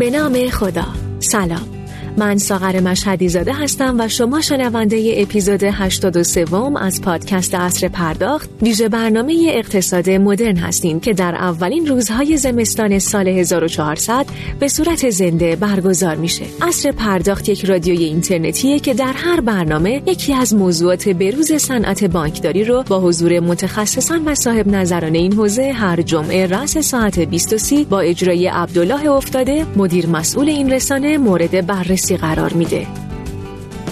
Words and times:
به 0.00 0.10
نام 0.10 0.48
خدا. 0.48 0.86
سلام. 1.18 1.79
من 2.16 2.38
ساغر 2.38 2.80
مشهدی 2.80 3.28
زاده 3.28 3.52
هستم 3.52 3.96
و 4.00 4.08
شما 4.08 4.40
شنونده 4.40 5.14
اپیزود 5.16 5.62
83 5.62 6.46
از 6.80 7.00
پادکست 7.02 7.54
عصر 7.54 7.88
پرداخت 7.88 8.50
ویژه 8.62 8.88
برنامه 8.88 9.46
اقتصاد 9.48 10.10
مدرن 10.10 10.56
هستیم 10.56 11.00
که 11.00 11.12
در 11.12 11.34
اولین 11.34 11.86
روزهای 11.86 12.36
زمستان 12.36 12.98
سال 12.98 13.28
1400 13.28 14.26
به 14.60 14.68
صورت 14.68 15.10
زنده 15.10 15.56
برگزار 15.56 16.16
میشه. 16.16 16.44
عصر 16.62 16.92
پرداخت 16.92 17.48
یک 17.48 17.64
رادیوی 17.64 18.04
اینترنتیه 18.04 18.80
که 18.80 18.94
در 18.94 19.12
هر 19.12 19.40
برنامه 19.40 20.02
یکی 20.06 20.34
از 20.34 20.54
موضوعات 20.54 21.08
بروز 21.08 21.52
صنعت 21.52 22.04
بانکداری 22.04 22.64
رو 22.64 22.82
با 22.82 23.00
حضور 23.00 23.40
متخصصان 23.40 24.24
و 24.24 24.34
صاحب 24.34 24.68
نظران 24.68 25.14
این 25.14 25.32
حوزه 25.32 25.72
هر 25.72 26.02
جمعه 26.02 26.46
رأس 26.46 26.78
ساعت 26.78 27.20
23 27.20 27.84
با 27.84 28.00
اجرای 28.00 28.46
عبدالله 28.46 29.10
افتاده 29.10 29.66
مدیر 29.76 30.06
مسئول 30.06 30.48
این 30.48 30.72
رسانه 30.72 31.18
مورد 31.18 31.66
بررسی 31.66 31.99
قرار 32.06 32.52
میده. 32.52 32.86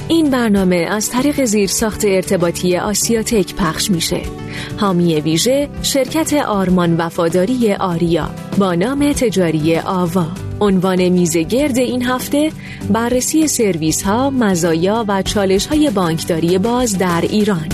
این 0.09 0.31
برنامه 0.31 0.77
از 0.77 1.11
طریق 1.11 1.45
زیرساخت 1.45 2.05
ارتباطی 2.05 2.77
آسیاتک 2.77 3.55
پخش 3.55 3.91
میشه. 3.91 4.21
حامی 4.77 5.21
ویژه 5.21 5.69
شرکت 5.83 6.33
آرمان 6.33 6.97
وفاداری 6.97 7.75
آریا 7.75 8.31
با 8.59 8.75
نام 8.75 9.13
تجاری 9.13 9.77
آوا. 9.77 10.27
عنوان 10.61 11.09
میزگرد 11.09 11.79
این 11.79 12.03
هفته 12.03 12.53
بررسی 12.91 13.49
سرویس 13.49 14.03
ها، 14.03 14.31
مزایا 14.31 15.05
و 15.09 15.23
چالش 15.23 15.67
های 15.67 15.91
بانکداری 15.91 16.59
باز 16.59 16.99
در 16.99 17.21
ایران. 17.21 17.69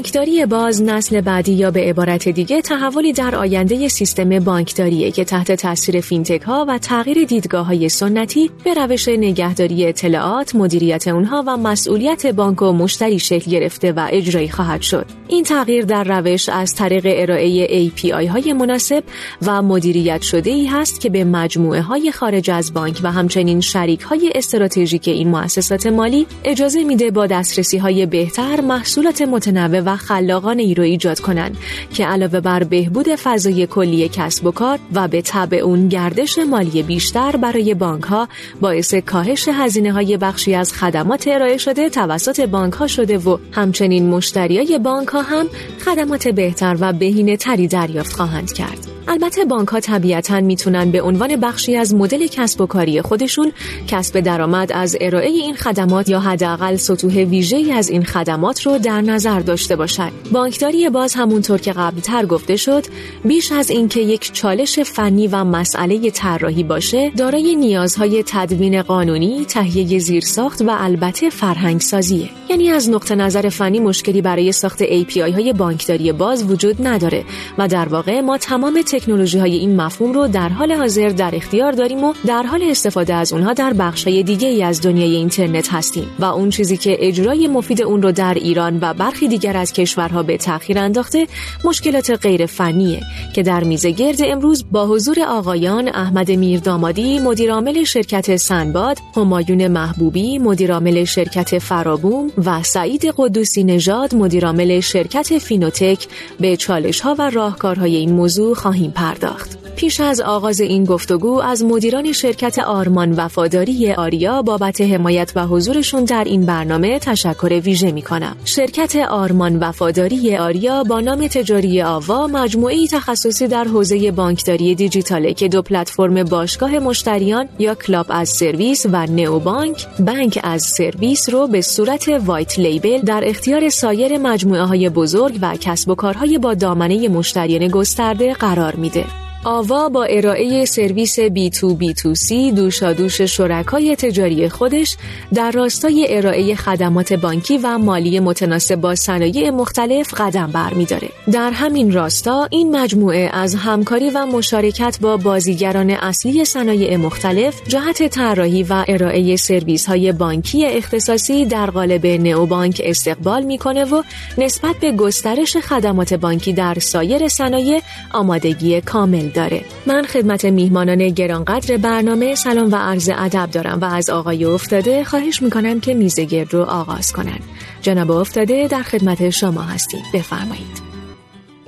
بانکداری 0.00 0.46
باز 0.46 0.82
نسل 0.82 1.20
بعدی 1.20 1.52
یا 1.52 1.70
به 1.70 1.80
عبارت 1.80 2.28
دیگه 2.28 2.62
تحولی 2.62 3.12
در 3.12 3.34
آینده 3.34 3.88
سیستم 3.88 4.38
بانکداریه 4.38 5.10
که 5.10 5.24
تحت 5.24 5.52
تاثیر 5.52 6.00
فینتک 6.00 6.42
ها 6.42 6.64
و 6.68 6.78
تغییر 6.78 7.24
دیدگاه 7.24 7.66
های 7.66 7.88
سنتی 7.88 8.50
به 8.64 8.74
روش 8.74 9.08
نگهداری 9.08 9.86
اطلاعات، 9.86 10.54
مدیریت 10.54 11.08
اونها 11.08 11.44
و 11.46 11.56
مسئولیت 11.56 12.26
بانک 12.26 12.62
و 12.62 12.72
مشتری 12.72 13.18
شکل 13.18 13.50
گرفته 13.50 13.92
و 13.92 14.08
اجرایی 14.10 14.48
خواهد 14.48 14.82
شد. 14.82 15.06
این 15.28 15.44
تغییر 15.44 15.84
در 15.84 16.04
روش 16.04 16.48
از 16.48 16.74
طریق 16.74 17.06
ارائه 17.06 17.90
API 17.90 18.26
های 18.28 18.52
مناسب 18.52 19.04
و 19.42 19.62
مدیریت 19.62 20.22
شده 20.22 20.50
ای 20.50 20.66
هست 20.66 21.00
که 21.00 21.10
به 21.10 21.24
مجموعه 21.24 21.82
های 21.82 22.12
خارج 22.12 22.50
از 22.50 22.74
بانک 22.74 23.00
و 23.02 23.12
همچنین 23.12 23.60
شریک 23.60 24.00
های 24.00 24.32
استراتژیک 24.34 25.08
این 25.08 25.28
مؤسسات 25.28 25.86
مالی 25.86 26.26
اجازه 26.44 26.84
میده 26.84 27.10
با 27.10 27.26
دسترسی 27.26 27.78
های 27.78 28.06
بهتر 28.06 28.60
محصولات 28.60 29.22
متنوع 29.22 29.89
و 29.90 30.46
ای 30.58 30.74
رو 30.74 30.82
ایجاد 30.82 31.20
کنند 31.20 31.56
که 31.94 32.06
علاوه 32.06 32.40
بر 32.40 32.64
بهبود 32.64 33.08
فضای 33.08 33.66
کلی 33.66 34.08
کسب 34.08 34.46
و 34.46 34.50
کار 34.50 34.78
و 34.94 35.08
به 35.08 35.22
طبع 35.22 35.56
اون 35.56 35.88
گردش 35.88 36.38
مالی 36.38 36.82
بیشتر 36.82 37.36
برای 37.36 37.74
بانک 37.74 38.04
ها 38.04 38.28
باعث 38.60 38.94
کاهش 38.94 39.48
هزینه 39.48 39.92
های 39.92 40.16
بخشی 40.16 40.54
از 40.54 40.72
خدمات 40.72 41.28
ارائه 41.28 41.56
شده 41.56 41.90
توسط 41.90 42.40
بانک 42.40 42.72
ها 42.72 42.86
شده 42.86 43.18
و 43.18 43.38
همچنین 43.52 44.08
مشتریای 44.08 44.78
بانک 44.78 45.08
ها 45.08 45.22
هم 45.22 45.46
خدمات 45.84 46.28
بهتر 46.28 46.76
و 46.80 46.92
بهینه 46.92 47.36
تری 47.36 47.68
دریافت 47.68 48.12
خواهند 48.16 48.52
کرد. 48.52 48.89
البته 49.08 49.44
بانک 49.44 49.68
ها 49.68 49.80
طبیعتا 49.80 50.40
می‌تونن 50.40 50.90
به 50.90 51.02
عنوان 51.02 51.36
بخشی 51.36 51.76
از 51.76 51.94
مدل 51.94 52.26
کسب 52.26 52.60
و 52.60 52.66
کاری 52.66 53.02
خودشون 53.02 53.52
کسب 53.88 54.20
درآمد 54.20 54.72
از 54.72 54.96
ارائه 55.00 55.28
این 55.28 55.54
خدمات 55.54 56.08
یا 56.08 56.20
حداقل 56.20 56.76
سطوح 56.76 57.12
ویژه‌ای 57.12 57.72
از 57.72 57.88
این 57.88 58.04
خدمات 58.04 58.66
رو 58.66 58.78
در 58.78 59.00
نظر 59.00 59.40
داشته 59.40 59.76
باشند. 59.76 60.12
بانکداری 60.32 60.90
باز 60.90 61.14
همونطور 61.14 61.58
که 61.60 61.72
قبلتر 61.72 62.26
گفته 62.26 62.56
شد 62.56 62.84
بیش 63.24 63.52
از 63.52 63.70
اینکه 63.70 64.00
یک 64.00 64.32
چالش 64.32 64.78
فنی 64.78 65.26
و 65.26 65.44
مسئله 65.44 66.10
طراحی 66.10 66.62
باشه 66.62 67.10
دارای 67.16 67.56
نیازهای 67.56 68.24
تدوین 68.26 68.82
قانونی، 68.82 69.44
تهیه 69.44 69.98
زیرساخت 69.98 70.62
و 70.62 70.70
البته 70.70 71.30
فرهنگ 71.30 71.80
سازیه. 71.80 72.28
یعنی 72.50 72.70
از 72.70 72.90
نقطه 72.90 73.14
نظر 73.14 73.48
فنی 73.48 73.80
مشکلی 73.80 74.22
برای 74.22 74.52
ساخت 74.52 74.84
API 74.84 75.16
های 75.16 75.52
بانکداری 75.52 76.12
باز 76.12 76.50
وجود 76.50 76.86
نداره 76.86 77.24
و 77.58 77.68
در 77.68 77.88
واقع 77.88 78.20
ما 78.20 78.38
تمام 78.38 78.82
تکنولوژی 79.00 79.38
های 79.38 79.54
این 79.56 79.76
مفهوم 79.76 80.12
رو 80.12 80.28
در 80.28 80.48
حال 80.48 80.72
حاضر 80.72 81.08
در 81.08 81.34
اختیار 81.34 81.72
داریم 81.72 82.04
و 82.04 82.14
در 82.26 82.42
حال 82.42 82.62
استفاده 82.62 83.14
از 83.14 83.32
اونها 83.32 83.52
در 83.52 83.72
بخش 83.72 84.04
های 84.04 84.22
دیگه 84.22 84.48
ای 84.48 84.62
از 84.62 84.80
دنیای 84.80 85.14
اینترنت 85.16 85.74
هستیم 85.74 86.06
و 86.18 86.24
اون 86.24 86.50
چیزی 86.50 86.76
که 86.76 86.96
اجرای 87.00 87.48
مفید 87.48 87.82
اون 87.82 88.02
رو 88.02 88.12
در 88.12 88.34
ایران 88.34 88.78
و 88.80 88.94
برخی 88.94 89.28
دیگر 89.28 89.56
از 89.56 89.72
کشورها 89.72 90.22
به 90.22 90.36
تأخیر 90.36 90.78
انداخته 90.78 91.26
مشکلات 91.64 92.10
غیر 92.10 92.46
فنیه 92.46 93.00
که 93.34 93.42
در 93.42 93.64
میزه 93.64 93.90
گرد 93.90 94.18
امروز 94.24 94.64
با 94.70 94.86
حضور 94.86 95.16
آقایان 95.28 95.88
احمد 95.88 96.30
میردامادی 96.30 97.18
مدیرعامل 97.18 97.84
شرکت 97.84 98.36
سنباد، 98.36 98.98
همایون 99.16 99.68
محبوبی 99.68 100.38
مدیرعامل 100.38 101.04
شرکت 101.04 101.58
فرابوم 101.58 102.32
و 102.44 102.62
سعید 102.62 103.14
قدوسی 103.16 103.64
نژاد 103.64 104.14
مدیرعامل 104.14 104.80
شرکت 104.80 105.38
فینوتک 105.38 106.06
به 106.40 106.56
چالش 106.56 107.00
ها 107.00 107.16
و 107.18 107.30
راهکارهای 107.30 107.96
این 107.96 108.12
موضوع 108.12 108.54
خواهیم 108.54 108.79
پرداخت. 108.88 109.60
پیش 109.76 110.00
از 110.00 110.20
آغاز 110.20 110.60
این 110.60 110.84
گفتگو 110.84 111.40
از 111.40 111.64
مدیران 111.64 112.12
شرکت 112.12 112.58
آرمان 112.58 113.12
وفاداری 113.12 113.92
آریا 113.92 114.42
بابت 114.42 114.80
حمایت 114.80 115.32
و 115.36 115.46
حضورشون 115.46 116.04
در 116.04 116.24
این 116.24 116.46
برنامه 116.46 116.98
تشکر 116.98 117.60
ویژه 117.64 117.92
می 117.92 118.02
کنم. 118.02 118.36
شرکت 118.44 118.96
آرمان 118.96 119.58
وفاداری 119.58 120.36
آریا 120.36 120.84
با 120.84 121.00
نام 121.00 121.26
تجاری 121.26 121.82
آوا 121.82 122.26
مجموعه 122.26 122.86
تخصصی 122.86 123.48
در 123.48 123.64
حوزه 123.64 124.10
بانکداری 124.10 124.74
دیجیتاله 124.74 125.34
که 125.34 125.48
دو 125.48 125.62
پلتفرم 125.62 126.24
باشگاه 126.24 126.78
مشتریان 126.78 127.48
یا 127.58 127.74
club 127.74 128.06
as 128.08 128.28
a 128.28 128.35
service 128.35 128.86
و 128.92 129.06
neo 129.06 129.38
bank 129.38 129.86
bank 129.98 130.40
as 130.42 130.62
a 130.62 130.70
service 130.70 131.28
رو 131.28 131.46
به 131.46 131.60
صورت 131.60 132.08
white 132.08 132.58
label 132.58 132.98
در 132.98 133.22
اختیار 133.26 133.68
سایر 133.68 134.18
مجموعه 134.18 134.62
های 134.62 134.88
بزرگ 134.88 135.38
و 135.42 135.56
کسب 135.60 135.90
و 135.90 135.94
کارهای 135.94 136.38
با 136.38 136.54
دامنه 136.54 137.08
مشتریان 137.08 137.68
گسترده 137.68 138.34
قرار 138.34 138.69
میده. 138.76 139.29
آوا 139.44 139.88
با 139.88 140.04
ارائه 140.04 140.64
سرویس 140.64 141.20
بی 141.20 141.50
تو 141.50 141.74
بی 141.74 141.94
تو 141.94 142.14
سی 142.14 142.52
دوشادوش 142.52 143.22
شرکای 143.22 143.96
تجاری 143.96 144.48
خودش 144.48 144.96
در 145.34 145.50
راستای 145.50 146.06
ارائه 146.10 146.54
خدمات 146.54 147.12
بانکی 147.12 147.58
و 147.58 147.78
مالی 147.78 148.20
متناسب 148.20 148.74
با 148.74 148.94
صنایع 148.94 149.50
مختلف 149.50 150.14
قدم 150.14 150.46
برمیداره. 150.46 151.08
در 151.32 151.50
همین 151.50 151.92
راستا 151.92 152.48
این 152.50 152.76
مجموعه 152.76 153.30
از 153.32 153.54
همکاری 153.54 154.10
و 154.10 154.26
مشارکت 154.26 154.98
با 155.00 155.16
بازیگران 155.16 155.90
اصلی 155.90 156.44
صنایع 156.44 156.96
مختلف 156.96 157.68
جهت 157.68 158.08
طراحی 158.08 158.62
و 158.62 158.84
ارائه 158.88 159.36
سرویس 159.36 159.86
های 159.86 160.12
بانکی 160.12 160.66
اختصاصی 160.66 161.44
در 161.44 161.70
قالب 161.70 162.34
بانک 162.46 162.82
استقبال 162.84 163.42
می‌کنه 163.42 163.84
و 163.84 164.02
نسبت 164.38 164.76
به 164.80 164.92
گسترش 164.92 165.56
خدمات 165.56 166.14
بانکی 166.14 166.52
در 166.52 166.74
سایر 166.78 167.28
صنایع 167.28 167.80
آمادگی 168.12 168.80
کامل 168.80 169.29
داره. 169.30 169.64
من 169.86 170.02
خدمت 170.02 170.44
میهمانان 170.44 171.08
گرانقدر 171.08 171.76
برنامه 171.76 172.34
سلام 172.34 172.72
و 172.72 172.76
عرض 172.76 173.10
ادب 173.16 173.50
دارم 173.50 173.80
و 173.80 173.84
از 173.84 174.10
آقای 174.10 174.44
افتاده 174.44 175.04
خواهش 175.04 175.42
می‌کنم 175.42 175.80
که 175.80 175.94
میزگرد 175.94 176.54
رو 176.54 176.62
آغاز 176.62 177.12
کنند. 177.12 177.42
جناب 177.82 178.10
افتاده 178.10 178.68
در 178.68 178.82
خدمت 178.82 179.30
شما 179.30 179.62
هستید 179.62 180.04
بفرمایید. 180.14 180.89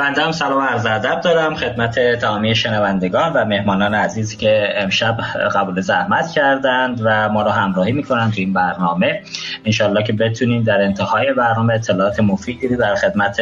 بنده 0.02 0.22
هم 0.22 0.32
سلام 0.32 0.60
عرض 0.62 0.86
ادب 0.86 1.20
دارم 1.20 1.54
خدمت 1.54 1.98
تمامی 2.20 2.54
شنوندگان 2.54 3.32
و 3.32 3.44
مهمانان 3.44 3.94
عزیزی 3.94 4.36
که 4.36 4.68
امشب 4.76 5.16
قبول 5.54 5.80
زحمت 5.80 6.30
کردند 6.30 7.00
و 7.04 7.28
ما 7.28 7.42
را 7.42 7.52
همراهی 7.52 7.92
می‌کنند 7.92 8.32
تو 8.32 8.40
این 8.40 8.52
برنامه. 8.52 9.22
انشالله 9.64 10.02
که 10.02 10.12
بتونیم 10.12 10.62
در 10.62 10.82
انتهای 10.82 11.32
برنامه 11.32 11.74
اطلاعات 11.74 12.20
مفیدی 12.20 12.76
در 12.76 12.94
خدمت 12.94 13.40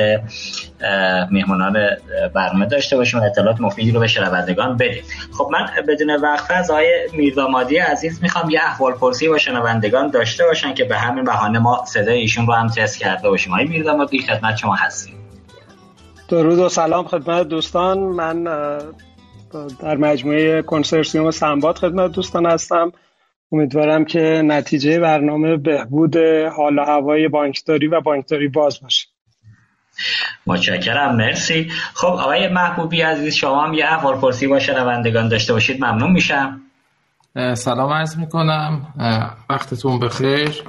مهمانان 1.31 1.87
برنامه 2.35 2.67
داشته 2.67 2.97
باشیم 2.97 3.21
و 3.21 3.23
اطلاعات 3.23 3.61
مفیدی 3.61 3.93
رو 3.93 4.01
به 4.01 4.07
شنوندگان 4.07 4.77
بدیم. 4.77 5.03
خب 5.39 5.49
من 5.53 5.67
بدون 5.89 6.17
وقفه 6.17 6.55
از 6.55 6.71
آقای 6.71 7.79
عزیز 7.79 8.23
می‌خوام 8.23 8.51
یه 8.51 8.61
احوال 8.65 8.93
پرسی 8.93 9.29
با 9.29 9.39
شنوندگان 9.39 10.11
داشته 10.11 10.45
باشن 10.45 10.75
که 10.75 10.85
به 10.85 10.99
همین 10.99 11.25
بهانه 11.25 11.59
ما 11.59 11.85
صدای 11.87 12.19
ایشون 12.19 12.47
رو 12.47 12.53
هم 12.53 12.69
تست 12.69 12.99
کرده 12.99 13.29
باشیم. 13.29 13.53
آقای 13.53 13.67
میردامادی 13.67 14.19
خدمت 14.19 14.57
شما 14.57 14.75
هستیم. 14.75 15.20
درود 16.31 16.59
و 16.59 16.69
سلام 16.69 17.05
خدمت 17.05 17.49
دوستان. 17.49 17.99
من 17.99 18.45
در 19.81 19.97
مجموعه 19.97 20.63
کنسرسیوم 20.63 21.31
سنباد 21.31 21.79
خدمت 21.79 22.13
دوستان 22.13 22.47
هستم. 22.47 22.93
امیدوارم 23.53 24.05
که 24.05 24.43
نتیجه 24.45 25.01
برنامه 25.01 25.57
بهبود 25.57 26.17
حال 26.57 26.79
و 26.79 26.85
هوای 26.85 27.29
بانکداری 27.29 27.87
و 27.87 28.01
بانکداری 28.01 28.49
باز 28.49 28.81
باشه. 28.83 29.09
متشکرم 30.47 31.17
مرسی. 31.17 31.71
خب 31.95 32.07
آقای 32.07 32.49
محبوبی 32.49 33.01
عزیز 33.01 33.35
شما 33.35 33.65
هم 33.65 33.75
یه 33.75 33.85
احوال 33.85 34.17
پرسی 34.17 34.47
با 34.47 34.59
شنوندگان 34.59 35.29
داشته 35.29 35.53
باشید. 35.53 35.85
ممنون 35.85 36.13
میشم. 36.13 36.61
سلام 37.55 37.93
عرض 37.93 38.17
می‌کنم. 38.17 38.87
وقتتون 39.51 40.01
بخیر. 40.01 40.63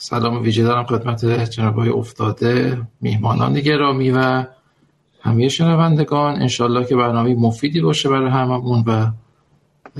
سلام 0.00 0.42
ویژه 0.42 0.62
دارم 0.62 0.84
خدمت 0.84 1.24
جناب 1.50 1.78
افتاده 1.78 2.82
میهمانان 3.00 3.60
گرامی 3.60 4.10
و 4.10 4.44
همه 5.22 5.48
شنوندگان. 5.48 6.42
انشالله 6.42 6.86
که 6.86 6.96
برنامه 6.96 7.34
مفیدی 7.34 7.80
باشه 7.80 8.08
برای 8.08 8.30
هممون 8.30 8.84
و 8.86 9.06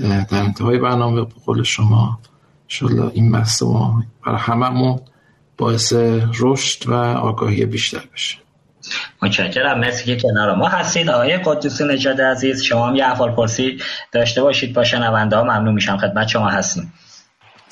در 0.01 0.41
انتهای 0.43 0.77
برنامه 0.77 1.21
به 1.21 1.31
قول 1.45 1.63
شما 1.63 2.19
انشالله 2.63 3.11
این 3.13 3.31
بحث 3.31 3.63
ما 3.63 4.03
برای 4.25 4.39
هممون 4.39 4.99
باعث 5.57 5.93
رشد 6.39 6.89
و 6.89 6.93
آگاهی 7.17 7.65
بیشتر 7.65 8.03
بشه. 8.13 8.37
متشکرم. 9.21 9.79
مرسی 9.79 10.05
که 10.05 10.17
کنار 10.27 10.55
ما 10.55 10.67
هستید. 10.67 11.09
آقای 11.09 11.37
قدوسی 11.37 11.83
نجاد 11.83 12.21
عزیز 12.21 12.61
شما 12.61 12.87
هم 12.87 12.95
یه 12.95 13.05
احوال 13.05 13.31
پرسی 13.31 13.77
داشته 14.11 14.41
باشید. 14.41 14.73
با 14.73 14.83
شنونده 14.83 15.35
ها 15.35 15.43
ممنون 15.43 15.73
میشم 15.73 15.97
خدمت 15.97 16.27
شما 16.27 16.49
هستیم. 16.49 16.93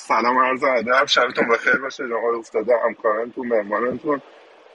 سلام 0.08 0.38
عرض 0.38 0.64
ادب. 0.64 1.06
شبتون 1.06 1.48
بخیر 1.48 1.76
باشه. 1.76 2.04
آقای 2.04 2.40
افتاده 2.40 2.74
همکارانتون 2.86 3.48
مهمانانتون. 3.48 4.22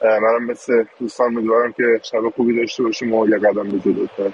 منم 0.04 0.46
مثل 0.50 0.84
دوستان 1.00 1.26
امیدوارم 1.26 1.72
که 1.72 1.82
شب 2.02 2.28
خوبی 2.36 2.56
داشته 2.56 2.82
باشیم 2.82 3.14
و 3.14 3.28
یه 3.28 3.38
قدم 3.38 3.68
به 3.68 3.78
جلوتر 3.78 4.30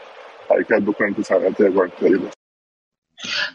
حرکت 0.50 0.82
بکنیم 0.86 1.14
تو 1.14 1.22
صنعت 1.22 1.62
بانکداری 1.62 2.20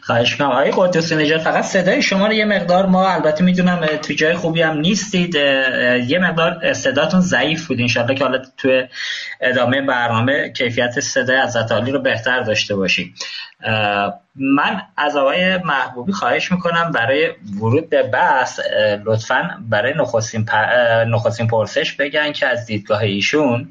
خواهش 0.02 0.32
می‌کنم. 0.32 0.48
آقای 0.48 0.72
قدوسی 0.76 1.16
نجات 1.16 1.40
فقط 1.40 1.64
صدای 1.64 2.02
شما 2.02 2.26
رو 2.26 2.32
یه 2.32 2.44
مقدار 2.44 2.86
ما 2.86 3.08
البته 3.08 3.44
می‌دونم 3.44 3.86
تو 3.86 4.12
جای 4.12 4.34
خوبی 4.34 4.62
هم 4.62 4.76
نیستید. 4.76 5.34
یه 5.34 6.18
مقدار 6.22 6.72
صداتون 6.72 7.20
ضعیف 7.20 7.66
بود 7.66 7.80
انشالله 7.80 8.14
که 8.14 8.24
حالا 8.24 8.42
تو 8.56 8.82
ادامه 9.40 9.82
برنامه 9.82 10.52
کیفیت 10.52 11.00
صدای 11.00 11.36
از 11.36 11.56
عالی 11.56 11.92
رو 11.92 11.98
بهتر 11.98 12.40
داشته 12.40 12.76
باشیم. 12.76 13.14
من 14.36 14.82
از 14.96 15.16
آقای 15.16 15.58
محبوبی 15.58 16.12
خواهش 16.12 16.52
می‌کنم 16.52 16.90
برای 16.94 17.28
ورود 17.60 17.90
به 17.90 18.02
بحث 18.02 18.60
لطفا 19.04 19.50
برای 19.68 19.92
نخستین, 19.96 20.46
نخستین 21.08 21.46
پرسش 21.46 21.92
بگن 21.92 22.32
که 22.32 22.46
از 22.46 22.66
دیدگاه 22.66 23.00
ایشون 23.00 23.68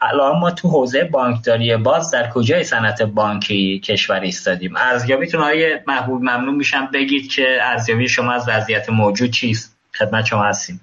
الان 0.00 0.38
ما 0.38 0.50
تو 0.50 0.68
حوزه 0.68 1.04
بانکداری 1.04 1.76
باز 1.76 2.10
در 2.10 2.30
کجای 2.30 2.64
صنعت 2.64 3.02
بانکی 3.02 3.80
کشور 3.84 4.20
ایستادیم؟ 4.20 4.76
ارزیابیتون 4.76 5.40
آقای 5.40 5.80
محبوب 5.86 6.22
ممنون 6.22 6.54
میشم. 6.54 6.88
بگید 6.94 7.30
که 7.30 7.58
ارزیابی 7.62 8.08
شما 8.08 8.32
از 8.32 8.48
وضعیت 8.48 8.90
موجود 8.90 9.30
چیست؟ 9.30 9.76
خدمت 9.98 10.24
شما 10.24 10.44
هستیم. 10.44 10.80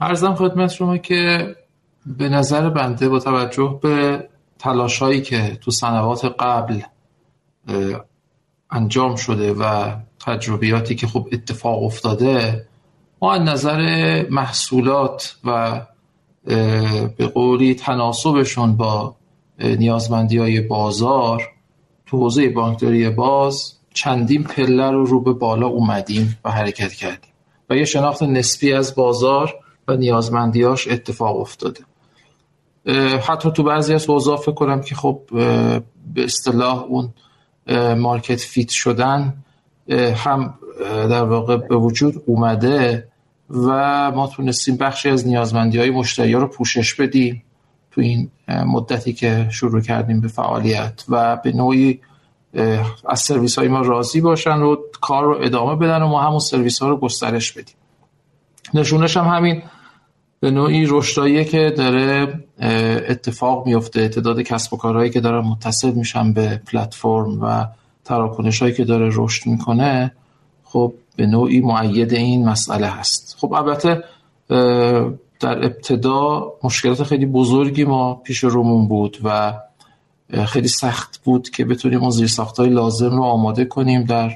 ارزم 0.00 0.34
خدمت 0.34 0.72
شما 0.72 0.96
که 0.98 1.54
به 2.06 2.28
نظر 2.28 2.70
بنده 2.70 3.08
با 3.08 3.18
توجه 3.18 3.78
به 3.82 4.28
تلاشایی 4.58 5.22
که 5.22 5.58
تو 5.60 5.70
سنوات 5.70 6.24
قبل 6.24 6.80
انجام 8.70 9.16
شده 9.16 9.52
و 9.52 9.92
تجربیاتی 10.26 10.94
که 10.94 11.06
خب 11.06 11.28
اتفاق 11.32 11.82
افتاده 11.82 12.66
ما 13.22 13.34
از 13.34 13.40
نظر 13.40 13.80
محصولات 14.30 15.36
و 15.44 15.80
به 17.16 17.26
قولی 17.34 17.74
تناسبشون 17.74 18.76
با 18.76 19.16
نیازمندی 19.58 20.38
های 20.38 20.60
بازار 20.60 21.42
تو 22.06 22.16
حوزه 22.18 22.48
بانکداری 22.48 23.10
باز 23.10 23.72
چندین 23.94 24.44
پله 24.44 24.90
رو 24.90 25.04
رو 25.04 25.20
به 25.20 25.32
بالا 25.32 25.66
اومدیم 25.66 26.38
و 26.44 26.50
حرکت 26.50 26.92
کردیم. 26.92 27.30
و 27.70 27.76
یه 27.76 27.84
شناخت 27.84 28.22
نسبی 28.22 28.72
از 28.72 28.94
بازار 28.94 29.54
و 29.88 29.96
نیازمندیاش 29.96 30.88
اتفاق 30.88 31.40
افتاده. 31.40 31.80
حتی 33.28 33.50
تو 33.50 33.62
بعضی 33.62 33.94
از 33.94 34.06
حوزه 34.06 34.36
فکر 34.36 34.52
کنم 34.52 34.80
که 34.80 34.94
خب 34.94 35.20
به 36.14 36.24
اصطلاح 36.24 36.82
اون 36.82 37.14
مارکت 37.96 38.40
فیت 38.40 38.68
شدن 38.68 39.34
هم 40.16 40.54
در 40.84 41.24
واقع 41.24 41.56
به 41.56 41.76
وجود 41.76 42.22
اومده 42.26 43.08
و 43.50 44.10
ما 44.10 44.26
تونستیم 44.26 44.76
بخشی 44.76 45.08
از 45.08 45.26
نیازمندی 45.26 45.78
های 45.78 45.90
مشتری 45.90 46.32
ها 46.32 46.40
رو 46.40 46.46
پوشش 46.46 46.94
بدیم 46.94 47.42
تو 47.90 48.00
این 48.00 48.30
مدتی 48.48 49.12
که 49.12 49.48
شروع 49.50 49.80
کردیم 49.80 50.20
به 50.20 50.28
فعالیت 50.28 51.04
و 51.08 51.36
به 51.36 51.52
نوعی 51.52 52.00
از 53.08 53.20
سرویس 53.20 53.58
های 53.58 53.68
ما 53.68 53.80
راضی 53.80 54.20
باشن 54.20 54.58
و 54.62 54.76
کار 55.00 55.24
رو 55.24 55.38
ادامه 55.42 55.76
بدن 55.76 56.02
و 56.02 56.08
ما 56.08 56.22
همون 56.22 56.38
سرویس 56.38 56.82
ها 56.82 56.88
رو 56.88 56.96
گسترش 56.96 57.52
بدیم. 57.52 57.74
نشونش 58.74 59.16
هم 59.16 59.26
همین 59.26 59.62
به 60.40 60.50
نوعی 60.50 60.86
رشدایی 60.88 61.44
که 61.44 61.74
داره 61.76 62.44
اتفاق 63.08 63.66
میفته. 63.66 64.08
تعداد 64.08 64.40
کسب 64.40 64.74
و 64.74 64.76
کارهایی 64.76 65.10
که 65.10 65.20
دارن 65.20 65.46
متصل 65.46 65.90
میشن 65.90 66.32
به 66.32 66.60
پلتفرم 66.66 67.42
و 67.42 67.66
تراکنش 68.04 68.62
هایی 68.62 68.74
که 68.74 68.84
داره 68.84 69.10
رشد 69.12 69.46
می‌کنه 69.46 70.12
خب 70.64 70.94
به 71.16 71.26
نوعی 71.26 71.60
معید 71.60 72.12
این 72.12 72.48
مسئله 72.48 72.86
هست. 72.86 73.36
خب 73.40 73.52
البته 73.52 74.04
در 75.40 75.64
ابتدا 75.64 76.52
مشکلات 76.62 77.02
خیلی 77.02 77.26
بزرگی 77.26 77.84
ما 77.84 78.14
پیش 78.14 78.44
رومون 78.44 78.88
بود 78.88 79.18
و 79.24 79.54
خیلی 80.46 80.68
سخت 80.68 81.20
بود 81.24 81.50
که 81.50 81.64
بتونیم 81.64 82.00
اون 82.00 82.10
زیرساخت 82.10 82.56
های 82.56 82.68
لازم 82.68 83.10
رو 83.10 83.22
آماده 83.22 83.64
کنیم 83.64 84.04
در 84.04 84.32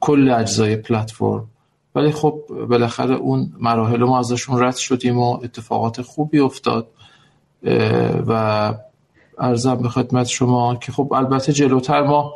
کل 0.00 0.30
اجزای 0.30 0.76
پلتفرم. 0.76 1.48
ولی 1.94 2.12
خب 2.12 2.40
بالاخره 2.68 3.14
اون 3.14 3.52
مراحل 3.58 4.04
ما 4.04 4.18
ازشون 4.18 4.62
رد 4.62 4.76
شدیم 4.76 5.18
و 5.18 5.38
اتفاقات 5.44 6.02
خوبی 6.02 6.38
افتاد 6.38 6.86
و 8.26 8.74
ارزم 9.38 9.74
به 9.74 9.88
خدمت 9.88 10.26
شما 10.26 10.76
که 10.76 10.92
خب 10.92 11.12
البته 11.12 11.52
جلوتر 11.52 12.02
ما 12.02 12.32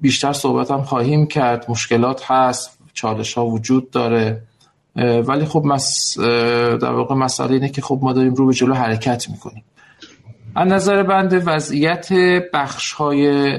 بیشتر 0.00 0.32
صحبت 0.32 0.70
هم 0.70 0.82
خواهیم 0.82 1.26
کرد. 1.26 1.66
مشکلات 1.68 2.30
هست 2.30 2.78
چالش 2.94 3.34
ها 3.34 3.46
وجود 3.46 3.90
داره 3.90 4.42
ولی 4.96 5.44
خب 5.44 5.62
مس... 5.64 6.18
در 6.18 6.92
واقع 6.92 7.14
مسئله 7.14 7.52
اینه 7.52 7.68
که 7.68 7.82
خب 7.82 7.98
ما 8.02 8.12
داریم 8.12 8.34
رو 8.34 8.46
به 8.46 8.52
جلو 8.52 8.74
حرکت 8.74 9.30
می‌کنیم. 9.30 9.64
از 10.54 10.68
نظر 10.68 11.02
بنده 11.02 11.38
وضعیت 11.38 12.12
بخش 12.52 12.92
های 12.92 13.52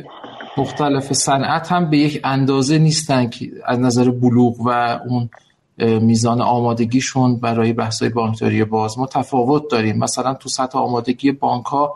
مختلف 0.60 1.14
صنعت 1.14 1.72
هم 1.72 1.90
به 1.90 1.98
یک 1.98 2.22
اندازه 2.24 2.78
نیستن 2.78 3.30
که 3.30 3.52
از 3.66 3.80
نظر 3.80 4.12
بلوغ 4.12 4.56
و 4.66 5.00
اون 5.08 5.30
میزان 5.78 6.42
آمادگیشون 6.42 7.36
برای 7.38 7.74
بحث‌های 7.74 8.12
بانکداری 8.12 8.66
باز. 8.66 9.00
ما 9.00 9.06
تفاوت 9.06 9.64
داریم. 9.72 9.98
مثلا 9.98 10.34
تو 10.34 10.50
سطح 10.50 10.78
آمادگی 10.78 11.32
بانک 11.32 11.66
ها 11.66 11.96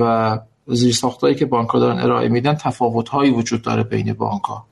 و 0.00 0.38
زیرساختهایی 0.66 1.34
که 1.34 1.46
بانک 1.46 1.68
ها 1.68 1.78
دارن 1.78 1.98
ارائه 1.98 2.28
میدن 2.28 2.54
تفاوت 2.54 3.08
هایی 3.08 3.30
وجود 3.30 3.62
داره 3.62 3.82
بین 3.82 4.12
بانک 4.12 4.42
ها 4.42 4.66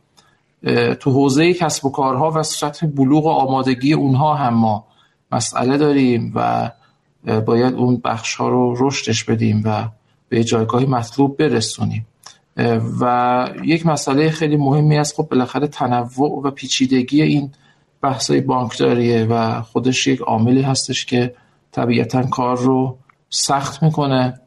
تو 0.94 1.10
حوزه 1.10 1.54
کسب 1.54 1.86
و 1.86 1.90
کارها 1.90 2.30
و 2.30 2.42
سطح 2.42 2.86
بلوغ 2.86 3.26
و 3.26 3.28
آمادگی 3.28 3.92
اونها 3.92 4.34
هم 4.34 4.54
ما 4.54 4.84
مسئله 5.32 5.76
داریم 5.76 6.32
و 6.34 6.70
باید 7.46 7.74
اون 7.74 8.00
بخش 8.04 8.34
ها 8.34 8.48
رو 8.48 8.76
رشدش 8.78 9.24
بدیم 9.24 9.62
و 9.64 9.88
به 10.28 10.44
جایگاهی 10.44 10.86
مطلوب 10.86 11.36
برسونیم. 11.36 12.06
و 13.00 13.48
یک 13.64 13.86
مسئله 13.86 14.30
خیلی 14.30 14.56
مهمی 14.56 14.98
است. 14.98 15.16
خب 15.16 15.28
بالاخره 15.30 15.66
تنوع 15.66 16.42
و 16.44 16.50
پیچیدگی 16.50 17.22
این 17.22 17.50
بحثای 18.02 18.40
بانکداریه 18.40 19.24
و 19.24 19.62
خودش 19.62 20.06
یک 20.06 20.20
عاملی 20.20 20.62
هستش 20.62 21.06
که 21.06 21.34
طبیعتا 21.72 22.22
کار 22.22 22.58
رو 22.58 22.98
سخت 23.30 23.82
می‌کنه. 23.82 24.40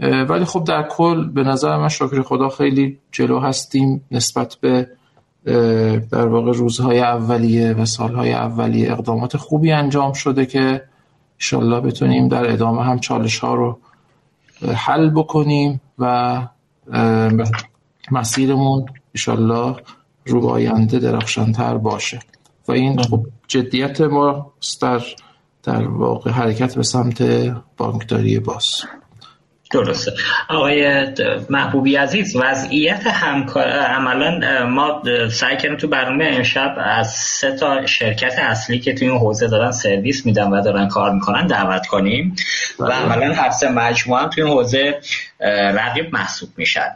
ولی 0.00 0.44
خب 0.44 0.64
در 0.64 0.82
کل 0.82 1.28
به 1.28 1.42
نظر 1.42 1.76
من 1.76 1.88
شکر 1.88 2.22
خدا 2.22 2.48
خیلی 2.48 2.98
جلو 3.12 3.40
هستیم 3.40 4.04
نسبت 4.10 4.56
به 4.60 4.88
در 6.10 6.26
واقع 6.26 6.52
روزهای 6.52 7.00
اولیه 7.00 7.72
و 7.72 7.84
سالهای 7.84 8.32
اولیه 8.32 8.92
اقدامات 8.92 9.36
خوبی 9.36 9.72
انجام 9.72 10.12
شده 10.12 10.46
که 10.46 10.82
انشالله 11.40 11.80
بتونیم 11.80 12.28
در 12.28 12.52
ادامه 12.52 12.84
هم 12.84 12.98
چالش 12.98 13.38
ها 13.38 13.54
رو 13.54 13.78
حل 14.74 15.10
بکنیم 15.10 15.80
و 15.98 16.42
مسیرمون 18.10 18.86
انشالله 19.14 19.76
رو 20.26 20.46
آینده 20.46 20.98
درخشانتر 20.98 21.76
باشه. 21.76 22.18
و 22.68 22.72
این 22.72 23.02
خب 23.02 23.26
جدیت 23.48 24.00
ما 24.00 24.52
در 24.80 25.00
در 25.62 25.88
واقع 25.88 26.30
حرکت 26.30 26.74
به 26.74 26.82
سمت 26.82 27.22
بانکداری 27.76 28.38
باز. 28.38 28.84
درسته. 29.72 30.12
آقای 30.48 31.06
محبوبی 31.50 31.96
عزیز 31.96 32.36
وضعیت 32.36 33.06
همکار 33.06 33.68
عملا 33.68 34.66
ما 34.66 35.02
سعی 35.30 35.56
کردیم 35.56 35.76
تو 35.76 35.88
برنامه 35.88 36.30
امشب 36.32 36.74
از 36.78 37.12
سه 37.12 37.56
تا 37.56 37.86
شرکت 37.86 38.38
اصلی 38.38 38.78
که 38.78 38.94
تو 38.94 39.04
این 39.04 39.18
حوزه 39.18 39.48
دارن 39.48 39.70
سرویس 39.70 40.26
میدن 40.26 40.50
و 40.50 40.62
دارن 40.62 40.88
کار 40.88 41.12
می‌کنن 41.12 41.46
دعوت 41.46 41.86
کنیم. 41.86 42.36
و 42.78 42.84
بله. 42.84 42.94
عملا 42.94 43.34
هر 43.34 43.50
سه 43.50 43.68
مجموعه 43.68 44.28
تو 44.28 44.42
این 44.42 44.50
حوزه 44.50 45.00
رقیب 45.40 46.14
محسوب 46.14 46.48
میشن. 46.56 46.88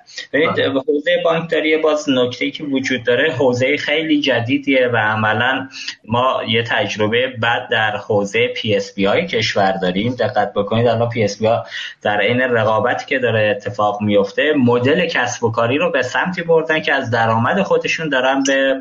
حوزه 0.88 1.22
بانکداری 1.24 1.76
باز 1.76 2.08
نکته 2.08 2.50
که 2.50 2.64
وجود 2.64 3.04
داره 3.04 3.32
حوزه 3.32 3.76
خیلی 3.76 4.20
جدیدیه 4.20 4.88
و 4.92 4.96
عملا 4.96 5.68
ما 6.04 6.42
یه 6.48 6.62
تجربه 6.62 7.28
بد 7.28 7.68
در 7.70 7.96
حوزه 7.96 8.48
PSP 8.48 9.04
های 9.04 9.26
کشور 9.26 9.72
داریم 9.72 10.14
دقت 10.14 10.52
بکنید 10.52 10.86
الان 10.86 11.08
PSP 11.08 11.46
ها 11.46 11.66
در 12.02 12.20
این 12.20 12.40
رقابتی 12.40 13.06
که 13.06 13.18
داره 13.18 13.54
اتفاق 13.56 14.02
میفته 14.02 14.52
مدل 14.56 15.06
کسب 15.06 15.44
و 15.44 15.50
کاری 15.50 15.78
رو 15.78 15.90
به 15.90 16.02
سمتی 16.02 16.42
بردن 16.42 16.80
که 16.80 16.94
از 16.94 17.10
درآمد 17.10 17.62
خودشون 17.62 18.08
دارن 18.08 18.42
به 18.42 18.80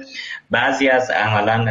بعضی 0.51 0.89
از 0.89 1.11
عملا 1.11 1.65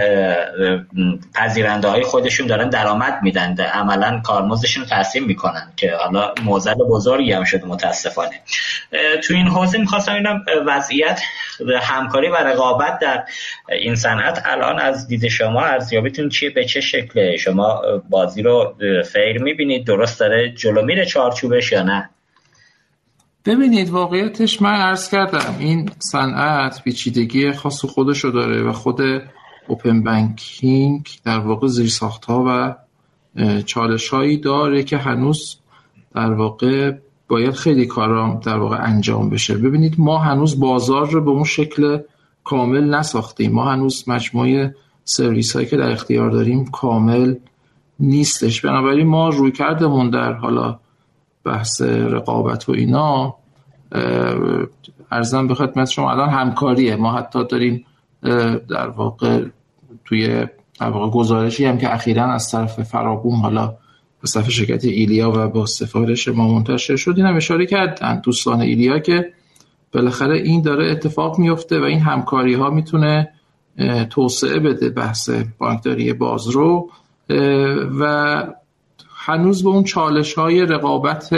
پذیرنده 1.35 1.89
های 1.89 2.03
خودشون 2.03 2.47
دارن 2.47 2.69
درآمد 2.69 3.19
میدن 3.23 3.57
عملا 3.61 4.21
کارمزدشون 4.25 4.85
تقسیم 4.85 5.25
می‌کنن 5.25 5.73
که 5.77 5.95
حالا 5.95 6.35
معضل 6.45 6.75
بزرگی 6.75 7.33
هم 7.33 7.45
شده 7.45 7.67
متاسفانه. 7.67 8.41
تو 9.25 9.35
این 9.35 9.47
حوزه 9.47 9.79
می‌خواستم 9.79 10.15
اینم 10.15 10.45
وضعیت 10.67 11.21
همکاری 11.81 12.29
و 12.29 12.37
رقابت 12.37 12.99
در 12.99 13.25
این 13.69 13.95
صنعت 13.95 14.43
الان 14.45 14.79
از 14.79 15.09
دید 15.09 15.29
شما 15.29 15.61
ارزیابیتون 15.65 16.29
چیه؟ 16.29 16.51
به 16.51 16.65
چه 16.65 16.81
شکله؟ 16.81 17.37
شما 17.37 17.83
بازی 18.11 18.43
رو 18.43 18.75
فیر 19.13 19.43
می‌بینید؟ 19.43 19.87
درست 19.87 20.21
داره 20.21 20.51
جلو 20.51 20.83
میره 20.83 21.07
چارچوبش 21.07 21.73
یا 21.73 21.83
نه؟ 21.83 22.11
ببینید 23.45 23.91
واقعیتش 23.91 24.63
من 24.63 24.75
عرض 24.75 25.11
کردم 25.11 25.55
این 25.59 25.91
صنعت 25.99 26.83
پیچیدگی 26.83 27.53
خاص 27.53 27.85
خودشو 27.85 28.31
داره 28.31 28.63
و 28.63 28.73
خود 28.73 29.01
اوپن 29.69 30.03
بانکینگ 30.03 31.09
در 31.25 31.39
واقع 31.39 31.67
زیرساخت 31.67 32.25
ها 32.25 32.45
و 32.47 32.75
چالش 33.63 34.09
هایی 34.09 34.37
داره 34.37 34.83
که 34.83 34.99
هنوز 34.99 35.57
در 36.15 36.33
واقع 36.33 36.93
باید 37.29 37.55
خیلی 37.55 37.87
کارا 37.87 38.41
در 38.45 38.57
واقع 38.57 38.79
انجام 38.83 39.31
بشه. 39.31 39.59
ببینید 39.59 39.95
ما 39.99 40.19
هنوز 40.19 40.61
بازار 40.61 41.11
رو 41.11 41.25
به 41.25 41.31
اون 41.31 41.45
شکل 41.45 41.99
کامل 42.45 42.95
نساختیم. 42.95 43.53
ما 43.53 43.65
هنوز 43.65 44.09
مجموعه 44.09 44.75
سرویس 45.05 45.57
هایی 45.57 45.67
که 45.69 45.77
در 45.77 45.91
اختیار 45.91 46.31
داریم 46.31 46.65
کامل 46.65 47.35
نیستش. 48.01 48.61
بنابراین 48.61 49.07
ما 49.07 49.29
روی 49.29 49.53
کردمون 49.53 50.11
در 50.11 50.33
حالا 50.33 50.79
بحث 51.45 51.83
رقابت 51.83 52.69
و 52.69 52.73
اینا 52.73 53.35
ارزم 55.11 55.47
به 55.47 55.55
خدمت 55.55 55.91
شما 55.91 56.11
الان 56.11 56.29
همکاریه. 56.29 56.97
ما 56.97 57.13
حتی 57.13 57.45
داریم 57.45 57.87
در 58.69 58.89
واقع 58.89 59.45
توی 60.05 60.47
در 60.81 60.91
واقع 60.91 61.11
گزارشی 61.11 61.65
هم 61.65 61.79
که 61.79 61.95
اخیرا 61.95 62.25
از 62.25 62.51
طرف 62.51 62.83
فرابوم 62.83 63.41
حالا 63.41 63.75
به 64.21 64.27
صفحه 64.27 64.51
شرکت 64.51 64.85
ایلیا 64.85 65.33
و 65.37 65.49
با 65.49 65.67
سفارش 65.67 66.29
ما 66.29 66.49
منتشر 66.49 66.97
شد 66.97 67.15
این 67.17 67.27
هم 67.27 67.37
اشاره 67.37 67.67
کردن 67.67 68.21
دوستان 68.21 68.61
ایلیا 68.61 68.99
که 68.99 69.33
بالاخره 69.93 70.37
این 70.37 70.63
داره 70.63 70.91
اتفاق 70.91 71.39
میفته 71.39 71.81
و 71.81 71.83
این 71.83 72.01
همکاری 72.01 72.55
ها 72.55 72.71
می‌تونه 72.71 73.29
توسعه 74.11 74.59
بده 74.59 74.91
بحث 74.91 75.31
بانکداری 75.59 76.13
باز 76.13 76.49
رو 76.49 76.91
و 78.01 78.45
هنوز 79.31 79.63
به 79.63 79.69
اون 79.69 79.85
چالش 79.85 80.35
های 80.35 80.61
رقابت 80.61 81.31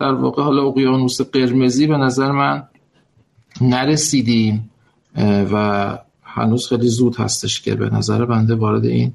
در 0.00 0.12
واقع 0.12 0.42
حالا 0.42 0.62
اقیانوس 0.62 1.20
قرمزی 1.20 1.86
به 1.86 1.96
نظر 1.96 2.32
من 2.32 2.62
نرسیدیم 3.60 4.70
و 5.52 5.98
هنوز 6.22 6.68
خیلی 6.68 6.88
زود 6.88 7.16
هستش 7.16 7.60
که 7.60 7.74
به 7.74 7.90
نظر 7.90 8.24
بنده 8.24 8.54
وارد 8.54 8.84
این 8.84 9.12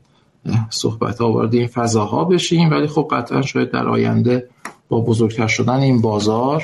صحبت 0.69 1.21
ها 1.21 1.31
وارد 1.31 1.53
این 1.53 1.67
فضاها 1.67 2.23
بشیم. 2.23 2.71
ولی 2.71 2.87
خب 2.87 3.07
قطعا 3.11 3.41
شاید 3.41 3.71
در 3.71 3.87
آینده 3.87 4.49
با 4.89 5.01
بزرگتر 5.01 5.47
شدن 5.47 5.79
این 5.79 6.01
بازار 6.01 6.63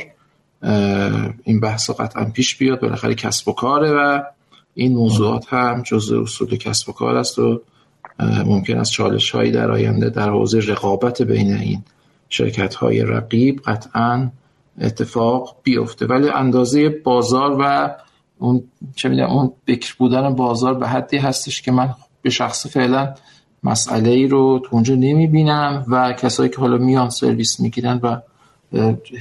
این 1.44 1.60
بحث 1.60 1.90
قطعا 1.90 2.26
پیش 2.26 2.58
بیاد. 2.58 2.80
بالاخره 2.80 3.16
کسب 3.16 3.48
و 3.48 3.52
کاره 3.52 3.92
و 3.92 4.22
این 4.74 4.94
موضوعات 4.94 5.46
هم 5.54 5.82
جزء 5.82 6.22
اصول 6.22 6.58
کسب 6.58 6.90
و 6.90 6.92
کار 6.92 7.16
است 7.16 7.40
و 7.40 7.62
ممکن 8.46 8.78
است 8.78 8.92
چالش 8.92 9.32
هایی 9.32 9.52
در 9.52 9.72
آینده 9.72 10.10
در 10.10 10.30
حوزه 10.30 10.60
رقابت 10.60 11.22
بین 11.22 11.54
این 11.54 11.84
شرکت 12.30 12.76
های 12.76 13.02
رقیب 13.02 13.62
قطعا 13.66 14.30
اتفاق 14.82 15.56
بیفته. 15.64 16.06
ولی 16.06 16.30
اندازه 16.30 16.90
بازار 16.90 17.58
و 17.60 17.96
اون 18.40 18.64
چه 18.96 19.10
می‌دونم 19.10 19.30
اون 19.30 19.52
بکر 19.68 19.96
بودن 19.98 20.36
بازار 20.36 20.74
به 20.74 20.88
حدی 20.88 21.18
هستش 21.18 21.62
که 21.62 21.72
من 21.72 21.90
به 22.22 22.30
شخص 22.30 22.68
فعلا 22.68 23.14
مسئله 23.64 24.10
ای 24.10 24.28
رو 24.28 24.62
تو 24.64 24.70
اونجا 24.72 24.96
نمی‌بینم 24.96 25.86
و 25.88 26.14
کسایی 26.14 26.50
که 26.50 26.58
حالا 26.58 26.78
میان 26.78 27.10
سرویس 27.10 27.60
می‌گیرن 27.60 28.00
و 28.04 28.18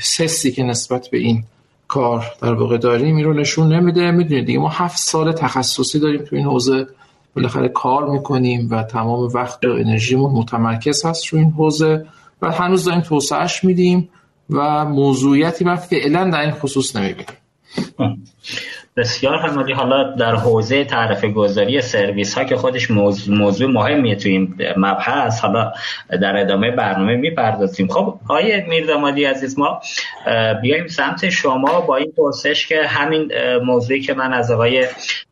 سسی 0.01 0.53
که 0.53 0.63
نسبت 0.63 1.09
به 1.09 1.19
این 1.19 1.45
کار 1.89 2.25
در 2.43 2.55
واقع 2.55 2.79
داریم 2.79 3.17
این 3.17 3.25
رو 3.25 3.33
نشون 3.33 3.73
نمیده. 3.73 4.11
می‌دونید 4.11 4.47
دیگه 4.47 4.59
ما 4.59 4.69
هفت 4.69 4.99
سال 4.99 5.33
تخصصی 5.33 5.99
داریم 5.99 6.25
تو 6.25 6.37
این 6.37 6.45
حوزه. 6.45 6.87
بالاخره 7.39 7.69
کار 7.69 8.09
می‌کنیم 8.11 8.69
و 8.71 8.83
تمام 8.83 9.21
وقت 9.35 9.65
و 9.65 9.71
انرژیمون 9.71 10.31
متمرکز 10.31 11.05
هست 11.05 11.27
رو 11.27 11.39
این 11.39 11.51
حوزه 11.51 12.07
و 12.43 12.53
هنوز 12.53 12.85
داریم 12.85 13.01
توسعهش 13.01 13.65
میدیم 13.65 14.09
و 14.51 14.85
موضوعیتی 14.85 15.65
من 15.65 15.77
فعلا 15.77 16.31
در 16.31 16.41
این 16.41 16.51
خصوص 16.51 16.97
نمی‌بینم 16.97 17.35
بسیار 18.99 19.37
همالی 19.37 19.73
حالا 19.73 20.03
در 20.03 20.35
حوزه 20.35 20.85
تعرف 20.85 21.25
گذاری 21.25 21.81
سرویس 21.81 22.39
ها 22.39 22.45
که 22.45 22.57
خودش 22.57 22.91
موضوع, 22.91 23.71
مهمیه 23.71 24.17
تو 24.17 24.29
این 24.29 24.55
مبحث 24.77 25.41
حالا 25.41 25.73
در 26.23 26.37
ادامه 26.37 26.71
برنامه 26.71 27.17
می‌پردازیم. 27.17 27.89
خب 27.89 28.15
آیه 28.29 28.67
میردامادی 28.69 29.25
عزیز 29.25 29.59
ما 29.59 29.81
بیایم 30.63 30.87
سمت 30.87 31.29
شما 31.29 31.81
با 31.81 31.97
این 31.97 32.13
پرسش 32.17 32.67
که 32.67 32.83
همین 32.87 33.31
موضوعی 33.65 34.01
که 34.01 34.15
من 34.15 34.33
از 34.33 34.51
آقای 34.51 34.87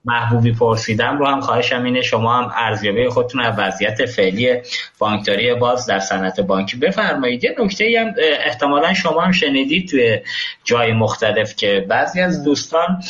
محبوبی 0.05 0.53
پرسیدم 0.53 1.19
رو 1.19 1.27
هم 1.27 1.41
خواهشم 1.41 1.85
اینه 1.85 2.03
شما 2.03 2.39
هم 2.39 2.53
ارزیابی 2.57 3.09
خودتون 3.09 3.41
از 3.41 3.55
وضعیت 3.59 4.07
فعلی 4.07 4.57
بانکداری 4.99 5.55
باز 5.55 5.87
در 5.87 5.99
صنعت 5.99 6.41
بانکی 6.41 6.77
بفرمایید. 6.77 7.45
یه 7.45 7.55
نکته 7.59 7.85
هم 8.01 8.15
احتمالا 8.47 8.95
شما 8.95 9.21
هم 9.21 9.33
شنیدید 9.33 9.89
توی 9.89 10.19
جای 10.65 10.93
مختلف 10.93 11.57
که 11.57 11.87
بعضی 11.89 12.21
از 12.21 12.45
دوستان 12.45 13.03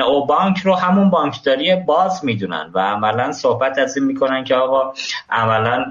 نئو 0.00 0.26
بانک 0.26 0.58
رو 0.58 0.74
همون 0.74 1.10
بانکداری 1.10 1.76
باز 1.76 2.24
می‌دونن 2.24 2.70
و 2.74 2.78
عملا 2.78 3.32
صحبت 3.32 3.78
از 3.78 3.96
این 3.96 4.06
می‌کنن 4.06 4.44
که 4.44 4.54
آقا 4.54 4.92
عملا 5.30 5.84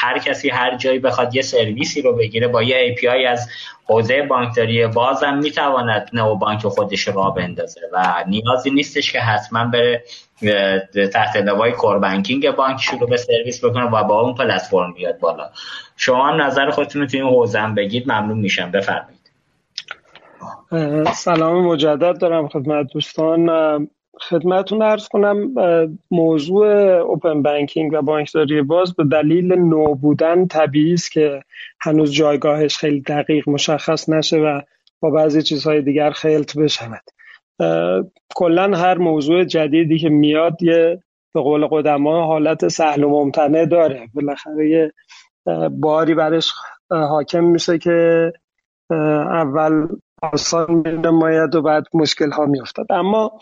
هر 0.00 0.18
کسی 0.18 0.50
هر 0.50 0.76
جایی 0.76 0.98
بخواد 0.98 1.34
یه 1.34 1.42
سرویسی 1.42 2.02
رو 2.02 2.16
بگیره 2.16 2.48
با 2.48 2.62
یه 2.62 2.96
API 2.96 3.26
از 3.28 3.48
حوزه 3.86 4.22
بانکداری 4.22 4.86
بازم 4.86 5.34
می‌تواند 5.34 6.10
نو 6.12 6.34
بانک 6.34 6.66
خودش 6.66 7.08
را 7.08 7.30
بندازه 7.30 7.80
و 7.92 8.24
نیازی 8.26 8.70
نیستش 8.70 9.12
که 9.12 9.20
حتما 9.20 9.64
بره 9.64 10.04
تحت 11.12 11.36
لوای 11.36 11.72
کور 11.72 11.98
بانکینگ 11.98 12.50
بانک 12.50 12.80
شروع 12.80 13.10
به 13.10 13.16
سرویس 13.16 13.64
بکنه 13.64 13.84
و 13.84 14.04
با 14.04 14.20
اون 14.20 14.34
پلتفرم 14.34 14.92
بیاد 14.92 15.18
بالا. 15.18 15.50
شما 15.96 16.28
هم 16.28 16.42
نظر 16.42 16.70
خودتون 16.70 17.02
رو 17.02 17.08
توی 17.08 17.20
این 17.20 17.28
حوزه 17.28 17.60
هم 17.60 17.74
بگید 17.74 18.12
ممنون 18.12 18.38
میشم. 18.38 18.70
بفرمایید. 18.70 19.17
سلام 21.14 21.66
مجدد 21.66 22.18
دارم 22.18 22.48
خدمت 22.48 22.92
دوستان. 22.92 23.48
خدمتون 24.20 24.82
ارز 24.82 25.08
کنم 25.08 25.54
موضوع 26.10 26.66
اوپن 27.00 27.42
بانکینگ 27.42 27.92
و 27.92 28.02
بانکداری 28.02 28.62
باز 28.62 28.94
به 28.94 29.04
دلیل 29.04 29.52
نو 29.52 29.94
بودن 29.94 30.46
طبیعی 30.46 30.92
است 30.92 31.12
که 31.12 31.42
هنوز 31.80 32.12
جایگاهش 32.12 32.76
خیلی 32.76 33.00
دقیق 33.00 33.48
مشخص 33.48 34.08
نشه 34.08 34.36
و 34.36 34.60
با 35.00 35.10
بعضی 35.10 35.42
چیزهای 35.42 35.82
دیگر 35.82 36.10
خلط 36.10 36.56
بشود. 36.56 37.02
کلا 38.34 38.76
هر 38.76 38.98
موضوع 38.98 39.44
جدیدی 39.44 39.98
که 39.98 40.08
میاد 40.08 40.62
یه 40.62 41.02
به 41.34 41.40
قول 41.40 41.66
قدما 41.66 42.26
حالت 42.26 42.68
سهل 42.68 43.04
و 43.04 43.08
ممتنع 43.08 43.66
داره. 43.66 44.08
بالاخره 44.14 44.70
یه 44.70 44.92
باری 45.70 46.14
برش 46.14 46.52
حاکم 46.90 47.44
میشه 47.44 47.78
که 47.78 48.32
اول 49.30 49.88
آسان 50.22 50.82
نماید 50.86 51.54
و 51.54 51.62
بعد 51.62 51.84
مشکل 51.94 52.30
ها 52.30 52.46
میافتد 52.46 52.86
اما 52.90 53.38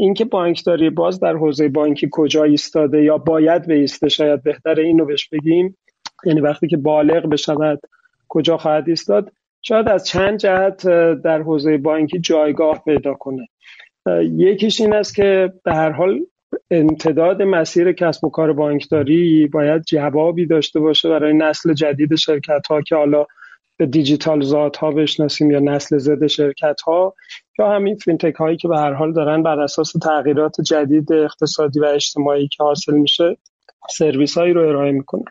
اینکه 0.00 0.24
بانکداری 0.24 0.90
باز 0.90 1.20
در 1.20 1.36
حوزه 1.36 1.68
بانکی 1.68 2.08
کجا 2.12 2.44
ایستاده 2.44 3.02
یا 3.02 3.18
باید 3.18 3.70
ایسته 3.70 4.08
شاید 4.08 4.42
بهتر 4.42 4.80
اینو 4.80 5.04
بهش 5.04 5.28
بگیم. 5.28 5.76
یعنی 6.24 6.40
وقتی 6.40 6.68
که 6.68 6.76
بالغ 6.76 7.26
بشود 7.26 7.80
کجا 8.28 8.56
خواهد 8.56 8.88
ایستاد؟ 8.88 9.32
شاید 9.62 9.88
از 9.88 10.06
چند 10.06 10.38
جهت 10.38 10.86
در 11.22 11.42
حوزه 11.42 11.78
بانکی 11.78 12.18
جایگاه 12.18 12.82
پیدا 12.84 13.14
کنه. 13.14 13.48
یکیش 14.22 14.80
این 14.80 14.94
است 14.94 15.14
که 15.14 15.52
به 15.64 15.74
هر 15.74 15.90
حال 15.90 16.20
امتداد 16.70 17.42
مسیر 17.42 17.92
کسب 17.92 18.24
و 18.24 18.30
کار 18.30 18.52
بانکداری 18.52 19.46
باید 19.46 19.82
جوابی 19.82 20.46
داشته 20.46 20.80
باشه 20.80 21.08
برای 21.08 21.32
نسل 21.32 21.72
جدید 21.72 22.14
شرکت 22.14 22.66
ها 22.66 22.82
که 22.82 22.96
حالا 22.96 23.26
دیجیتال 23.84 24.42
ذات 24.42 24.76
ها 24.76 24.90
بشناسیم 24.90 25.50
یا 25.50 25.60
نسل 25.60 25.98
زد 25.98 26.26
شرکت 26.26 26.80
ها 26.80 27.14
یا 27.58 27.70
همین 27.70 27.96
فینتک 27.96 28.34
هایی 28.34 28.56
که 28.56 28.68
به 28.68 28.76
هر 28.78 28.92
حال 28.92 29.12
دارن 29.12 29.42
بر 29.42 29.60
اساس 29.60 29.92
تغییرات 29.92 30.60
جدید 30.60 31.12
اقتصادی 31.12 31.80
و 31.80 31.84
اجتماعی 31.84 32.48
که 32.48 32.62
حاصل 32.62 32.94
میشه 32.94 33.36
سرویس 33.90 34.38
هایی 34.38 34.52
رو 34.52 34.68
ارائه 34.68 34.92
می‌کنن. 34.92 35.24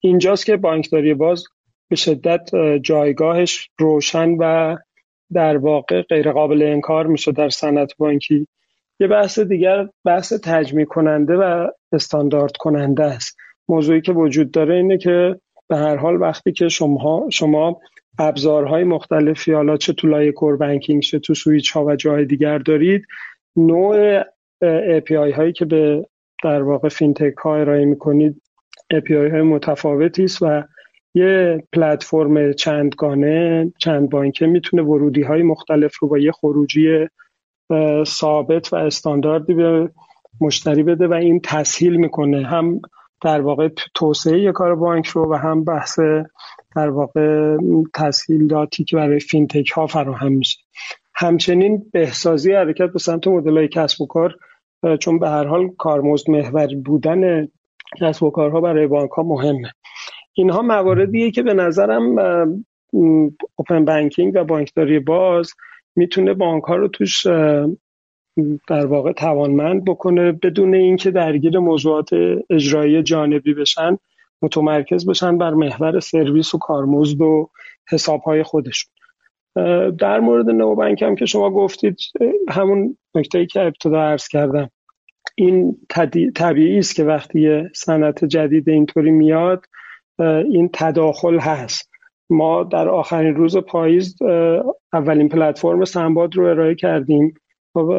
اینجاست 0.00 0.46
که 0.46 0.56
بانکداری 0.56 1.14
باز 1.14 1.44
به 1.88 1.96
شدت 1.96 2.50
جایگاهش 2.82 3.70
روشن 3.78 4.36
و 4.40 4.76
در 5.32 5.56
واقع 5.56 6.02
غیر 6.02 6.32
قابل 6.32 6.62
انکار 6.62 7.06
میشه 7.06 7.32
در 7.32 7.48
صنعت 7.48 7.92
بانکی. 7.98 8.46
یه 9.00 9.06
بحث 9.06 9.38
دیگر 9.38 9.88
بحث 10.04 10.32
تجمیع 10.32 10.84
کننده 10.84 11.34
و 11.34 11.68
استاندارد 11.92 12.56
کننده 12.56 13.04
است. 13.04 13.36
موضوعی 13.68 14.00
که 14.00 14.12
وجود 14.12 14.50
داره 14.50 14.74
اینه 14.74 14.98
که 14.98 15.40
به 15.68 15.76
هر 15.76 15.96
حال 15.96 16.20
وقتی 16.20 16.52
که 16.52 16.68
شما 16.68 17.26
شما 17.30 17.80
ابزارهای 18.18 18.84
مختلفی 18.84 19.52
حالا 19.52 19.76
چه 19.76 19.92
تو 19.92 20.08
لایه 20.08 20.32
core 20.32 20.56
banking 20.56 21.02
چه 21.02 21.18
تو 21.18 21.34
سوییچ 21.34 21.70
ها 21.72 21.84
و 21.84 21.96
جای 21.96 22.24
دیگر 22.24 22.58
دارید 22.58 23.06
نوع 23.56 24.22
API 25.00 25.34
هایی 25.36 25.52
که 25.52 25.64
به 25.64 26.06
در 26.44 26.62
واقع 26.62 26.88
فینتک 26.88 27.34
ها 27.44 27.56
ارائه 27.56 27.84
می‌کنید 27.84 28.42
API 28.94 29.10
های 29.10 29.42
متفاوتی 29.42 30.24
است 30.24 30.42
و 30.42 30.62
یه 31.14 31.62
پلتفرم 31.72 32.52
چندگانه 32.52 33.72
چند 33.78 34.10
بانکه 34.10 34.46
می‌تونه 34.46 34.82
ورودی 34.82 35.22
های 35.22 35.42
مختلف 35.42 35.96
رو 35.98 36.08
با 36.08 36.18
یه 36.18 36.32
خروجی 36.32 37.08
ثابت 38.04 38.72
و 38.72 38.76
استانداردی 38.76 39.54
به 39.54 39.90
مشتری 40.40 40.82
بده 40.82 41.06
و 41.06 41.12
این 41.12 41.40
تسهیل 41.40 41.96
می‌کنه. 41.96 42.46
هم 42.46 42.80
در 43.26 43.40
واقع 43.40 43.68
توسعه 43.94 44.52
کار 44.52 44.74
بانک 44.74 45.06
رو 45.06 45.32
و 45.32 45.34
هم 45.34 45.64
بحث 45.64 45.98
در 46.76 46.88
واقع 46.88 47.56
تسهیلاتی 47.94 48.84
که 48.84 48.96
برای 48.96 49.20
فینتک 49.20 49.70
ها 49.70 49.86
فراهم 49.86 50.32
میشه. 50.32 50.58
همچنین 51.14 51.90
بهسازی 51.92 52.52
حرکت 52.52 52.92
به 52.92 52.98
سمت 52.98 53.28
مدل 53.28 53.56
های 53.56 53.68
کسب 53.68 54.00
و 54.00 54.06
کار 54.06 54.34
چون 55.00 55.18
به 55.18 55.28
هر 55.28 55.44
حال 55.44 55.68
کارمزد 55.78 56.30
محور 56.30 56.68
بودن 56.84 57.48
کسب 58.00 58.22
و 58.22 58.30
کارها 58.30 58.60
برای 58.60 58.86
بانک 58.86 59.10
ها 59.10 59.22
مهمه. 59.22 59.72
اینها 60.34 60.62
مواردیه 60.62 61.30
که 61.30 61.42
به 61.42 61.54
نظرم 61.54 62.18
اوپن 63.56 63.84
بانکینگ 63.84 64.32
و 64.36 64.44
بانکداری 64.44 64.98
باز 64.98 65.52
می‌تونه 65.96 66.34
بانک 66.34 66.64
ها 66.64 66.76
رو 66.76 66.88
توش 66.88 67.26
در 68.68 68.86
واقع 68.86 69.12
توانمند 69.12 69.84
بکنه 69.84 70.32
بدون 70.32 70.74
اینکه 70.74 71.10
درگیر 71.10 71.58
موضوعات 71.58 72.10
اجرایی 72.50 73.02
جانبی 73.02 73.54
بشن 73.54 73.98
متمرکز 74.42 75.06
بشن 75.08 75.38
بر 75.38 75.50
محور 75.50 76.00
سرویس 76.00 76.54
و 76.54 76.58
کارمزد 76.58 77.20
و 77.20 77.50
حساب 77.88 78.20
های 78.20 78.42
خودشون. 78.42 78.92
در 79.98 80.20
مورد 80.20 80.50
نو 80.50 80.74
بانک 80.74 81.02
هم 81.02 81.14
که 81.14 81.26
شما 81.26 81.50
گفتید 81.50 81.96
همون 82.48 82.96
نکته 83.14 83.46
که 83.46 83.62
ابتدا 83.62 84.02
عرض 84.02 84.28
کردم. 84.28 84.70
این 85.34 85.76
طبیعی 86.34 86.78
است 86.78 86.94
که 86.94 87.04
وقتی 87.04 87.62
صنعت 87.74 88.24
جدید 88.24 88.68
اینطوری 88.68 89.10
میاد 89.10 89.64
این 90.18 90.70
تداخل 90.72 91.38
هست. 91.38 91.90
ما 92.30 92.64
در 92.64 92.88
آخرین 92.88 93.34
روز 93.34 93.56
پاییز 93.56 94.16
اولین 94.92 95.28
پلتفرم 95.28 95.84
سنباد 95.84 96.36
رو 96.36 96.44
ارائه 96.46 96.74
کردیم. 96.74 97.34
و 97.82 97.90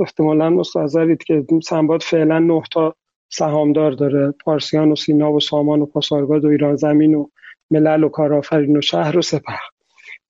احتمالا 0.00 0.50
مستحضرید 0.50 1.22
که 1.22 1.44
سنباد 1.62 2.02
فعلا 2.02 2.38
نه 2.38 2.62
تا 2.72 2.94
سهامدار 3.28 3.90
داره. 3.90 4.34
پارسیان 4.44 4.92
و 4.92 4.96
سینا 4.96 5.32
و 5.32 5.40
سامان 5.40 5.80
و 5.80 5.86
پاسارگاد 5.86 6.44
و 6.44 6.48
ایران 6.48 6.76
زمین 6.76 7.14
و 7.14 7.26
ملل 7.70 8.04
و 8.04 8.08
کارآفرین 8.08 8.76
و 8.76 8.80
شهر 8.80 9.18
و 9.18 9.22
سپه. 9.22 9.58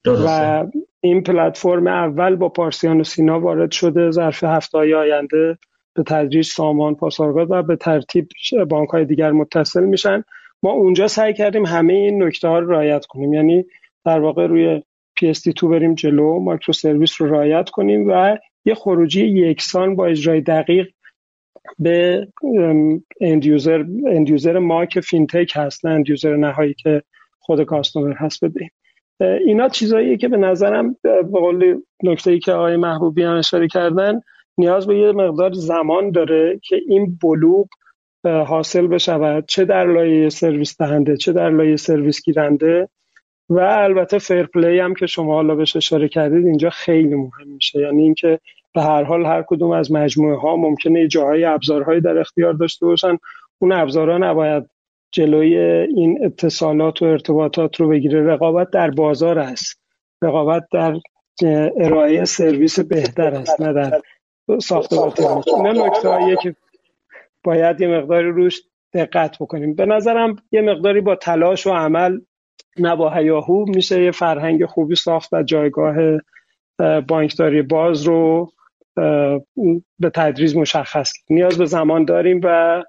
و 0.06 0.66
این 1.00 1.22
پلتفرم 1.22 1.86
اول 1.86 2.36
با 2.36 2.48
پارسیان 2.48 3.00
و 3.00 3.04
سینا 3.04 3.40
وارد 3.40 3.70
شده. 3.70 4.10
ظرف 4.10 4.44
هفته 4.44 4.78
آینده 4.78 5.58
به 5.94 6.02
تدریج 6.02 6.46
سامان 6.46 6.94
پاسارگاد 6.94 7.50
و 7.50 7.62
به 7.62 7.76
ترتیب 7.76 8.28
بانک 8.68 8.88
های 8.88 9.04
دیگر 9.04 9.32
متصل 9.32 9.84
میشن. 9.84 10.24
ما 10.62 10.70
اونجا 10.70 11.06
سعی 11.06 11.34
کردیم 11.34 11.66
همه 11.66 11.92
این 11.92 12.22
نکته 12.22 12.48
ها 12.48 12.58
رو 12.58 12.70
رعایت 12.72 13.06
کنیم. 13.06 13.32
یعنی 13.32 13.64
در 14.04 14.20
واقع 14.20 14.46
روی 14.46 14.82
PSD2 15.20 15.64
بریم 15.64 15.94
جلو 15.94 16.38
microservice 16.38 17.20
رو 17.20 17.30
رعایت 17.30 17.70
کنیم 17.70 18.08
و 18.08 18.36
یه 18.66 18.74
خروجی 18.74 19.26
یکسان 19.26 19.96
با 19.96 20.06
اجرای 20.06 20.40
دقیق 20.40 20.88
به 21.78 22.28
end 23.20 23.48
user 23.48 23.84
end 24.06 24.28
user 24.28 24.58
ما 24.58 24.86
که 24.86 25.00
فینتک 25.00 25.52
هست 25.54 25.86
نه 25.86 25.92
end 25.92 26.11
user 26.11 26.36
نهایی 26.36 26.74
که 26.74 27.02
خود 27.38 27.62
customer 27.62 28.12
هست. 28.12 28.44
بدهیم 28.44 28.70
اینا 29.20 29.68
چیزاییه 29.68 30.16
که 30.16 30.28
به 30.28 30.36
نظرم 30.36 30.96
به 31.02 31.22
قول 31.40 31.80
نکته 32.02 32.38
که 32.38 32.52
آقای 32.52 32.76
محبوبی 32.76 33.22
هم 33.22 33.36
اشاره 33.36 33.68
کردن 33.68 34.20
نیاز 34.58 34.86
به 34.86 34.98
یه 34.98 35.12
مقدار 35.12 35.52
زمان 35.52 36.10
داره 36.10 36.60
که 36.62 36.76
این 36.88 37.18
بلوغ 37.22 37.68
حاصل 38.24 38.86
بشود. 38.86 39.44
چه 39.48 39.64
در 39.64 39.86
لایه 39.92 40.28
سرویس 40.28 40.76
دهنده 40.78 41.16
چه 41.16 41.32
در 41.32 41.50
لایه 41.50 41.76
سرویس 41.76 42.22
گیرنده. 42.24 42.88
و 43.48 43.58
البته 43.58 44.18
فرپلی 44.18 44.78
هم 44.78 44.94
که 44.94 45.06
شما 45.06 45.34
حالا 45.34 45.54
بهش 45.54 45.76
اشاره 45.76 46.08
کردید 46.08 46.46
اینجا 46.46 46.70
خیلی 46.70 47.14
مهم 47.14 47.48
میشه. 47.48 47.80
یعنی 47.80 48.02
اینکه 48.02 48.40
به 48.76 48.82
هر 48.82 49.04
حال 49.04 49.26
هر 49.26 49.44
کدوم 49.46 49.70
از 49.70 49.92
مجموعه 49.92 50.36
ها 50.36 50.56
ممکنه 50.56 51.08
جاهای 51.08 51.44
ابزارهایی 51.44 52.00
در 52.00 52.18
اختیار 52.18 52.52
داشته 52.52 52.86
باشن. 52.86 53.18
اون 53.58 53.72
ابزارها 53.72 54.18
نباید 54.18 54.70
جلوی 55.12 55.58
این 55.96 56.24
اتصالات 56.24 57.02
و 57.02 57.04
ارتباطات 57.04 57.80
رو 57.80 57.88
بگیره. 57.88 58.26
رقابت 58.26 58.70
در 58.70 58.90
بازار 58.90 59.38
است. 59.38 59.80
رقابت 60.22 60.64
در 60.72 61.00
ارائه 61.76 62.24
سرویس 62.24 62.80
بهتر 62.80 63.34
است 63.34 63.60
نه 63.60 63.72
در 63.72 64.00
ساخت 64.58 64.94
تکنیک 64.94 65.48
اینا 65.56 65.86
نکته 65.86 66.36
که 66.42 66.56
باید 67.44 67.80
یه 67.80 67.88
مقداری 67.88 68.30
روش 68.30 68.60
دقت 68.94 69.38
بکنیم. 69.40 69.74
به 69.74 69.86
نظرم 69.86 70.36
یه 70.52 70.60
مقداری 70.60 71.00
با 71.00 71.16
تلاش 71.16 71.66
و 71.66 71.70
عمل 71.70 72.20
نه 72.78 72.96
با 72.96 73.10
هیاهو 73.10 73.64
میشه 73.68 74.02
یه 74.02 74.10
فرهنگ 74.10 74.66
خوبی 74.66 74.94
ساخت 74.94 75.32
و 75.32 75.42
جایگاه 75.42 75.96
بانکداری 77.08 77.62
باز 77.62 78.02
رو 78.02 78.52
به 79.98 80.10
تدریج 80.14 80.56
مشخص 80.56 81.12
نیاز 81.30 81.58
به 81.58 81.66
زمان 81.66 82.04
داریم 82.04 82.40
و 82.44 82.84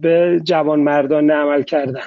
به 0.00 0.40
جوان 0.44 0.80
مردان 0.80 1.30
عمل 1.30 1.62
کردن. 1.62 2.06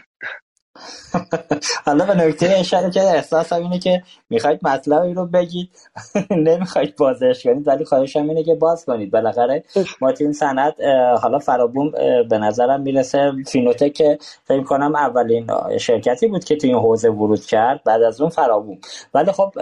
حالا 1.86 2.06
به 2.06 2.16
نکته 2.16 2.56
اشاره 2.60 2.92
که 2.92 3.02
احساس 3.02 3.54
هم 3.54 3.62
اینه 3.62 3.80
که 3.80 4.04
می‌خواید 4.30 4.60
مطلبی 4.64 5.14
رو 5.14 5.26
بگید. 5.26 5.70
نمی‌خواید 6.48 6.96
بازش 6.96 7.44
کنید 7.44 7.68
ولی 7.68 7.86
خواهشم 7.86 8.30
اینه 8.30 8.44
که 8.44 8.56
باز 8.56 8.86
کنید. 8.86 9.12
بالاخره 9.12 9.64
ما 10.02 10.12
تو 10.12 10.24
این 10.24 10.34
سند 10.34 10.74
حالا 11.22 11.40
فرابوم 11.40 11.92
به 12.30 12.38
نظرم 12.38 12.82
می‌رسه 12.82 13.32
فینوتک 13.48 13.94
که 13.94 14.18
فکر 14.46 14.64
کنم 14.64 14.96
اولین 14.96 15.48
شرکتی 15.80 16.28
بود 16.28 16.44
که 16.44 16.56
تو 16.56 16.68
این 16.68 16.76
حوزه 16.76 17.10
ورود 17.10 17.46
کرد 17.46 17.84
بعد 17.84 18.02
از 18.02 18.22
اون 18.22 18.30
فرابوم. 18.30 18.78
ولی 19.14 19.32
خب 19.32 19.54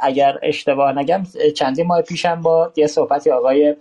اگر 0.00 0.38
اشتباه 0.42 0.92
نگم 0.92 1.22
چندی 1.56 1.82
ماه 1.82 2.02
پیشم 2.02 2.40
با 2.40 2.72
یه 2.76 2.86
صحبتی 2.86 3.30
آقای 3.30 3.76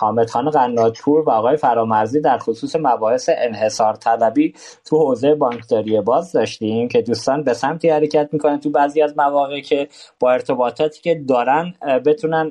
حامد 0.00 0.30
خان 0.30 0.50
قناتپور 0.50 1.20
و 1.20 1.30
آقای 1.30 1.56
فرامرزی 1.56 2.20
در 2.20 2.38
خصوص 2.38 2.76
مباحث 2.76 3.30
انحصار 3.32 3.94
طلبی 3.94 4.54
تو 4.84 4.98
حوزه 4.98 5.34
بانکداری 5.34 6.00
باز 6.00 6.32
داشتیم 6.32 6.88
که 6.88 7.02
دوستان 7.02 7.42
به 7.42 7.54
سمتی 7.54 7.90
حرکت 7.90 8.28
می‌کنن 8.32 8.60
تو 8.60 8.70
بعضی 8.70 9.02
از 9.02 9.14
مواقع 9.18 9.60
که 9.60 9.88
با 10.20 10.32
ارتباطاتی 10.32 11.00
که 11.00 11.22
دارن 11.28 11.74
بتونن 12.06 12.50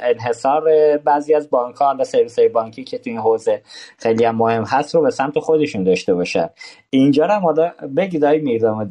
انحصار 0.00 0.62
بعضی 1.04 1.34
از 1.34 1.50
بانک 1.50 1.76
ها 1.76 1.96
و 1.98 2.04
سرویس 2.04 2.38
های 2.38 2.48
بانکی 2.48 2.84
که 2.84 2.98
تو 2.98 3.10
این 3.10 3.18
حوزه 3.18 3.62
خیلی 3.98 4.24
هم 4.24 4.36
مهم 4.36 4.64
هست 4.64 4.94
رو 4.94 5.02
به 5.02 5.10
سمت 5.10 5.38
خودشون 5.38 5.84
داشته 5.84 6.14
باشن. 6.14 6.48
اینجا 6.90 7.26
هم 7.26 7.42
حالا 7.42 7.72
بگید 7.96 8.24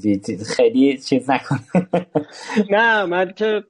دید 0.02 0.44
خیلی 0.44 0.98
چیز 0.98 1.30
نکن. 1.30 1.60
نه 2.70 3.06
من 3.06 3.34
که 3.36 3.64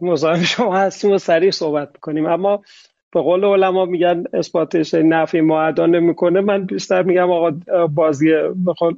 مزاحم 0.00 0.42
شما 0.42 0.76
هستیم 0.76 1.12
و 1.12 1.18
سریع 1.18 1.50
صحبت 1.50 1.88
می‌کنیم. 1.94 2.26
اما 2.26 2.62
به 3.14 3.22
قول 3.22 3.44
علما 3.44 3.84
میگن 3.84 4.24
اثباتش 4.32 4.94
نفی 4.94 5.40
معدا 5.40 5.86
نمی‌کنه. 5.86 6.40
من 6.40 6.66
بیشتر 6.66 7.02
میگم 7.02 7.30
آقا 7.30 7.50
بازی 7.86 8.32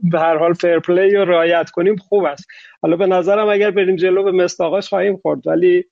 به 0.03 0.21
هر 0.21 0.37
حال 0.37 0.53
فیر 0.53 0.79
پلی 0.79 1.17
رو 1.17 1.25
رعایت 1.25 1.71
کنیم 1.71 1.97
خوب 1.97 2.25
است. 2.25 2.47
حالا 2.83 2.97
به 2.97 3.07
نظرم 3.07 3.49
اگر 3.49 3.71
بریم 3.71 3.97
جلو 3.97 4.23
به 4.23 4.33
مستاقاش 4.33 4.89
خواهیم 4.89 5.17
خورد. 5.17 5.47
ولی 5.47 5.85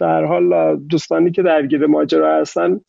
در 0.00 0.24
حال 0.24 0.76
دوستانی 0.76 1.30
که 1.30 1.42
درگیر 1.42 1.86
ماجرا 1.86 2.40
هستن 2.40 2.80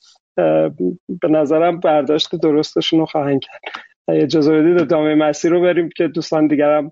به 1.21 1.27
نظرم 1.29 1.79
برداشت 1.79 2.35
درستشون 2.35 2.99
رو 2.99 3.05
خواهند 3.05 3.39
کرد. 3.39 3.61
اجازه 4.07 4.61
بدید 4.61 4.81
ادامه 4.81 5.15
مسیر 5.15 5.51
رو 5.51 5.61
بریم 5.61 5.89
که 5.97 6.07
دوستان 6.07 6.47
دیگرم 6.47 6.91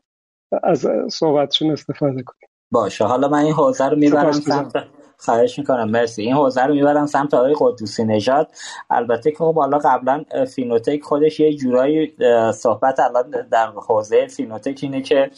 از 0.64 0.88
صحبتشون 1.10 1.72
استفاده 1.72 2.24
کنیم. 2.24 2.50
باشه. 2.72 3.06
حالا 3.06 3.28
من 3.28 3.38
این 3.38 3.54
حوزه 3.54 3.90
رو 3.90 3.98
می‌برم 3.98 4.32
سمت 4.32 4.74
خواهش 5.22 5.60
می‌کنم. 5.60 5.90
مرسی. 5.90 6.22
این 6.22 6.34
حوزه 6.34 6.62
رو 6.62 6.74
می‌برم 6.74 7.06
سمت 7.06 7.34
آقای 7.34 7.56
قدوسی 7.60 8.04
نژاد. 8.04 8.48
البته 8.90 9.32
که 9.32 9.38
خب 9.38 9.56
حالا 9.56 9.78
قبلا 9.78 10.24
فینوتک 10.56 11.02
خودش 11.04 11.40
یه 11.40 11.54
جورایی 11.54 12.14
صحبت 12.54 13.00
الان 13.00 13.34
در 13.52 13.68
حوزه 13.88 14.28
فینوتک 14.28 14.80
اینه 14.82 15.02
که 15.02 15.32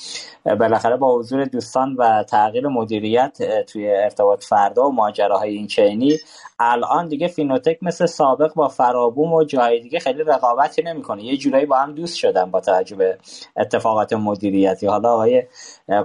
بالاخره 0.46 0.98
با 0.98 1.16
حضور 1.16 1.46
دوستان 1.46 1.96
و 1.96 2.24
تغییر 2.24 2.68
مدیریت 2.68 3.38
توی 3.68 3.92
ارتباط 3.92 4.44
فردا 4.44 4.88
و 4.88 4.92
ماجراهای 4.92 5.56
این 5.56 5.68
چینی 5.68 6.18
الان 6.60 7.08
دیگه 7.08 7.28
فینوتک 7.28 7.78
مثل 7.82 8.06
سابق 8.06 8.54
با 8.54 8.68
فرابوم 8.68 9.34
و 9.34 9.44
جای 9.44 9.80
دیگه 9.80 10.00
خیلی 10.00 10.24
رقابتی 10.24 10.82
نمی‌کنه. 10.82 11.24
یه 11.24 11.38
جورایی 11.38 11.66
با 11.66 11.76
هم 11.76 11.92
دوست 11.92 12.16
شدن 12.16 12.52
با 12.52 12.60
توجه 12.60 12.96
به 12.96 13.18
اتفاقات 13.58 14.14
مدیریتی. 14.14 14.88
حالا 14.88 15.14
آقای 15.14 15.44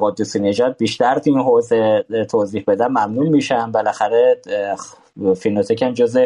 قدوسی 0.01 0.41
نژاد 0.41 0.77
بیشتر 0.77 1.19
تو 1.19 1.31
این 1.31 1.39
حوزه 1.39 2.05
توضیح 2.31 2.65
بدن 2.67 2.89
ممنون 2.89 3.29
میشم. 3.29 3.68
بالاخره 3.73 4.41
فینوتک 5.37 5.83
هم 5.83 5.93
جز 5.93 6.19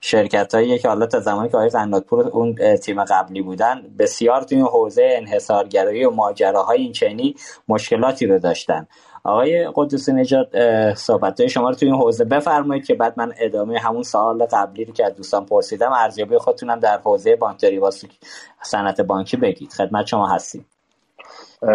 شرکت 0.00 0.54
هایی 0.54 0.78
که 0.78 0.88
حالا 0.88 1.06
تا 1.06 1.20
زمانی 1.20 1.48
که 1.48 1.56
آقای 1.56 1.68
قناتپور 1.68 2.28
اون 2.28 2.76
تیم 2.76 3.04
قبلی 3.04 3.42
بودن 3.42 3.82
بسیار 3.98 4.42
توی 4.42 4.60
حوزه 4.60 5.14
انحصارگرایی 5.16 6.04
و 6.04 6.10
ماجراهای 6.10 6.80
این 6.80 6.92
چنی 6.92 7.34
مشکلاتی 7.68 8.26
رو 8.26 8.38
داشتن. 8.38 8.86
آقای 9.24 9.70
قدوسی 9.74 10.12
نجات 10.12 10.48
صحبت 10.94 11.46
شما 11.46 11.68
رو 11.68 11.74
توی 11.74 11.88
این 11.88 12.00
حوزه 12.00 12.24
بفرمایید 12.24 12.86
که 12.86 12.94
بعد 12.94 13.14
من 13.16 13.32
ادامه 13.38 13.78
همون 13.78 14.02
سوال 14.02 14.46
قبلی 14.46 14.84
رو 14.84 14.92
که 14.92 15.06
از 15.06 15.14
دوستان 15.14 15.46
پرسیدم 15.46 15.92
ارزیابی 15.92 16.38
خودتونم 16.38 16.80
در 16.80 16.98
حوزه 16.98 17.36
بانکداری 17.36 17.78
واسه 17.78 18.08
صنعت 18.62 19.00
بانکی 19.00 19.36
بگید. 19.36 19.72
خدمت 19.72 20.06
شما 20.06 20.26
هستیم. 20.28 20.66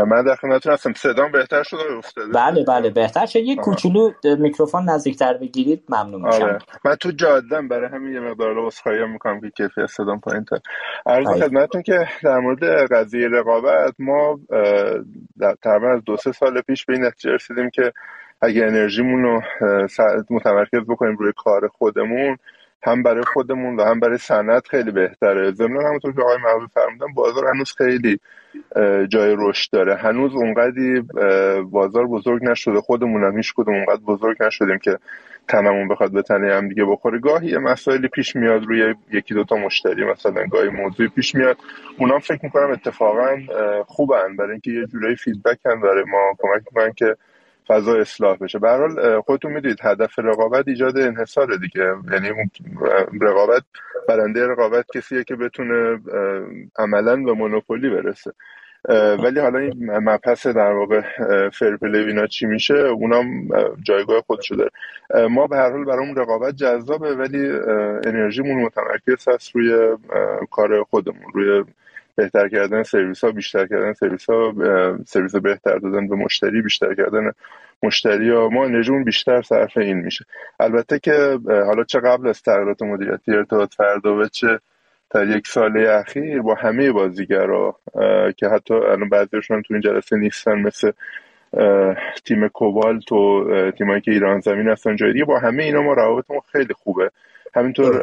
من 0.08 0.24
در 0.24 0.36
خدمتتون 0.36 0.74
هستم. 0.74 0.94
صدام 0.94 1.32
بهتر 1.32 1.64
شده 1.64 1.80
افتاده؟ 1.98 2.34
بله 2.34 2.64
بله 2.64 2.90
بهتر 2.90 3.26
شد. 3.26 3.40
یه 3.40 3.56
کوچولو 3.56 4.12
میکروفون 4.24 4.90
نزدیکتر 4.90 5.38
بگیرید 5.38 5.84
ممنون 5.90 6.26
میشم. 6.26 6.44
آره. 6.44 6.60
من 6.86 6.96
تو 6.96 7.12
جادم 7.12 7.68
برای 7.68 7.90
همین 7.90 8.14
یه 8.14 8.20
مقدار 8.20 8.66
عذرخواهی 8.66 9.08
می‌کنم 9.08 9.42
که 9.42 9.50
کیفیت 9.50 9.86
صدام 9.86 10.20
پایین 10.20 10.44
تر. 10.44 10.58
عرض 11.06 11.28
خدمتتون 11.28 11.82
که 11.82 12.08
در 12.24 12.40
مورد 12.40 12.64
قضیه 12.92 13.28
رقابت 13.28 13.94
ما 14.00 14.40
تقریبا 15.64 15.94
از 15.94 16.04
دو 16.06 16.18
سه 16.18 16.32
سال 16.32 16.62
پیش 16.62 16.86
به 16.86 16.94
این 16.94 17.06
نتیجه 17.06 17.32
رسیدیم 17.32 17.70
که 17.70 17.92
اگه 18.42 18.66
انرژیمون 18.66 19.24
رو 19.24 19.42
متمرکز 20.30 20.80
بکنیم 20.90 21.16
روی 21.16 21.32
کار 21.38 21.68
خودمون 21.68 22.38
هم 22.84 23.04
برای 23.04 23.24
خودمون 23.24 23.76
و 23.76 23.84
هم 23.84 24.00
برای 24.00 24.18
صنعت 24.18 24.68
خیلی 24.68 24.92
بهتره. 24.92 25.52
ضمن 25.52 25.86
همونطور 25.86 26.14
که 26.14 26.22
آقای 26.22 26.38
محبوب 26.38 26.70
فرمودن 26.74 27.14
بازار 27.14 27.48
هنوز 27.54 27.74
خیلی 27.78 28.20
جای 29.08 29.36
رشد 29.40 29.72
داره. 29.72 29.96
هنوز 29.96 30.36
اونقدی 30.36 31.02
بازار 31.72 32.08
بزرگ 32.08 32.44
نشده. 32.44 32.82
خودمون 32.82 33.24
هم 33.24 33.38
هیچ 33.38 33.54
کدوم 33.56 33.74
اونقدر 33.74 34.02
بزرگ 34.08 34.44
نشدیم 34.44 34.78
که 34.78 34.98
تنمون 35.48 35.88
بخواد 35.88 36.12
به 36.12 36.22
تنه 36.22 36.56
هم 36.56 36.68
دیگه 36.68 36.86
بخوره. 36.86 37.20
گاهی 37.20 37.48
یه 37.48 37.58
مسائلی 37.58 38.08
پیش 38.08 38.36
میاد 38.36 38.66
روی 38.66 38.96
یکی 39.12 39.34
دوتا 39.34 39.56
مشتری 39.56 40.06
مثلا 40.06 40.46
گاهی 40.52 40.70
موضوعی 40.70 41.10
پیش 41.10 41.36
میاد. 41.36 41.58
اونا 41.98 42.20
فکر 42.20 42.40
می‌کنم 42.44 42.72
اتفاقا 42.72 43.38
خوبن. 43.88 44.36
برای 44.36 44.52
اینکه 44.52 44.72
یه 44.72 44.86
جورایی 44.86 45.16
فیدبک 45.16 45.60
هم 45.66 45.82
برای 45.82 46.04
ما 46.04 46.34
کمک 46.40 46.62
می‌کنن 46.72 46.94
که 46.94 47.16
فضا 47.70 47.96
اصلاح 47.96 48.38
بشه. 48.38 48.60
به 48.60 48.70
حال 48.70 49.22
خودتون 49.22 49.52
می‌دونید 49.52 49.80
هدف 49.82 50.20
رقابت 50.20 50.68
ایجاد 50.68 50.98
انحصار 50.98 51.56
دیگه. 51.56 51.94
یعنی 52.12 52.30
رقابت 53.22 53.64
برنده 54.08 54.48
رقابت 54.48 54.86
کسیه 54.96 55.24
که 55.24 55.36
بتونه 55.36 56.00
عملا 56.78 57.16
به 57.16 57.34
مونوپولی 57.34 57.90
برسه. 57.90 58.32
ولی 59.24 59.40
حالا 59.40 59.60
این 59.60 59.92
مبحث 59.92 60.48
در 60.48 60.72
واقع 60.72 61.02
فرپلی 61.50 61.98
اینا 61.98 62.28
چی 62.28 62.46
میشه 62.46 62.76
اونام 62.78 63.48
جایگاه 63.84 64.22
خودشو 64.22 64.56
داره. 64.56 64.72
ما 65.30 65.48
به 65.48 65.56
هر 65.56 65.72
حال 65.72 65.86
برامون 65.86 66.16
رقابت 66.16 66.56
جذابه 66.56 67.16
ولی 67.16 67.52
انرژیمون 68.06 68.64
متمرکز 68.64 69.28
هست 69.28 69.56
روی 69.56 69.98
کار 70.52 70.84
خودمون 70.84 71.32
روی 71.34 71.64
بهتر 72.20 72.50
کردن 72.50 72.84
سرویس 72.84 73.24
ها 73.24 73.32
بیشتر 73.32 73.68
کردن 73.68 73.94
سرویس 73.94 74.30
ها 74.30 74.54
سرویس 75.06 75.36
بهتر 75.36 75.78
دادن 75.78 76.08
به 76.08 76.16
مشتری 76.16 76.62
بیشتر 76.62 76.96
کردن 76.96 77.32
مشتری 77.84 78.30
ها. 78.30 78.50
ما 78.50 78.66
انرژیمون 78.66 79.04
بیشتر 79.04 79.42
صرف 79.42 79.78
این 79.78 79.98
میشه. 79.98 80.26
البته 80.60 81.00
که 81.00 81.40
حالا 81.48 81.84
چه 81.84 82.00
قبل 82.00 82.28
از 82.28 82.42
تغییرات 82.42 82.82
مدیریتی 82.82 83.32
ارتباط 83.32 83.74
فردا 83.74 84.16
و 84.16 84.26
چه 84.28 84.60
در 85.12 85.28
یک 85.28 85.48
ساله 85.48 85.90
اخیر 85.90 86.42
با 86.42 86.56
همه 86.56 86.92
بازیگرا 86.92 87.76
که 88.38 88.48
حتی 88.48 88.74
الان 88.74 89.10
بعضیشون 89.10 89.62
تو 89.62 89.74
این 89.74 89.82
جلسه 89.82 90.18
نیستن 90.18 90.60
مثل 90.60 90.92
تیم 92.26 92.48
کوبالت 92.48 93.12
و 93.12 93.46
تیمایی 93.72 94.02
که 94.02 94.12
ایران 94.12 94.40
زمین 94.40 94.68
هستن 94.68 94.96
جایی 94.96 95.24
با 95.24 95.40
همه 95.40 95.64
اینا 95.64 95.82
ما 95.82 95.94
روابطمون 95.94 96.42
خیلی 96.52 96.74
خوبه. 96.74 97.12
همینطور 97.56 98.02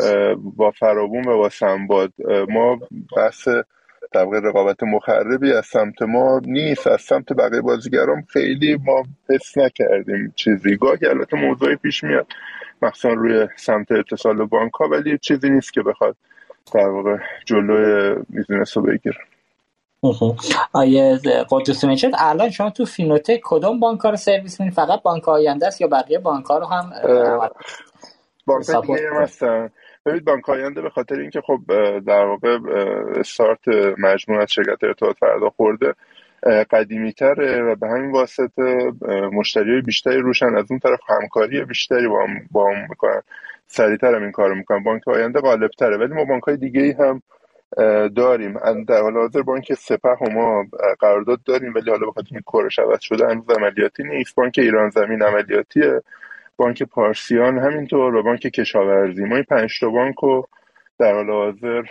با 0.57 0.71
فرابون 0.71 1.29
و 1.29 1.37
با 1.37 1.49
سنباد 1.49 2.13
ما 2.49 2.81
بحث 3.17 3.49
طبق 4.15 4.35
رقابت 4.35 4.83
مخربی 4.83 5.53
از 5.53 5.67
سمت 5.67 6.03
ما 6.03 6.41
نیست. 6.45 6.87
از 6.87 7.01
سمت 7.01 7.33
بقیه 7.33 7.61
بازیگران 7.61 8.23
خیلی 8.29 8.79
ما 8.85 9.03
حس 9.29 9.59
نکردیم 9.59 10.33
چیزی. 10.37 10.77
گاهی 10.77 11.07
البته 11.07 11.37
موضوعی 11.37 11.77
پیش 11.77 12.05
میاد. 12.05 12.27
مخصوصا 12.83 13.09
روی 13.09 13.49
سمت 13.57 13.93
اتصال 13.93 14.47
بانک 14.47 14.73
ها 14.73 14.89
ولی 14.89 15.19
چیزی 15.19 15.51
نیست 15.51 15.73
که 15.73 15.83
بخواد 15.83 16.17
در 16.75 16.89
واقع 16.89 17.17
جلوی 17.45 18.17
business 18.29 18.77
رو 18.77 18.83
بگیره 18.83 19.19
آقای 20.73 21.19
قدوسی 21.51 21.85
نژاد 21.85 22.11
الان 22.19 22.51
شما 22.51 22.71
تو 22.71 22.85
فینوتک 22.85 23.41
کدوم 23.45 23.81
بانک 23.81 24.01
ها 24.01 24.11
رو 24.11 24.17
سرویس 24.17 24.61
میدین؟ 24.61 24.75
فقط 24.75 25.03
بانک 25.03 25.29
آینده 25.29 25.67
است 25.67 25.81
یا 25.81 25.89
بقیه 25.89 26.19
بانک 26.19 26.45
ها 26.47 26.59
رو 26.59 26.67
هم 26.67 26.93
بانک 28.47 28.69
هستن. 29.21 29.71
ببینید 30.07 30.25
بانک 30.25 30.49
آینده 30.49 30.83
به 30.83 30.91
خاطر 30.91 31.15
اینکه 31.15 31.41
خب 31.41 31.61
در 32.01 32.25
واقع 32.25 32.59
استارت 33.17 33.69
مجموعه 33.99 34.43
از 34.43 34.53
شرکت 34.53 34.85
ارتباط 34.85 35.17
فردا 35.19 35.51
خورده 35.51 35.95
قدیمی 36.71 37.13
تره 37.13 37.63
و 37.63 37.75
به 37.75 37.89
همین 37.89 38.11
واسطه 38.11 38.93
مشتری 39.33 39.81
بیشتری 39.81 40.19
روشن. 40.19 40.55
از 40.57 40.65
اون 40.71 40.79
طرف 40.79 41.01
همکاری 41.09 41.65
بیشتری 41.65 42.09
با 42.09 42.23
هم, 42.27 42.29
با 42.51 42.73
هم 42.73 42.87
می‌کنن. 42.91 43.23
سریعتر 43.67 44.15
هم 44.15 44.23
این 44.23 44.33
کار 44.33 44.55
می‌کنن. 44.55 44.83
بانک 44.83 45.09
آینده 45.09 45.41
غالب 45.41 45.71
تره 45.71 45.97
ولی 45.97 46.15
ما 46.15 46.25
بانک 46.25 46.43
های 46.43 46.57
دیگه 46.57 46.97
هم 46.99 47.23
داریم. 48.09 48.85
در 48.89 49.01
حال 49.01 49.15
حاضر 49.15 49.43
بانک 49.43 49.75
سپه 49.75 50.09
و 50.09 50.31
ما 50.31 50.67
قرارداد 51.01 51.41
داریم 51.45 51.75
ولی 51.75 51.91
حالا 51.91 52.07
بخاطر 52.07 52.29
این 52.33 52.41
کورش 52.41 52.79
عوض 52.79 53.01
شده 53.01 53.27
هنوز 53.27 53.51
عملیاتی 53.51 54.05
نیست. 54.05 54.35
بانک 54.35 54.55
ایران 54.59 54.91
زمین 54.91 55.23
عملیاتیه. 55.23 56.03
بانک 56.57 56.83
پارسیان 56.83 57.59
همینطور 57.59 58.15
و 58.15 58.23
بانک 58.23 58.41
کشاورزی. 58.41 59.25
ما 59.25 59.35
این 59.35 59.45
پنج 59.45 59.81
تا 59.81 59.89
بانک 59.89 60.15
رو 60.15 60.49
در 60.99 61.15
حال 61.15 61.31
حاضر 61.31 61.83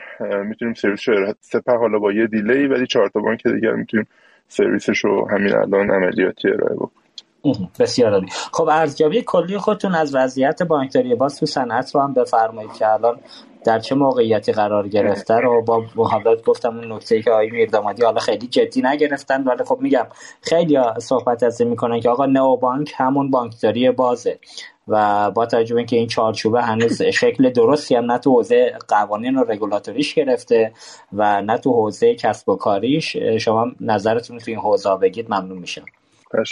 می‌تونیم 0.44 0.74
سرویس 0.74 1.00
سپه 1.42 1.74
حالا 1.74 2.00
با 2.00 2.12
یه 2.12 2.28
دیلی 2.28 2.68
ولی 2.68 2.88
چهار 2.88 3.10
تا 3.10 3.20
بانک 3.20 3.48
دیگر 3.48 3.72
می‌تونیم 3.72 4.08
سرویسش 4.48 5.06
رو 5.06 5.30
همین 5.30 5.56
الان 5.56 5.92
عملیاتی 5.92 6.50
ارائه 6.50 6.76
بکنیم. 6.76 7.70
بسیار 7.80 8.12
عالی. 8.12 8.28
خب 8.52 8.68
ارزیابی 8.72 9.22
کلی 9.22 9.58
خودتون 9.58 9.96
از 9.96 10.16
وضعیت 10.16 10.64
بانکداری 10.64 11.16
باز 11.16 11.40
تو 11.40 11.46
صنعت 11.46 11.96
رو 11.96 12.02
هم 12.02 12.14
بفرمایید 12.14 12.74
که 12.74 12.88
الان 12.88 13.20
در 13.66 13.80
چه 13.80 13.96
موقعیتی 13.96 14.52
قرار 14.52 14.88
گرفته 14.88 15.34
رو 15.34 15.62
با 15.62 15.84
محبت 15.96 16.44
گفتم 16.44 16.78
اون 16.78 16.92
نکته 16.92 17.22
که 17.22 17.32
آقای 17.32 17.50
میردامادی 17.50 18.04
حالا 18.04 18.20
خیلی 18.20 18.48
جدی 18.48 18.82
نگرفتن 18.82 19.44
ولی 19.44 19.64
خب 19.64 19.78
میگم 19.82 20.08
خیلی 20.42 20.80
صحبت 21.00 21.44
از 21.44 21.62
این 21.62 21.70
می‌کنن 21.70 22.00
که 22.00 22.10
آقا 22.10 22.26
نو 22.26 22.58
بانک 22.58 22.94
همون 22.98 23.32
بانکداری 23.32 23.92
بازه 23.92 24.40
و 24.88 25.32
با 25.32 25.46
توجه 25.46 25.76
اینکه 25.76 25.96
این 25.96 26.08
چارچوبه 26.08 26.62
هنوز 26.62 27.02
شکل 27.02 27.50
درستی 27.50 27.96
هم 27.96 28.12
نه 28.12 28.18
تو 28.18 28.32
حوزه 28.32 28.78
قوانین 28.88 29.36
و 29.36 29.44
رگولاتوریش 29.44 30.14
گرفته 30.14 30.72
و 31.14 31.42
نه 31.42 31.58
تو 31.58 31.74
حوزه 31.74 32.16
کسب 32.16 32.50
و 32.50 32.56
کاریش 32.56 33.18
شما 33.18 33.72
نظرتون 33.82 34.38
تو 34.38 34.52
این 34.52 34.60
حوزه 34.60 34.96
بگید 34.96 35.34
ممنون 35.34 35.58
میشم. 35.58 35.86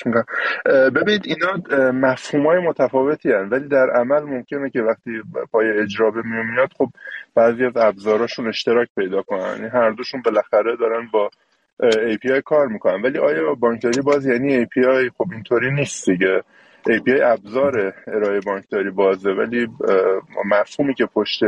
می‌کنم 0.05 0.25
ببینید 0.89 1.25
اینا 1.25 1.91
مفهوم 1.91 2.47
های 2.47 2.59
متفاوتی 2.59 3.31
هن. 3.31 3.49
ولی 3.49 3.67
در 3.67 3.89
عمل 3.89 4.23
ممکنه 4.23 4.69
که 4.69 4.81
وقتی 4.81 5.11
پای 5.51 5.79
اجرا 5.79 6.11
به 6.11 6.21
میاد 6.21 6.69
خب 6.77 6.89
بعضی 7.35 7.65
از 7.65 7.77
ابزاراشون 7.77 8.47
اشتراک 8.47 8.87
پیدا 8.95 9.21
کنن. 9.21 9.55
یعنی 9.55 9.67
هر 9.67 9.91
دوشون 9.91 10.21
بالاخره 10.21 10.75
دارن 10.75 11.07
با 11.13 11.29
API 11.83 12.41
کار 12.45 12.67
می‌کنن. 12.67 13.01
ولی 13.01 13.17
آیا 13.19 13.53
بانکداری 13.53 14.01
باز 14.01 14.25
یعنی 14.25 14.65
API 14.65 15.11
خب 15.17 15.25
اینطوری 15.31 15.71
نیست 15.71 16.09
دیگه. 16.09 16.41
API 16.89 17.21
ابزار 17.23 17.93
ارائه 18.07 18.39
بانکداری 18.39 18.89
بازه 18.89 19.29
ولی 19.31 19.67
مفهومی 20.45 20.93
که 20.93 21.05
پشت 21.05 21.39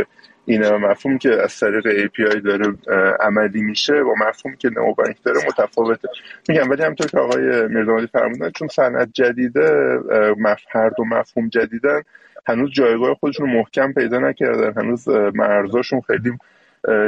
این 0.45 0.75
مفهومی 0.75 1.19
که 1.19 1.29
از 1.43 1.59
طریق 1.59 2.07
API 2.07 2.35
داره 2.35 2.75
عملی 3.19 3.61
میشه 3.61 3.93
و 3.93 4.15
مفهومی 4.27 4.57
که 4.57 4.69
نو 4.69 4.93
بانک 4.93 5.17
داره 5.23 5.39
متفاوته. 5.47 6.09
میگم 6.49 6.69
ولی 6.69 6.83
همطور 6.83 7.07
که 7.07 7.17
آقای 7.19 7.67
میردامادی 7.67 8.07
فرمودن 8.07 8.49
چون 8.49 8.67
صنعت 8.67 9.09
جدیده 9.13 9.99
هر 10.71 10.89
دو 10.89 11.05
مفهوم 11.05 11.49
جدیدن 11.49 12.01
هنوز 12.47 12.71
جایگاه 12.71 13.13
خودشون 13.13 13.49
محکم 13.49 13.93
پیدا 13.93 14.19
نکردن. 14.19 14.73
هنوز 14.83 15.09
مرزاشون 15.09 16.01
خیلی 16.01 16.31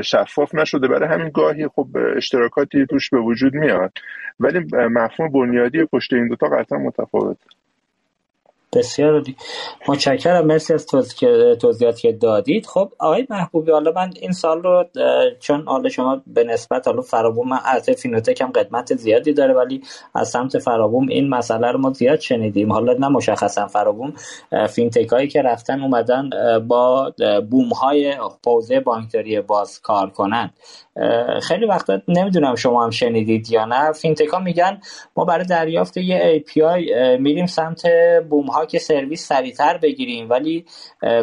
شفاف 0.02 0.56
نشده. 0.56 0.88
برای 0.88 1.10
همین 1.10 1.30
گاهی 1.30 1.68
خب 1.68 1.88
اشتراکاتی 2.16 2.86
توش 2.86 3.10
به 3.10 3.20
وجود 3.20 3.54
میاد. 3.54 3.92
ولی 4.40 4.66
مفهوم 4.74 5.32
بنیادی 5.32 5.86
پشت 5.86 6.14
این 6.14 6.28
دوتا 6.28 6.48
قطعا 6.48 6.80
متفاوته. 6.80 7.46
بسیار 8.74 9.14
عالی. 9.14 9.36
متشکرم. 9.88 10.46
مرسی 10.46 10.74
از 10.74 10.86
توضیحاتی 11.62 12.02
که 12.02 12.12
دادید. 12.12 12.66
خب 12.66 12.94
آقای 13.00 13.28
محبوبی 13.30 13.72
حالا 13.72 13.92
من 13.92 14.14
این 14.22 14.32
سوال 14.32 14.64
رو 14.64 14.86
چون 15.40 15.68
حالا 15.68 15.90
شما 15.90 16.22
به 16.28 16.44
نسبت 16.44 16.88
حالا 16.88 17.02
فرابوم 17.02 17.50
من 17.50 17.60
از 17.66 17.90
فینوتک 17.90 18.42
هم 18.42 18.52
قدمت 18.52 18.96
زیادی 18.96 19.34
داره 19.34 19.54
ولی 19.54 19.82
از 20.16 20.30
سمت 20.30 20.60
فرابوم 20.60 21.08
این 21.08 21.30
مسئله 21.30 21.72
رو 21.72 21.80
ما 21.80 21.94
زیاد 21.94 22.20
شنیدیم. 22.20 22.74
حالا 22.74 22.94
نه 22.94 23.08
مشخصا 23.08 23.68
فرابوم 23.68 24.14
فینتک 24.70 25.08
هایی 25.08 25.28
که 25.28 25.42
رفتن 25.42 25.82
اومدن 25.82 26.30
با 26.68 27.14
بوم 27.50 27.70
های 27.70 28.16
حوزه 28.46 28.80
بانکداری 28.80 29.42
باز 29.42 29.82
کار 29.82 30.10
کنن 30.10 30.54
خیلی 31.42 31.66
وقتا 31.66 32.02
نمی‌دونم 32.08 32.56
شما 32.56 32.84
هم 32.84 32.90
شنیدید 32.90 33.52
یا 33.52 33.66
نه. 33.66 33.92
فینتک 33.92 34.28
ها 34.28 34.40
میگن 34.40 34.82
ما 35.18 35.26
برای 35.26 35.46
دریافت 35.46 35.98
یه 35.98 36.44
API 36.48 36.92
میریم 37.20 37.46
سمت 37.46 37.82
بوم 38.30 38.46
ها 38.46 38.66
که 38.66 38.80
سرویس 38.80 39.28
سریعتر 39.28 39.78
بگیریم 39.78 40.30
ولی 40.30 40.66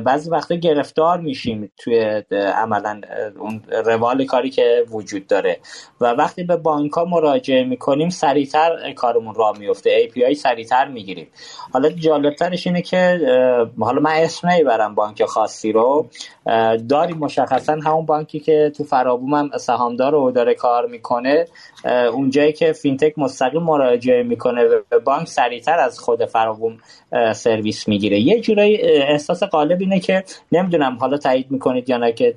بعضی 0.04 0.30
وقتا 0.30 0.54
گرفتار 0.54 1.20
میشیم 1.20 1.72
توی 1.78 2.22
عملا 2.30 3.00
اون 3.38 3.62
روال 3.84 4.24
کاری 4.24 4.50
که 4.50 4.84
وجود 4.90 5.26
داره. 5.26 5.58
و 6.00 6.06
وقتی 6.06 6.44
به 6.44 6.56
بانک 6.56 6.92
ها 6.92 7.04
مراجعه 7.04 7.64
می‌کنیم 7.64 8.08
سریعتر 8.08 8.92
کارمون 8.92 9.34
را 9.34 9.52
میفته 9.58 10.08
API 10.08 10.32
سریعتر 10.32 10.88
می‌گیریم. 10.88 11.26
حالا 11.72 11.88
جالبترش 11.90 12.66
اینه 12.66 12.82
که 12.82 13.20
حالا 13.78 14.00
من 14.00 14.12
اسم 14.14 14.48
نمی‌برم 14.48 14.94
بانک 14.94 15.24
خاصی 15.24 15.72
رو. 15.72 16.08
داریم 16.88 17.16
مشخصا 17.18 17.72
همون 17.72 18.06
بانکی 18.06 18.40
که 18.40 18.72
تو 18.76 18.84
فرابوم 18.84 19.34
هم 19.34 19.50
سهامدار 19.64 20.14
و 20.14 20.30
داره 20.30 20.54
کار 20.54 20.86
می‌کنه 20.86 21.46
اونجایی 22.12 22.52
که 22.52 22.72
فینتک 22.72 23.18
مستقیم 23.18 23.62
مراجعه 23.62 24.22
می‌کنه 24.22 24.64
به 24.90 24.98
بانک 24.98 25.28
سریعتر 25.28 25.78
از 25.78 25.98
خود 25.98 26.24
فرابوم 26.24 26.78
سرویس 27.32 27.88
می‌گیره. 27.88 28.20
یه 28.20 28.40
جورایی 28.40 28.76
احساس 28.82 29.42
غالب 29.42 29.80
اینه 29.80 30.00
که 30.00 30.24
نمی‌دونم 30.52 30.96
حالا 31.00 31.16
تایید 31.16 31.50
می‌کنید 31.50 31.90
یا 31.90 31.96
نه 31.96 32.12
که 32.12 32.34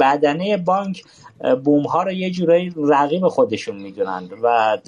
بدنه 0.00 0.56
بانک 0.56 1.02
بوم 1.64 1.82
ها 1.82 2.02
رو 2.02 2.12
یه 2.12 2.30
جورایی 2.30 2.72
رقیب 2.76 3.28
خودشون 3.28 3.76
می‌دونند 3.76 4.30
و 4.42 4.78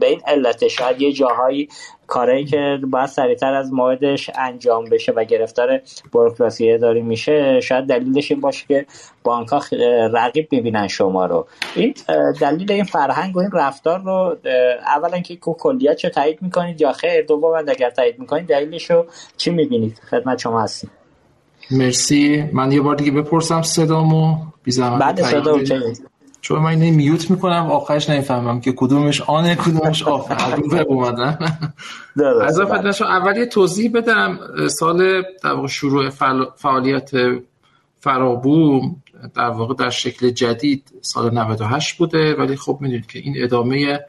به 0.00 0.06
این 0.06 0.20
علت 0.26 0.68
شاید 0.68 1.02
یه 1.02 1.12
جاهایی 1.12 1.68
کاری 2.06 2.44
که 2.44 2.78
باید 2.90 3.06
سریعتر 3.06 3.54
از 3.54 3.72
موعدش 3.72 4.30
انجام 4.34 4.84
بشه 4.84 5.12
و 5.12 5.24
گرفتار 5.24 5.80
بروکراسی 6.12 6.78
داری 6.78 7.02
میشه 7.02 7.60
شاید 7.60 7.86
دلیلش 7.86 8.30
این 8.30 8.40
باشه 8.40 8.64
که 8.68 8.86
بانک 9.22 9.48
ها 9.48 9.62
رقیب 10.12 10.48
می‌بینن 10.50 10.88
شما 10.88 11.26
رو. 11.26 11.46
این 11.74 11.94
دلیل 12.40 12.72
این 12.72 12.84
فرهنگ 12.84 13.36
و 13.36 13.38
این 13.38 13.50
رفتار 13.52 14.00
رو 14.00 14.36
اولا 14.86 15.20
که 15.20 15.36
کلیت 15.36 15.96
چه 15.96 16.10
تایید 16.10 16.42
می‌کنید 16.42 16.80
یا 16.80 16.92
خیر 16.92 17.22
دوم 17.22 17.64
اگر 17.68 17.90
تایید 17.90 18.18
می‌کنید 18.18 18.46
دلیلش 18.46 18.90
رو 18.90 19.06
چی 19.36 19.50
می‌بینید؟ 19.50 20.00
خدمت 20.10 20.38
شما 20.38 20.62
هستیم. 20.62 20.90
مرسی. 21.72 22.44
من 22.52 22.72
یه 22.72 22.80
بار 22.80 22.96
دیگه 22.96 23.10
بپرسم 23.10 23.62
صدامو. 23.62 24.36
بی 24.64 24.78
بعد 24.80 25.22
صدا 25.22 25.58
چون 26.40 26.58
من 26.58 26.70
اینه 26.70 26.90
میوت 26.90 27.30
می‌کنم 27.30 27.70
آخرش 27.70 28.10
نمی‌فهمم 28.10 28.60
که 28.60 28.72
کدومش 28.72 29.20
آنه 29.20 29.54
کدومش 29.54 30.02
آف. 30.02 30.30
وب 30.70 30.86
اومدن. 30.88 31.38
از 32.42 32.60
اول 32.60 33.36
یه 33.36 33.46
توضیح 33.46 33.90
بدم. 33.94 34.38
سال 34.68 35.22
در 35.44 35.52
واقع 35.52 35.66
شروع 35.66 36.10
فعالیت 36.56 37.10
فرابوم 38.00 39.02
در 39.34 39.48
واقع 39.48 39.74
در 39.74 39.90
شکل 39.90 40.30
جدید 40.30 40.92
سال 41.00 41.38
98 41.38 41.98
بوده. 41.98 42.34
ولی 42.34 42.56
خب 42.56 42.78
می‌دونید 42.80 43.06
که 43.06 43.18
این 43.18 43.34
ادامه 43.36 44.00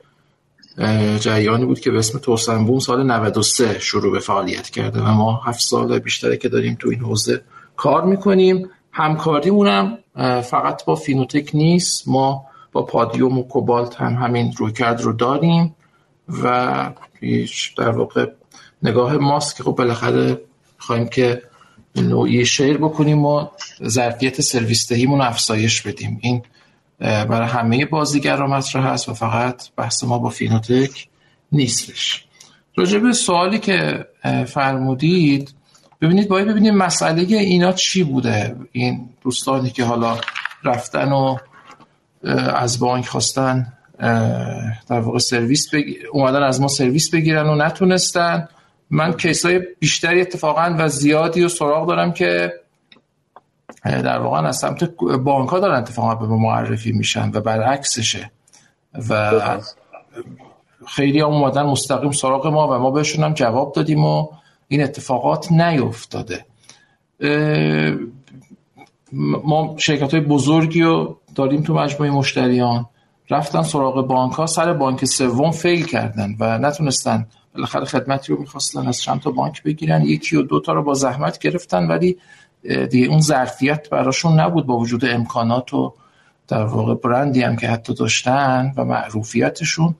جریانی 1.19 1.65
بود 1.65 1.79
که 1.79 1.91
به 1.91 1.97
اسم 1.97 2.19
توسنبوم 2.19 2.79
سال 2.79 3.03
93 3.03 3.79
شروع 3.79 4.11
به 4.11 4.19
فعالیت 4.19 4.69
کرده 4.69 5.01
و 5.01 5.07
ما 5.07 5.41
هفت 5.45 5.61
سال 5.61 5.99
بیشتره 5.99 6.37
که 6.37 6.49
داریم 6.49 6.77
تو 6.79 6.89
این 6.89 6.99
حوزه 6.99 7.41
کار 7.83 8.05
می‌کنیم. 8.05 8.69
همکاریمونم 8.91 9.97
فقط 10.43 10.85
با 10.85 10.95
فینوتک 10.95 11.51
نیست. 11.53 12.07
ما 12.07 12.45
با 12.71 12.83
پادیوم 12.83 13.37
و 13.37 13.43
کوبالت 13.43 13.95
هم 13.95 14.13
همین 14.13 14.53
رویکرد 14.57 15.01
رو 15.01 15.13
داریم 15.13 15.75
و 16.43 16.89
در 17.77 17.89
واقع 17.89 18.25
نگاه 18.83 19.17
ماست 19.17 19.55
که 19.55 19.63
خب 19.63 19.71
بالاخره 19.71 20.41
خواهیم 20.77 21.07
که 21.07 21.41
نوعی 21.95 22.45
شیر 22.45 22.77
بکنیم 22.77 23.25
و 23.25 23.47
ظرفیت 23.87 24.41
سرویس 24.41 24.89
دهیمون 24.89 25.21
افزایش 25.21 25.81
بدیم. 25.81 26.19
این 26.21 26.41
برای 26.99 27.47
همه 27.47 27.85
بازیگر 27.85 28.43
مطرح 28.43 28.87
هست 28.87 29.09
و 29.09 29.13
فقط 29.13 29.63
بحث 29.75 30.03
ما 30.03 30.19
با 30.19 30.29
فینوتک 30.29 31.07
نیستش. 31.51 32.25
راجع 32.75 32.99
به 32.99 33.13
سوالی 33.13 33.59
که 33.59 34.05
فرمودید 34.47 35.53
ببینید 36.03 36.27
باید 36.27 36.47
ببینید 36.47 36.73
مسئله 36.73 37.21
اینا 37.21 37.71
چی 37.71 38.03
بوده. 38.03 38.55
این 38.71 39.09
دوستانی 39.21 39.69
که 39.69 39.83
حالا 39.83 40.17
رفتن 40.63 41.11
و 41.11 41.37
از 42.55 42.79
بانک 42.79 43.07
خواستن 43.07 43.73
در 44.89 44.99
واقع 44.99 45.19
سرویس 45.19 45.67
اومدن 46.11 46.43
از 46.43 46.61
ما 46.61 46.67
سرویس 46.67 47.09
بگیرن 47.09 47.49
و 47.49 47.55
نتونستن. 47.55 48.47
من 48.89 49.13
کیسای 49.13 49.61
بیشتری 49.79 50.21
اتفاقا 50.21 50.75
و 50.79 50.87
زیادی 50.87 51.43
و 51.43 51.49
سراغ 51.49 51.87
دارم 51.87 52.13
که 52.13 52.53
در 53.83 54.19
واقع 54.19 54.47
از 54.47 54.57
سمت 54.57 54.83
بانک 55.23 55.49
ها 55.49 55.59
دارن 55.59 55.75
اتفاقا 55.75 56.15
به 56.15 56.27
معرفی 56.27 56.91
میشن 56.91 57.31
و 57.33 57.41
برعکسشه. 57.41 58.31
و 59.09 59.31
خیلی 60.87 61.19
هم 61.19 61.27
اومدن 61.27 61.63
مستقیم 61.63 62.11
سراغ 62.11 62.47
ما 62.47 62.67
و 62.67 62.79
ما 62.79 62.91
بهشون 62.91 63.23
هم 63.23 63.33
جواب 63.33 63.73
دادیم 63.73 64.05
و 64.05 64.27
این 64.73 64.83
اتفاقات 64.83 65.51
نیفتاده. 65.51 66.45
ما 69.43 69.75
شرکت 69.77 70.13
های 70.13 70.23
بزرگی 70.23 70.81
رو 70.81 71.19
داریم 71.35 71.61
تو 71.61 71.73
مجموعه 71.73 72.11
مشتریان. 72.11 72.85
رفتن 73.29 73.61
سراغ 73.63 74.07
بانک 74.07 74.33
ها 74.33 74.45
سر 74.45 74.73
بانک 74.73 75.05
سوم 75.05 75.51
فیل 75.51 75.85
کردن 75.85 76.35
و 76.39 76.57
نتونستن. 76.57 77.25
بالاخره 77.55 77.85
خدمتی 77.85 78.33
رو 78.33 78.39
می‌خواستن 78.39 78.87
از 78.87 79.01
چند 79.01 79.21
تا 79.21 79.31
بانک 79.31 79.63
بگیرن. 79.63 80.01
یکی 80.01 80.35
و 80.35 80.41
دو 80.41 80.59
تا 80.59 80.73
رو 80.73 80.83
با 80.83 80.93
زحمت 80.93 81.39
گرفتن 81.39 81.87
ولی 81.87 82.17
دیگه 82.91 83.07
اون 83.07 83.21
ظرفیت 83.21 83.89
براشون 83.89 84.39
نبود 84.39 84.65
با 84.65 84.77
وجود 84.77 85.05
امکانات 85.05 85.73
و 85.73 85.93
در 86.47 86.65
واقع 86.65 86.93
برندی 86.93 87.41
هم 87.41 87.55
که 87.55 87.67
حتی 87.67 87.93
داشتن 87.93 88.73
و 88.77 88.85
معروفیتشون. 88.85 89.95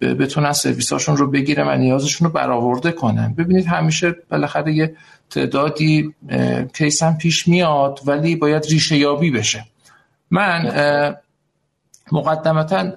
بتونن 0.00 0.52
سرویساشون 0.52 1.16
رو 1.16 1.30
بگیرن 1.30 1.68
و 1.68 1.76
نیازشون 1.76 2.26
رو 2.26 2.32
برآورده 2.32 2.92
کنن. 2.92 3.34
ببینید 3.34 3.66
همیشه 3.66 4.16
بالاخره 4.30 4.74
یه 4.74 4.96
تعدادی 5.30 6.14
case 6.74 7.02
هم 7.02 7.18
پیش 7.18 7.48
میاد 7.48 8.00
ولی 8.06 8.36
باید 8.36 8.66
ریشه 8.70 8.96
یابی 8.96 9.30
بشه. 9.30 9.64
من 10.30 10.72
مقدمتا 12.12 12.92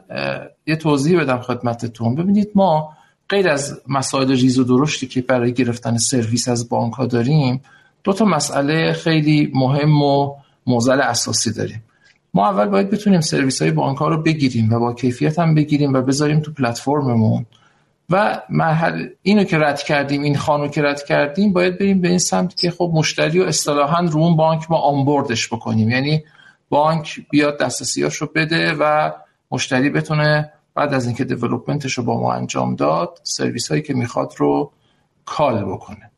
یه 0.67 0.75
توضیح 0.75 1.21
بدم 1.21 1.39
خدمتتون. 1.39 2.15
ببینید 2.15 2.49
ما 2.55 2.93
غیر 3.29 3.49
از 3.49 3.81
مسائل 3.87 4.31
ریز 4.31 4.59
و 4.59 4.63
درشتی 4.63 5.07
که 5.07 5.21
برای 5.21 5.53
گرفتن 5.53 5.97
سرویس 5.97 6.47
از 6.47 6.69
بانک 6.69 6.93
ها 6.93 7.05
داریم 7.05 7.61
دو 8.03 8.13
تا 8.13 8.25
مسئله 8.25 8.93
خیلی 8.93 9.51
مهم 9.53 10.01
و 10.01 10.35
معضل 10.67 11.01
اساسی 11.01 11.53
داریم. 11.53 11.83
ما 12.33 12.49
اول 12.49 12.65
باید 12.65 12.89
بتونیم 12.89 13.21
سرویس 13.21 13.61
های 13.61 13.71
بانک 13.71 13.97
ها 13.97 14.07
رو 14.07 14.21
بگیریم 14.21 14.73
و 14.73 14.79
با 14.79 14.93
کیفیت 14.93 15.39
هم 15.39 15.55
بگیریم 15.55 15.93
و 15.93 16.01
بذاریم 16.01 16.39
تو 16.39 16.51
پلتفرممون. 16.51 17.45
و 18.09 18.41
مرحله 18.49 19.13
اینو 19.21 19.43
که 19.43 19.57
رد 19.57 19.83
کردیم 19.83 20.21
این 20.21 20.37
خانو 20.37 20.67
که 20.67 20.81
رد 20.81 21.03
کردیم 21.03 21.53
باید 21.53 21.79
بریم 21.79 22.01
به 22.01 22.07
این 22.07 22.17
سمت 22.17 22.55
که 22.55 22.71
خب 22.71 22.91
مشتری 22.93 23.39
و 23.39 23.43
اصطلاحا 23.43 24.01
رو 24.01 24.19
اون 24.19 24.35
بانک 24.35 24.71
ما 24.71 24.77
آنبوردش 24.77 25.47
بکنیم. 25.47 25.89
یعنی 25.89 26.23
بانک 26.69 27.19
بیاد 27.29 27.59
دسترسیاش 27.59 28.15
رو 28.15 28.29
بده 28.35 28.73
و 28.79 29.11
مشتری 29.51 29.89
بتونه 29.89 30.51
بعد 30.75 30.93
از 30.93 31.05
اینکه 31.05 31.23
دیولپمنتش 31.23 31.93
رو 31.93 32.03
با 32.03 32.19
ما 32.19 32.33
انجام 32.33 32.75
داد 32.75 33.19
سرویس 33.23 33.69
هایی 33.69 33.81
که 33.81 33.93
می‌خواد 33.93 34.33
رو 34.37 34.71
کال 35.25 35.65
بکنه. 35.65 36.11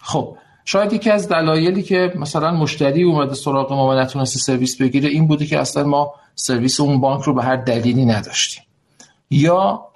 خب 0.00 0.36
شاید 0.64 0.92
یکی 0.92 1.10
از 1.10 1.28
دلایلی 1.28 1.82
که 1.82 2.12
مثلا 2.16 2.50
مشتری 2.50 3.02
اومده 3.02 3.34
سراغ 3.34 3.72
ما 3.72 3.88
و 3.88 3.94
نتونسته 3.94 4.38
سرویس 4.38 4.76
بگیره 4.76 5.08
این 5.08 5.26
بوده 5.26 5.46
که 5.46 5.60
اصلا 5.60 5.84
ما 5.84 6.14
سرویس 6.34 6.80
اون 6.80 7.00
بانک 7.00 7.22
رو 7.22 7.34
به 7.34 7.42
هر 7.42 7.56
دلیلی 7.56 8.04
نداشتیم. 8.04 8.62
یا 9.30 9.86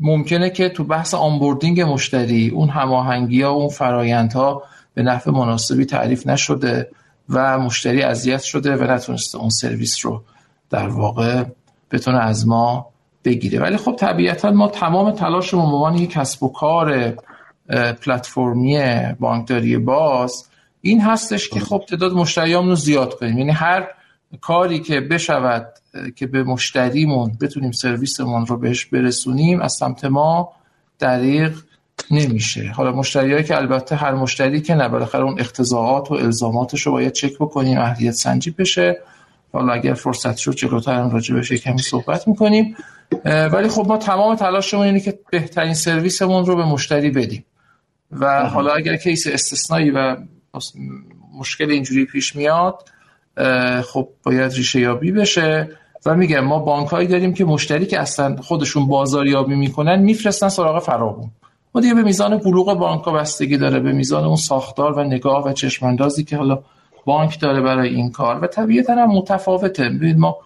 ممکنه 0.00 0.50
که 0.50 0.68
تو 0.68 0.84
بحث 0.84 1.14
آنبوردینگ 1.14 1.80
مشتری 1.80 2.48
اون 2.48 2.68
هماهنگی 2.68 3.42
ها 3.42 3.54
و 3.54 3.58
اون 3.58 3.68
فرایندها 3.68 4.62
به 4.94 5.02
نفع 5.02 5.30
مناسبی 5.30 5.84
تعریف 5.84 6.26
نشده 6.26 6.90
و 7.28 7.58
مشتری 7.58 8.02
اذیت 8.02 8.42
شده 8.42 8.76
و 8.76 8.92
نتونسته 8.92 9.38
اون 9.38 9.50
سرویس 9.50 10.06
رو 10.06 10.22
در 10.70 10.88
واقع 10.88 11.44
بتونه 11.90 12.18
از 12.18 12.46
ما 12.46 12.86
بگیره. 13.24 13.60
ولی 13.60 13.76
خب 13.76 13.96
طبیعتا 13.96 14.50
ما 14.50 14.68
تمام 14.68 15.10
تلاشمون 15.10 15.70
به 15.70 15.76
عنوان 15.76 15.94
یک 15.94 16.10
کسب 16.10 16.42
و 16.42 16.52
کار 16.52 17.14
پلتفرمی 18.02 18.78
بانکداری 19.20 19.76
باز 19.76 20.48
این 20.80 21.00
هستش 21.00 21.48
که 21.48 21.60
خب 21.60 21.84
تعداد 21.88 22.12
مشتریامون 22.12 22.68
رو 22.68 22.74
زیاد 22.74 23.14
کنیم. 23.14 23.38
یعنی 23.38 23.50
هر 23.50 23.86
کاری 24.40 24.78
که 24.78 25.00
بشود 25.00 25.66
که 26.16 26.26
به 26.26 26.42
مشتریمون 26.42 27.32
بتونیم 27.40 27.72
سرویسمون 27.72 28.46
رو 28.46 28.56
بهش 28.56 28.84
برسونیم 28.84 29.60
از 29.60 29.72
سمت 29.72 30.04
ما 30.04 30.52
دریق 30.98 31.58
نمیشه. 32.10 32.72
حالا 32.76 32.92
مشتریایی 32.92 33.44
که 33.44 33.56
البته 33.56 33.96
هر 33.96 34.14
مشتری 34.14 34.60
که 34.60 34.74
نه 34.74 34.88
بالاخره 34.88 35.24
اون 35.24 35.40
اقتضاعات 35.40 36.10
و 36.10 36.14
الزاماتش 36.14 36.82
رو 36.82 36.92
باید 36.92 37.12
چک 37.12 37.34
بکنیم 37.34 37.78
اهلیت 37.78 38.12
سنجی 38.12 38.50
بشه. 38.50 38.98
حالا 39.52 39.72
اگر 39.72 39.94
فرصت 39.94 40.36
شد 40.36 40.54
جلوتر 40.54 40.94
هم 40.94 41.10
راجع 41.10 41.34
بشه 41.34 41.58
کمی 41.58 41.82
صحبت 41.82 42.28
می‌کنیم. 42.28 42.76
ولی 43.24 43.68
خب 43.68 43.86
ما 43.88 43.96
تمام 43.96 44.34
تلاشمون 44.34 44.86
اینه 44.86 45.00
که 45.00 45.18
بهترین 45.30 45.74
سرویسمون 45.74 46.46
رو 46.46 46.56
به 46.56 46.64
مشتری 46.64 47.10
بدیم. 47.10 47.44
و 48.12 48.48
حالا 48.48 48.72
اگر 48.72 48.96
کیس 48.96 49.26
استثنایی 49.26 49.90
و 49.90 50.16
مشکل 51.38 51.70
اینجوری 51.70 52.04
پیش 52.04 52.36
میاد 52.36 52.88
خب 53.84 54.08
باید 54.22 54.52
ریشه 54.52 54.80
یابی 54.80 55.12
بشه. 55.12 55.68
و 56.06 56.14
میگم 56.14 56.40
ما 56.40 56.58
بانک 56.58 56.90
داریم 56.90 57.34
که 57.34 57.44
مشتری 57.44 57.86
که 57.86 58.00
اصلا 58.00 58.36
خودشون 58.36 58.86
بازاریابی 58.86 59.54
می‌کنن 59.54 59.98
میفرستن 59.98 60.48
سراغ 60.48 60.82
فرابون 60.82 61.30
ما 61.74 61.80
دیگه 61.80 61.94
به 61.94 62.02
میزان 62.02 62.38
بلوغ 62.38 62.74
بانک 62.74 63.02
ها 63.02 63.12
بستگی 63.12 63.56
داره 63.56 63.80
به 63.80 63.92
میزان 63.92 64.24
اون 64.24 64.36
ساختار 64.36 64.92
و 64.92 65.04
نگاه 65.04 65.48
و 65.48 65.52
چشماندازی 65.52 66.24
که 66.24 66.36
حالا 66.36 66.58
بانک 67.04 67.40
داره 67.40 67.60
برای 67.60 67.88
این 67.88 68.10
کار. 68.10 68.44
و 68.44 68.46
طبیعتا 68.46 68.92
هم 68.92 69.10
متفاوته. 69.10 69.88
ببینید 69.88 70.18
ما 70.18 70.36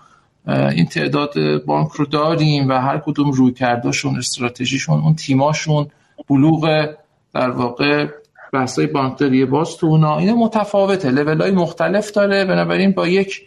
این 0.48 0.86
تعداد 0.86 1.64
بانک 1.64 1.90
رو 1.90 2.06
داریم 2.06 2.68
و 2.68 2.72
هر 2.72 2.98
کدوم 2.98 3.30
روی 3.30 3.52
کرداشون 3.52 4.18
استراتژیشون 4.18 5.00
اون 5.00 5.14
تیماشون 5.14 5.86
بلوغ 6.28 6.88
در 7.34 7.50
واقع 7.50 8.06
بحثای 8.52 8.86
بانکداری 8.86 9.44
باز 9.44 9.76
تو 9.76 9.86
اونا 9.86 10.18
اینا 10.18 10.34
متفاوته. 10.34 11.10
لول 11.10 11.40
های 11.40 11.50
مختلف 11.50 12.10
داره 12.10 12.44
بنابراین 12.44 12.92
با 12.92 13.08
یک 13.08 13.44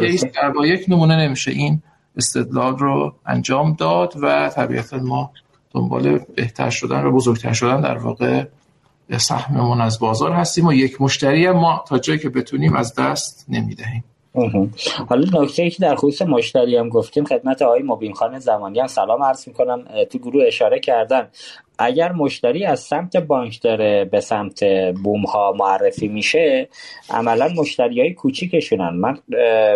کیس 0.00 0.24
با 0.54 0.66
یک 0.66 0.84
نمونه 0.88 1.16
نمیشه 1.16 1.50
این 1.50 1.82
استدلال 2.16 2.78
رو 2.78 3.14
انجام 3.26 3.72
داد 3.72 4.12
و 4.22 4.48
طبیعتا 4.48 4.96
ما 4.96 5.30
دنبال 5.74 6.18
بهتر 6.18 6.70
شدن 6.70 7.04
و 7.04 7.12
بزرگتر 7.12 7.52
شدن 7.52 7.80
در 7.80 7.98
واقع 7.98 8.44
سهممون 9.16 9.80
از 9.80 9.98
بازار 9.98 10.32
هستیم 10.32 10.66
و 10.66 10.72
یک 10.72 11.00
مشتری 11.00 11.50
ما 11.50 11.84
تا 11.88 11.98
جایی 11.98 12.18
که 12.18 12.28
بتونیم 12.28 12.76
از 12.76 12.94
دست 12.94 13.46
نمی‌دهیم. 13.48 14.04
حالا 15.08 15.42
نکته 15.42 15.62
ای 15.62 15.70
که 15.70 15.82
در 15.82 15.94
خصوص 15.94 16.22
مشتری 16.22 16.76
هم 16.76 16.88
گفتیم 16.88 17.24
خدمت 17.24 17.62
آقای 17.62 17.82
مبین 17.82 18.14
خان 18.14 18.38
زمانی 18.38 18.80
هم 18.80 18.86
سلام 18.86 19.22
عرض 19.22 19.48
می‌کنم 19.48 19.84
تو 20.10 20.18
گروه 20.18 20.44
اشاره 20.46 20.80
کردن. 20.80 21.28
اگر 21.78 22.12
مشتری 22.12 22.64
از 22.64 22.80
سمت 22.80 23.16
بانک 23.16 23.62
داره 23.62 24.04
به 24.04 24.20
سمت 24.20 24.64
بوم 25.04 25.22
ها 25.22 25.52
معرفی 25.58 26.08
میشه 26.08 26.68
عملا 27.10 27.48
مشتری 27.48 28.00
های 28.00 28.12
کوچیکشونن. 28.12 28.90
من 28.90 29.18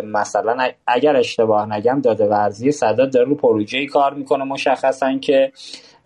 مثلا 0.05 0.69
اگر 0.87 1.17
اشتباه 1.17 1.73
نگم 1.75 2.01
داده 2.01 2.25
ورزی 2.25 2.73
صداد 2.73 3.13
داره 3.13 3.27
رو 3.29 3.35
پروژه 3.35 3.87
کار 3.87 4.15
می‌کنه 4.15 4.45
مشخصا 4.45 5.19
که 5.19 5.53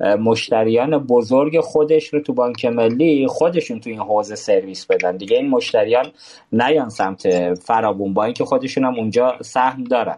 مشتریان 0.01 0.99
بزرگ 0.99 1.61
خودش 1.61 2.07
رو 2.07 2.21
تو 2.21 2.33
بانک 2.33 2.65
ملی 2.65 3.27
خودشون 3.27 3.81
تو 3.81 3.91
این 3.91 3.99
حوزه 3.99 4.35
سرویس 4.35 4.87
بدن. 4.87 5.17
دیگه 5.17 5.37
این 5.37 5.51
مشتریان 5.51 6.13
نیان 6.53 6.89
سمت 6.89 7.55
فرابون 7.55 8.15
با 8.15 8.25
اینکه 8.25 8.45
خودشون 8.45 8.85
هم 8.85 8.95
اونجا 8.95 9.37
سهم 9.41 9.85
دارن. 9.85 10.17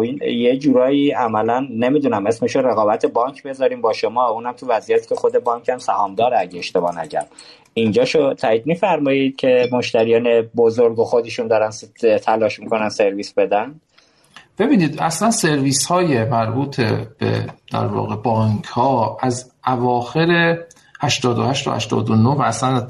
این 0.00 0.20
یه 0.22 0.56
جورایی 0.56 1.10
عملا 1.10 1.66
نمی‌دونم 1.70 2.26
اسمش 2.26 2.56
رقابت 2.56 3.06
بانک 3.06 3.42
بذاریم 3.42 3.80
با 3.80 3.92
شما. 3.92 4.28
اونم 4.28 4.52
تو 4.52 4.66
وضعیتی 4.66 5.08
که 5.08 5.14
خود 5.14 5.44
بانک 5.44 5.68
هم 5.68 5.78
سهام 5.78 6.14
داره 6.14 6.38
اگه 6.38 6.58
اشتباه 6.58 7.00
نگم. 7.00 7.24
اینجا 7.74 8.04
شو 8.04 8.34
تایید 8.34 8.66
میفرمایید 8.66 9.36
که 9.36 9.68
مشتریان 9.72 10.42
بزرگ 10.42 10.98
و 10.98 11.04
خودشون 11.04 11.48
دارن 11.48 11.70
تلاش 12.22 12.60
می‌کنن 12.60 12.88
سرویس 12.88 13.32
بدن؟ 13.32 13.80
ببینید 14.58 15.00
اصلا 15.00 15.30
سرویس 15.30 15.86
های 15.86 16.24
مربوط 16.24 16.80
به 16.80 17.46
در 17.72 17.86
واقع 17.86 18.16
بانک 18.16 18.64
ها 18.64 19.18
از 19.20 19.52
اواخر 19.66 20.58
88 21.00 21.68
و 21.68 21.70
89 21.70 22.28
و 22.28 22.40
اصلا 22.42 22.86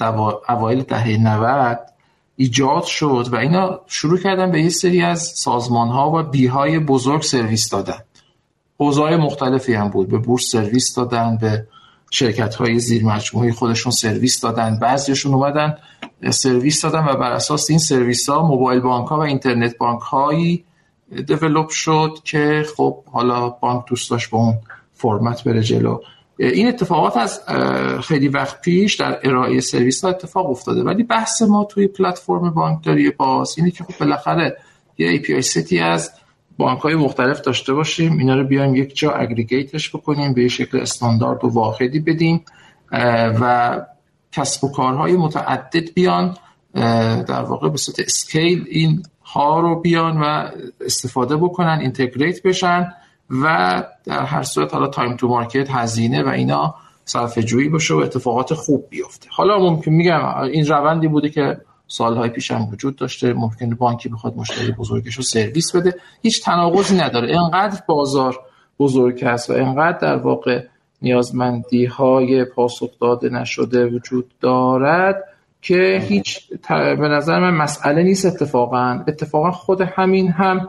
اوایل 0.48 0.82
دهه 0.82 1.16
90 1.22 1.93
ایجاد 2.36 2.84
شد 2.84 3.28
و 3.32 3.36
اینا 3.36 3.80
شروع 3.86 4.18
کردن 4.18 4.50
به 4.50 4.62
یه 4.62 4.68
سری 4.68 5.02
از 5.02 5.22
سازمان 5.22 5.88
ها 5.88 6.10
و 6.10 6.22
B 6.22 6.46
های 6.46 6.78
بزرگ 6.78 7.22
سرویس 7.22 7.68
دادن. 7.68 7.98
حوزه 8.78 9.16
مختلفی 9.16 9.74
هم 9.74 9.88
بود. 9.88 10.08
به 10.08 10.18
بورس 10.18 10.50
سرویس 10.50 10.94
دادن 10.94 11.38
به 11.40 11.66
شرکت 12.10 12.54
های 12.54 12.78
زیر 12.78 13.04
خودشون 13.54 13.92
سرویس 13.92 14.40
دادن. 14.40 14.78
بعضیشون 14.78 15.34
اومدن 15.34 15.76
سرویس 16.30 16.82
دادن 16.82 17.04
و 17.08 17.16
بر 17.16 17.32
اساس 17.32 17.70
این 17.70 17.78
سرویس 17.78 18.28
ها 18.28 18.46
موبایل 18.46 18.80
بانک 18.80 19.08
ها 19.08 19.18
و 19.18 19.20
اینترنت 19.20 19.78
بانک 19.78 20.00
هایی 20.00 20.64
develop 21.26 21.68
شد 21.68 22.18
که 22.24 22.66
خب 22.76 23.04
حالا 23.12 23.48
بانک 23.48 23.84
دوست 23.86 24.10
داشت 24.10 24.30
به 24.30 24.36
اون 24.36 24.58
فرمت 24.92 25.44
بره 25.44 25.62
جلو. 25.62 25.98
این 26.38 26.68
اتفاقات 26.68 27.16
از 27.16 27.40
خیلی 28.02 28.28
وقت 28.28 28.60
پیش 28.60 28.94
در 28.94 29.18
ارائه 29.24 29.60
سرویس 29.60 30.04
ها 30.04 30.10
اتفاق 30.10 30.50
افتاده. 30.50 30.82
ولی 30.82 31.02
بحث 31.02 31.42
ما 31.42 31.64
توی 31.64 31.86
پلتفرم 31.86 32.50
بانکداری 32.50 33.10
باز 33.10 33.54
اینه 33.56 33.70
که 33.70 33.84
خب 33.84 33.98
بالاخره 34.00 34.56
یه 34.98 35.18
API 35.18 35.40
set 35.40 35.69
ی 35.69 35.78
از 35.78 36.10
بانک 36.56 36.80
های 36.80 36.94
مختلف 36.94 37.40
داشته 37.40 37.72
باشیم. 37.72 38.18
اینا 38.18 38.34
رو 38.34 38.44
بیایم 38.44 38.74
یک 38.74 38.96
جا 38.96 39.10
aggregate 39.10 39.81
ش 39.81 39.96
بکنیم 39.96 40.34
به 40.34 40.48
شکل 40.48 40.80
استاندارد 40.80 41.44
و 41.44 41.48
واحدی 41.48 42.00
بدیم 42.00 42.44
و 43.40 43.80
کسب 44.32 44.64
و 44.64 44.72
کارهای 44.72 45.12
متعدد 45.12 45.94
بیان 45.94 46.36
در 47.26 47.42
واقع 47.42 47.68
به 47.68 47.76
صورت 47.76 48.00
scale 48.00 48.64
این 48.68 49.02
ها 49.24 49.60
رو 49.60 49.80
بیان 49.80 50.20
و 50.20 50.50
استفاده 50.84 51.36
بکنن 51.36 51.78
integrate 51.80 52.42
بشن. 52.42 52.92
و 53.30 53.84
در 54.04 54.22
هر 54.22 54.42
صورت 54.42 54.74
حالا 54.74 54.86
time 54.86 55.16
to 55.16 55.28
market 55.28 55.70
هزینه 55.70 56.22
و 56.22 56.28
اینا 56.28 56.74
صرفه 57.04 57.42
جویی 57.42 57.68
باشه 57.68 57.94
و 57.94 57.96
اتفاقات 57.96 58.54
خوب 58.54 58.86
بیفته. 58.90 59.28
حالا 59.30 59.58
ممکن 59.58 59.90
میگم 59.90 60.38
این 60.52 60.66
روندی 60.66 61.08
بوده 61.08 61.28
که 61.28 61.60
سالهای 61.86 62.28
پیش 62.30 62.50
هم 62.50 62.68
وجود 62.72 62.96
داشته 62.96 63.32
ممکن 63.32 63.74
بانکی 63.74 64.08
بخواد 64.08 64.36
مشتری 64.36 64.72
بزرگش 64.72 65.14
رو 65.14 65.22
سرویس 65.22 65.76
بده. 65.76 65.94
هیچ 66.22 66.44
تناقضی 66.44 66.96
نداره. 66.96 67.36
انقدر 67.40 67.80
بازار 67.88 68.38
بزرگ 68.78 69.24
هست 69.24 69.50
و 69.50 69.52
انقدر 69.52 69.98
در 69.98 70.16
واقع 70.16 70.64
نیازمندی 71.02 71.84
های 71.84 72.44
پاسخ 72.44 72.90
داده 73.00 73.28
نشده 73.28 73.86
وجود 73.86 74.30
دارد 74.40 75.24
که 75.62 76.02
هیچ 76.08 76.40
به 76.70 77.08
نظر 77.08 77.40
من 77.40 77.54
مسئله 77.54 78.02
نیست 78.02 78.26
اتفاقا. 78.26 79.04
اتفاقا 79.08 79.50
خود 79.50 79.80
همین 79.80 80.28
هم 80.28 80.68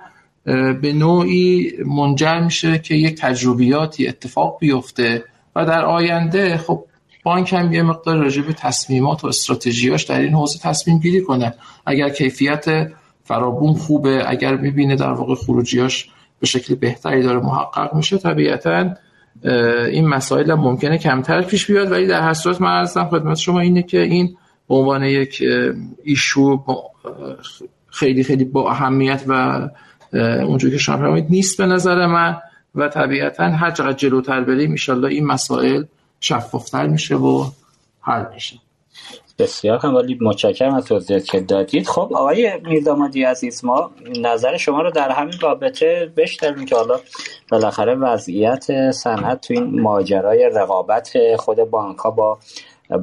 به 0.81 0.93
نوعی 0.93 1.73
منجر 1.85 2.39
میشه 2.39 2.79
که 2.79 2.95
یک 2.95 3.21
تجربیاتی 3.21 4.07
اتفاق 4.07 4.57
بیفته 4.59 5.23
و 5.55 5.65
در 5.65 5.85
آینده 5.85 6.57
خب 6.57 6.85
بانک 7.23 7.53
هم 7.53 7.73
یه 7.73 7.83
مقدار 7.83 8.17
راجع 8.17 8.41
به 8.41 8.53
تصمیمات 8.53 9.23
و 9.23 9.27
استراتژیاش 9.27 10.03
در 10.03 10.19
این 10.19 10.33
حوزه 10.33 10.59
تصمیم 10.59 10.99
گیری 10.99 11.21
کنه. 11.21 11.53
اگر 11.85 12.09
کیفیت 12.09 12.65
فرابون 13.23 13.73
خوبه 13.73 14.23
اگر 14.27 14.55
می‌بینه 14.55 14.95
در 14.95 15.11
واقع 15.11 15.35
خروجیاش 15.35 16.09
به 16.39 16.47
شکل 16.47 16.75
بهتری 16.75 17.23
داره 17.23 17.39
محقق 17.39 17.93
میشه 17.93 18.17
طبیعتا 18.17 18.89
این 19.91 20.07
مسائل 20.07 20.51
هم 20.51 20.59
ممکنه 20.59 20.97
کمتر 20.97 21.41
پیش 21.41 21.71
بیاد. 21.71 21.91
ولی 21.91 22.07
در 22.07 22.21
هر 22.21 22.33
صورت 22.33 22.61
من 22.61 22.85
خدمت 22.85 23.37
شما 23.37 23.59
اینه 23.59 23.83
که 23.83 24.01
این 24.01 24.37
به 24.69 24.75
عنوان 24.75 25.03
یک 25.03 25.43
ایشو 26.03 26.63
خیلی 27.87 28.23
خیلی 28.23 28.43
با 28.45 28.71
اهمیت 28.71 29.23
و 29.27 29.61
اونجوری 30.19 30.73
که 30.73 30.79
شما 30.79 31.17
نیست 31.29 31.57
به 31.57 31.65
نظر 31.65 32.05
من 32.05 32.37
و 32.75 32.89
طبیعتا 32.89 33.43
هر 33.43 33.71
چقدر 33.71 33.93
جلوتر 33.93 34.41
بریم 34.41 34.71
ایشالله 34.71 35.07
این 35.07 35.25
مسائل 35.25 35.83
شفافتر 36.19 36.87
میشه 36.87 37.15
و 37.15 37.45
حل 38.01 38.25
میشه. 38.33 38.55
بسیار 39.39 39.85
ولی 39.85 40.17
متشکرم 40.21 40.73
از 40.73 40.85
توضیحات 40.85 41.23
که 41.23 41.39
دادید. 41.39 41.87
خب 41.87 42.11
آقای 42.13 42.51
میردامادی 42.65 43.23
عزیز 43.23 43.65
ما 43.65 43.91
نظر 44.21 44.57
شما 44.57 44.81
رو 44.81 44.91
در 44.91 45.11
همین 45.11 45.39
رابطه 45.41 46.11
بشتریم 46.17 46.65
که 46.65 46.75
حالا 46.75 46.99
بالاخره 47.51 47.95
وضعیت 47.95 48.91
صنعت 48.91 49.41
تو 49.41 49.53
این 49.53 49.81
ماجرای 49.81 50.49
رقابت 50.55 51.35
خود 51.35 51.57
بانک 51.57 51.97
با 52.15 52.39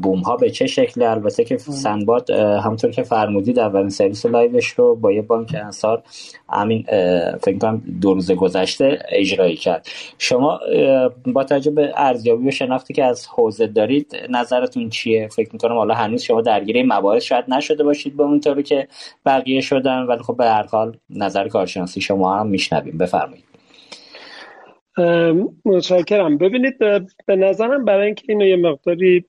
بوم 0.03 0.18
ها 0.18 0.37
به 0.37 0.51
چه 0.51 0.66
شکل 0.66 1.03
البته 1.03 1.45
که 1.45 1.59
سنباد 1.59 2.31
همونطور 2.31 2.90
که 2.90 3.03
فرمودید 3.03 3.59
اولین 3.59 3.88
سرویس 3.88 4.27
لایوش 4.27 4.71
رو 4.71 4.97
با 4.97 5.12
یه 5.12 5.23
بانک 5.23 5.57
انصار 5.64 6.03
همین 6.49 6.85
فکر 7.42 7.59
کنم 7.59 7.83
دو 8.01 8.14
روز 8.14 8.33
گذشته 8.33 8.99
اجرایی 9.09 9.57
کرد. 9.57 9.87
شما 10.18 10.61
با 11.27 11.45
توجه 11.45 11.71
به 11.71 11.92
ارزیابی 11.97 12.49
و 12.49 12.51
شناختی 12.51 12.95
که 12.95 13.05
از 13.05 13.27
حوزه 13.27 13.66
دارید 13.66 14.16
نظرتون 14.31 14.88
چیه؟ 14.88 15.29
فکر 15.29 15.49
می‌کنم 15.53 15.77
حالا 15.77 15.95
هنوز 15.95 16.23
شما 16.23 16.40
درگیر 16.40 16.83
مباحث 16.87 17.23
شاید 17.23 17.45
نشده 17.49 17.85
باشید 17.85 18.16
به 18.16 18.23
اونطوری 18.23 18.62
که 18.62 18.88
بقیه 19.27 19.61
شدن 19.61 20.03
ولی 20.03 20.23
خب 20.23 20.37
به 20.37 20.45
هر 20.45 20.66
حال 20.66 20.97
نظر 21.11 21.49
کارشناسی 21.49 22.01
شما 22.01 22.37
هم 22.37 22.47
میشنویم. 22.47 22.98
بفرمایید. 22.98 23.44
متشکرم. 25.65 26.38
ببینید 26.38 26.79
به 27.27 27.37
نظرم 27.37 27.85
برای 27.85 28.06
اینکه 28.06 28.25
اینو 28.29 28.46
یه 28.46 28.56
مقداری 28.56 29.25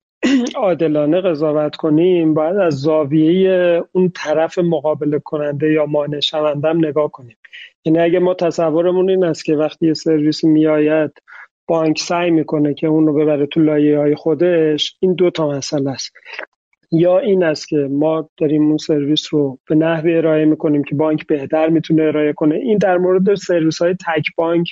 عادلانه 0.56 1.22
قضاوت 1.22 1.76
کنیم 1.76 2.34
باید 2.34 2.56
از 2.56 2.74
زاویه 2.74 3.84
اون 3.92 4.12
طرف 4.16 4.58
مقابل 4.58 5.20
کننده 5.20 5.72
یا 5.72 5.86
مانع 5.86 6.20
شوندم 6.20 6.86
نگاه 6.86 7.12
کنیم. 7.12 7.38
یعنی 7.86 8.00
اگه 8.00 8.20
ما 8.20 8.34
تصورمون 8.34 9.10
این 9.10 9.24
است 9.24 9.46
که 9.46 9.56
وقتی 9.56 9.88
یه 9.88 9.94
سرویس 9.94 10.44
میآید 10.44 11.12
بانک 11.68 12.00
سعی 12.00 12.32
می‌کنه 12.32 12.74
که 12.74 12.88
اون 12.88 13.08
رو 13.08 13.14
ببره 13.14 13.46
تو 13.46 13.60
لایه 13.60 14.00
های 14.00 14.16
خودش 14.16 14.96
این 15.00 15.14
دو 15.14 15.30
تا 15.30 15.50
مسئله 15.50 15.92
است. 15.92 16.14
یا 16.92 17.20
این 17.20 17.44
است 17.44 17.68
که 17.68 17.78
ما 17.92 18.30
داریم 18.38 18.68
اون 18.68 18.78
سرویس 18.78 19.34
رو 19.34 19.60
به 19.70 19.76
نحوی 19.76 20.18
ارائه 20.18 20.46
می‌کنیم 20.46 20.84
که 20.84 20.96
بانک 20.96 21.28
بهتر 21.28 21.70
می‌تونه 21.70 22.04
ارائه 22.04 22.34
کنه. 22.34 22.56
این 22.56 22.78
در 22.78 22.98
مورد 22.98 23.36
سرویس 23.36 23.82
های 23.82 23.94
تک 23.94 24.26
بانک 24.38 24.70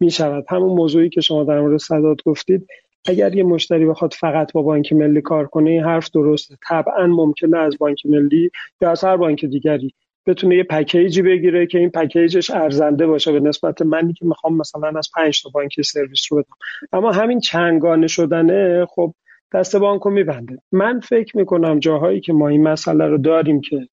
می‌شود. 0.00 0.44
همون 0.48 0.76
موضوعی 0.76 1.08
که 1.08 1.20
شما 1.20 1.44
در 1.44 1.60
مورد 1.60 1.76
صدات 1.76 2.18
گفتید 2.26 2.66
اگر 3.08 3.34
یه 3.34 3.42
مشتری 3.42 3.86
بخواد 3.86 4.12
فقط 4.12 4.52
با 4.52 4.62
بانک 4.62 4.92
ملی 4.92 5.20
کار 5.20 5.46
کنه 5.46 5.70
این 5.70 5.84
حرف 5.84 6.10
درسته. 6.10 6.56
طبعا 6.68 7.06
ممکنه 7.06 7.58
از 7.58 7.78
بانک 7.78 8.06
ملی 8.06 8.50
یا 8.80 8.90
از 8.90 9.04
هر 9.04 9.16
بانک 9.16 9.44
دیگری 9.44 9.94
بتونه 10.26 10.56
یه 10.56 10.64
پکیجی 10.64 11.22
بگیره 11.22 11.66
که 11.66 11.78
این 11.78 11.90
پکیجش 11.90 12.50
ارزنده 12.50 13.06
باشه 13.06 13.32
به 13.32 13.40
نسبت 13.40 13.82
منی 13.82 14.12
که 14.12 14.26
می‌خوام 14.26 14.56
مثلا 14.56 14.92
از 14.98 15.10
پنج 15.16 15.42
تا 15.42 15.50
بانک 15.54 15.80
سرویس 15.80 16.26
رو 16.30 16.38
بدم. 16.38 16.56
اما 16.92 17.12
همین 17.12 17.40
چنگانه 17.40 18.06
شدنه 18.06 18.86
خب 18.86 19.14
دست 19.54 19.76
بانکو 19.76 20.10
میبنده. 20.10 20.58
من 20.72 21.00
فکر 21.00 21.36
می‌کنم 21.36 21.78
جاهایی 21.78 22.20
که 22.20 22.32
ما 22.32 22.48
این 22.48 22.62
مسئله 22.62 23.06
رو 23.06 23.18
داریم 23.18 23.60
که 23.60 23.88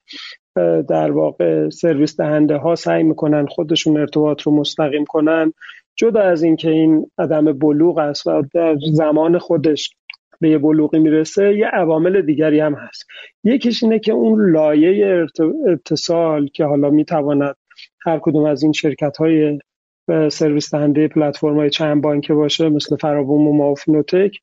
در 0.89 1.11
واقع 1.11 1.69
سرویس 1.69 2.17
دهنده 2.17 2.57
ها 2.57 2.75
سعی 2.75 3.03
می‌کنن 3.03 3.45
خودشون 3.45 3.97
ارتباط 3.97 4.41
رو 4.41 4.51
مستقیم 4.51 5.05
کنن 5.05 5.53
جدا 5.95 6.21
از 6.21 6.43
اینکه 6.43 6.69
این 6.69 7.11
عدم 7.17 7.53
بلوغ 7.53 7.97
است 7.97 8.27
و 8.27 8.43
در 8.53 8.77
زمان 8.93 9.37
خودش 9.37 9.89
به 10.39 10.49
یه 10.49 10.57
بلوغی 10.57 10.99
می‌رسه 10.99 11.57
یه 11.57 11.67
عوامل 11.67 12.21
دیگری 12.21 12.59
هم 12.59 12.73
هست. 12.73 13.07
یکیش 13.43 13.83
اینه 13.83 13.99
که 13.99 14.11
اون 14.11 14.51
لایه 14.51 15.25
اتصال 15.67 16.47
که 16.47 16.65
حالا 16.65 16.89
می‌تواند 16.89 17.55
هر 18.05 18.19
کدوم 18.19 18.45
از 18.45 18.63
این 18.63 18.71
شرکت 18.71 19.17
های 19.17 19.59
سرویس 20.29 20.75
دهنده 20.75 21.07
پلتفرم 21.07 21.57
های 21.57 21.69
چند 21.69 22.01
بانکه 22.01 22.33
باشه 22.33 22.69
مثل 22.69 22.95
فرابوم 22.95 23.47
و 23.47 23.53
مافینوتک 23.53 24.37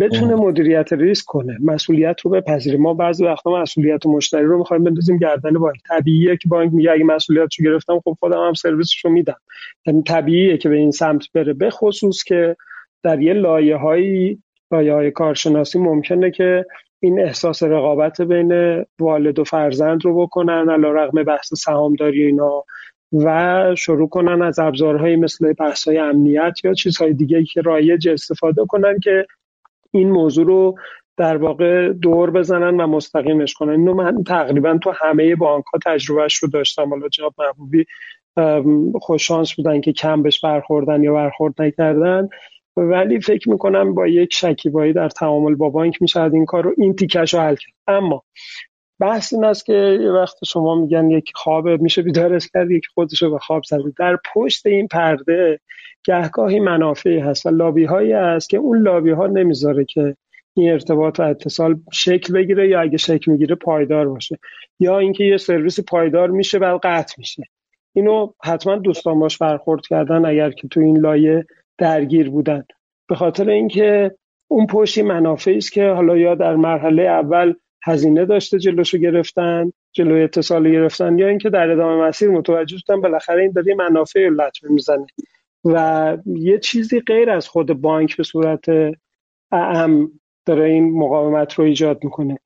بتونه 0.00 0.34
مدیریت 0.34 0.92
ریسک 0.92 1.24
کنه 1.26 1.58
مسئولیت 1.62 2.20
رو 2.20 2.30
بپذیره. 2.30 2.78
ما 2.78 2.94
بعضی 2.94 3.24
وقتا 3.24 3.62
مسئولیت 3.62 4.06
مشتری 4.06 4.44
رو 4.44 4.58
می‌خوایم 4.58 4.84
بندازیم 4.84 5.16
گردن 5.16 5.52
بانک. 5.52 5.76
طبیعیه 5.88 6.36
که 6.36 6.48
بانک 6.48 6.72
میگه 6.72 6.90
اگه 6.90 7.04
مسئولیت 7.04 7.54
رو 7.58 7.64
گرفتم 7.64 8.00
خب 8.00 8.16
خودم 8.20 8.46
هم 8.46 8.52
سرویسش 8.52 9.04
رو 9.04 9.10
میدم. 9.10 9.36
یعنی 9.86 10.02
طبیعیه 10.02 10.56
که 10.56 10.68
به 10.68 10.76
این 10.76 10.90
سمت 10.90 11.32
بره. 11.34 11.52
به 11.52 11.70
خصوص 11.70 12.24
که 12.24 12.56
در 13.02 13.22
یه 13.22 13.32
لایه 13.32 13.76
های 13.76 14.38
لایه 14.72 14.92
های 14.92 15.10
کارشناسی 15.10 15.78
ممکنه 15.78 16.30
که 16.30 16.66
این 17.00 17.20
احساس 17.20 17.62
رقابت 17.62 18.20
بین 18.20 18.84
والد 18.98 19.38
و 19.38 19.44
فرزند 19.44 20.04
رو 20.04 20.22
بکنن 20.22 20.70
علا 20.70 20.92
رقم 20.92 21.22
بحث 21.22 21.54
سهامداری 21.54 22.24
اینا 22.24 22.64
و 23.12 23.74
شروع 23.78 24.08
کنن 24.08 24.42
از 24.42 24.58
ابزارهایی 24.58 25.16
مثل 25.16 25.52
بحث 25.52 25.88
های 25.88 25.98
امنیت 25.98 26.54
یا 26.64 26.74
چیزهای 26.74 27.14
دیگه 27.14 27.44
که 27.44 27.60
رایج 27.60 28.08
استفاده 28.08 28.64
کنن 28.64 28.98
که 28.98 29.26
این 29.94 30.10
موضوع 30.10 30.46
رو 30.46 30.74
در 31.16 31.36
واقع 31.36 31.92
دور 31.92 32.30
بزنن 32.30 32.80
و 32.80 32.86
مستقیمش 32.86 33.54
کنن. 33.54 33.70
اینو 33.70 33.94
من 33.94 34.24
تقریبا 34.24 34.78
تو 34.78 34.92
همه 34.96 35.36
بانک 35.36 35.64
ها 35.64 35.78
تجربهش 35.86 36.34
رو 36.34 36.48
داشتم. 36.48 36.90
حالا 36.90 37.08
جناب 37.08 37.34
محبوبی 37.38 37.84
خوششانس 39.00 39.54
بودن 39.54 39.80
که 39.80 39.92
کم 39.92 40.22
بهش 40.22 40.40
برخوردن 40.40 41.02
یا 41.02 41.14
برخورد 41.14 41.62
نکردن. 41.62 42.28
ولی 42.76 43.20
فکر 43.20 43.50
می‌کنم 43.50 43.94
با 43.94 44.06
یک 44.06 44.34
شکیبایی 44.34 44.92
در 44.92 45.08
تعامل 45.08 45.54
با 45.54 45.68
بانک 45.68 46.02
میشه 46.02 46.22
این 46.22 46.44
کار 46.44 46.64
رو 46.64 46.74
این 46.78 46.94
تیکش 46.94 47.34
رو 47.34 47.40
حل 47.40 47.54
کرد. 47.54 47.74
اما 47.86 48.22
بحث 49.00 49.32
این 49.32 49.44
است 49.44 49.66
که 49.66 49.98
یه 50.02 50.10
وقت 50.10 50.44
شما 50.44 50.74
میگن 50.74 51.10
یک 51.10 51.32
خواب 51.34 51.68
میشه 51.68 52.02
بیدارش 52.02 52.48
کرد 52.48 52.70
یک 52.70 52.86
خودش 52.94 53.22
رو 53.22 53.30
به 53.30 53.38
خواب 53.38 53.62
زده. 53.64 53.92
در 53.98 54.18
پشت 54.34 54.66
این 54.66 54.88
پرده 54.88 55.60
گهگاهی 56.04 56.60
منافعی 56.60 57.18
هست 57.18 57.46
و 57.46 57.50
لابی 57.50 57.84
هایی 57.84 58.12
هست 58.12 58.50
که 58.50 58.56
اون 58.56 58.78
لابی 58.82 59.10
ها 59.10 59.26
نمی‌ذاره 59.26 59.84
که 59.84 60.16
این 60.56 60.72
ارتباط 60.72 61.20
و 61.20 61.22
اتصال 61.22 61.76
شکل 61.92 62.32
بگیره 62.32 62.68
یا 62.68 62.80
اگه 62.80 62.96
شکل 62.96 63.32
می‌گیره 63.32 63.54
پایدار 63.54 64.08
باشه 64.08 64.38
یا 64.80 64.98
اینکه 64.98 65.24
یه 65.24 65.36
سرویس 65.36 65.80
پایدار 65.80 66.30
میشه 66.30 66.58
بعد 66.58 66.80
قطع 66.82 67.14
میشه. 67.18 67.42
اینو 67.96 68.32
حتما 68.44 68.76
دوستان 68.76 69.18
باش 69.18 69.38
برخورد 69.38 69.86
کردن 69.86 70.24
اگر 70.24 70.50
که 70.50 70.68
تو 70.68 70.80
این 70.80 70.98
لایه 70.98 71.46
درگیر 71.78 72.30
بودن. 72.30 72.64
به 73.08 73.14
خاطر 73.14 73.50
اینکه 73.50 74.14
اون 74.48 74.66
پشتی 74.66 75.02
منافعی 75.02 75.56
است 75.56 75.72
که 75.72 75.88
حالا 75.88 76.16
یا 76.16 76.34
در 76.34 76.56
مرحله 76.56 77.02
اول 77.02 77.54
هزینه 77.84 78.24
داشته 78.24 78.58
جلوشو 78.58 78.98
گرفتن 78.98 79.72
جلوی 79.92 80.22
اتصال 80.22 80.70
گرفتن 80.72 81.18
یا 81.18 81.28
اینکه 81.28 81.50
در 81.50 81.70
ادامه 81.70 82.08
مسیر 82.08 82.30
متوجه 82.30 82.78
شدن 82.78 83.00
بالاخره 83.00 83.42
این 83.42 83.52
داره 83.52 83.74
منافع 83.74 84.28
لطمه 84.28 84.70
می‌زنه. 84.70 85.06
و 85.64 86.16
یه 86.26 86.58
چیزی 86.58 87.00
غیر 87.00 87.30
از 87.30 87.48
خود 87.48 87.72
بانک 87.72 88.16
به 88.16 88.22
صورت 88.22 88.64
اعم 89.52 90.10
داره 90.46 90.64
این 90.64 90.98
مقاومت 90.98 91.54
رو 91.54 91.64
ایجاد 91.64 92.04
می‌کنه. 92.04 92.38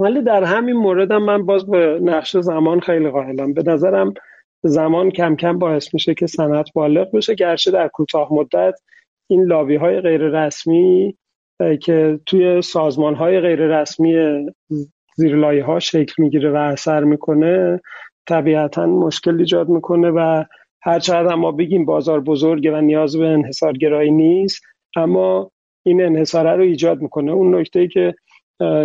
ولی 0.00 0.22
در 0.22 0.44
همین 0.44 0.76
مورد 0.76 1.10
هم 1.10 1.24
من 1.24 1.46
باز 1.46 1.66
به 1.66 1.98
نقش 2.02 2.36
زمان 2.36 2.80
خیلی 2.80 3.10
قائلم. 3.10 3.54
به 3.54 3.62
نظرم 3.66 4.14
زمان 4.62 5.10
کم 5.10 5.36
کم 5.36 5.58
باعث 5.58 5.94
میشه 5.94 6.14
که 6.14 6.26
صنعت 6.26 6.68
بالغ 6.74 7.16
بشه. 7.16 7.34
گرچه 7.34 7.70
در 7.70 7.88
کوتاه 7.88 8.32
مدت 8.32 8.74
این 9.30 9.44
لابی 9.44 9.76
های 9.76 10.00
غیر 10.00 10.20
رسمی 10.20 11.16
که 11.80 12.20
توی 12.26 12.62
سازمان 12.62 13.14
های 13.14 13.40
غیر 13.40 13.80
رسمی 13.80 14.14
زیر 15.16 15.44
ها 15.44 15.78
شکل 15.78 16.22
می‌گیره 16.22 16.50
و 16.50 16.56
اثر 16.56 17.04
می‌کنه 17.04 17.80
طبیعتا 18.26 18.86
مشکل 18.86 19.38
ایجاد 19.38 19.68
می‌کنه 19.68 20.10
و 20.10 20.44
هر 20.82 20.98
چقدر 20.98 21.34
ما 21.34 21.52
بگیم 21.52 21.84
بازار 21.84 22.20
بزرگه 22.20 22.72
و 22.72 22.80
نیاز 22.80 23.16
به 23.16 23.26
انحصارگرایی 23.26 24.10
نیست 24.10 24.62
اما 24.96 25.50
این 25.86 26.02
انحصاره 26.02 26.56
رو 26.56 26.62
ایجاد 26.62 27.00
می‌کنه. 27.02 27.32
اون 27.32 27.54
نکته 27.54 27.80
ای 27.80 27.88
که 27.88 28.14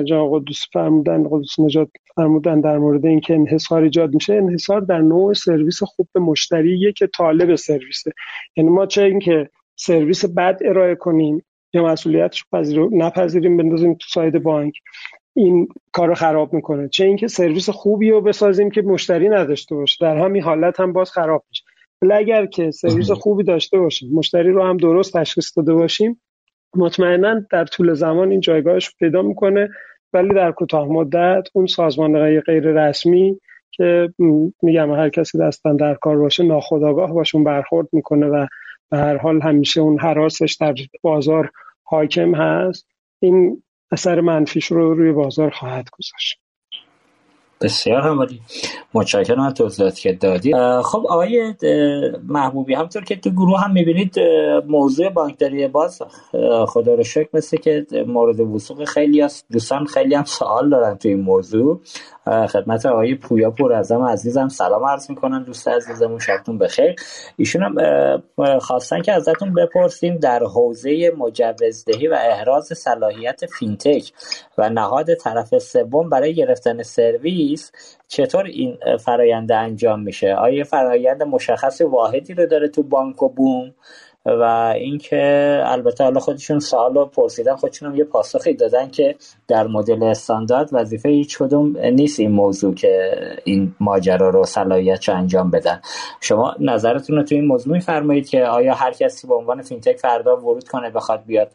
جان 0.04 0.32
قدوس 0.32 0.64
فرمودن 0.74 1.24
قدوس 1.24 1.60
نجات 1.60 1.90
فرمودن 2.16 2.62
در 2.62 2.78
مورد 2.78 3.06
اینکه 3.06 3.34
انحصار 3.34 3.84
ایجاد 3.84 4.14
میشه 4.14 4.34
انحصار 4.34 4.82
در 4.82 5.02
نوع 5.02 5.34
سرویس 5.34 5.84
خوب 5.84 6.08
به 6.14 6.20
مشتریه 6.20 6.92
که 6.92 7.08
طالب 7.08 7.56
سرویسه. 7.56 8.12
یعنی 8.56 8.70
ما 8.70 8.86
چه 8.86 9.02
اینکه 9.04 9.50
سرویس 9.76 10.26
بد 10.26 10.60
ارائه 10.66 10.96
کنیم 10.96 11.46
یا 11.74 11.86
مسئولیتش 11.86 12.46
رو 12.54 12.90
نپذیریم 12.94 13.58
بندازیم 13.58 13.94
تو 13.94 14.08
ساید 14.10 14.44
بانک. 14.44 14.74
این 15.36 15.68
کار 15.92 16.08
رو 16.08 16.14
خراب 16.14 16.54
می‌کنه. 16.54 16.90
چه 16.90 17.06
اینکه 17.06 17.28
سرویس 17.28 17.70
خوبی 17.70 18.12
رو 18.12 18.22
بسازیم 18.22 18.72
که 18.72 18.82
مشتری 18.82 19.30
نداشته 19.30 19.76
باشه. 19.76 20.06
در 20.06 20.18
همین 20.18 20.44
حالت 20.44 20.80
هم 20.80 20.94
باز 20.94 21.12
خراب 21.12 21.46
میشه. 21.50 21.64
ولی 22.02 22.14
اگر 22.14 22.46
که 22.46 22.72
سرویس 22.72 23.12
خوبی 23.12 23.44
داشته 23.44 23.80
باشیم 23.80 24.14
مشتری 24.14 24.52
رو 24.52 24.64
هم 24.64 24.78
درست 24.78 25.18
تشخیص 25.18 25.58
داده 25.58 25.74
باشیم 25.74 26.22
مطمئنا 26.76 27.46
در 27.52 27.66
طول 27.66 27.94
زمان 27.94 28.32
این 28.32 28.40
جایگاهش 28.40 28.96
پیدا 29.00 29.22
می‌کنه. 29.22 29.70
ولی 30.14 30.34
در 30.34 30.52
کوتاه 30.52 30.88
مدت 30.88 31.48
اون 31.54 31.66
سازمان 31.66 32.40
غیر 32.40 32.64
رسمی 32.64 33.40
که 33.72 34.10
میگم 34.62 34.92
هر 34.92 35.10
کسی 35.10 35.38
دستن 35.38 35.76
در 35.76 35.94
کار 35.94 36.18
باشه 36.18 36.44
ناخداگاه 36.44 37.14
باشون 37.14 37.44
برخورد 37.44 37.88
می‌کنه 37.92 38.26
و 38.26 38.46
به 38.90 38.98
هر 38.98 39.18
حال 39.18 39.42
همیشه 39.42 39.82
اون 39.82 40.00
حراسش 40.00 40.58
در 40.60 40.76
بازار 41.02 41.52
حاکم 41.84 42.36
هست. 42.36 42.88
این 43.20 43.64
اثر 43.92 44.22
منفیش 44.22 44.66
رو 44.66 44.94
روی 44.94 45.12
بازار 45.12 45.50
خواهد 45.50 45.90
گذاشت. 45.90 46.40
بسیار 47.62 48.02
همالی 48.02 48.42
متشکرم 48.94 49.40
از 49.40 49.54
توضیحاتی 49.54 50.02
که 50.02 50.14
دادید 50.14 50.82
خب 50.82 51.06
آقای 51.10 51.54
محبوبی 52.24 52.74
همطور 52.74 53.04
که 53.04 53.16
تو 53.16 53.30
گروه 53.30 53.60
هم 53.60 53.72
می‌بینید 53.72 54.20
موضوع 54.68 55.10
بانکداری 55.10 55.68
باز 55.68 56.02
خدا 56.68 56.94
رو 56.94 57.04
شکر 57.04 57.30
مثل 57.34 57.58
که 57.58 57.86
مورد 58.08 58.40
وسوق 58.40 58.84
خیلی 58.84 59.22
هست 59.22 59.46
دوستان 59.52 59.86
خیلی 59.86 60.16
هم 60.16 60.24
سوال 60.24 60.70
دارن 60.70 60.98
تو 60.98 61.10
این 61.10 61.22
موضوع. 61.22 61.82
خدمت 62.50 62.86
آقای 62.86 63.16
پویا 63.16 63.52
پور 63.52 63.74
ازم 63.74 64.02
عزیزم 64.02 64.48
سلام 64.48 64.86
عرض 64.86 65.10
می‌کنن 65.10 65.44
دوست 65.44 65.68
عزیزمون 65.68 66.20
شبتون 66.20 66.58
بخیر. 66.58 66.96
ایشون 67.38 67.64
هم 67.64 68.60
خواستن 68.60 69.02
که 69.02 69.14
ازتون 69.14 69.54
بپرسیم 69.54 70.18
در 70.18 70.44
حوزه 70.44 71.12
مجوزدهی 71.18 72.08
و 72.08 72.14
احراز 72.14 72.66
صلاحیت 72.66 73.46
فینتک 73.46 74.12
و 74.58 74.70
نهاد 74.70 75.14
طرف 75.14 75.58
سوم 75.58 76.10
برای 76.10 76.34
گرفتن 76.34 76.84
سرویس 76.84 77.47
چطور 78.08 78.46
این 78.46 78.78
فرایند 79.06 79.52
انجام 79.52 80.00
میشه؟ 80.00 80.34
آیا 80.34 80.64
فرایند 80.64 81.24
مشخص 81.24 81.82
واحدی 81.82 82.34
رو 82.34 82.46
داره 82.46 82.68
تو 82.68 82.84
بانک 82.84 83.24
و 83.24 83.30
بوم؟ 83.30 83.74
و 84.26 84.74
اینکه 84.76 85.62
البته 85.66 86.04
حالا 86.04 86.20
خودشون 86.20 86.60
سوال 86.60 86.94
رو 86.94 87.06
پرسیدن 87.06 87.56
خودشون 87.56 87.90
هم 87.90 87.96
یه 87.96 88.04
پاسخی 88.04 88.54
دادن 88.54 88.90
که 88.90 89.16
در 89.48 89.68
مدل 89.68 90.04
استاندارد 90.04 90.70
وظیفه 90.72 91.10
هیچ 91.10 91.38
کدوم 91.38 91.78
نیست 91.78 92.20
این 92.20 92.32
موضوع 92.32 92.74
که 92.74 93.12
این 93.44 93.76
ماجرا 93.80 94.30
رو 94.30 94.44
صلاحیت 94.44 95.10
رو 95.10 95.16
انجام 95.16 95.52
بدن. 95.52 95.82
شما 96.22 96.56
نظرتون 96.60 97.16
رو 97.16 97.24
تو 97.24 97.36
این 97.36 97.46
موضوع 97.46 97.74
میفرمایید 97.74 98.30
که 98.30 98.46
آیا 98.46 98.74
هر 98.74 98.92
کسی 98.92 99.28
به 99.28 99.36
عنوان 99.36 99.62
فینتک 99.62 99.98
فردا 99.98 100.38
ورود 100.38 100.68
کنه 100.68 100.90
بخواد 100.90 101.24
بیاد 101.26 101.52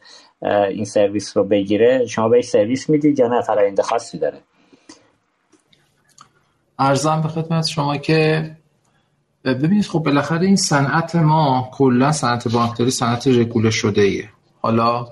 این 0.69 0.85
سرویس 0.85 1.37
رو 1.37 1.43
بگیره؟ 1.43 2.05
شما 2.05 2.29
بهش 2.29 2.45
سرویس 2.45 2.89
می‌دید 2.89 3.19
یا 3.19 3.27
نه؟ 3.27 3.41
فرآیند 3.41 3.81
خاصی 3.81 4.17
داره. 4.17 4.37
عرضم 6.79 7.21
به 7.21 7.27
خدمت 7.27 7.67
شما 7.67 7.97
که 7.97 8.51
ببینید 9.45 9.85
خب 9.85 9.99
بالاخره 9.99 10.45
این 10.45 10.55
صنعت 10.55 11.15
ما 11.15 11.69
کلا 11.73 12.11
صنعت 12.11 12.47
بانکداری 12.47 12.91
صنعت 12.91 13.27
regulate 13.27 13.69
شده 13.69 14.01
ایه 14.01 14.29
حالا 14.61 15.07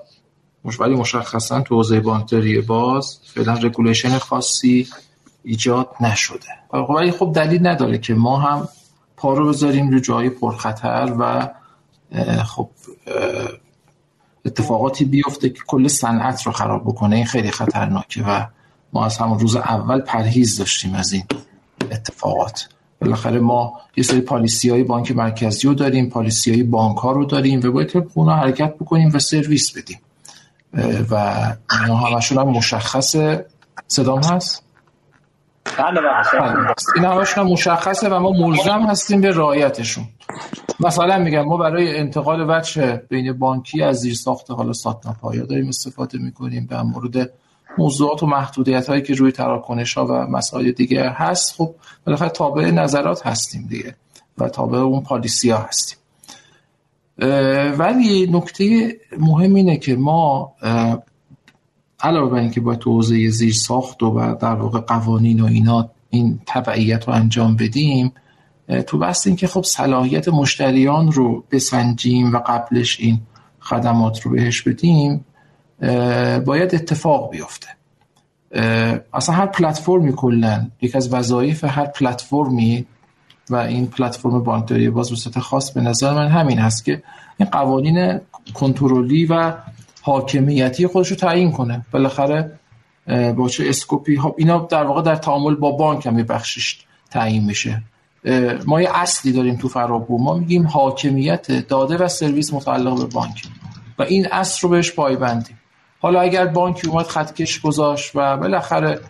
ولی 0.80 0.94
مشخصا 0.94 1.60
تو 1.60 1.74
حوزه 1.74 2.00
بانکداری 2.00 2.60
باز 2.60 3.18
فعلا 3.24 3.54
regulation 3.54 4.18
خاصی 4.18 4.88
ایجاد 5.44 5.88
نشده. 6.00 6.46
ولی 6.72 7.10
خب 7.10 7.32
دلیل 7.34 7.66
نداره 7.66 7.98
که 7.98 8.14
ما 8.14 8.38
هم 8.38 8.68
پا 9.16 9.34
رو 9.34 9.48
بذاریم 9.48 9.90
رو 9.90 10.00
جای 10.00 10.30
پرخطر 10.30 11.16
و 11.18 11.48
خب 12.44 12.70
اتفاقاتی 14.44 15.04
بیفته 15.04 15.50
که 15.50 15.60
کل 15.66 15.88
صنعت 15.88 16.42
رو 16.42 16.52
خراب 16.52 16.82
بکنه. 16.82 17.16
این 17.16 17.26
خیلی 17.26 17.50
خطرناکه 17.50 18.22
و 18.22 18.46
ما 18.92 19.04
از 19.04 19.16
همون 19.16 19.38
روز 19.38 19.56
اول 19.56 20.00
پرهیز 20.00 20.58
داشتیم 20.58 20.94
از 20.94 21.12
این. 21.12 21.24
اتفاقات. 21.92 22.68
بالاخره 23.00 23.40
ما 23.40 23.80
یه 23.96 24.04
سری 24.04 24.20
پالیسی 24.20 24.70
های 24.70 24.82
بانک 24.82 25.12
مرکزی 25.12 25.68
رو 25.68 25.74
داریم 25.74 26.08
پالیسی 26.08 26.50
های 26.50 26.62
بانک 26.62 26.98
ها 26.98 27.12
رو 27.12 27.24
داریم 27.24 27.60
و 27.64 27.72
باید 27.72 27.88
طبق 27.88 28.06
اونا 28.14 28.36
حرکت 28.36 28.74
بکنیم 28.74 29.10
و 29.14 29.18
سرویس 29.18 29.78
بدیم. 29.78 30.00
و 31.10 31.14
اینا 31.80 31.96
همشون 31.96 32.38
هم 32.38 32.48
مشخص 32.48 33.16
صدام 33.86 34.22
هست؟ 34.22 34.62
بله, 35.78 36.00
بله. 36.00 36.74
این 36.96 37.04
همشون 37.04 37.44
هم 37.44 37.52
مشخصه 37.52 38.08
و 38.08 38.18
ما 38.18 38.30
ملزم 38.30 38.82
هستیم 38.82 39.20
به 39.20 39.30
رعایتشون. 39.30 40.04
مثلا 40.80 41.18
میگم 41.18 41.42
ما 41.42 41.56
برای 41.56 41.98
انتقال 41.98 42.50
وجه 42.50 43.02
بین 43.08 43.32
بانکی 43.32 43.82
از 43.82 43.96
زیر 43.96 44.14
ساخت 44.14 44.50
حالا 44.50 44.72
ساتنا 44.72 45.16
پایا 45.20 45.44
داریم 45.44 45.68
استفاده 45.68 46.18
می‌کنیم 46.18 46.66
به 46.66 46.82
مورد 46.82 47.30
موضوعات 47.78 48.22
و 48.22 48.26
محدودیت 48.26 48.88
هایی 48.88 49.02
که 49.02 49.14
روی 49.14 49.32
تراکنش 49.32 49.94
ها 49.94 50.06
و 50.06 50.12
مسائل 50.12 50.72
دیگه 50.72 51.10
هست 51.10 51.54
خب 51.56 51.74
بالاخره 52.06 52.28
تابع 52.28 52.70
نظرات 52.70 53.26
هستیم 53.26 53.66
دیگه 53.68 53.94
و 54.38 54.48
تابع 54.48 54.78
اون 54.78 55.02
پالیسی 55.02 55.50
ها 55.50 55.58
هستیم 55.58 55.98
ولی 57.78 58.26
نکته 58.32 58.96
مهم 59.18 59.54
اینه 59.54 59.76
که 59.76 59.96
ما 59.96 60.52
علاوه 62.00 62.30
بر 62.30 62.38
اینکه 62.38 62.60
باید 62.60 62.78
تو 62.78 62.92
حوزه 62.92 63.28
زیر 63.28 63.52
ساخت 63.52 64.02
و 64.02 64.34
در 64.34 64.54
واقع 64.54 64.80
قوانین 64.80 65.40
و 65.40 65.46
اینا 65.46 65.90
این 66.10 66.40
تبعیت 66.46 67.08
رو 67.08 67.14
انجام 67.14 67.56
بدیم 67.56 68.12
تو 68.86 68.98
بحث 68.98 69.26
این 69.26 69.36
که 69.36 69.46
خب 69.46 69.62
صلاحیت 69.62 70.28
مشتریان 70.28 71.12
رو 71.12 71.44
بسنجیم 71.50 72.32
و 72.32 72.38
قبلش 72.38 73.00
این 73.00 73.20
خدمات 73.60 74.20
رو 74.20 74.30
بهش 74.30 74.62
بدیم 74.62 75.24
باید 76.44 76.74
اتفاق 76.74 77.30
بیفته. 77.30 77.68
اصلا 79.14 79.34
هر 79.34 79.46
پلتفرمی 79.46 80.12
کلا 80.12 80.70
یک 80.80 80.96
از 80.96 81.14
وظایف 81.14 81.64
هر 81.64 81.86
پلتفرمی 81.86 82.86
و 83.50 83.56
این 83.56 83.86
پلتفرم 83.86 84.42
بانکداری 84.42 84.90
باز 84.90 85.28
به 85.34 85.40
خاص 85.40 85.70
به 85.70 85.80
نظر 85.80 86.14
من 86.14 86.28
همین 86.28 86.58
هست 86.58 86.84
که 86.84 87.02
این 87.36 87.48
قوانین 87.48 88.20
کنترلی 88.54 89.26
و 89.26 89.54
حاکمیتی 90.02 90.86
خودش 90.86 91.08
رو 91.08 91.16
تعیین 91.16 91.52
کنه. 91.52 91.86
بالاخره 91.92 92.58
با 93.36 93.48
چه 93.48 93.68
اسکوپی 93.68 94.14
ها 94.14 94.34
اینا 94.38 94.58
در 94.58 94.84
واقع 94.84 95.02
در 95.02 95.16
تعامل 95.16 95.54
با 95.54 95.70
بانک 95.70 96.06
هم 96.06 96.16
بخشش 96.16 96.78
تعیین 97.10 97.44
میشه. 97.44 97.82
ما 98.66 98.82
یه 98.82 98.90
اصلی 98.94 99.32
داریم 99.32 99.56
تو 99.56 99.68
فرابو. 99.68 100.18
ما 100.18 100.34
میگیم 100.34 100.66
حاکمیت 100.66 101.68
داده 101.68 101.96
و 101.96 102.08
سرویس 102.08 102.52
متعلق 102.52 102.98
به 102.98 103.04
بانک. 103.04 103.42
و 103.98 104.02
این 104.02 104.26
اصل 104.32 104.60
رو 104.62 104.68
بهش 104.68 104.92
پایبندیم. 104.92 105.58
حالا 106.02 106.20
اگر 106.20 106.46
بانکی 106.46 106.88
اومد 106.88 107.06
خطکش 107.06 107.60
گذاشت 107.60 108.10
و 108.14 108.36
بالاخره 108.36 109.00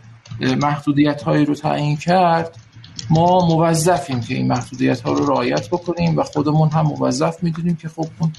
محدودیت 0.40 1.22
هایی 1.22 1.44
رو 1.44 1.54
تعیین 1.54 1.96
کرد 1.96 2.56
ما 3.10 3.46
موظفیم 3.46 4.20
که 4.20 4.34
این 4.34 4.48
محدودیت 4.48 5.00
ها 5.00 5.12
رو 5.12 5.26
رعایت 5.26 5.68
بکنیم 5.68 6.18
و 6.18 6.22
خودمون 6.22 6.68
هم 6.68 6.86
موظف 6.86 7.42
می‌دونیم 7.42 7.76
که 7.76 7.88
خب 7.88 8.06
اون 8.20 8.32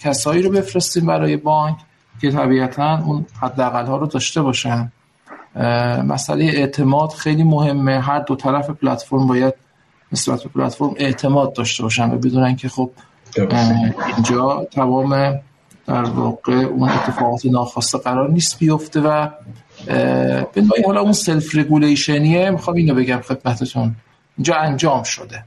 کسایی 0.00 0.42
رو 0.42 0.50
بفرستیم 0.50 1.06
برای 1.06 1.36
بانک 1.36 1.76
که 2.20 2.30
طبیعتا 2.30 2.98
اون 2.98 3.26
حداقل 3.40 3.86
ها 3.86 3.96
رو 3.96 4.06
داشته 4.06 4.42
باشن. 4.42 4.92
مسئله 6.04 6.44
اعتماد 6.44 7.10
خیلی 7.10 7.44
مهمه. 7.44 8.00
هر 8.00 8.18
دو 8.18 8.36
طرف 8.36 8.70
پلتفرم 8.70 9.26
باید 9.26 9.54
نسبت 10.12 10.42
به 10.42 10.48
پلتفرم 10.48 10.94
اعتماد 10.96 11.52
داشته 11.52 11.82
باشن 11.82 12.10
و 12.10 12.18
بدونن 12.18 12.56
که 12.56 12.68
خب 12.68 12.90
اینجا 14.16 14.66
تمام 14.72 15.40
در 15.92 16.02
واقع 16.02 16.52
اون 16.52 16.88
اتفاقات 16.88 17.46
ناخواسته 17.46 17.98
قرار 17.98 18.30
نیست 18.30 18.58
بیفته 18.58 19.00
و 19.00 19.28
به 20.52 20.62
نوعی 20.62 20.82
حالا 20.86 21.00
اون 21.00 21.12
self 21.12 21.56
regulationـیه 21.56 22.50
می‌خوام 22.50 22.76
اینو 22.76 22.94
بگم 22.94 23.20
خدمتتون. 23.20 23.96
اینجا 24.38 24.54
انجام 24.54 25.02
شده 25.02 25.44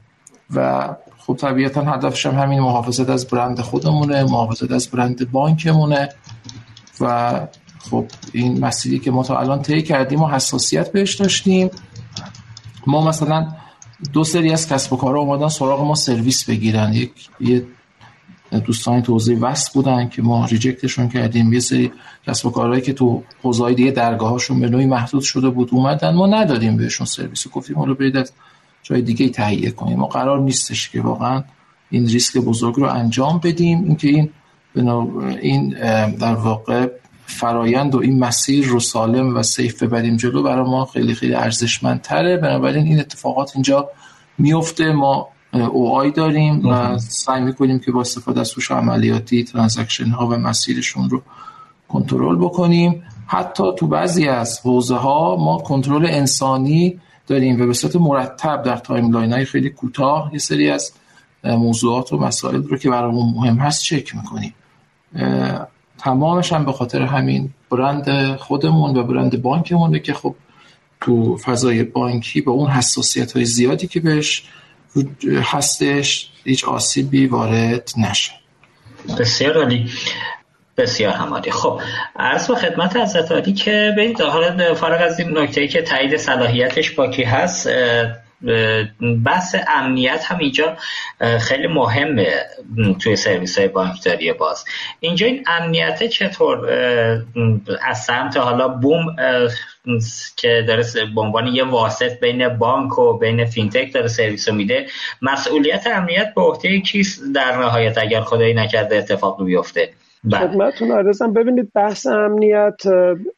و 0.54 0.88
خب 1.18 1.36
طبیعتا 1.36 1.82
هدفش 1.82 2.26
هم 2.26 2.34
همین 2.34 2.60
محافظت 2.60 3.10
از 3.10 3.26
برند 3.26 3.60
خودمونه 3.60 4.24
محافظت 4.24 4.72
از 4.72 4.88
برند 4.88 5.30
بانکمونه 5.30 6.08
و 7.00 7.40
خب 7.90 8.04
این 8.32 8.64
مسئله 8.64 8.98
که 8.98 9.10
ما 9.10 9.22
تا 9.22 9.38
الان 9.38 9.62
طی 9.62 9.82
کردیم 9.82 10.22
و 10.22 10.28
حساسیت 10.28 10.92
بهش 10.92 11.14
داشتیم. 11.14 11.70
ما 12.86 13.08
مثلا 13.08 13.48
دو 14.12 14.24
سری 14.24 14.52
از 14.52 14.68
کسب 14.68 14.92
و 14.92 14.96
کارها 14.96 15.20
اومدن 15.20 15.48
سراغ 15.48 15.80
ما 15.84 15.94
سرویس 15.94 16.44
بگیرن. 16.44 16.92
یک 16.92 17.28
یه 17.40 17.66
دوستان 18.60 19.02
توضیح 19.02 19.38
وست 19.38 19.74
بودن 19.74 20.08
که 20.08 20.22
ما 20.22 20.44
ریجکتشون 20.44 21.08
کردیم. 21.08 21.52
یه 21.52 21.60
سری 21.60 21.92
کسب 22.26 22.46
و 22.46 22.50
کارهایی 22.50 22.80
که 22.80 22.92
تو 22.92 23.22
حوزه‌های 23.42 23.74
دیگه 23.74 23.90
درگاهاشون 23.90 24.60
به 24.60 24.68
نوعی 24.68 24.86
محدود 24.86 25.22
شده 25.22 25.48
بود 25.48 25.68
اومدن. 25.72 26.14
ما 26.14 26.26
ندادیم 26.26 26.76
بهشون 26.76 27.06
سرویس 27.06 27.48
گفتیم 27.48 27.78
حالا 27.78 27.94
برید 27.94 28.16
از 28.16 28.32
جای 28.82 29.02
دیگه 29.02 29.28
تهیه 29.28 29.70
کنیم. 29.70 29.98
ما 29.98 30.06
قرار 30.06 30.40
نیستش 30.40 30.90
که 30.90 31.00
واقعا 31.00 31.44
این 31.90 32.06
ریسک 32.06 32.38
بزرگ 32.38 32.74
رو 32.76 32.88
انجام 32.88 33.40
بدیم. 33.44 33.84
اینکه 33.84 34.08
این 34.08 34.30
این 35.42 35.68
در 36.08 36.34
واقع 36.34 36.86
فرایند 37.26 37.94
و 37.94 37.98
این 37.98 38.18
مسیر 38.18 38.66
رو 38.66 38.80
سالم 38.80 39.36
و 39.36 39.42
safe 39.42 39.82
ببریم 39.82 40.16
جلو 40.16 40.42
برای 40.42 40.64
ما 40.64 40.84
خیلی 40.84 41.14
خیلی 41.14 41.34
ارزشمندتره. 41.34 42.36
بنابراین 42.36 42.86
این 42.86 43.00
اتفاقات 43.00 43.50
اینجا 43.54 43.90
میفته. 44.38 44.92
ما 44.92 45.28
OI 45.60 46.10
داریم 46.10 46.68
و 46.68 46.98
سعی 46.98 47.42
می‌کنیم 47.42 47.78
که 47.78 47.92
با 47.92 48.00
استفاده 48.00 48.40
از 48.40 48.54
هوش 48.54 48.70
عملیاتی 48.70 49.44
transaction 49.44 50.08
ها 50.08 50.26
و 50.26 50.36
مسیرشون 50.36 51.10
رو 51.10 51.22
کنترل 51.88 52.36
بکنیم. 52.36 53.02
حتی 53.26 53.64
تو 53.78 53.86
بعضی 53.86 54.28
از 54.28 54.60
حوزه 54.60 54.96
ها 54.96 55.36
ما 55.36 55.58
کنترل 55.58 56.06
انسانی 56.06 57.00
داریم 57.26 57.62
و 57.62 57.66
به 57.66 57.72
صورت 57.72 57.96
مرتب 57.96 58.62
در 58.62 58.76
timeline 58.76 59.32
های 59.32 59.44
خیلی 59.44 59.70
کوتاه 59.70 60.30
یه 60.32 60.38
سری 60.38 60.70
از 60.70 60.92
موضوعات 61.44 62.12
و 62.12 62.18
مسائل 62.18 62.62
رو 62.62 62.76
که 62.76 62.90
برامون 62.90 63.34
مهم 63.36 63.56
هست 63.56 63.82
چک 63.82 64.16
می‌کنیم. 64.16 64.54
تمامش 65.98 66.52
هم 66.52 66.64
به 66.64 66.72
خاطر 66.72 67.02
همین 67.02 67.50
برند 67.70 68.36
خودمون 68.36 68.96
و 68.96 69.02
برند 69.02 69.42
بانکمونه 69.42 69.98
که 69.98 70.12
خب 70.14 70.34
تو 71.00 71.36
فضای 71.36 71.82
بانکی 71.82 72.40
با 72.40 72.52
اون 72.52 72.70
حساسیت 72.70 73.32
های 73.32 73.44
زیادی 73.44 73.86
که 73.86 74.00
بهش 74.00 74.44
هستش 75.42 76.28
هیچ 76.44 76.64
آسیبی 76.64 77.26
وارد 77.26 77.90
نشه. 77.98 78.32
بسیار 79.18 79.58
عالی. 79.58 79.90
بسیار 80.76 81.12
همالی 81.12 81.50
خب 81.50 81.80
عرض 82.16 82.48
به 82.48 82.54
خدمت 82.54 82.96
حضرت 82.96 83.32
عالی 83.32 83.52
که 83.52 83.94
برید 83.96 84.20
حالا 84.20 84.74
فارغ 84.74 85.02
از 85.02 85.20
این 85.20 85.38
نکته 85.38 85.68
که 85.68 85.82
تایید 85.82 86.16
صلاحیتش 86.16 86.90
با 86.90 87.06
هست 87.06 87.68
بحث 89.24 89.56
امنیت 89.68 90.24
هم 90.24 90.38
اینجا 90.38 90.76
خیلی 91.40 91.66
مهمه 91.66 92.34
توی 92.98 93.16
سرویس 93.16 93.58
های 93.58 93.68
بانکداری 93.68 94.32
باز 94.32 94.64
اینجا 95.00 95.26
این 95.26 95.44
امنیت 95.46 96.04
چطور 96.04 96.70
از 97.82 97.98
سمت 97.98 98.36
حالا 98.36 98.68
بوم 98.68 99.16
که 100.36 100.64
داره 100.66 100.84
به 101.14 101.20
عنوان 101.20 101.46
یه 101.46 101.64
واسط 101.64 102.20
بین 102.20 102.48
بانک 102.48 102.98
و 102.98 103.18
بین 103.18 103.44
فینتک 103.44 103.94
داره 103.94 104.08
سرویس 104.08 104.48
رو 104.48 104.54
میده 104.54 104.86
مسئولیت 105.22 105.86
امنیت 105.86 106.34
به 106.34 106.42
عهده 106.42 106.80
کیست 106.80 107.22
در 107.34 107.56
نهایت 107.56 107.98
اگر 107.98 108.20
خدایی 108.20 108.54
نکرده 108.54 108.96
اتفاق 108.96 109.44
بیفته 109.44 109.90
بله. 110.24 110.40
خدمتتون 110.40 110.92
عرضم 110.92 111.32
ببینید 111.32 111.72
بحث 111.72 112.06
امنیت 112.06 112.86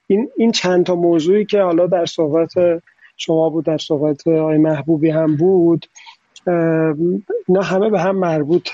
این 0.07 0.31
این 0.37 0.53
چند 0.53 0.87
تا 0.87 0.95
موضوعی 0.95 1.45
که 1.45 1.61
حالا 1.61 1.87
در 1.87 2.07
صحبت 2.07 2.53
شما 3.19 3.49
بود 3.49 3.65
در 3.65 3.79
صحبت 3.79 4.29
آقای 4.29 4.59
محبوبی 4.59 5.11
هم 5.11 5.37
بود 5.37 5.87
نه 7.49 7.65
همه 7.65 7.91
به 7.91 8.01
هم 8.01 8.17
مربوط. 8.17 8.69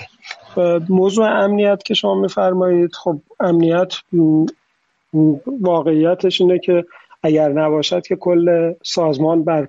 موضوع 0.89 1.43
امنیت 1.43 1.83
که 1.83 1.93
شما 1.93 2.15
میفرمایید 2.15 2.95
خب 2.95 3.21
امنیت 3.39 3.93
واقعیتش 5.61 6.41
اینه 6.41 6.59
که 6.59 6.85
اگر 7.23 7.49
نباشد 7.49 8.07
که 8.07 8.15
کل 8.15 8.73
سازمان 8.83 9.43
بر, 9.43 9.67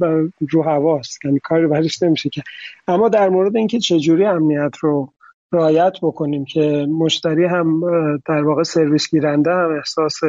بر 0.00 0.28
رو 0.50 0.62
هواست. 0.62 1.24
یعنی 1.24 1.38
کاری 1.38 1.66
برش 1.66 2.02
نمیشه 2.02 2.28
که. 2.28 2.42
اما 2.88 3.08
در 3.08 3.28
مورد 3.28 3.56
اینکه 3.56 3.78
چجوری 3.78 4.24
امنیت 4.24 4.76
رو 4.80 5.08
رعایت 5.52 5.92
بکنیم 6.02 6.44
که 6.44 6.86
مشتری 6.90 7.44
هم 7.44 7.80
در 8.26 8.42
واقع 8.44 8.62
سرویس 8.62 9.10
گیرنده 9.10 9.50
هم 9.50 9.76
احساس 9.76 10.20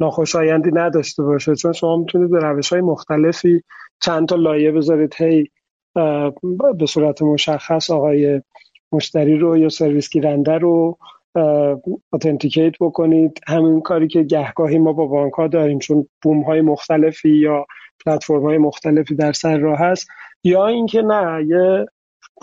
ناخوشایندی 0.00 0.70
نداشته 0.72 1.22
باشه. 1.22 1.54
چون 1.54 1.72
شما 1.72 1.96
می‌تونید 1.96 2.30
به 2.30 2.38
روش 2.38 2.72
های 2.72 2.82
مختلفی 2.82 3.62
چند 4.00 4.28
تا 4.28 4.36
لایه 4.36 4.72
بذارید 4.72 5.14
هی 5.18 5.50
به 6.78 6.86
صورت 6.88 7.22
مشخص 7.22 7.90
آقای 7.90 8.42
مشتری 8.92 9.38
رو 9.38 9.56
یا 9.56 9.68
سرویس 9.68 10.10
گیرنده 10.10 10.58
رو 10.58 10.98
authenticate 12.12 12.74
بکنید. 12.80 13.40
همین 13.48 13.80
کاری 13.80 14.08
که 14.08 14.22
گهگاهی 14.22 14.78
ما 14.78 14.92
با 14.92 15.06
بانک 15.06 15.32
ها 15.32 15.46
داریم 15.46 15.78
چون 15.78 16.08
بوم 16.22 16.42
های 16.42 16.60
مختلفی 16.60 17.30
یا 17.30 17.66
پلتفرم 18.06 18.42
های 18.42 18.58
مختلفی 18.58 19.14
در 19.14 19.32
سر 19.32 19.58
راه 19.58 19.78
هست. 19.78 20.08
یا 20.44 20.66
اینکه 20.66 21.02
نه 21.02 21.44
یه 21.46 21.86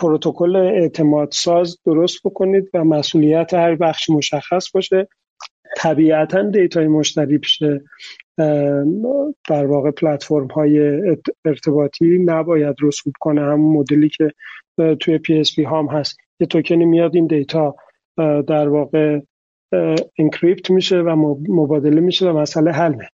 پروتکل 0.00 0.56
اعتماد 0.56 1.28
ساز 1.32 1.78
درست 1.86 2.18
بکنید 2.24 2.70
و 2.74 2.84
مسئولیت 2.84 3.54
هر 3.54 3.74
بخش 3.74 4.10
مشخص 4.10 4.70
باشه. 4.74 5.08
طبیعتا 5.76 6.42
data 6.42 6.77
ی 6.77 6.86
مشتری 6.88 7.38
پیش 7.38 7.62
در 9.48 9.66
واقع 9.66 9.90
پلتفرم 9.90 10.46
های 10.46 11.00
ارتباطی 11.44 12.18
نباید 12.18 12.76
رسوب 12.82 13.12
کنه. 13.20 13.40
همون 13.40 13.76
مدلی 13.76 14.08
که 14.08 14.32
توی 15.00 15.18
PSP 15.18 15.58
هام 15.58 15.88
هست. 15.88 16.16
یه 16.40 16.46
توکنی 16.46 16.84
میاد 16.84 17.16
این 17.16 17.26
data 17.26 17.74
در 18.46 18.68
واقع 18.68 19.20
encrypt 20.18 20.70
میشه 20.70 20.98
و 20.98 21.34
مبادله 21.48 22.00
میشه 22.00 22.30
و 22.30 22.38
مسئله 22.38 22.72
حل 22.72 22.94
میشه. 22.94 23.10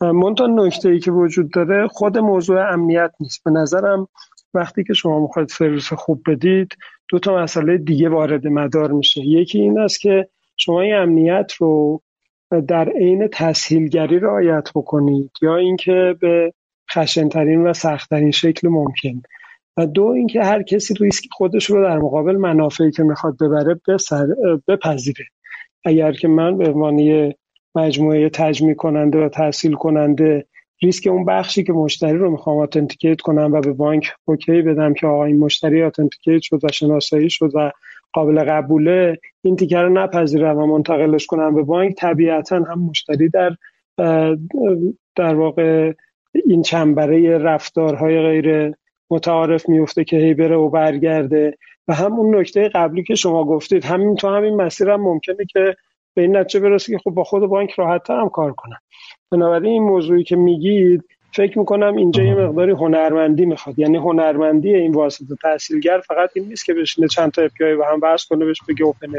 منتها 0.00 0.46
نکته 0.46 0.88
ای 0.88 0.98
که 0.98 1.10
وجود 1.10 1.50
داره 1.50 1.88
خود 1.88 2.18
موضوع 2.18 2.72
امنیت 2.72 3.10
نیست. 3.20 3.44
به 3.44 3.50
نظرم 3.50 4.08
وقتی 4.54 4.84
که 4.84 4.94
شما 4.94 5.20
می‌خواید 5.20 5.48
سرویس 5.48 5.92
خوب 5.92 6.22
بدید 6.26 6.72
دو 7.08 7.18
تا 7.18 7.42
مسئله 7.42 7.78
دیگه 7.78 8.08
وارد 8.08 8.46
مدار 8.46 8.92
میشه. 8.92 9.20
یکی 9.20 9.60
این 9.60 9.78
است 9.78 10.00
که 10.00 10.28
شما 10.58 10.80
این 10.80 10.94
امنیت 10.94 11.52
رو 11.52 12.02
در 12.68 12.88
عین 12.88 13.28
تسهیلگری 13.32 14.18
رعایت 14.18 14.68
بکنید 14.74 15.30
یا 15.42 15.56
اینکه 15.56 16.16
به 16.20 16.52
خشنترین 16.92 17.66
و 17.66 17.72
سختترین 17.72 18.30
شکل 18.30 18.68
ممکن. 18.68 19.22
و 19.76 19.86
دو 19.86 20.06
اینکه 20.06 20.42
هر 20.42 20.62
کسی 20.62 20.94
ریسک 20.94 21.24
خودش 21.32 21.64
رو 21.64 21.82
در 21.82 21.98
مقابل 21.98 22.36
منافعی 22.36 22.90
که 22.90 23.02
می‌خواد 23.02 23.36
ببره 23.40 23.80
بپذیره. 24.68 25.24
اگر 25.84 26.12
که 26.12 26.28
من 26.28 26.58
به 26.58 26.68
عنوان 26.68 27.32
مجموعه 27.74 28.28
تجمیع 28.28 28.74
کننده 28.74 29.18
و 29.18 29.28
تسهیل 29.28 29.74
کننده 29.74 30.46
ریسک 30.82 31.06
اون 31.06 31.24
بخشی 31.24 31.64
که 31.64 31.72
مشتری 31.72 32.18
رو 32.18 32.30
می‌خوام 32.30 32.56
authenticate 32.56 33.20
کنم 33.20 33.52
و 33.52 33.60
به 33.60 33.72
بانک 33.72 34.12
OK 34.24 34.62
بدم 34.62 34.94
که 34.94 35.06
آقا 35.06 35.24
این 35.24 35.38
مشتری 35.38 35.82
authenticate 35.82 36.42
شد 36.42 36.60
و 36.62 36.68
شناسایی 36.72 37.30
شد 37.30 37.50
و 37.54 37.70
قابل 38.12 38.44
قبوله 38.44 39.18
این 39.42 39.56
تیکر 39.56 39.82
رو 39.82 39.88
نپذیرم 39.88 40.58
و 40.58 40.66
منتقلش 40.66 41.26
کنم 41.26 41.54
به 41.54 41.62
بانک. 41.62 41.94
طبیعتا 41.94 42.56
هم 42.56 42.80
مشتری 42.80 43.28
در 43.28 43.56
در 45.16 45.34
واقع 45.34 45.92
این 46.46 46.62
چنبره 46.62 47.38
رفتارهای 47.38 48.20
غیر 48.20 48.74
متعارف 49.10 49.68
میفته 49.68 50.04
که 50.04 50.16
هی 50.16 50.34
بره 50.34 50.56
و 50.56 50.68
برگرده. 50.68 51.58
و 51.88 51.94
همون 51.94 52.36
نکته 52.36 52.68
قبلی 52.68 53.02
که 53.02 53.14
شما 53.14 53.44
گفتید 53.44 53.84
همین 53.84 54.14
تو 54.14 54.28
همین 54.28 54.56
مسیر 54.56 54.90
هم 54.90 55.00
ممکنه 55.00 55.44
که 55.48 55.76
به 56.14 56.22
این 56.22 56.36
نتیجه 56.36 56.60
برسه 56.60 56.92
که 56.92 56.98
خب 56.98 57.10
با 57.10 57.24
خود 57.24 57.42
بانک 57.42 57.70
راحت 57.70 58.10
هم 58.10 58.28
کار 58.28 58.52
کنم 58.52 58.78
بنابراین 59.30 59.72
این 59.72 59.82
موضوعی 59.82 60.24
که 60.24 60.36
میگید 60.36 61.04
فکر 61.32 61.58
می‌کنم 61.58 61.96
اینجا 61.96 62.22
یه 62.22 62.34
مقداری 62.34 62.72
هنرمندی 62.72 63.46
می‌خواد. 63.46 63.78
یعنی 63.78 63.96
هنرمندی 63.96 64.74
این 64.74 64.92
واسطه 64.92 65.34
تحصیلگر 65.42 66.00
فقط 66.00 66.30
این 66.34 66.48
نیست 66.48 66.64
که 66.64 66.74
بشینه 66.74 67.08
چند 67.08 67.30
تا 67.30 67.42
اپی 67.42 67.74
با 67.74 67.84
هم 67.84 68.00
وصل 68.02 68.26
کنه 68.28 68.44
بهش 68.44 68.58
بگه 68.68 68.84
اوپن 68.84 69.12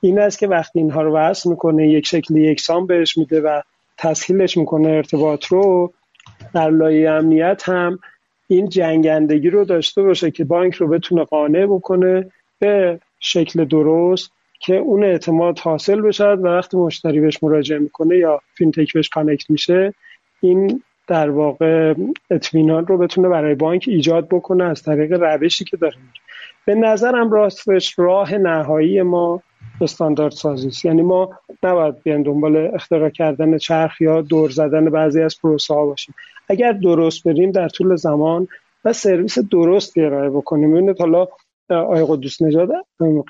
این 0.00 0.18
است 0.18 0.38
که 0.38 0.46
وقتی 0.46 0.78
اینها 0.78 1.02
رو 1.02 1.16
وصل 1.16 1.50
می‌کنه 1.50 1.88
یک 1.88 2.06
شکل 2.06 2.36
یکسان 2.36 2.86
بهش 2.86 3.18
میده 3.18 3.40
و 3.40 3.60
تسهیلش 3.98 4.56
می‌کنه 4.56 4.88
ارتباط 4.88 5.46
رو. 5.46 5.92
در 6.54 6.70
لایه 6.70 7.10
امنیت 7.10 7.62
هم 7.68 7.98
این 8.48 8.68
جنگندگی 8.68 9.50
رو 9.50 9.64
داشته 9.64 10.02
باشه 10.02 10.30
که 10.30 10.44
بانک 10.44 10.74
رو 10.74 10.88
بتونه 10.88 11.24
قانع 11.24 11.66
بکنه 11.66 12.30
به 12.58 13.00
شکل 13.20 13.64
درست 13.64 14.30
که 14.60 14.76
اون 14.76 15.04
اعتماد 15.04 15.58
حاصل 15.58 16.00
بشه 16.00 16.24
و 16.24 16.46
وقتی 16.46 16.76
مشتری 16.76 17.20
بهش 17.20 17.42
مراجعه 17.42 17.78
می‌کنه 17.78 18.18
یا 18.18 18.40
فینتک 18.54 18.92
بهش 18.92 19.08
connect 19.08 19.50
میشه 19.50 19.94
این 20.40 20.82
در 21.06 21.30
واقع 21.30 21.94
اطمینان 22.30 22.86
رو 22.86 22.98
بتونه 22.98 23.28
برای 23.28 23.54
بانک 23.54 23.84
ایجاد 23.88 24.28
بکنه 24.28 24.64
از 24.64 24.82
طریق 24.82 25.12
روشی 25.12 25.64
که 25.64 25.76
داره. 25.76 25.96
به 26.66 26.74
نظرم 26.74 27.30
راستش 27.30 27.98
راه 27.98 28.34
نهایی 28.34 29.02
ما 29.02 29.42
استاندارد 29.80 30.32
سازی 30.32 30.68
است. 30.68 30.84
یعنی 30.84 31.02
ما 31.02 31.30
نباید 31.62 32.02
بیان 32.02 32.22
دنبال 32.22 32.56
اختراع 32.74 33.08
کردن 33.08 33.58
چرخ 33.58 34.00
یا 34.00 34.22
دور 34.22 34.50
زدن 34.50 34.90
بعضی 34.90 35.22
از 35.22 35.40
پروسه 35.42 35.74
ها 35.74 35.86
باشیم. 35.86 36.14
اگر 36.48 36.72
درست 36.72 37.28
بریم 37.28 37.50
در 37.50 37.68
طول 37.68 37.96
زمان 37.96 38.48
و 38.84 38.92
سرویس 38.92 39.38
درست 39.38 39.98
ارائه 39.98 40.30
بکنیم. 40.30 40.72
ببینید 40.72 41.00
حالا 41.00 41.28
آقای 41.70 42.04
قدوس 42.08 42.42
نژاد 42.42 42.68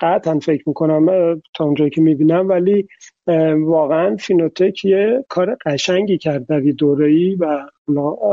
قطعا 0.01 0.39
فکر 0.39 0.63
می‌کنم 0.67 1.05
تا 1.55 1.65
اونجایی 1.65 1.89
که 1.89 2.01
می‌بینم 2.01 2.49
ولی 2.49 2.87
واقعا 3.57 4.15
فینوتک 4.15 4.85
یه 4.85 5.25
کار 5.29 5.57
قشنگی 5.65 6.17
کرد 6.17 6.47
در 6.47 6.59
دوره 6.59 7.07
ای 7.07 7.35
و 7.35 7.65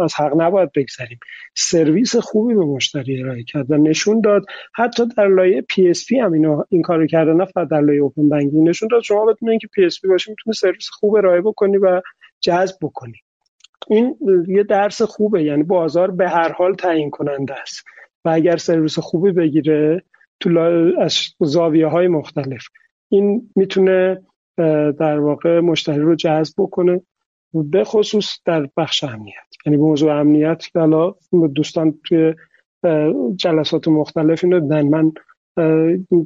از 0.02 0.14
حق 0.14 0.32
نباید 0.36 0.72
بگذاریم 0.72 1.18
سرویس 1.54 2.16
خوبی 2.16 2.54
به 2.54 2.64
مشتری 2.64 3.22
ارائه 3.22 3.44
کرد 3.44 3.70
و 3.70 3.76
نشون 3.76 4.20
داد 4.20 4.44
حتی 4.74 5.06
در 5.16 5.28
لایه 5.28 5.62
PSP 5.62 6.18
هم 6.18 6.32
اینو 6.32 6.62
این 6.68 6.82
کارو 6.82 7.06
کرده 7.06 7.32
نه 7.32 7.44
فقط 7.44 7.68
در 7.68 7.80
لایه 7.80 8.02
open 8.02 8.28
banking 8.28 8.68
نشون 8.68 8.88
داد 8.92 9.02
شما 9.02 9.24
بتونید 9.24 9.60
که 9.60 9.68
PSP 9.74 10.08
باشه 10.08 10.30
می‌تونه 10.30 10.54
سرویس 10.54 10.88
خوب 10.92 11.14
ارائه 11.14 11.40
بکنی 11.40 11.76
و 11.76 12.00
جذب 12.40 12.76
بکنی. 12.82 13.16
این 13.88 14.16
یه 14.48 14.62
درس 14.62 15.02
خوبه 15.02 15.42
یعنی 15.42 15.62
بازار 15.62 16.10
به 16.10 16.28
هر 16.28 16.52
حال 16.52 16.74
تعیین 16.74 17.10
کننده 17.10 17.60
است. 17.60 17.84
و 18.24 18.28
اگر 18.28 18.56
سرویس 18.56 18.98
خوبی 18.98 19.32
بگیره 19.32 20.02
تو 20.40 20.58
از 21.00 21.18
زاویه 21.40 21.86
های 21.86 22.08
مختلف. 22.08 22.62
این 23.08 23.50
می‌تونه 23.56 24.22
در 24.98 25.18
واقع 25.18 25.60
مشتری 25.60 26.00
رو 26.00 26.14
جذب 26.14 26.54
بکنه 26.58 27.00
به 27.54 27.84
خصوص 27.84 28.38
در 28.44 28.68
بخش 28.76 29.04
امنیت. 29.04 29.34
یعنی 29.66 29.76
به 29.76 29.82
موضوع 29.82 30.20
امنیت 30.20 30.64
حالا 30.74 31.14
دوستان 31.54 31.94
توی 32.08 32.34
جلسات 33.36 33.88
مختلف 33.88 34.44
اینو 34.44 34.60
دیدن. 34.60 34.88
من 34.88 35.12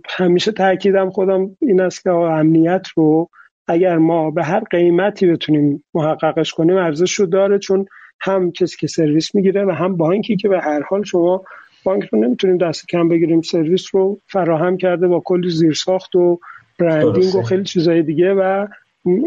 همیشه 0.08 0.52
تاکیدم 0.52 1.10
خودم 1.10 1.56
این 1.60 1.80
است 1.80 2.02
که 2.02 2.10
امنیت 2.10 2.86
رو 2.96 3.30
اگر 3.68 3.98
ما 3.98 4.30
به 4.30 4.44
هر 4.44 4.60
قیمتی 4.60 5.26
بتونیم 5.26 5.84
محققش 5.94 6.52
کنیم 6.52 6.76
ارزش 6.76 7.14
رو 7.14 7.26
داره 7.26 7.58
چون 7.58 7.86
هم 8.20 8.52
کسی 8.52 8.76
که 8.76 8.86
سرویس 8.86 9.34
می‌گیره 9.34 9.64
و 9.64 9.70
هم 9.70 9.96
بانکی 9.96 10.36
که 10.36 10.48
به 10.48 10.60
هر 10.60 10.82
حال 10.82 11.02
شما 11.02 11.44
بانک 11.86 12.04
رو 12.04 12.18
نمی‌تونیم 12.18 12.58
دست 12.58 12.88
کم 12.88 13.08
بگیریم. 13.08 13.40
سرویس 13.40 13.94
رو 13.94 14.18
فراهم 14.26 14.76
کرده 14.76 15.08
با 15.08 15.20
کلی 15.20 15.50
زیرساخت 15.50 16.16
و 16.16 16.40
برندینگ 16.78 17.34
و 17.34 17.42
خیلی 17.42 17.64
چیزای 17.64 18.02
دیگه 18.02 18.34
و 18.34 18.66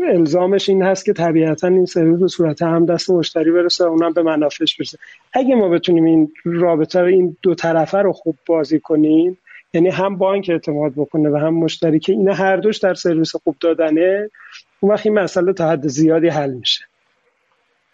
الزامش 0.10 0.70
این 0.70 0.84
هست 0.84 1.06
که 1.06 1.14
طبیعتا 1.14 1.68
این 1.68 1.86
سرویس 1.86 2.20
به 2.20 2.28
صورت 2.28 2.62
هم 2.62 2.86
دست 2.86 3.10
مشتری 3.10 3.52
برسه 3.52 3.86
و 3.86 3.88
اونم 3.88 4.14
به 4.14 4.24
منافعش 4.24 4.78
برسه. 4.78 4.98
اگه 5.34 5.56
ما 5.56 5.70
بتونیم 5.70 6.06
این 6.06 6.32
رابطه 6.46 7.04
این 7.04 7.38
دو 7.42 7.56
طرفه 7.56 7.98
رو 7.98 8.14
خوب 8.14 8.36
بازی 8.46 8.80
کنیم 8.80 9.38
یعنی 9.74 9.90
هم 9.90 10.18
بانک 10.18 10.50
اعتماد 10.50 10.94
بکنه 10.98 11.30
و 11.30 11.36
هم 11.36 11.54
مشتری 11.54 12.00
که 12.00 12.14
اینا 12.14 12.34
هر 12.34 12.58
دوش 12.58 12.78
در 12.78 12.94
سرویس 12.94 13.36
خوب 13.36 13.56
دادنه 13.60 14.30
اون 14.80 14.92
وقت 14.92 15.06
این 15.06 15.16
مسئله 15.20 15.54
تا 15.54 15.70
حد 15.70 15.88
زیادی 15.88 16.28
حل 16.28 16.54
میشه. 16.54 16.89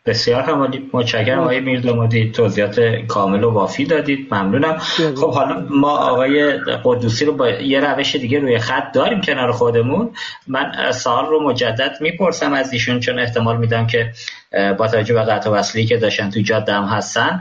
بسیار 0.06 0.42
هم 0.42 0.72
متشکرم 0.94 1.40
آقای 1.40 1.60
میردامادی 1.60 2.32
توضیحات 2.32 2.80
کامل 3.08 3.44
و 3.44 3.50
وافی 3.50 3.86
دادید. 3.86 4.28
ممنونم. 4.32 4.78
خب 5.16 5.34
حالا 5.34 5.68
ما 5.70 5.98
آقای 5.98 6.54
قدوسی 6.84 7.26
رو 7.26 7.34
با 7.34 7.50
یه 7.50 7.80
روش 7.80 8.16
دیگه 8.16 8.40
روی 8.40 8.60
خط 8.60 8.92
داریم 8.94 9.22
کنار 9.22 9.52
خودمون. 9.52 10.12
من 10.48 10.92
سوال 10.92 11.26
رو 11.26 11.44
مجدد 11.44 11.98
می‌پرسم 12.02 12.54
از 12.54 12.74
ایشون 12.74 13.00
چون 13.00 13.20
احتمال 13.20 13.58
میدم 13.58 13.88
که 13.88 14.12
با 14.52 14.88
توجه 14.88 15.14
به 15.14 15.22
قطع 15.22 15.50
وصلی 15.50 15.86
که 15.86 15.98
داشتن 15.98 16.30
تو 16.30 16.42
جاده 16.42 16.74
هم 16.74 16.84
هستن 16.84 17.40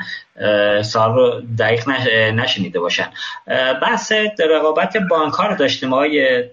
سال 0.83 1.15
رو 1.15 1.43
دقیق 1.59 1.89
نشنیده 2.35 2.81
باشن. 2.81 3.07
بحث 3.83 4.13
رقابت 4.51 4.97
بانک 5.11 5.33
ها 5.33 5.47
رو 5.47 5.57
داشتیم 5.57 5.95
های 5.95 6.45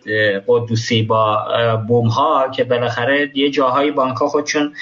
قدوسی 0.48 1.04
با 1.04 1.46
بوم 1.88 2.08
ها 2.08 2.50
که 2.56 2.64
بالاخره 2.64 3.32
یه 3.34 3.50
جاهای 3.50 3.92
بانک 3.92 4.18
ها 4.18 4.28
خودشون 4.28 4.74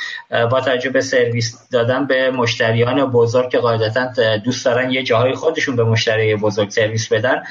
با 0.52 0.62
توجه 0.62 0.90
به 0.90 1.02
سرویس 1.02 1.70
دادن 1.72 2.06
به 2.06 2.32
مشتریان 2.32 3.06
بزرگ 3.06 3.50
که 3.50 3.58
قاعدتا 3.58 4.38
دوست 4.38 4.66
دارن 4.66 4.92
یه 4.92 5.04
جاهای 5.04 5.34
خودشون 5.34 5.76
به 5.76 5.84
مشتری 5.84 6.36
بزرگ 6.36 6.70
سرویس 6.70 7.14
بدن 7.14 7.44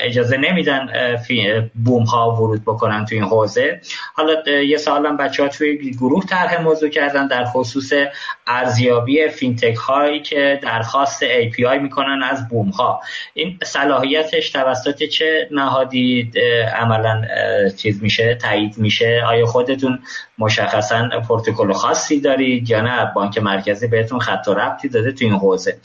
اجازه 0.00 0.36
نمیدن 0.36 0.88
بوم 1.84 2.04
ها 2.04 2.30
ورود 2.30 2.62
بکنن 2.62 3.04
تو 3.04 3.14
این 3.14 3.24
حوزه. 3.24 3.80
حالا 4.14 4.50
یه 4.50 4.76
سالم 4.76 5.16
بچه 5.16 5.42
ها 5.42 5.48
توی 5.48 5.90
گروه 5.90 6.24
طرح 6.26 6.62
موضوع 6.62 6.88
کردن 6.88 7.26
در 7.26 7.44
خصوص 7.52 7.92
ارزیابی 8.46 9.28
فینتک 9.28 9.76
هایی 9.76 10.20
که 10.20 10.60
درخواست 10.62 11.24
API 11.24 11.78
می‌کنن 11.82 12.22
از 12.22 12.48
بوم 12.48 12.68
ها 12.68 13.00
این 13.34 13.58
صلاحیتش 13.64 14.50
توسط 14.50 15.04
چه 15.04 15.48
نهادی 15.50 16.32
عملا 16.74 17.24
چیز 17.76 18.02
میشه 18.02 18.34
تایید 18.34 18.78
میشه؟ 18.78 19.22
آیا 19.26 19.46
خودتون 19.46 19.98
مشخصا 20.38 21.08
پروتکل 21.28 21.72
خاصی 21.72 22.20
دارید 22.20 22.70
یا 22.70 22.80
نه؟ 22.80 23.12
بانک 23.14 23.38
مرکزی 23.38 23.86
بهتون 23.86 24.18
خط 24.18 24.48
و 24.48 24.54
ربطی 24.54 24.88
داده 24.88 25.12
تو 25.12 25.24
این 25.24 25.34
حوزه. 25.34 25.78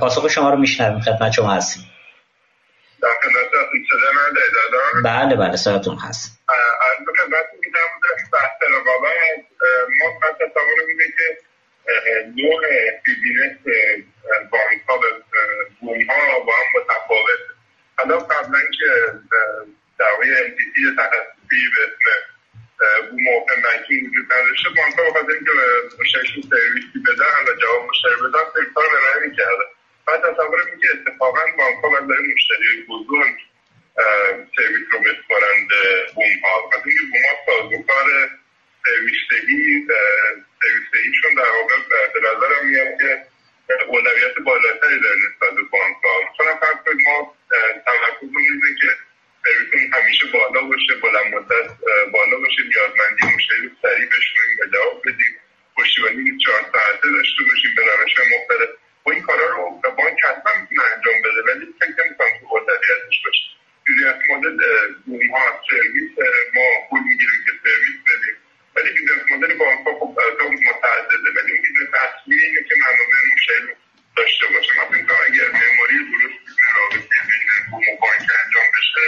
پاسخ 0.00 0.28
شما 0.28 0.50
رو 0.50 0.56
میشنویم. 0.56 1.00
خدمت 1.00 1.32
شما 1.32 1.50
هستیم. 1.50 1.84
بله 5.04 5.36
بله 5.36 5.56
سرتون 5.56 5.98
هست. 5.98 6.40
ما 10.34 10.46
تصور 10.46 10.86
میده 10.86 11.04
که 11.04 11.38
نوع 12.36 12.60
بیزینس 13.04 13.58
بانک 14.50 14.82
ها 14.88 14.98
و 14.98 15.02
ها 16.08 16.38
با 16.40 16.52
هم 16.52 16.80
متفاوت. 16.80 17.40
حالا 17.98 18.18
قبلا 18.18 18.60
که 18.78 19.12
دعوی 19.98 20.34
MTT 20.36 20.98
تخصصی 20.98 21.62
به 21.74 21.82
اسم 21.84 23.10
بوم 23.10 23.28
اوپن 23.28 23.62
بانکینگ 23.62 24.10
وجود 24.10 24.32
نداشته 24.32 24.68
بانک 24.76 24.94
ها 24.98 25.10
بخاطر 25.10 25.32
اینکه 25.32 25.50
مشتریشون 26.00 26.42
سرویسی 26.42 26.98
بدن 27.06 27.52
و 27.52 27.60
جواب 27.60 27.88
مشتری 27.90 28.14
بدن 28.14 28.44
سرویس 28.54 28.74
ها 28.76 28.82
رو 28.82 28.96
ارائه 28.96 29.28
می‌کردن 29.28 29.68
بعد 30.06 30.20
تصور 30.20 30.64
که 30.80 30.88
اتفاقا 30.94 31.40
بانک 31.58 31.84
ها 31.84 31.90
باید 31.90 32.06
برای 32.06 32.34
مشتری 32.34 32.86
بزرگ 32.88 33.36
سرویس 34.56 34.86
رو 34.92 34.98
بسپارند 34.98 35.68
بوم 36.14 36.38
ها 36.44 36.68
و 36.68 36.74
اینکه 36.84 37.02
بوم 37.12 37.22
ها 37.28 37.34
سازوکار 37.46 38.30
سرویسدهی 38.84 39.86
سرویسدهیشون 40.60 41.34
در 41.34 41.50
واقع 41.50 41.76
به 42.14 42.20
نظرم 42.20 42.68
میاد 42.68 43.00
که 43.00 43.26
اولویت 43.88 44.38
بالاتری 44.44 45.00
داره 45.00 45.16
نسبت 45.16 45.54
بانک 45.70 45.96
ها 46.04 46.20
مثلا 46.30 46.56
فرض 46.56 46.76
کنید 46.84 47.06
ما 47.06 47.36
تمرکزمون 47.86 48.42
اینه 48.42 48.80
که 48.80 48.88
سرویسمون 49.44 50.02
همیشه 50.02 50.26
بالا 50.26 50.60
باشه 50.62 50.94
بلند 51.02 51.34
مدت 51.34 51.70
بالا 52.12 52.38
باشه 52.38 52.62
نیازمندی 52.62 53.36
مشتری 53.36 53.62
رو 53.62 53.70
سریع 53.82 54.06
بشنویم 54.06 54.58
و 54.60 54.66
جواب 54.74 55.02
بدیم. 55.06 55.36
پشتیبانی 55.76 56.38
چهار 56.44 56.62
ساعته 56.72 57.08
داشته 57.16 57.42
باشیم 57.48 57.74
به 57.76 57.82
روش 57.82 58.12
مختلف. 58.18 58.68
و 59.06 59.10
این 59.10 59.22
کارا 59.22 59.46
رو 59.56 59.80
بانک 59.96 60.18
حتما 60.24 60.52
می‌تونه 60.60 60.82
انجام 60.96 61.22
بده. 61.22 61.52
ولی 61.52 61.74
فکر 61.80 62.04
نمی‌کنم 62.06 62.38
که 62.40 62.44
اولویتش 62.50 63.22
باشه. 63.24 63.44
business 63.84 64.30
model 64.30 64.58
بوم 65.06 65.30
ها 65.30 65.60
سرویس 65.70 66.10
ما 66.54 66.66
پول 66.90 67.00
می‌گیریم 67.00 67.40
که 67.46 67.52
سرویس 67.64 67.96
بدیم. 68.06 68.36
ولی 68.76 68.90
business 68.92 69.22
model 69.30 69.54
بانک 69.58 69.86
ها 69.86 69.92
خب 70.00 70.18
متعدده. 70.68 71.28
ولی 71.36 71.52
این 71.52 71.62
business 71.62 71.90
اصلی 72.04 72.36
اینه 72.44 72.62
که 72.68 72.74
منابع 72.80 73.18
مشتری 73.34 73.66
رو 73.68 73.74
داشته 74.16 74.46
باشه. 74.46 74.72
مثلا 74.72 75.16
اگر 75.28 75.48
معماری 75.58 75.98
درست 76.10 76.38
رابطه 76.76 77.16
بین 77.30 77.50
بوم 77.70 77.82
و 77.92 77.96
بانک 78.00 78.30
انجام 78.44 78.68
بشه 78.78 79.06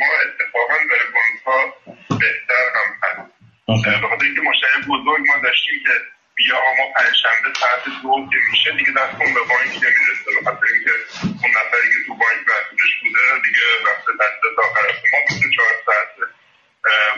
ما 0.00 0.06
اتفاقا 0.24 0.74
برای 0.90 1.08
بانک 1.16 1.38
ها 1.46 1.74
بهتر 2.20 2.64
هم 2.76 2.88
هست. 3.02 4.02
بخاطر 4.04 4.24
اینکه 4.24 4.40
مشتری 4.40 4.82
بزرگ 4.82 5.22
ما 5.28 5.36
داشتیم 5.42 5.78
که 5.84 5.94
بیا 6.34 6.56
ما 6.78 6.84
پنجشنبه 6.96 7.50
ساعت 7.60 7.84
دو 8.02 8.28
که 8.32 8.38
میشه 8.50 8.70
دیگه 8.78 8.92
دستمون 8.92 9.34
به 9.34 9.40
بانک 9.40 9.72
نمی‌رسه. 9.84 10.30
بخاطر 10.40 10.66
اینکه 10.74 10.94
اون 11.42 11.50
نفری 11.58 11.88
که 11.92 12.00
تو 12.06 12.14
بانک 12.14 12.40
مسئولش 12.52 12.92
بوده 13.02 13.20
دیگه 13.46 13.66
وقت 13.86 14.04
دست 14.20 14.58
آخر 14.58 14.86
ما 15.12 15.18
می‌تونه 15.28 15.54
چهار 15.56 15.74
ساعت 15.86 16.08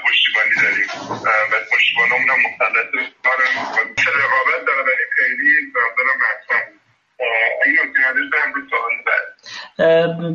پشتیبانی 0.05 0.55
داریم. 0.63 0.89
و 1.53 1.55
پشتیبانمون 1.73 2.31
هم 2.31 2.41
مختلط 2.51 2.91
کارم 3.25 3.53
رقابت 4.19 4.67
داره؟ 4.67 4.83
ولی 4.83 5.05
خیلی 5.17 5.73
نظرم 5.77 6.17
مطمئن 6.17 6.79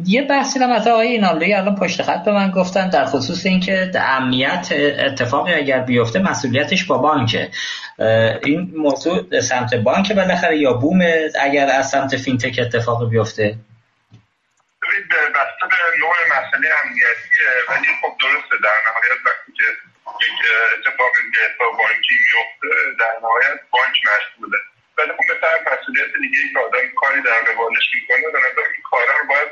یه 0.05 0.21
بحثی 0.21 0.59
هم 0.59 0.71
از 0.71 0.88
آقای 0.88 1.07
اینالوی 1.07 1.53
الان 1.53 1.75
پشت 1.75 2.01
خط 2.01 2.23
به 2.23 2.31
من 2.31 2.51
گفتن 2.51 2.89
در 2.89 3.05
خصوص 3.05 3.45
اینکه 3.45 3.91
امنیت 3.95 4.69
اتفاقی 4.99 5.53
اگر 5.53 5.79
بیفته 5.79 6.19
مسئولیتش 6.19 6.86
با 6.86 6.97
بانکه. 6.97 7.49
این 8.43 8.71
موضوع 8.75 9.39
سمت 9.39 9.75
بانک 9.75 10.11
بالاخره 10.11 10.57
یا 10.57 10.73
بوم 10.73 11.01
اگر 11.41 11.67
از 11.67 11.89
سمت 11.89 12.15
فینتک 12.15 12.59
اتفاق 12.59 13.09
بیفته؟ 13.09 13.55
بسته 15.01 15.65
به 15.69 15.97
نوع 15.99 16.15
مسئله 16.27 16.69
امنیتیه 16.83 17.51
ولی 17.69 17.89
خب 18.01 18.17
درسته 18.21 18.57
در 18.63 18.77
نهایت 18.85 19.19
وقتی 19.25 19.51
که 19.51 19.63
یک 20.25 20.39
اتفاق 20.73 21.13
بانکی 21.77 22.15
میفته 22.25 22.95
در 22.99 23.13
نهایت 23.21 23.59
بانک 23.69 23.95
مسئوله 24.11 24.57
ولی 24.97 25.11
خب 25.17 25.23
مثل 25.23 25.73
مسئولیت 25.73 26.13
دیگه 26.21 26.53
که 26.53 26.59
آدم 26.59 26.87
کاری 26.95 27.21
در 27.21 27.41
قبالش 27.41 27.85
می‌کنه 27.93 28.31
به 28.31 28.39
نظر 28.39 28.65
این 28.73 28.83
کارا 28.91 29.17
رو 29.19 29.27
باید 29.27 29.51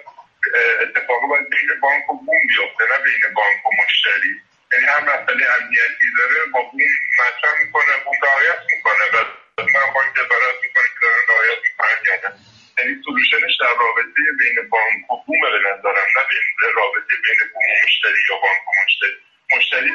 اتفاقا 0.82 1.28
باید 1.28 1.50
بین 1.50 1.70
بانک 1.82 2.10
و 2.10 2.14
بوم 2.14 2.42
بیفته 2.48 2.84
نه 2.92 3.04
بین 3.04 3.34
بانک 3.34 3.66
و 3.66 3.70
مشتری. 3.84 4.34
یعنی 4.74 4.86
هر 4.86 5.02
مسئله 5.02 5.46
امنیتی 5.56 6.08
داره 6.18 6.46
با 6.54 6.62
بوم 6.62 6.82
مطرح 7.20 7.54
می‌کنه 7.64 7.98
بوم 8.06 8.18
رعایت 8.24 8.60
می‌کنه. 8.72 9.04
و 9.14 9.18
من 9.58 9.94
بانک 9.94 10.16
دارد 10.16 10.56
می‌کنه 10.64 10.88
که 10.94 11.00
دارن 11.02 11.24
رعایت 11.30 11.60
می‌کنن 11.64 12.61
یعنی 12.78 13.02
سلوشنش 13.06 13.58
در 13.60 13.74
رابطه 13.80 14.22
بین 14.40 14.70
بانک 14.70 15.12
و 15.12 15.16
بوم 15.26 15.42
به 15.42 15.60
نظرم 15.70 16.08
نه 16.18 16.24
بین 16.30 16.72
رابطه 16.76 17.14
بین 17.26 17.40
بوم 17.54 17.64
و 17.64 17.86
مشتری 17.86 18.22
یا 18.30 18.36
بانک 18.36 18.68
و 18.68 18.72
مشتری. 18.84 19.18
مشتری 19.58 19.92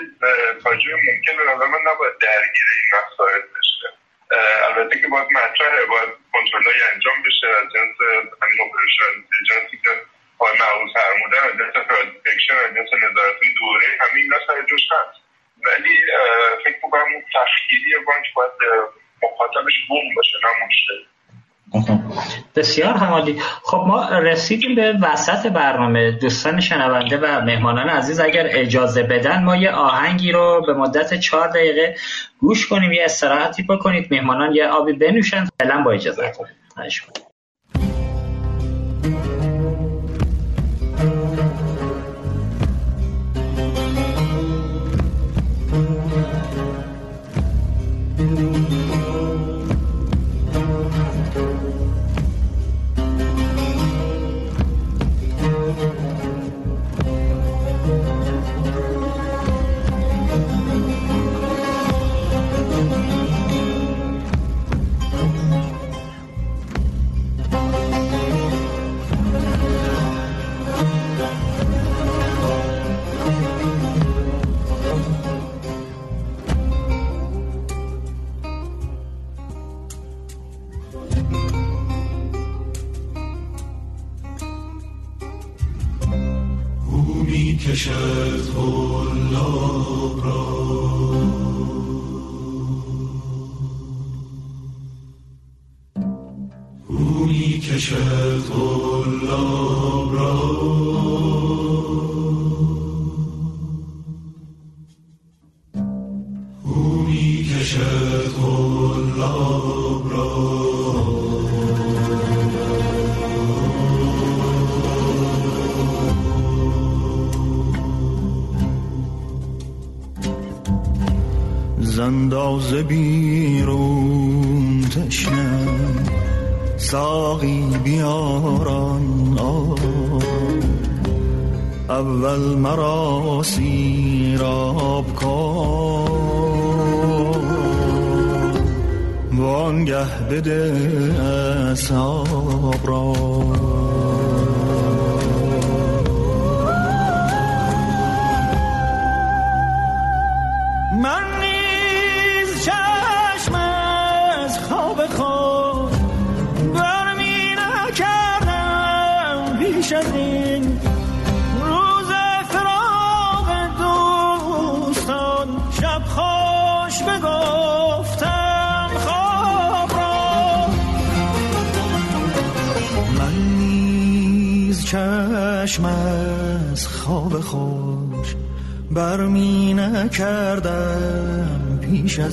تا 0.62 0.70
ممکن 1.08 1.36
به 1.36 1.44
نظر 1.52 1.66
من 1.66 1.92
نباید 1.92 2.18
درگیر 2.18 2.68
این 2.76 2.86
مسائل 2.92 3.40
بشه. 3.40 3.88
البته 4.68 5.00
که 5.00 5.08
باید 5.08 5.28
مطرحه 5.32 5.84
باید 5.86 6.10
کنترلای 6.32 6.80
انجام 6.94 7.22
بشه 7.22 7.46
از 7.48 7.72
جنس 7.74 7.96
همین 8.42 8.58
اپریشن 8.60 9.12
جنسی 9.48 9.76
که 9.84 9.90
آقای 10.38 10.58
معروض 10.60 10.92
فرمودن 10.92 11.38
از 11.38 11.52
جنس 11.58 11.86
پرادکشن 11.86 12.54
از 12.54 12.74
جنس 12.74 12.88
نظارت 12.92 13.40
دوره 13.58 13.86
همین 14.00 14.24
اینا 14.24 14.62
جوش 14.68 14.82
هست. 14.92 15.20
ولی 15.66 15.96
فکر 16.64 16.78
می‌کنم 16.84 17.12
اون 17.14 17.24
تخییری 17.34 18.04
بانک 18.06 18.26
باید 18.34 18.52
مخاطبش 19.22 19.74
بوم 19.88 20.14
باشه 20.14 20.38
نه 20.44 20.66
مشتری. 20.66 21.06
بسیار 22.56 22.94
همالی. 22.94 23.40
خب 23.62 23.84
ما 23.86 24.08
رسیدیم 24.08 24.74
به 24.74 24.98
وسط 25.02 25.46
برنامه. 25.46 26.10
دوستان 26.10 26.60
شنونده 26.60 27.18
و 27.18 27.40
مهمانان 27.40 27.88
عزیز 27.88 28.20
اگر 28.20 28.46
اجازه 28.50 29.02
بدن 29.02 29.44
ما 29.44 29.56
یه 29.56 29.70
آهنگی 29.70 30.32
رو 30.32 30.62
به 30.66 30.74
مدت 30.74 31.14
چهار 31.14 31.48
دقیقه 31.48 31.96
گوش 32.38 32.68
کنیم 32.68 32.92
یه 32.92 33.04
استراحتی 33.04 33.62
بکنید. 33.62 34.08
مهمانان 34.10 34.54
یه 34.54 34.66
آبی 34.66 34.92
بنوشن. 34.92 35.48
فعلا 35.60 35.82
با 35.82 35.92
اجازه. 35.92 36.32
اندازه 36.76 37.25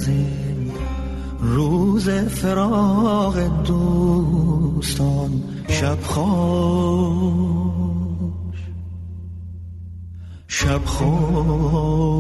از 0.04 0.10
این 0.10 0.72
روز 1.42 2.10
فراغ 2.10 3.64
دوستان 3.68 5.44
شب 5.68 5.98
خوش 6.02 7.44
شب 10.48 10.86
خوش 10.86 12.14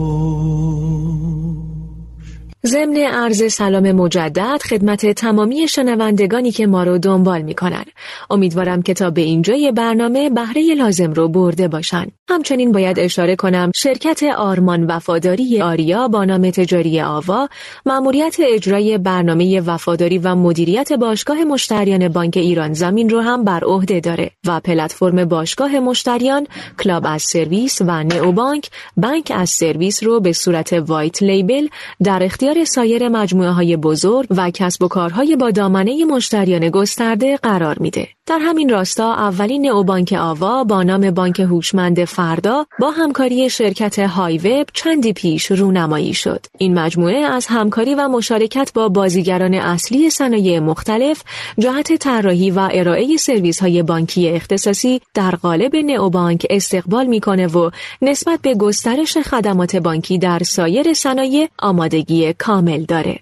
ضمن 2.66 2.98
عرض 2.98 3.54
سلام 3.54 3.92
مجدد 3.92 4.62
خدمت 4.70 5.12
تمامی 5.12 5.68
شنوندگانی 5.68 6.52
که 6.52 6.68
ما 6.68 6.84
رو 6.84 6.98
دنبال 6.98 7.42
می‌کنن. 7.42 7.86
امیدوارم 8.30 8.82
که 8.82 8.94
تا 8.94 9.10
به 9.10 9.22
اینجای 9.22 9.72
برنامه 9.72 10.30
بهره 10.30 10.76
لازم 10.76 11.14
رو 11.14 11.28
برده 11.28 11.68
باشن. 11.68 12.06
همچنین 12.34 12.72
باید 12.72 13.00
اشاره 13.00 13.36
کنم 13.36 13.72
شرکت 13.76 14.24
آرمان 14.24 14.84
وفاداری 14.84 15.62
آریا 15.62 16.08
با 16.08 16.26
نام 16.26 16.50
تجاری 16.50 17.02
آوا 17.02 17.50
مأموریت 17.86 18.36
اجرای 18.40 18.98
برنامه 18.98 19.62
وفاداری 19.62 20.18
و 20.18 20.36
مدیریت 20.36 20.94
باشگاه 20.94 21.44
مشتریان 21.44 22.08
بانک 22.08 22.38
ایران 22.38 22.74
زمین 22.74 23.10
رو 23.10 23.22
هم 23.22 23.44
بر 23.44 23.64
عهده 23.64 24.00
داره 24.00 24.32
و 24.48 24.60
پلتفرم 24.60 25.26
باشگاه 25.26 25.80
مشتریان 25.80 26.48
کلاب 26.80 27.04
از 27.06 27.22
سرویس 27.22 27.82
و 27.82 28.04
نئو 28.04 28.32
بانک 28.32 28.70
بانک 28.98 29.32
از 29.36 29.50
سرویس 29.50 30.04
رو 30.04 30.20
به 30.20 30.32
صورت 30.34 30.74
white 30.74 31.24
label 31.24 31.68
در 32.04 32.24
اختیار 32.24 32.66
سایر 32.66 33.10
مجموعه 33.10 33.50
های 33.50 33.78
بزرگ 33.78 34.28
و 34.30 34.52
کسب 34.52 34.84
و 34.84 34.88
کارهای 34.88 35.36
با 35.36 35.52
دامنه 35.52 36.06
مشتریان 36.06 36.70
گسترده 36.70 37.38
قرار 37.38 37.80
میده. 37.80 38.08
در 38.26 38.40
همین 38.42 38.70
راستا 38.70 39.14
اولین 39.14 39.66
نئوبانک 39.66 40.16
آوا 40.20 40.64
با 40.64 40.84
نام 40.84 41.12
بانک 41.12 41.40
هوشمند 41.40 42.06
فردا 42.06 42.66
با 42.80 42.92
همکاری 42.92 43.50
شرکت 43.50 44.00
های 44.00 44.38
وب 44.38 44.68
چندی 44.74 45.14
پیش 45.14 45.52
رونمایی 45.52 46.14
شد. 46.14 46.46
این 46.58 46.80
مجموعه 46.80 47.18
از 47.18 47.48
همکاری 47.48 47.96
و 47.96 48.08
مشارکت 48.08 48.72
با 48.74 48.90
بازیگران 48.90 49.54
اصلی 49.54 50.10
صنایع 50.10 50.60
مختلف 50.60 51.24
جهت 51.60 51.94
طراحی 51.94 52.52
و 52.52 52.70
ارائه 52.72 53.18
سرویس 53.18 53.60
های 53.62 53.84
بانکی 53.84 54.30
اختصاصی 54.30 55.02
در 55.14 55.32
قالب 55.32 55.76
نئوبانک 55.76 56.48
استقبال 56.50 57.06
می‌کنه 57.06 57.48
و 57.48 57.72
نسبت 58.02 58.40
به 58.42 58.56
گسترش 58.56 59.18
خدمات 59.18 59.76
بانکی 59.76 60.18
در 60.18 60.40
سایر 60.40 60.94
صنایع 60.94 61.50
آمادگی 61.60 62.34
کامل 62.34 62.84
داره. 62.84 63.20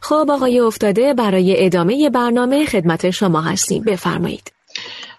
خب 0.00 0.26
آقای 0.30 0.60
افتاده 0.60 1.14
برای 1.14 1.66
ادامه 1.66 2.10
برنامه 2.10 2.66
خدمت 2.66 3.10
شما 3.10 3.40
هستیم. 3.40 3.84
بفرمایید. 3.84 4.52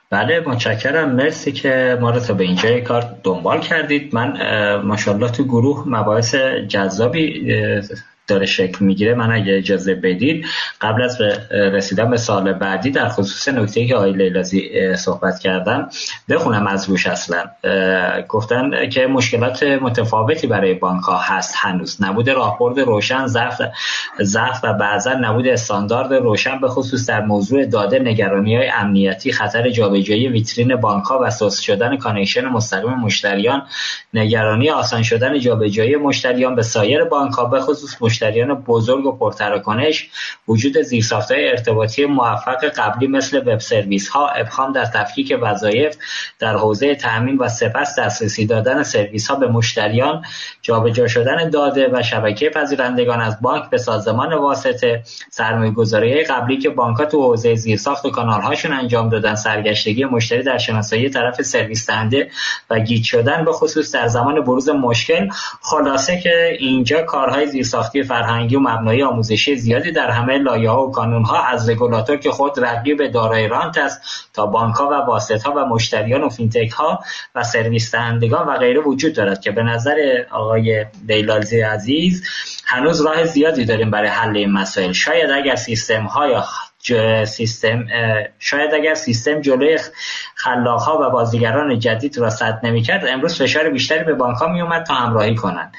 بله 0.09 0.43
متشکرم. 0.47 1.15
مرسی 1.15 1.51
که 1.51 1.97
ما 2.01 2.09
رو 2.09 2.19
تا 2.19 2.33
به 2.33 2.43
اینجای 2.43 2.81
کار 2.81 3.15
دنبال 3.23 3.61
کردید. 3.61 4.15
من 4.15 4.37
ماشاءالله 4.81 5.31
تو 5.31 5.43
گروه 5.43 5.83
مباحث 5.87 6.35
جذابی 6.67 7.53
داره 8.27 8.45
شکل 8.45 8.85
می‌گیره 8.85 9.15
من 9.15 9.31
اگه 9.31 9.57
اجازه 9.57 9.95
بدید 9.95 10.45
قبل 10.81 11.01
از 11.01 11.21
رسیدن 11.51 12.09
به 12.09 12.17
سوال 12.17 12.53
بعدی 12.53 12.91
در 12.91 13.09
خصوص 13.09 13.47
نکته 13.47 13.85
که 13.85 13.95
آقای 13.95 14.13
لیلازی 14.13 14.95
صحبت 14.95 15.39
کردن 15.39 15.89
بخونم 16.29 16.67
از 16.67 16.89
روش 16.89 17.07
اصلا. 17.07 17.43
گفتن 18.27 18.89
که 18.89 19.07
مشکلات 19.07 19.63
متفاوتی 19.63 20.47
برای 20.47 20.73
بانک 20.73 21.03
ها 21.03 21.17
هست 21.17 21.55
هنوز. 21.57 21.97
نبود 22.01 22.29
راهبرد 22.29 22.79
روشن 22.79 23.27
ضعف 23.27 23.61
ضعف 24.21 24.59
و 24.63 24.73
بعضا 24.73 25.13
نبود 25.13 25.47
استاندارد 25.47 26.13
روشن 26.13 26.59
به 26.59 26.67
خصوص 26.67 27.09
در 27.09 27.21
موضوع 27.21 27.65
داده 27.65 27.99
نگرانی 27.99 28.55
های 28.55 28.69
امنیتی 28.69 29.31
خطر 29.31 29.69
جابجایی 29.69 30.27
ویترین 30.27 30.75
بانک 30.75 31.05
ها 31.05 31.19
و 31.23 31.29
سوس 31.29 31.59
شدن 31.59 31.97
connection 31.97 32.45
مستقیم 32.45 32.93
مشتریان 32.93 33.67
نگرانی 34.13 34.69
آسان 34.69 35.03
شدن 35.03 35.39
جابجایی 35.39 35.95
مشتریان 35.95 36.55
به 36.55 36.61
سایر 36.61 37.03
بانک 37.03 37.33
ها 37.33 37.45
به 37.45 37.59
خصوص 37.61 37.95
مشتریان 38.23 38.53
بزرگ 38.53 39.05
و 39.05 39.11
پرتراکنش 39.11 40.09
وجود 40.47 40.77
های 41.29 41.49
ارتباطی 41.49 42.05
موفق 42.05 42.65
قبلی 42.65 43.07
مثل 43.07 43.37
وب 43.37 43.59
سرویس 43.59 44.09
ها 44.09 44.27
ابهام 44.27 44.73
در 44.73 44.85
تفکیک 44.85 45.37
وظایف 45.41 45.97
در 46.39 46.57
حوزه 46.57 46.95
تامین 46.95 47.37
و 47.37 47.49
سپس 47.49 47.99
دسترسی 47.99 48.45
دادن 48.45 48.83
سرویس 48.83 49.27
ها 49.27 49.35
به 49.35 49.47
مشتریان 49.47 50.23
جابجا 50.61 51.07
شدن 51.07 51.49
داده 51.49 51.89
و 51.93 52.03
شبکه 52.03 52.49
پذیرندگان 52.49 53.21
از 53.21 53.41
بانک 53.41 53.69
به 53.69 53.77
سازمان 53.77 54.33
واسطه 54.33 55.03
سرمایه 55.29 56.23
قبلی 56.23 56.57
که 56.57 56.69
بانک 56.69 56.97
ها 56.97 57.05
تو 57.05 57.23
حوزه 57.23 57.55
زیرساخت 57.55 58.05
و 58.05 58.09
کانال 58.09 58.41
هاشون 58.41 58.73
انجام 58.73 59.09
دادن 59.09 59.35
سرگشتگی 59.35 60.05
مشتری 60.05 60.43
در 60.43 60.57
شناسایی 60.57 61.09
طرف 61.09 61.41
سرویس 61.41 61.87
دهنده 61.87 62.29
و 62.69 62.79
گیج 62.79 63.05
شدن 63.05 63.45
به 63.45 63.51
خصوص 63.51 63.95
در 63.95 64.07
زمان 64.07 64.41
بروز 64.41 64.69
مشکل. 64.69 65.29
خلاصه 65.61 66.19
که 66.19 66.57
اینجا 66.59 67.01
کارهای 67.01 67.47
زیرساختی 67.47 68.02
فرهنگی 68.03 68.55
و 68.55 68.59
مبنایی 68.59 69.03
آموزشی 69.03 69.55
زیادی 69.55 69.91
در 69.91 70.09
همه 70.09 70.43
ها 70.49 70.87
و 70.87 70.93
ها 71.25 71.43
از 71.43 71.69
رگولاتور 71.69 72.17
که 72.17 72.31
خود 72.31 72.59
رقیب 72.59 73.07
دارای 73.07 73.47
رانت 73.47 73.77
است 73.77 74.01
تا 74.33 74.45
ها 74.47 74.89
و 74.89 75.19
ها 75.45 75.53
و 75.55 75.65
مشتریان 75.65 76.23
و 76.23 76.29
فینتک 76.29 76.71
ها 76.71 76.99
و 77.35 77.43
سرویس 77.43 77.95
دهندگان 77.95 78.47
و 78.47 78.57
غیره 78.57 78.79
وجود 78.79 79.13
دارد 79.13 79.41
که 79.41 79.51
به 79.51 79.63
نظر 79.63 80.23
آقای 80.31 80.85
دیلالزی 81.07 81.61
عزیز 81.61 82.23
هنوز 82.65 83.01
راه 83.01 83.23
زیادی 83.23 83.65
داریم 83.65 83.91
برای 83.91 84.09
حل 84.09 84.37
این 84.37 84.51
مسائل. 84.51 84.91
شاید 84.91 85.29
اگر 85.31 85.55
سیستم 85.55 86.03
های 86.03 86.35
سیستم 87.25 87.85
شاید 88.39 88.73
اگر 88.73 88.93
سیستم 88.93 89.41
جلوی 89.41 89.79
ها 90.65 90.99
و 91.01 91.09
بازیگران 91.09 91.79
جدید 91.79 92.17
را 92.17 92.29
سد 92.29 92.59
نمی‌کرد 92.63 93.05
امروز 93.07 93.41
فشار 93.41 93.69
بیشتری 93.69 94.03
به 94.03 94.13
بانک 94.13 94.37
ها 94.37 94.47
می 94.47 94.61
اومد 94.61 94.83
تا 94.83 94.93
همراهی 94.93 95.35
کنند. 95.35 95.73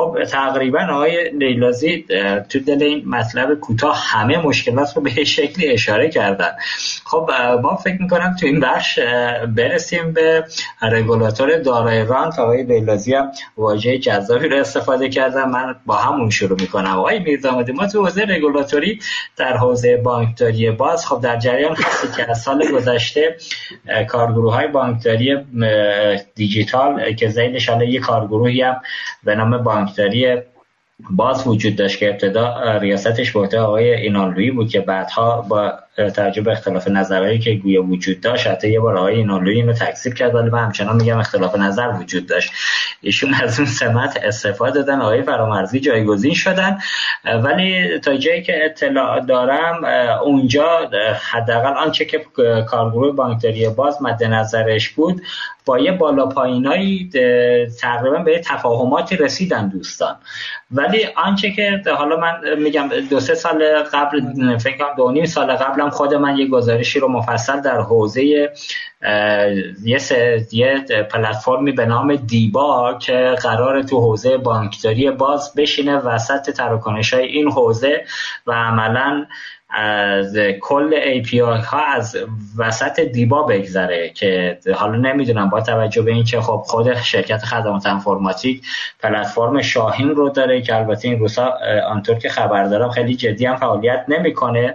خب 0.00 0.24
تقریبا 0.24 0.86
آقای 0.90 1.30
لیلازی 1.30 2.04
تو 2.48 2.58
دل 2.58 2.82
این 2.82 3.08
مطلب 3.08 3.54
کوتاه 3.54 4.02
همه 4.06 4.38
مشکلات 4.38 4.96
رو 4.96 5.02
به 5.02 5.24
شکلی 5.24 5.68
اشاره 5.68 6.08
کردن. 6.08 6.50
خب 7.04 7.30
ما 7.62 7.76
فکر 7.76 8.02
می‌کنم 8.02 8.36
تو 8.40 8.46
این 8.46 8.60
بخش 8.60 8.98
برسیم 9.56 10.12
به 10.12 10.44
رگولاتور 10.82 11.58
دارای 11.58 12.04
رانت. 12.04 12.38
آقای 12.38 12.62
لیلازی 12.62 13.14
هم 13.14 13.32
واژه 13.56 13.98
جذابی 13.98 14.48
رو 14.48 14.56
استفاده 14.56 15.08
کردن. 15.08 15.44
من 15.44 15.76
با 15.86 15.94
همون 15.94 16.30
شروع 16.30 16.60
می‌کنم. 16.60 16.98
آقای 16.98 17.18
میرزامدی 17.18 17.72
ما 17.72 17.86
تو 17.86 18.04
حوزه 18.04 18.22
رگولاتوری 18.22 19.00
در 19.36 19.56
حوزه 19.56 19.96
بانکداری 19.96 20.70
باز 20.70 21.06
خب 21.06 21.20
در 21.20 21.36
جریان 21.36 21.76
هستی 21.76 22.08
که 22.16 22.30
از 22.30 22.42
سال 22.42 22.72
گذشته 22.72 23.36
کارگروه 24.08 24.54
های 24.54 24.66
بانکداری 24.66 25.36
دیجیتال 26.34 27.12
که 27.12 27.28
زیدش 27.28 27.68
حالا 27.68 27.84
یه 27.84 28.00
کارگروهی 28.00 28.62
هم 28.62 28.80
به 29.24 29.34
نام 29.34 29.58
بانکداری 29.90 30.42
باز 31.10 31.46
وجود 31.46 31.76
داشت 31.76 31.98
که 31.98 32.08
ابتدا 32.08 32.76
ریاستش 32.76 33.32
به 33.32 33.58
آقای 33.60 33.94
اینالوی 33.94 34.50
بود 34.50 34.68
که 34.68 34.80
بعدها 34.80 35.42
با 35.42 35.72
توجه 36.08 36.42
به 36.42 36.52
اختلاف 36.52 36.88
نظرهایی 36.88 37.38
که 37.38 37.54
گویا 37.54 37.82
وجود 37.82 38.20
داشت 38.20 38.46
حتی 38.46 38.70
یه 38.70 38.80
بار 38.80 38.96
آقای 38.96 39.14
اینالوی 39.14 39.54
اینو 39.54 39.72
تکذیب 39.72 40.14
کرد 40.14 40.34
ولی 40.34 40.50
من 40.50 40.64
همچنان 40.64 40.96
میگم 40.96 41.18
اختلاف 41.18 41.56
نظر 41.56 41.92
وجود 42.00 42.26
داشت. 42.26 42.52
ایشون 43.00 43.34
از 43.34 43.58
اون 43.58 43.68
سمت 43.68 44.20
استفاده 44.22 44.82
دادن 44.82 45.00
آقای 45.00 45.22
فرامرزی 45.22 45.80
جایگزین 45.80 46.34
شدن. 46.34 46.78
ولی 47.24 47.98
تا 47.98 48.16
جایی 48.16 48.42
که 48.42 48.64
اطلاع 48.64 49.20
دارم 49.20 49.84
اونجا 50.24 50.90
حداقل 51.32 51.72
آنچه 51.72 52.04
که 52.04 52.24
کارگروه 52.66 53.16
بانکداری 53.16 53.68
باز 53.68 54.02
مد 54.02 54.24
نظرش 54.24 54.88
بود 54.88 55.22
با 55.64 55.78
یه 55.78 55.92
بالا 55.92 56.26
پایینایی 56.26 57.10
تقریبا 57.80 58.18
به 58.18 58.38
تفاهماتی 58.38 59.16
رسیدن 59.16 59.68
دوستان. 59.68 60.16
ولی 60.72 61.06
آنچه 61.16 61.50
که 61.50 61.82
حالا 61.98 62.16
من 62.16 62.58
میگم 62.58 62.88
دو 63.10 63.20
سه 63.20 63.34
سال 63.34 63.82
قبل 63.82 64.20
فکر 64.58 64.76
کنم 64.78 64.94
دو 64.96 65.10
نیم 65.10 65.24
سال 65.24 65.56
قبلم 65.56 65.90
خود 65.90 66.14
من 66.14 66.36
یه 66.36 66.46
گزارشی 66.46 67.00
رو 67.00 67.08
مفصل 67.08 67.60
در 67.60 67.80
حوزه 67.80 68.24
یه, 68.24 69.98
یه 70.52 70.84
پلتفرمی 71.10 71.72
به 71.72 71.86
نام 71.86 72.16
دیبا 72.16 72.98
که 72.98 73.34
قرار 73.42 73.82
تو 73.82 74.00
حوزه 74.00 74.36
بانکداری 74.36 75.10
باز 75.10 75.54
بشینه 75.54 75.96
وسط 75.96 76.50
تراکنش 76.50 77.14
های 77.14 77.26
این 77.26 77.50
حوزه 77.50 78.04
و 78.46 78.52
عملا 78.52 79.26
از 79.72 80.36
کل 80.60 81.22
API 81.22 81.34
ها 81.38 81.84
از 81.94 82.16
وسط 82.58 83.00
دیبا 83.00 83.42
بگذره 83.42 84.08
که 84.08 84.58
حالا 84.74 84.96
نمی‌دونم 84.96 85.50
با 85.50 85.60
توجه 85.60 86.02
به 86.02 86.12
اینکه 86.12 86.40
خب 86.40 86.62
خود 86.66 86.94
شرکت 86.94 87.44
خدمات 87.44 87.86
انفرماتیک 87.86 88.62
پلتفرم 89.00 89.62
شاهین 89.62 90.08
رو 90.08 90.28
داره 90.28 90.62
که 90.62 90.76
البته 90.76 91.08
این 91.08 91.18
روزها 91.18 91.58
آنطور 91.88 92.18
که 92.18 92.28
خبر 92.28 92.64
دارم 92.64 92.90
خیلی 92.90 93.14
جدی 93.14 93.46
هم 93.46 93.56
فعالیت 93.56 94.04
نمی‌کنه. 94.08 94.74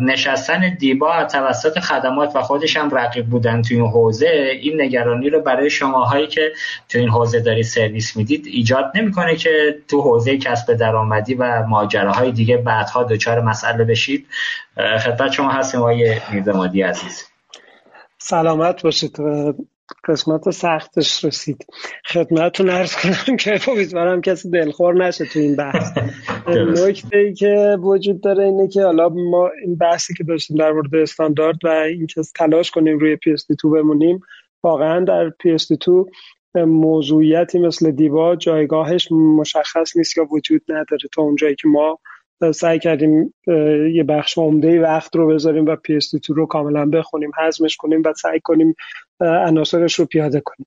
نشستن 0.00 0.76
دیبا 0.78 1.24
توسط 1.24 1.78
خدمات 1.78 2.36
و 2.36 2.42
خودش 2.42 2.76
هم 2.76 2.90
رقیب 2.90 3.26
بودن 3.26 3.62
تو 3.62 3.74
این 3.74 3.86
حوزه 3.86 4.26
این 4.60 4.80
نگرانی 4.80 5.30
رو 5.30 5.40
برای 5.40 5.70
شماهایی 5.70 6.26
که 6.26 6.52
تو 6.88 6.98
این 6.98 7.08
حوزه 7.08 7.40
داری 7.40 7.62
سرویس 7.62 8.16
می‌دید 8.16 8.46
ایجاد 8.46 8.92
نمی‌کنه 8.94 9.36
که 9.36 9.74
تو 9.88 10.00
حوزه 10.00 10.38
کسب 10.38 10.74
درآمدی 10.74 11.34
و 11.34 11.62
ماجراهای 11.66 12.32
دیگه 12.32 12.56
بعدها 12.56 13.02
دچار 13.02 13.40
مسئله 13.40 13.75
بشید. 13.84 14.26
خدمت 14.76 15.32
شما 15.32 15.50
هستیم 15.50 15.80
آقای 15.80 16.20
میرزمادی 16.32 16.82
عزیز. 16.82 17.24
سلامت 18.18 18.82
باشید. 18.82 19.16
قسمت 20.04 20.50
سختش 20.50 21.24
رسید. 21.24 21.66
خدمتتون 22.06 22.70
عرض 22.70 22.96
کنم 22.96 23.36
که 23.36 23.60
امیدوارم 23.68 24.20
کسی 24.20 24.50
دلخور 24.50 24.94
نشه 24.94 25.24
تو 25.24 25.38
این 25.38 25.56
بحث. 25.56 25.98
نکته 26.86 27.18
ای 27.18 27.34
که 27.34 27.76
وجود 27.80 28.20
داره 28.20 28.44
اینه 28.44 28.68
که 28.68 28.82
حالا 28.82 29.08
ما 29.08 29.50
این 29.62 29.76
بحثی 29.76 30.14
که 30.14 30.24
داشتیم 30.24 30.56
در 30.56 30.72
مورد 30.72 30.94
استاندارد 30.94 31.64
و 31.64 31.68
اینکه 31.68 32.22
تلاش 32.34 32.70
کنیم 32.70 32.98
روی 32.98 33.16
PSD2 33.16 33.64
بمونیم 33.64 34.20
واقعا 34.62 35.04
در 35.04 35.30
PSD2 35.30 36.10
موضوعیتی 36.64 37.58
مثل 37.58 37.90
دیوا 37.90 38.36
جایگاهش 38.36 39.12
مشخص 39.12 39.96
نیست 39.96 40.16
یا 40.16 40.24
وجود 40.24 40.62
نداره 40.68 41.08
تا 41.12 41.22
اونجایی 41.22 41.54
که 41.54 41.68
ما 41.68 41.98
سعی 42.54 42.78
کردیم 42.78 43.34
یه 43.92 44.04
بخش 44.08 44.38
عمده 44.38 44.80
وقت 44.80 45.16
رو 45.16 45.26
بذاریم 45.26 45.66
و 45.66 45.76
PS2 45.76 46.28
رو 46.28 46.46
کاملا 46.46 46.86
بخونیم 46.86 47.30
حزمش 47.38 47.76
کنیم 47.76 48.02
و 48.04 48.12
سعی 48.12 48.40
کنیم 48.40 48.74
عناصرش 49.20 49.94
رو 49.94 50.06
پیاده 50.06 50.42
کنیم. 50.44 50.66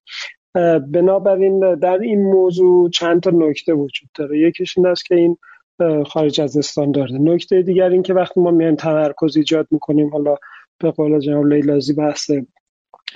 بنابراین 0.79 1.75
در 1.75 1.99
این 1.99 2.21
موضوع 2.23 2.89
چند 2.89 3.21
تا 3.21 3.29
نکته 3.29 3.73
وجود 3.73 4.09
داره. 4.15 4.39
یکیش 4.39 4.77
این 4.77 4.87
است 4.87 5.05
که 5.05 5.15
این 5.15 5.37
خارج 6.05 6.41
از 6.41 6.57
استاندارده 6.57 7.17
نکته 7.17 7.61
دیگر 7.61 7.89
این 7.89 8.03
که 8.03 8.13
وقتی 8.13 8.39
ما 8.39 8.51
میایم 8.51 8.75
تمرکز 8.75 9.37
ایجاد 9.37 9.67
می‌کنیم 9.71 10.09
حالا 10.09 10.35
به 10.79 10.91
قول 10.91 11.19
جناب 11.19 11.45
لیلازی 11.45 11.93
بحث 11.93 12.31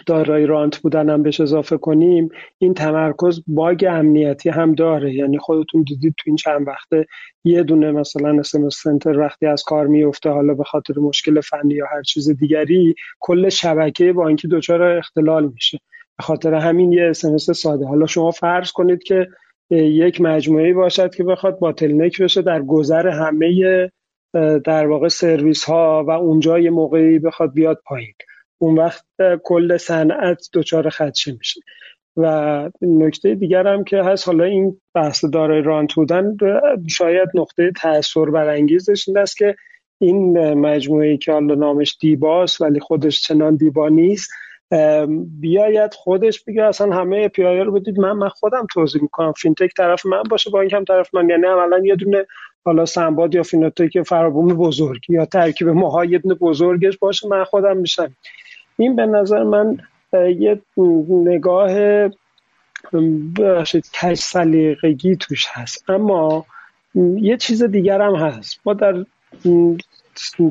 دارای 0.06 0.46
رانت 0.46 0.78
بودن 0.78 1.10
هم 1.10 1.24
بهش 1.24 1.42
اضافه 1.42 1.78
کنیم 1.78 2.30
این 2.58 2.74
تمرکز 2.74 3.44
باگ 3.48 3.86
امنیتی 3.90 4.50
هم 4.50 4.76
داره. 4.76 5.14
یعنی 5.14 5.38
خودتون 5.38 5.84
دیدید 5.84 6.14
تو 6.18 6.24
این 6.26 6.36
چند 6.36 6.68
وقته 6.68 7.06
یه 7.44 7.64
دونه 7.64 7.92
مثلا 7.92 8.40
اسمس 8.40 8.76
سنتر 8.84 9.20
وقتی 9.20 9.46
از 9.46 9.64
کار 9.64 9.88
میفته 9.88 10.30
حالا 10.30 10.54
به 10.54 10.64
خاطر 10.64 10.94
مشکل 11.00 11.42
فنی 11.42 11.74
یا 11.74 11.86
هر 11.92 12.02
چیز 12.02 12.30
دیگری 12.30 12.96
کل 13.20 13.50
شبکه 13.50 14.14
بانکی 14.14 14.48
دچار 14.48 14.84
اختلال 14.84 15.52
میشه. 15.54 15.80
به 16.18 16.24
خاطر 16.24 16.54
همین 16.54 16.92
یه 16.92 17.04
اسمس 17.10 17.50
ساده. 17.50 17.86
حالا 17.86 18.06
شما 18.06 18.32
فرض 18.32 18.72
کنید 18.72 19.04
که 19.04 19.28
یک 19.70 20.22
مجموعه 20.22 20.74
باشد 20.74 21.16
که 21.16 21.24
بخواد 21.24 21.60
باتلنک 21.60 22.22
بشه 22.22 22.42
در 22.42 22.62
گذر 22.62 23.08
همه 23.08 23.90
در 24.66 24.88
واقع 24.88 25.08
سرویس 25.08 25.64
ها 25.64 26.06
و 26.08 26.12
اونجا 26.12 26.60
یه 26.60 26.70
موقعی 26.70 27.20
بخواد 27.20 27.54
بیاد 27.54 27.82
پایین. 27.86 28.14
اون 28.64 28.78
وقت 28.78 29.06
کل 29.44 29.78
صنعت 29.78 30.50
دچار 30.54 30.90
خدشه 30.90 31.32
میشه. 31.32 31.62
و 32.18 32.70
نکته 32.82 33.36
دیگر 33.36 33.68
هم 33.68 33.84
که 33.84 33.98
هست 34.04 34.28
حالا 34.28 34.44
این 34.44 34.82
بحث 34.94 35.26
دارای 35.26 35.62
رانت 35.62 35.94
بودن 35.94 36.38
شاید 36.90 37.30
نقطه 37.36 37.72
تاثیر 37.82 38.26
برانگیزش 38.26 39.08
این 39.08 39.18
است 39.18 39.38
که 39.38 39.56
این 40.02 40.54
مجموعه 40.54 41.18
که 41.18 41.32
حالا 41.32 41.56
نامش 41.56 41.98
دیباست 42.00 42.62
ولی 42.62 42.80
خودش 42.80 43.22
چنان 43.22 43.56
دیبا 43.56 43.90
نیست 43.90 44.32
بیاید 45.40 45.94
خودش 45.94 46.44
بگه 46.44 46.64
اصلا 46.64 46.94
همه 46.96 47.28
پی 47.28 47.44
رو 47.44 47.72
بدید. 47.72 48.00
من 48.00 48.12
من 48.12 48.30
خودم 48.30 48.68
توضیح 48.74 49.02
می‌کنم. 49.02 49.32
فینتک 49.32 49.74
طرف 49.78 50.06
من 50.06 50.24
باشه 50.30 50.50
با 50.50 50.66
هم 50.74 50.84
طرف 50.86 51.16
من 51.16 51.30
یعنی 51.30 51.46
عملا 51.46 51.82
یه 51.86 51.96
دونه 51.96 52.26
حالا 52.66 52.86
سنباد 52.86 53.36
یا 53.36 53.44
فینتک 53.44 54.02
فرابوم 54.02 54.48
بزرگ 54.48 55.10
یا 55.10 55.26
ترکیب 55.26 55.70
ماها 55.70 56.06
یه 56.06 56.20
دونه 56.20 56.36
بزرگش 56.36 56.98
باشه 56.98 57.28
من 57.28 57.44
خودم 57.44 57.78
میشم. 57.78 58.16
این 58.78 58.96
به 58.96 59.06
نظر 59.06 59.44
من 59.44 59.78
یه 60.14 60.62
نگاه 61.10 61.70
باشید 63.36 63.92
کش 63.92 64.18
سلیقگی 64.18 65.16
توش 65.16 65.48
هست. 65.52 65.90
اما 65.90 66.46
یه 67.16 67.38
چیز 67.38 67.64
دیگر 67.64 68.02
هم 68.02 68.16
هست. 68.16 68.60
ما 68.66 68.74
در 68.74 69.06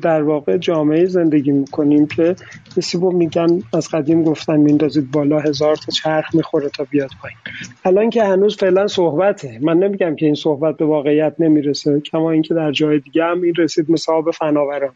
در 0.00 0.22
واقع 0.22 0.56
جامعه 0.56 1.04
زندگی 1.06 1.52
می‌کنیم 1.52 2.06
که 2.06 2.36
کسی 2.76 2.98
با 2.98 3.10
میگن 3.10 3.62
از 3.74 3.88
قدیم 3.88 4.24
گفتن 4.24 4.56
میندازید 4.56 5.10
بالا 5.10 5.40
هزار 5.40 5.76
تا 5.76 5.92
چرخ 5.92 6.34
می‌خوره 6.34 6.68
تا 6.68 6.86
بیاد 6.90 7.10
پایین. 7.22 7.38
الان 7.84 8.10
که 8.10 8.24
هنوز 8.24 8.56
فعلا 8.56 8.86
صحبته. 8.86 9.58
من 9.62 9.78
نمیگم 9.78 10.16
که 10.16 10.26
این 10.26 10.34
صحبت 10.34 10.76
به 10.76 10.84
واقعیت 10.84 11.34
نمی‌رسه. 11.38 12.00
کما 12.00 12.30
اینکه 12.30 12.54
در 12.54 12.72
جای 12.72 12.98
دیگه 12.98 13.24
هم 13.24 13.42
این 13.42 13.54
رسید 13.58 13.90
مثل 13.90 14.12
فناوران. 14.34 14.92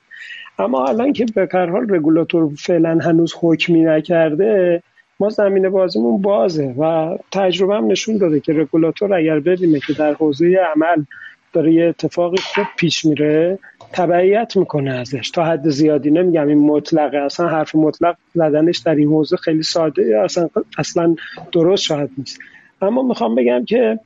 اما 0.59 0.87
الان 0.87 1.13
که 1.13 1.27
به 1.35 1.49
هر 1.53 1.67
حال 1.67 1.87
رگولاتور 1.91 2.55
فعلا 2.55 2.99
هنوز 3.03 3.35
حکمی 3.41 3.83
نکرده 3.83 4.83
ما 5.21 5.29
زمین 5.29 5.69
بازیمون 5.69 6.23
بازه 6.23 6.75
و 6.79 7.17
تجربه 7.33 7.75
هم 7.75 7.87
نشون 7.87 8.17
داده 8.17 8.41
که 8.41 8.53
رگولاتور 8.53 9.15
اگر 9.15 9.41
ببینه 9.41 9.81
که 9.81 9.93
در 9.93 10.15
حوزه 10.15 10.59
عمل 10.75 11.05
داره 11.53 11.73
یه 11.73 11.87
اتفاقی 11.89 12.37
خوب 12.37 12.65
پیش 12.77 13.05
میره 13.05 13.59
تبعیت 13.93 14.57
می‌کنه 14.57 14.91
ازش. 14.91 15.31
تا 15.31 15.45
حد 15.45 15.69
زیادی 15.69 16.11
نمیگم 16.11 16.49
این 16.49 16.59
مطلقه 16.59 17.19
اصلا 17.19 17.49
حرف 17.49 17.75
مطلق 17.75 18.17
زدنش 18.35 18.79
در 18.79 18.95
این 18.95 19.09
حوزه 19.09 19.37
خیلی 19.37 19.63
ساده 19.63 20.21
اصلا 20.25 20.49
اصلا 20.79 21.15
درست 21.53 21.83
شاید 21.83 22.11
نیست. 22.19 22.39
اما 22.83 23.03
می‌خوام 23.03 23.35
بگم 23.35 23.65
که 23.65 23.99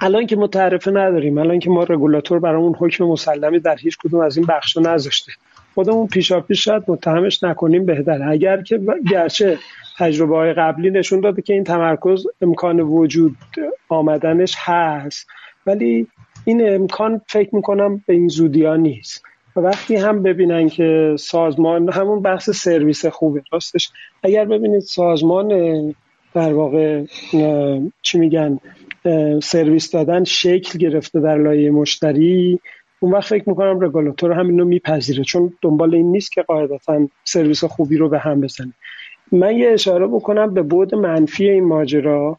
الان 0.00 0.26
که 0.26 0.36
متعرفه 0.36 0.90
نداریم 0.90 1.38
الان 1.38 1.58
که 1.58 1.70
ما 1.70 1.84
رگولاتور 1.84 2.38
برامون 2.38 2.74
حکم 2.78 3.04
مسلمی 3.04 3.58
در 3.58 3.76
هیچ 3.76 3.98
کدوم 4.04 4.20
از 4.20 4.36
این 4.36 4.46
بخش 4.46 4.76
نذاشته. 4.76 5.32
خودمون 5.76 6.06
پیشا 6.06 6.40
پیش 6.40 6.64
شاید 6.64 6.82
متهمش 6.88 7.42
نکنیم 7.42 7.86
بهتره. 7.86 8.28
اگر 8.28 8.62
که 8.62 8.80
گرچه 9.10 9.58
تجربه 9.98 10.36
های 10.36 10.52
قبلی 10.52 10.90
نشون 10.90 11.20
داده 11.20 11.42
که 11.42 11.52
این 11.52 11.64
تمرکز 11.64 12.26
امکان 12.42 12.80
وجود 12.80 13.36
آمدنش 13.88 14.54
هست 14.58 15.26
ولی 15.66 16.06
این 16.44 16.74
امکان 16.74 17.20
فکر 17.26 17.54
می‌کنم 17.54 18.02
به 18.06 18.14
این 18.14 18.28
زودی 18.28 18.64
ها 18.64 18.76
نیست. 18.76 19.22
و 19.56 19.60
وقتی 19.60 19.96
هم 19.96 20.22
ببینن 20.22 20.68
که 20.68 21.16
سازمان 21.18 21.92
همون 21.92 22.22
بحث 22.22 22.50
سرویس 22.50 23.06
خوبه 23.06 23.42
راستش. 23.52 23.90
اگر 24.22 24.44
ببینید 24.44 24.80
سازمان 24.80 25.48
در 26.34 26.52
واقع 26.52 27.04
چی 28.02 28.18
میگن 28.18 28.58
سرویس 29.42 29.90
دادن 29.90 30.24
شکل 30.24 30.78
گرفته 30.78 31.20
در 31.20 31.38
لایه 31.38 31.70
مشتری 31.70 32.60
اون 33.00 33.12
وقت 33.12 33.28
فکر 33.28 33.48
می‌کنم 33.48 33.80
رگولاتور 33.80 34.32
همین 34.32 34.58
رو 34.58 34.64
میپذیره 34.64 35.24
چون 35.24 35.52
دنبال 35.62 35.94
این 35.94 36.12
نیست 36.12 36.32
که 36.32 36.42
قاعدتا 36.42 37.08
سرویس 37.24 37.64
خوبی 37.64 37.96
رو 37.96 38.08
به 38.08 38.18
هم 38.18 38.40
بزنه. 38.40 38.72
من 39.32 39.56
یه 39.56 39.70
اشاره 39.70 40.06
بکنم 40.06 40.54
به 40.54 40.62
بعد 40.62 40.94
منفی 40.94 41.48
این 41.48 41.64
ماجرا 41.64 42.38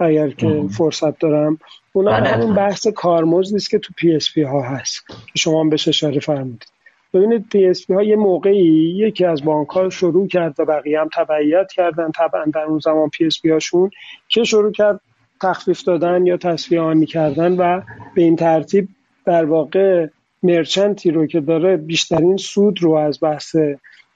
اگر 0.00 0.30
که 0.30 0.64
فرصت 0.70 1.18
دارم. 1.18 1.58
اونا 1.92 2.10
بله. 2.10 2.28
همون 2.28 2.54
بحث 2.54 2.86
کارمزدیست 2.86 3.70
که 3.70 3.78
تو 3.78 3.92
PSP 3.96 4.42
ها 4.42 4.62
هست. 4.62 5.06
که 5.06 5.38
شما 5.38 5.60
هم 5.60 5.68
بهش 5.68 5.88
اشاره 5.88 6.20
فرمودید. 6.20 6.66
ببینید 7.14 7.48
PSP 7.48 7.94
ها 7.94 8.02
یه 8.02 8.16
موقعی 8.16 8.94
یکی 8.96 9.24
از 9.24 9.44
بانک 9.44 9.68
ها 9.68 9.90
شروع 9.90 10.28
کرد 10.28 10.60
و 10.60 10.64
بقیه 10.64 11.00
هم 11.00 11.08
تبعیت 11.14 11.72
کردن 11.72 12.10
طبعا 12.10 12.44
در 12.54 12.62
اون 12.62 12.78
زمان 12.78 13.08
PSP 13.08 13.50
هاشون 13.50 13.90
که 14.28 14.44
شروع 14.44 14.72
کرد 14.72 15.00
تخفیف 15.42 15.82
دادن 15.82 16.26
یا 16.26 16.36
تصفیه 16.36 16.80
آنی 16.80 17.06
کردن 17.06 17.56
و 17.56 17.80
به 18.14 18.22
این 18.22 18.36
ترتیب 18.36 18.88
در 19.28 19.44
واقع 19.44 20.06
مرچنتی 20.42 21.10
رو 21.10 21.26
که 21.26 21.40
داره 21.40 21.76
بیشترین 21.76 22.36
سود 22.36 22.82
رو 22.82 22.92
از 22.92 23.18
بحث 23.22 23.56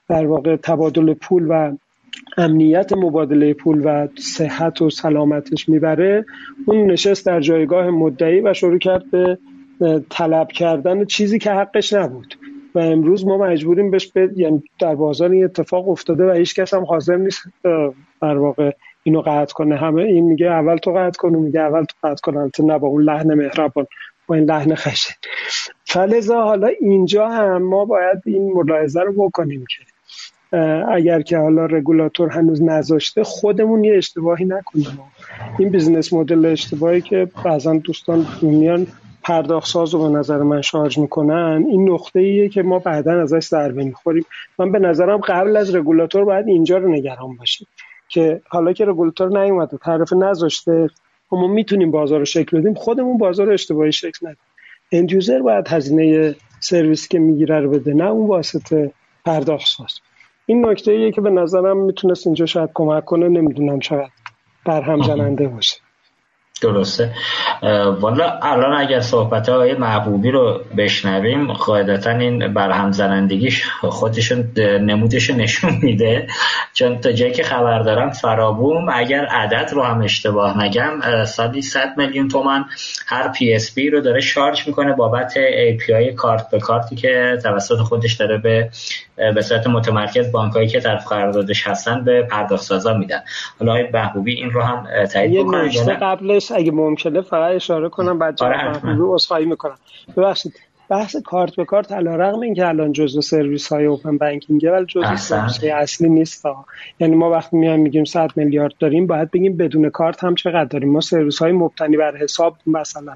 در 0.09 0.25
واقع 0.25 0.55
تبادل 0.55 1.13
پول 1.13 1.45
و 1.49 1.77
امنیت 2.37 2.93
مبادله 2.93 3.53
پول 3.53 3.81
و 3.85 4.07
صحت 4.17 4.81
و 4.81 4.89
سلامتش 4.89 5.69
می‌بره 5.69 6.25
اون 6.65 6.91
نشست 6.91 7.25
در 7.25 7.39
جایگاه 7.39 7.89
مدعی 7.89 8.41
و 8.41 8.53
شروع 8.53 8.77
کرد 8.77 9.11
به 9.11 9.37
طلب 10.09 10.47
کردن 10.47 11.05
چیزی 11.05 11.39
که 11.39 11.51
حقش 11.51 11.93
نبود. 11.93 12.35
و 12.75 12.79
امروز 12.79 13.25
ما 13.25 13.37
مجبوریم 13.37 13.91
بهش 13.91 14.07
به 14.07 14.29
یعنی 14.35 14.63
در 14.79 14.95
بازار 14.95 15.31
این 15.31 15.45
اتفاق 15.45 15.89
افتاده 15.89 16.25
و 16.25 16.31
هیچ 16.31 16.55
کس 16.55 16.73
هم 16.73 16.83
حاضر 16.83 17.15
نیست 17.15 17.43
در 18.21 18.37
واقع 18.37 18.71
اینو 19.03 19.21
قطع 19.21 19.53
کنه. 19.53 19.75
همه 19.75 20.01
این 20.01 20.25
میگه 20.25 20.45
اول 20.45 20.77
تو 20.77 20.91
قطع 20.91 21.17
کن 21.17 21.35
میگه 21.35 21.59
اول 21.59 21.83
تو 21.83 22.07
قطع 22.07 22.21
کن 22.23 22.49
نه 22.59 22.79
با 22.79 22.87
اون 22.87 23.03
لحن 23.03 23.33
مهربان. 23.33 23.85
با 24.27 24.35
این 24.35 24.43
لحن 24.43 24.75
خشن 24.75 25.15
فلذا 25.85 26.43
حالا 26.43 26.67
اینجا 26.67 27.29
هم 27.29 27.63
ما 27.63 27.85
باید 27.85 28.21
این 28.25 28.53
ملاحظه 28.53 29.01
رو 29.01 29.13
بکنیم 29.13 29.65
که 29.69 29.93
اگر 30.91 31.21
که 31.21 31.37
حالا 31.37 31.65
رگولاتور 31.65 32.29
هنوز 32.29 32.61
نذاشته 32.61 33.23
خودمون 33.23 33.83
یه 33.83 33.97
اشتباهی 33.97 34.45
نکنیم. 34.45 34.99
این 35.59 35.69
business 35.69 36.13
model 36.13 36.45
اشتباهی 36.45 37.01
که 37.01 37.27
بعضا 37.45 37.73
دوستان 37.73 38.25
میان 38.41 38.87
پرداخت 39.23 39.67
ساز 39.67 39.93
رو 39.93 40.09
به 40.09 40.17
نظر 40.19 40.37
من 40.37 40.61
شارژ 40.61 40.97
می‌کنن 40.97 41.65
این 41.69 41.89
نقطه 41.89 42.19
ایه 42.19 42.49
که 42.49 42.63
ما 42.63 42.79
بعدا 42.79 43.21
ازش 43.21 43.47
ضربه 43.47 43.83
می‌خوریم. 43.83 44.25
من 44.59 44.71
به 44.71 44.79
نظرم 44.79 45.17
قبل 45.17 45.57
از 45.57 45.75
رگولاتور 45.75 46.25
باید 46.25 46.47
اینجا 46.47 46.77
رو 46.77 46.91
نگران 46.91 47.35
باشیم 47.35 47.67
که 48.07 48.41
حالا 48.47 48.73
که 48.73 48.85
رگولاتور 48.85 49.43
نیومده 49.43 49.77
طرف 49.77 50.13
نذاشته 50.13 50.89
ما 51.31 51.47
می‌تونیم 51.47 51.91
بازار 51.91 52.19
رو 52.19 52.25
شکل 52.25 52.59
بدیم. 52.59 52.73
خودمون 52.73 53.17
بازار 53.17 53.47
رو 53.47 53.53
اشتباهی 53.53 53.91
شکل 53.91 54.27
ندیم. 54.27 54.37
اندیوزر 54.91 55.41
باید 55.41 55.67
هزینه 55.67 56.35
سرویس 56.59 57.07
که 57.07 57.19
می‌گیره 57.19 57.59
رو 57.59 57.69
بده 57.69 57.93
نه 57.93 58.09
اون 58.09 58.27
واسطه 58.27 58.91
پرداخت 59.25 59.67
ساز. 59.77 59.99
این 60.45 60.65
نکته 60.65 60.91
ایه 60.91 61.11
که 61.11 61.21
به 61.21 61.29
نظرم 61.29 61.77
می‌تونست 61.77 62.27
اینجا 62.27 62.45
شاید 62.45 62.69
کمک 62.73 63.05
کنه 63.05 63.29
نمی‌دونم 63.29 63.79
چقدر 63.79 64.09
برهم 64.65 65.01
زننده 65.01 65.47
باشه. 65.47 65.75
درسته. 66.63 67.11
والا 67.99 68.39
الان 68.41 68.81
اگر 68.81 68.99
صحبت 68.99 69.49
های 69.49 69.73
محبوبی 69.73 70.31
رو 70.31 70.61
بشنویم 70.77 71.53
قاعدتا 71.53 72.09
این 72.09 72.53
برهم 72.53 72.91
زنندگیش 72.91 73.65
خودشون 73.81 74.51
نمودش 74.57 75.29
نشون 75.29 75.79
میده. 75.81 76.27
چون 76.73 76.99
تا 76.99 77.11
جایی 77.11 77.31
که 77.31 77.43
خبر 77.43 77.79
دارم 77.79 78.09
فرابوم 78.09 78.89
اگر 78.93 79.25
عدد 79.25 79.69
رو 79.73 79.83
هم 79.83 80.01
اشتباه 80.01 80.63
نگم 80.63 81.25
سالی 81.25 81.61
100 81.61 81.93
میلیون 81.97 82.27
تومن 82.27 82.65
هر 83.07 83.27
PSP 83.27 83.89
رو 83.89 84.01
داره 84.01 84.21
شارژ 84.21 84.67
می‌کنه 84.67 84.93
بابت 84.93 85.37
API 85.37 86.13
کارت 86.13 86.49
به 86.49 86.59
کارتی 86.59 86.95
که 86.95 87.37
توسط 87.43 87.77
خودش 87.77 88.13
داره 88.13 88.37
به 88.37 88.69
به 89.35 89.41
صورت 89.41 89.67
متمرکز 89.67 90.31
بانکایی 90.31 90.67
که 90.67 90.79
طرف 90.79 91.07
قراردادش 91.07 91.67
هستن 91.67 92.03
به 92.03 92.23
پرداخت 92.23 92.63
سازا 92.63 92.93
میدن. 92.93 93.19
حالا 93.59 93.71
آقای 93.71 93.87
محبوبی 93.93 94.33
این 94.33 94.51
رو 94.51 94.61
هم 94.61 94.87
تایید 95.13 95.45
بکنه 95.47 95.97
قبلش 96.01 96.51
اگه 96.53 96.71
ممکنه 96.71 97.21
فقط 97.21 97.55
اشاره 97.55 97.89
کنم 97.89 98.19
بعد 98.19 98.35
جواب 98.35 98.53
آره 99.31 99.45
می‌کنم. 99.45 99.75
ببخشید. 100.17 100.53
بحث 100.89 101.15
کارت 101.15 101.55
به 101.55 101.65
کارت 101.65 101.91
علی 101.91 102.09
رغم 102.09 102.39
اینکه 102.39 102.67
الان 102.67 102.91
جزء 102.91 103.21
سرویس 103.21 103.67
های 103.67 103.85
open 103.85 104.17
banking 104.17 104.69
ولی 104.71 104.85
جزء 104.85 105.15
سرویس 105.15 105.63
اصلی 105.63 106.09
نیست 106.09 106.45
ها. 106.45 106.65
یعنی 106.99 107.15
ما 107.15 107.29
وقتی 107.29 107.57
میایم 107.57 107.79
میگیم 107.79 108.03
100 108.03 108.31
میلیارد 108.35 108.73
داریم 108.79 109.07
باید 109.07 109.31
بگیم 109.31 109.57
بدون 109.57 109.89
کارت 109.89 110.23
هم 110.23 110.35
چقدر 110.35 110.65
داریم. 110.65 110.91
ما 110.91 111.01
سرویس 111.01 111.39
های 111.39 111.51
مبتنی 111.51 111.97
بر 111.97 112.17
حساب 112.17 112.57
مثلا. 112.67 113.13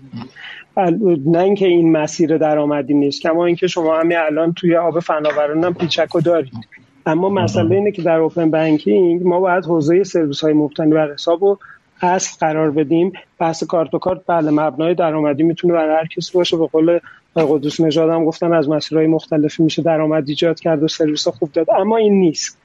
نه 1.25 1.39
اینکه 1.39 1.67
این 1.67 1.91
مسیر 1.91 2.37
درآمدی 2.37 2.93
نیست. 2.93 3.21
کما 3.21 3.45
اینکه 3.45 3.67
شما 3.67 3.99
همین 3.99 4.17
الان 4.17 4.53
توی 4.53 4.75
آب 4.75 4.99
فناوران 4.99 5.63
هم 5.63 5.73
پیچکو 5.73 6.21
دارید. 6.21 6.67
اما 7.05 7.29
مسئله 7.29 7.75
اینه 7.75 7.91
که 7.91 8.01
در 8.01 8.19
اوپن 8.19 8.51
بانکینگ 8.51 9.23
ما 9.23 9.39
باید 9.39 9.65
حوزه 9.65 10.03
سرویس 10.03 10.43
های 10.43 10.53
مبتنی 10.53 10.93
بر 10.93 11.13
حساب 11.13 11.43
و 11.43 11.57
اصل 12.01 12.37
قرار 12.39 12.71
بدیم. 12.71 13.13
بحث 13.39 13.63
کارت 13.63 13.93
و 13.93 13.99
کارت 13.99 14.21
بله 14.27 14.51
مبنای 14.51 14.95
درآمدی 14.95 15.43
می‌تونه 15.43 15.73
برای 15.73 15.95
هر 15.95 16.07
کسی 16.07 16.31
باشه. 16.33 16.57
به 16.57 16.67
قول 16.67 16.99
قدوس 17.35 17.79
نژاد 17.81 18.09
هم 18.09 18.25
گفتن 18.25 18.53
از 18.53 18.69
مسیرهای 18.69 19.07
مختلفی 19.07 19.63
میشه 19.63 19.81
درآمد 19.81 20.29
ایجاد 20.29 20.59
کرد 20.59 20.83
و 20.83 20.87
سرویس 20.87 21.27
خوب 21.27 21.51
داد. 21.51 21.67
اما 21.71 21.97
این 21.97 22.19
نیست. 22.19 22.57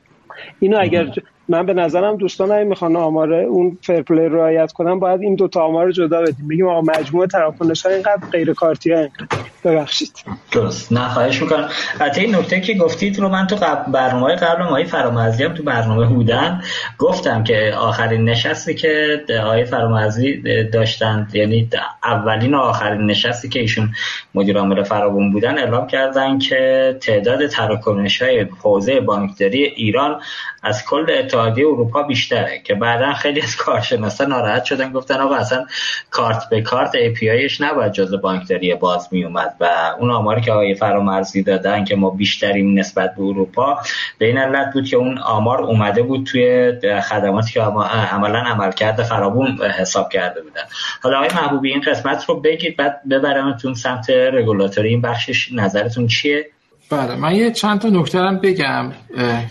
اینو 0.61 0.78
اگر 0.80 1.14
من 1.49 1.66
به 1.66 1.74
نظرم 1.74 2.16
دوستان 2.16 2.51
اگه 2.51 2.64
می‌خوان 2.64 2.97
آمار 2.97 3.34
اون 3.34 3.78
فرپلی 3.82 4.26
رو 4.26 4.36
رعایت 4.36 4.72
کنن 4.72 4.99
باید 4.99 5.22
این 5.22 5.34
دو 5.34 5.49
تا 5.49 5.62
آمار 5.62 5.84
رو 5.84 5.93
جدا 5.93 6.22
بدیم. 6.22 6.49
بگیم 6.49 6.68
آقا 6.68 6.80
مجموعه 6.80 7.26
تراکنش 7.26 7.86
ها 7.86 7.93
اینقدر 7.93 8.28
غیر 8.32 8.53
کارتی 8.53 8.93
ها 8.93 8.99
اینقدر. 8.99 9.26
ببخشید. 9.64 10.12
درست. 10.53 10.93
نه 10.93 11.09
خواهش 11.09 11.43
می‌کنم. 11.43 11.68
حتی 12.01 12.20
این 12.20 12.34
نکته 12.34 12.61
که 12.61 12.74
گفتید 12.74 13.18
رو 13.18 13.28
من 13.28 13.47
تو 13.47 13.57
برنامه 13.93 14.36
قبل 14.36 14.62
ماهی 14.62 14.84
فرامرزی 14.84 15.45
هم 15.45 15.55
تو 15.55 15.62
برنامه 15.62 16.07
هودن 16.07 16.62
گفتم 16.99 17.45
که 17.45 17.74
آخرین 17.78 18.24
نشستی 18.24 18.74
که 18.74 19.24
آقای 19.43 19.64
فرامرزی 19.64 20.43
داشتن 20.72 21.28
یعنی 21.32 21.68
اولین 22.05 22.55
و 22.55 22.59
آخرین 22.59 23.07
نشستی 23.07 23.49
که 23.49 23.61
ایشون 23.61 23.93
مدیر 24.34 24.59
عامل 24.59 24.82
فرابون 24.82 25.32
بودن 25.32 25.59
اعلام 25.59 25.86
کردن 25.86 26.38
که 26.38 26.97
تعداد 27.01 27.47
تراکنش 27.47 28.22
های 28.22 28.47
حوزه 28.62 29.01
بانکداری 29.01 29.64
ایران 29.64 30.20
از 30.62 30.84
کل 30.84 31.06
اتحادیه 31.18 31.66
اروپا 31.66 32.02
بیشتره 32.02 32.58
که 32.64 32.74
بعدا 32.74 33.12
خیلی 33.12 33.40
از 33.40 33.56
کارشناسا 33.56 34.24
ناراحت 34.24 34.64
شدن 34.64 34.92
گفتن 34.92 35.20
آقا 35.20 35.34
اصلا 35.34 35.66
کارت 36.10 36.48
به 36.50 36.62
کارت 36.62 36.94
ای 36.94 37.10
پی 37.10 37.30
آیش 37.30 37.60
نباید 37.60 37.92
جزء 37.92 38.16
بانکداری 38.16 38.74
باز 38.74 39.08
می 39.10 39.24
اومد 39.24 39.56
و 39.60 39.94
اون 39.98 40.10
آماری 40.10 40.40
که 40.40 40.52
آقای 40.52 40.74
فرامرزی 40.74 41.42
دادن 41.42 41.84
که 41.84 41.96
ما 41.96 42.10
بیشتریم 42.10 42.78
نسبت 42.78 43.14
به 43.14 43.22
اروپا 43.22 43.78
به 44.18 44.26
این 44.26 44.38
علت 44.38 44.72
بود 44.72 44.86
که 44.86 44.96
اون 44.96 45.18
آمار 45.18 45.62
اومده 45.62 46.02
بود 46.02 46.26
توی 46.26 46.72
خدماتی 47.00 47.52
که 47.52 47.60
عملا 47.60 48.38
عملکرد 48.38 49.02
فرابون 49.02 49.58
حساب 49.78 50.08
کرده 50.08 50.42
بودن. 50.42 50.62
حالا 51.02 51.16
آقای 51.16 51.30
محبوبی 51.34 51.70
این 51.70 51.80
قسمت 51.80 52.24
رو 52.24 52.40
بگید 52.40 52.76
بعد 52.76 53.00
ببرمتون 53.10 53.74
سمت 53.74 54.10
رگولاتوری. 54.10 54.88
این 54.88 55.00
بخشش 55.00 55.52
نظرتون 55.52 56.06
چیه؟ 56.06 56.46
بله 56.93 57.16
من 57.16 57.34
یه 57.34 57.51
چند 57.51 57.80
تا 57.80 57.88
نکته 57.88 58.18
هم 58.18 58.38
بگم 58.38 58.93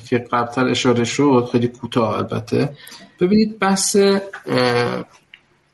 که 0.09 0.17
قبلتر 0.17 0.67
اشاره 0.67 1.03
شد 1.03 1.49
خیلی 1.51 1.67
کوتاه 1.67 2.17
البته. 2.17 2.69
ببینید 3.19 3.59
بحث 3.59 3.97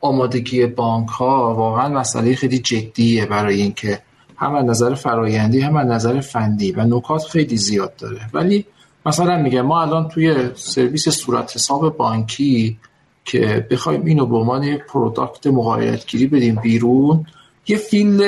آمادگی 0.02 0.66
بانک 0.66 1.10
ها 1.10 1.56
واقعا 1.56 1.90
مسئله 1.90 2.36
خیلی 2.36 2.60
جدیه 2.60 3.26
برای 3.26 3.62
اینکه 3.62 4.00
هم 4.38 4.56
از 4.56 4.66
نظر 4.66 4.94
فرایندی 4.94 5.62
هم 5.62 5.76
از 5.76 5.88
نظر 5.88 6.20
فنی 6.20 6.72
و 6.72 6.84
نکات 6.84 7.24
خیلی 7.24 7.58
زیاد 7.58 7.96
داره. 7.96 8.20
ولی 8.34 8.66
مثلا 9.06 9.38
میگه 9.38 9.62
ما 9.62 9.82
الان 9.82 10.08
توی 10.08 10.50
سرویس 10.56 11.10
صورت 11.10 11.56
حساب 11.56 11.98
بانکی 11.98 12.78
که 13.26 13.68
بخوایم 13.72 14.06
اینو 14.06 14.26
به 14.26 14.38
عنوان 14.38 14.78
product 14.78 15.48
مغایرت‌گیری 15.48 16.28
بدیم 16.28 16.56
بیرون 16.56 17.26
یه 17.68 17.78
field 17.78 18.24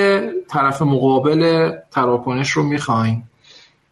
طرف 0.48 0.82
مقابل 0.82 1.72
تراکنش 1.92 2.52
رو 2.52 2.64
می‌خوایم. 2.64 3.29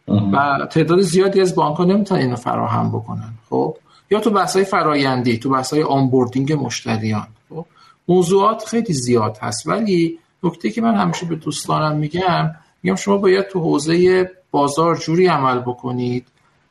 و 0.08 0.66
تعداد 0.70 1.00
زیادی 1.00 1.40
از 1.40 1.54
بانک 1.54 1.76
ها 1.76 1.84
نمی‌تونن 1.84 2.20
اینو 2.20 2.36
فراهم 2.36 2.88
بکنن 2.88 3.32
خب؟ 3.50 3.76
یا 4.10 4.20
تو 4.20 4.30
بحث 4.30 4.56
های 4.56 4.64
فرایندی 4.64 5.38
تو 5.38 5.50
بحث 5.50 5.72
های 5.72 5.82
onboarding 5.82 6.52
مشتریان 6.52 7.26
خب؟ 7.48 7.66
موضوعات 8.08 8.64
خیلی 8.64 8.92
زیاد 8.92 9.38
هست 9.40 9.66
ولی 9.66 10.18
نکته 10.42 10.70
که 10.70 10.80
من 10.80 10.94
همیشه 10.94 11.26
به 11.26 11.36
دوستانم 11.36 11.96
میگم 11.96 12.50
میگم 12.82 12.96
شما 12.96 13.16
باید 13.16 13.48
تو 13.48 13.60
حوزه 13.60 14.30
بازار 14.50 14.96
جوری 14.96 15.26
عمل 15.26 15.58
بکنید 15.58 16.26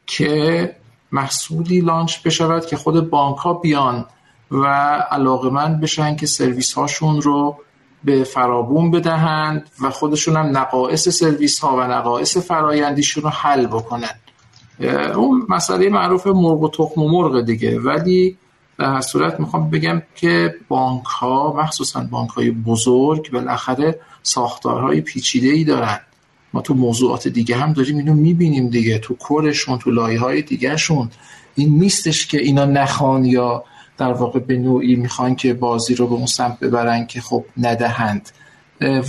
که 0.05 0.75
محصولی 1.11 1.79
launch 1.79 2.21
بشود 2.21 2.65
که 2.65 2.77
خود 2.77 3.09
بانک 3.09 3.37
ها 3.37 3.53
بیان 3.53 4.05
و 4.51 4.65
علاقه 5.11 5.49
من 5.49 5.79
بشن 5.79 6.15
که 6.15 6.25
سرویس 6.25 6.73
هاشون 6.73 7.21
رو 7.21 7.57
به 8.03 8.23
فرابون 8.23 8.91
بدهند 8.91 9.69
و 9.81 9.89
خودشون 9.89 10.37
هم 10.37 10.57
نقایص 10.57 11.09
سرویس 11.09 11.59
ها 11.59 11.77
و 11.77 11.81
نقایص 11.81 12.37
فرایندیشون 12.37 13.23
رو 13.23 13.29
حل 13.29 13.67
بکنن. 13.67 14.19
اون 15.15 15.45
مسئله 15.49 15.89
معروف 15.89 16.27
مرغ 16.27 16.61
و 16.61 16.69
تخم 16.69 17.01
و 17.01 17.09
مرغ 17.09 17.41
دیگه. 17.41 17.79
ولی 17.79 18.37
در 18.79 18.93
هر 18.93 19.01
صورت 19.01 19.39
می‌خوام 19.39 19.69
بگم 19.69 20.01
که 20.15 20.55
بانک 20.67 21.05
ها 21.05 21.53
مخصوصا 21.57 22.07
بانک 22.11 22.29
های 22.29 22.51
بزرگ 22.51 23.31
بالاخره 23.31 23.99
ساختارهای 24.23 25.01
پیچیده 25.01 25.47
ای 25.47 25.63
دارن. 25.63 25.99
ما 26.53 26.61
تو 26.61 26.73
موضوعات 26.73 27.27
دیگه 27.27 27.55
هم 27.55 27.73
داریم 27.73 27.97
اینو 27.97 28.13
می‌بینیم 28.13 28.69
دیگه. 28.69 28.99
تو 28.99 29.15
کورشون 29.15 29.77
تو 29.77 29.91
لایه 29.91 30.19
های 30.19 30.41
دیگه 30.41 30.77
شون 30.77 31.09
این 31.55 31.79
نیستش 31.79 32.27
که 32.27 32.37
اینا 32.37 32.65
نخوان 32.65 33.25
یا 33.25 33.63
در 33.97 34.13
واقع 34.13 34.39
به 34.39 34.57
نوعی 34.57 34.95
می‌خوان 34.95 35.35
که 35.35 35.53
بازی 35.53 35.95
رو 35.95 36.07
به 36.07 36.13
اون 36.13 36.25
سمت 36.25 36.59
ببرن 36.59 37.07
که 37.07 37.21
خب 37.21 37.45
ندهند. 37.57 38.29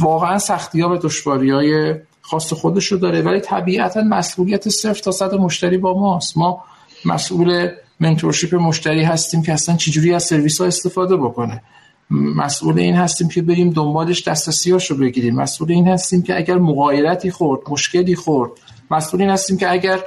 واقعا 0.01 0.39
سختی 0.39 0.81
ها 0.81 0.95
و 0.95 0.97
دشواری 0.97 1.51
های 1.51 1.95
خاص 2.21 2.53
خودش 2.53 2.87
رو 2.87 2.99
داره 2.99 3.23
ولی 3.23 3.41
طبیعتا 3.41 4.03
مسئولیت 4.03 4.69
صرف 4.69 5.01
تا 5.01 5.11
صد 5.11 5.35
مشتری 5.35 5.79
با 5.79 6.01
ماست. 6.01 6.39
ما 6.39 6.65
مسئول 7.05 7.69
منتورشیپ 8.01 8.55
مشتری 8.55 9.03
هستیم 9.03 9.43
که 9.43 9.53
اصلا 9.53 9.77
چجوری 9.77 10.15
از 10.15 10.23
سرویس 10.23 10.61
ها 10.61 10.67
استفاده 10.67 11.17
بکنه. 11.17 11.63
مسئول 12.11 12.79
این 12.79 12.95
هستیم 12.95 13.29
که 13.29 13.43
بریم 13.43 13.71
دنبالش 13.71 14.29
دسترسیاش 14.29 14.91
رو 14.91 14.97
بگیریم. 14.97 15.37
مسئول 15.37 15.73
این 15.73 15.89
هستیم 15.89 16.23
که 16.23 16.37
اگر 16.37 16.59
مغایرتی 16.59 17.31
خورد 17.31 17.61
مشکلی 17.71 18.15
خورد. 18.15 18.51
مسئول 18.91 19.21
این 19.21 19.31
هستیم 19.31 19.57
که 19.59 19.71
اگر 19.71 20.01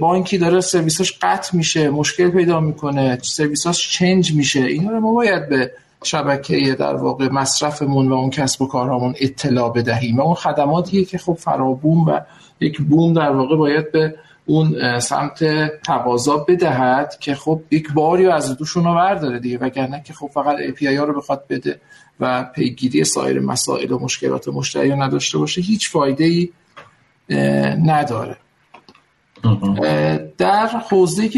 بانکی 0.00 0.38
داره 0.38 0.60
سرویساش 0.60 1.18
قطع 1.22 1.56
میشه 1.56 1.90
مشکل 1.90 2.30
پیدا 2.30 2.60
می‌کنه 2.60 3.18
سرویساش 3.22 3.92
چنج 3.92 4.34
میشه 4.34 4.60
اینا 4.60 4.90
رو 4.90 5.00
ما 5.00 5.12
باید 5.12 5.48
به 5.48 5.70
شبکه 6.04 6.76
در 6.78 6.96
واقع 6.96 7.28
مصرفمون 7.28 8.08
و 8.08 8.12
اون 8.12 8.30
کسب 8.30 8.62
و 8.62 8.68
کارهامون 8.68 9.14
اطلاع 9.20 9.72
بدهیم. 9.72 10.18
و 10.18 10.22
اون 10.22 10.34
خدماتیه 10.34 11.04
که 11.04 11.18
خب 11.18 11.34
فرابوم 11.34 12.08
و 12.08 12.20
یک 12.60 12.80
بوم 12.80 13.12
در 13.14 13.30
واقع 13.30 13.56
باید 13.56 13.92
به 13.92 14.14
اون 14.46 14.98
سمت 15.00 15.44
تقاضا 15.82 16.36
بدهد 16.36 17.18
که 17.20 17.34
خب 17.34 17.60
یک 17.70 17.92
باری 17.92 18.26
از 18.26 18.56
دوشون 18.56 18.84
رو 18.84 18.94
برداره 18.94 19.38
دیگه. 19.38 19.58
وگرنه 19.58 20.02
که 20.06 20.12
خب 20.12 20.30
فقط 20.34 20.56
API 20.58 20.96
ها 20.98 21.04
رو 21.04 21.18
بخواد 21.20 21.44
بده 21.50 21.80
و 22.20 22.44
پیگیری 22.44 23.04
سایر 23.04 23.40
مسائل 23.40 23.92
و 23.92 23.98
مشکلات 23.98 24.48
مشتری 24.48 24.90
رو 24.90 25.02
نداشته 25.02 25.38
باشه 25.38 25.60
هیچ 25.60 25.90
فایده 25.90 26.24
ای 26.24 26.50
نداره. 27.86 28.36
در 30.38 30.66
حوزه 30.66 31.28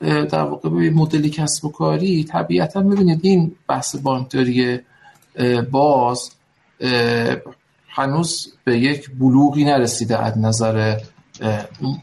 در 0.00 0.42
واقع 0.42 0.68
مدل 0.68 1.28
کسب 1.28 1.64
و 1.64 1.70
کاری 1.70 2.24
طبیعتا 2.24 2.80
می‌بینید 2.80 3.20
این 3.22 3.52
بحث 3.68 3.96
بانکداری 3.96 4.78
باز 5.70 6.30
هنوز 7.88 8.52
به 8.64 8.78
یک 8.78 9.10
بلوغی 9.18 9.64
نرسیده 9.64 10.18
از 10.18 10.38
نظر 10.38 10.96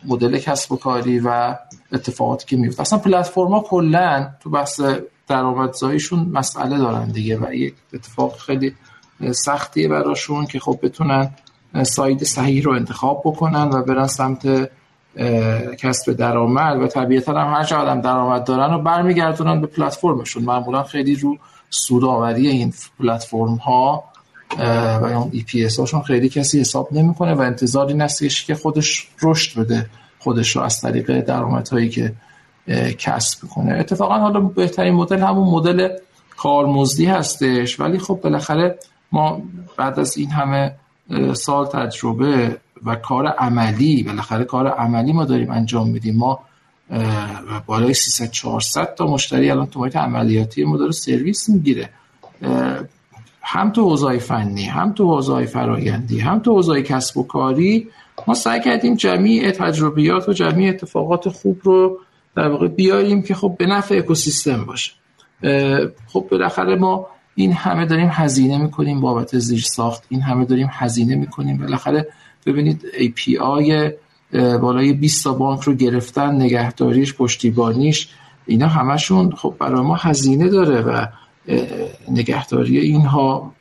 مدل 0.05 0.37
کسب 0.37 0.71
و 0.71 0.75
کاری 0.75 1.19
و 1.19 1.55
اتفاقاتی 1.91 2.45
که 2.45 2.57
میفته 2.57 2.81
اصلا 2.81 2.99
پلتفرما 2.99 3.59
کلا 3.59 4.29
تو 4.39 4.49
بحث 4.49 4.81
درآمدزاییشون 5.27 6.19
مسئله 6.19 6.77
دارن 6.77 7.07
دیگه 7.07 7.37
و 7.37 7.53
یک 7.53 7.73
اتفاق 7.93 8.37
خیلی 8.37 8.73
سختیه 9.31 9.87
براشون 9.87 10.45
که 10.45 10.59
خب 10.59 10.79
بتونن 10.83 11.31
ساید 11.83 12.23
صحیح 12.23 12.63
رو 12.63 12.71
انتخاب 12.71 13.21
بکنن 13.25 13.69
و 13.73 13.83
برن 13.83 14.07
سمت 14.07 14.69
کسب 15.79 16.13
درآمد 16.13 16.81
و 16.81 16.87
طبیعتا 16.87 17.33
هم 17.33 17.53
هر 17.53 17.63
چقدر 17.63 17.91
هم 17.91 18.01
درآمد 18.01 18.43
دارن 18.43 18.73
و 18.73 18.81
برمیگردونن 18.81 19.61
به 19.61 19.67
پلتفرمشون. 19.67 20.43
معمولا 20.43 20.83
خیلی 20.83 21.15
رو 21.15 21.37
سودآوری 21.69 22.47
این 22.47 22.73
پلتفرم 22.99 23.55
ها 23.55 24.03
و 25.01 25.05
اون 25.05 25.31
EPS 25.31 25.79
هاشون 25.79 26.01
خیلی 26.01 26.29
کسی 26.29 26.59
حساب 26.59 26.87
نمی‌کنه 26.91 27.33
و 27.33 27.41
انتظاری 27.41 27.93
نستش 27.93 28.45
که 28.45 28.55
خودش 28.55 29.07
رشد 29.23 29.59
بده 29.59 29.89
خودش 30.19 30.55
رو 30.55 30.61
از 30.61 30.81
طریق 30.81 31.19
درآمدهایی 31.21 31.89
که 31.89 32.13
کسب 32.97 33.47
کنه. 33.47 33.73
اتفاقا 33.73 34.17
حالا 34.17 34.39
بهترین 34.39 34.93
مدل 34.93 35.19
همون 35.19 35.49
مدل 35.49 35.89
کارمزدی 36.37 37.05
هستش. 37.05 37.79
ولی 37.79 37.99
خب 37.99 38.19
بالاخره 38.23 38.79
ما 39.11 39.41
بعد 39.77 39.99
از 39.99 40.17
این 40.17 40.29
همه 40.29 40.75
سال 41.33 41.65
تجربه 41.65 42.57
و 42.85 42.95
کار 42.95 43.27
عملی 43.27 44.03
بالاخره 44.03 44.43
کار 44.43 44.67
عملی 44.67 45.13
ما 45.13 45.25
داریم 45.25 45.51
انجام 45.51 45.89
میدیم. 45.89 46.17
ما 46.17 46.39
بالای 47.65 47.93
300 47.93 48.31
400 48.31 48.95
تا 48.95 49.07
مشتری 49.07 49.51
الان 49.51 49.67
تو 49.67 49.85
عملیاتی 49.85 50.63
ما 50.63 50.77
داره 50.77 50.91
سرویس 50.91 51.49
می‌گیره. 51.49 51.89
هم 53.41 53.71
تو 53.71 53.89
حوزه 53.89 54.17
فنی 54.17 54.65
هم 54.65 54.93
تو 54.93 55.15
حوزه 55.15 55.45
فرایندی 55.45 56.19
هم 56.19 56.39
تو 56.39 56.53
حوزه 56.53 56.81
کسب 56.81 57.17
و 57.17 57.23
کاری 57.23 57.87
ما 58.27 58.33
سعی 58.33 58.61
کردیم 58.61 58.95
جمعی 58.95 59.51
تجربیات 59.51 60.29
و 60.29 60.33
جمعی 60.33 60.69
اتفاقات 60.69 61.29
خوب 61.29 61.59
رو 61.63 61.99
در 62.35 62.47
واقع 62.47 62.67
بیاریم 62.67 63.21
که 63.21 63.33
خب 63.33 63.55
به 63.59 63.65
نفع 63.65 63.95
اکوسیستم 63.95 64.65
باشه. 64.65 64.91
خب 66.07 66.27
بالاخره 66.31 66.75
ما 66.75 67.07
این 67.35 67.53
همه 67.53 67.85
داریم 67.85 68.09
هزینه 68.11 68.57
می‌کنیم 68.57 69.01
بابت 69.01 69.37
زیر 69.37 69.61
ساخت 69.61 70.03
این 70.09 70.21
همه 70.21 70.45
داریم 70.45 70.69
هزینه 70.71 71.15
می‌کنیم. 71.15 71.57
بالاخره 71.57 72.07
ببینید 72.45 72.81
API 72.93 73.93
بالای 74.33 74.93
20 74.93 75.23
تا 75.23 75.33
بانک 75.33 75.61
رو 75.61 75.73
گرفتن 75.73 76.35
نگهداریش 76.35 77.13
پشتیبانیش 77.13 78.09
اینا 78.45 78.67
همشون 78.67 79.31
خب 79.31 79.55
برای 79.59 79.81
ما 79.81 79.95
هزینه 79.95 80.49
داره 80.49 80.81
و 80.81 81.05
نگهداری 82.11 82.79
اینها 82.79 83.53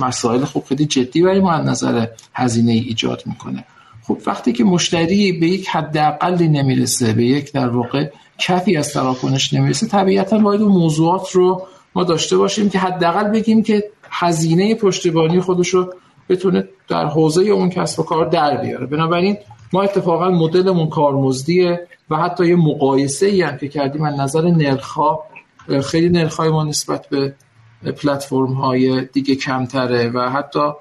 مسائل 0.00 0.44
خوب 0.44 0.64
خیلی 0.64 0.84
جدی 0.84 1.22
برای 1.22 1.40
ما 1.40 1.52
از 1.52 1.66
نظر 1.66 2.06
هزینه 2.34 2.72
ای 2.72 2.78
ایجاد 2.78 3.22
می‌کنه. 3.26 3.64
خب 4.02 4.18
وقتی 4.26 4.52
که 4.52 4.64
مشتری 4.64 5.32
به 5.32 5.46
یک 5.46 5.68
حداقلی 5.68 6.48
نمی‌رسه 6.48 7.12
به 7.12 7.24
یک 7.24 7.52
در 7.52 7.68
واقع 7.68 8.10
کفی 8.38 8.76
از 8.76 8.92
تراکنش 8.92 9.54
نمی‌رسه 9.54 9.86
طبیعتا 9.86 10.38
باید 10.38 10.60
اون 10.60 10.72
موضوعات 10.72 11.30
رو 11.30 11.66
ما 11.94 12.04
داشته 12.04 12.36
باشیم 12.36 12.70
که 12.70 12.78
حداقل 12.78 13.28
بگیم 13.28 13.62
که 13.62 13.90
هزینه 14.10 14.74
پشتیبانی 14.74 15.40
خودش 15.40 15.68
رو 15.68 15.94
بتونه 16.30 16.68
در 16.88 17.06
حوزه 17.06 17.42
اون 17.42 17.70
کسب 17.70 18.00
و 18.00 18.02
کار 18.02 18.26
در 18.26 18.56
بیاره. 18.56 18.86
بنابراین 18.86 19.36
ما 19.72 19.82
اتفاقا 19.82 20.30
مدلمون 20.30 20.88
کارمزدیه 20.88 21.86
و 22.10 22.16
حتی 22.16 22.46
یه 22.46 22.56
مقایسه 22.56 23.26
ای 23.26 23.42
هم 23.42 23.56
که 23.56 23.68
کردیم 23.68 24.02
از 24.02 24.20
نظر 24.20 24.42
نرخ 24.42 24.98
خیلی 25.84 26.08
نرخ 26.08 26.36
های 26.36 26.48
ما 26.48 26.64
نسبت 26.64 27.06
به 27.08 27.34
پلتفرم 28.02 28.52
های 28.52 29.04
دیگه 29.04 29.34
کمتره 29.34 30.10
و 30.14 30.30
حتی 30.30 30.72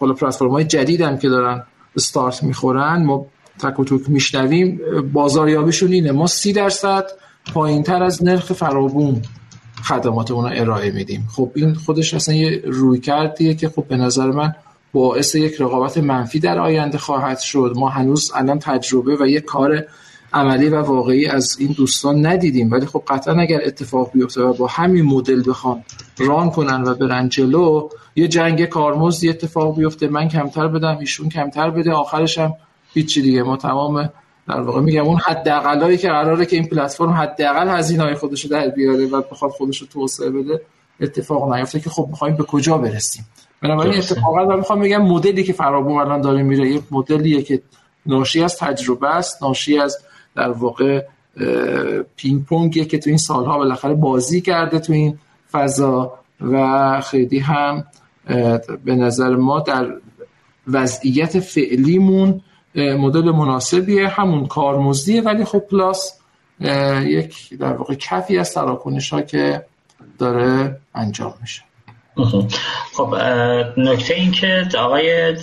حالا 0.00 0.12
پلتفرم 0.14 0.50
های 0.50 0.64
جدید 0.64 1.00
هم 1.00 1.18
که 1.18 1.28
دارن 1.28 1.62
استارت 1.96 2.42
می‌خورن 2.42 3.04
ما 3.04 3.26
تک 3.58 3.80
و 3.80 3.84
توک 3.84 4.02
میشنویم 4.10 4.80
بازاریابیشون 5.12 5.92
اینه. 5.92 6.12
ما 6.12 6.26
سی 6.26 6.52
درصد 6.52 7.04
پایین 7.54 7.82
تر 7.82 8.02
از 8.02 8.24
نرخ 8.24 8.52
فرابون 8.52 9.22
خدمات 9.84 10.30
رو 10.30 10.36
ارائه 10.36 10.90
میدیم. 10.90 11.28
خب 11.36 11.50
این 11.54 11.74
خودش 11.74 12.14
اصلا 12.14 12.34
یه 12.34 12.62
روی 12.64 13.00
کردیه 13.00 13.54
که 13.54 13.68
خب 13.68 13.84
به 13.88 13.96
نظر 13.96 14.26
من 14.26 14.54
باعث 14.92 15.34
یک 15.34 15.60
رقابت 15.60 15.98
منفی 15.98 16.40
در 16.40 16.58
آینده 16.58 16.98
خواهد 16.98 17.38
شد. 17.38 17.72
ما 17.76 17.88
هنوز 17.88 18.32
الان 18.34 18.58
تجربه 18.58 19.16
و 19.20 19.26
یک 19.26 19.44
کار 19.44 19.84
عملی 20.32 20.68
و 20.68 20.82
واقعی 20.82 21.26
از 21.26 21.56
این 21.60 21.72
دوستان 21.72 22.26
ندیدیم. 22.26 22.70
ولی 22.70 22.86
خب 22.86 23.02
قطعا 23.08 23.34
اگر 23.40 23.60
اتفاق 23.64 24.12
بیفته 24.12 24.42
و 24.42 24.52
با 24.52 24.66
همین 24.66 25.04
مدل 25.04 25.42
بخوان 25.50 25.84
ران 26.18 26.50
کنن 26.50 26.82
و 26.82 26.94
برن 26.94 27.28
جلو 27.28 27.88
یه 28.16 28.28
جنگ 28.28 28.64
کارمزد 28.64 29.28
اتفاق 29.28 29.76
بیفته. 29.76 30.08
من 30.08 30.28
کمتر 30.28 30.68
بدم 30.68 30.98
ایشون 30.98 31.28
کمتر 31.28 31.70
بده 31.70 31.92
آخرش 31.92 32.38
هم 32.38 32.54
هیچی 32.94 33.22
دیگه. 33.22 33.42
ما 33.42 33.56
تمام 33.56 34.10
در 34.48 34.60
واقع 34.60 34.80
میگم 34.80 35.04
اون 35.04 35.18
حداقلایی 35.26 35.96
که 35.96 36.08
قراره 36.08 36.46
که 36.46 36.56
این 36.56 36.66
پلتفرم 36.66 37.10
حداقل 37.10 37.68
هزینه‌های 37.68 38.14
خودش 38.14 38.44
رو 38.44 38.50
در 38.50 38.68
بیاره 38.68 39.06
و 39.06 39.22
بخواد 39.30 39.50
خودش 39.50 39.78
رو 39.78 39.86
توسعه 39.86 40.30
بده 40.30 40.60
اتفاق 41.00 41.54
نیفته 41.54 41.80
که 41.80 41.90
خب 41.90 42.06
می‌خوایم 42.10 42.36
به 42.36 42.44
کجا 42.44 42.78
برسیم. 42.78 43.26
بنابراین 43.62 43.98
اتفاقا 43.98 44.44
من 44.44 44.56
می‌خوام 44.56 44.80
بگم 44.80 45.02
مدلی 45.02 45.42
که 45.44 45.52
فرابون 45.52 46.00
الان 46.00 46.20
داره 46.20 46.42
میره 46.42 46.70
یک 46.70 46.82
مدلیه 46.90 47.42
که 47.42 47.62
ناشی 48.06 48.42
از 48.42 48.56
تجربه 48.56 49.08
است 49.08 49.42
ناشی 49.42 49.78
از 49.78 49.98
در 50.36 50.50
واقع 50.50 51.04
پینگ 52.16 52.44
پونگیه 52.44 52.84
که 52.84 52.98
تو 52.98 53.10
این 53.10 53.18
سالها 53.18 53.58
بالاخره 53.58 53.94
بازی 53.94 54.40
کرده 54.40 54.78
تو 54.78 54.92
این 54.92 55.18
فضا 55.52 56.18
و 56.40 57.00
خیلی 57.00 57.38
هم 57.38 57.84
به 58.84 58.94
نظر 58.94 59.36
ما 59.36 59.60
در 59.60 59.86
وضعیت 60.66 61.40
فعلیمون 61.40 62.40
مدل 62.74 63.30
مناسبیه 63.30 64.08
همون 64.08 64.46
کارمزدیه 64.46 65.22
ولی 65.22 65.44
خب 65.44 65.58
پلاس 65.58 66.18
یک 67.04 67.58
در 67.58 67.72
واقع 67.72 67.94
کفی 67.94 68.38
از 68.38 68.54
تراکنش 68.54 69.12
ها 69.12 69.22
که 69.22 69.64
داره 70.18 70.80
انجام 70.94 71.34
میشه. 71.40 71.67
خب 72.92 73.14
نکته 73.76 74.14
این 74.14 74.32
که 74.32 74.68
آقای 74.78 75.36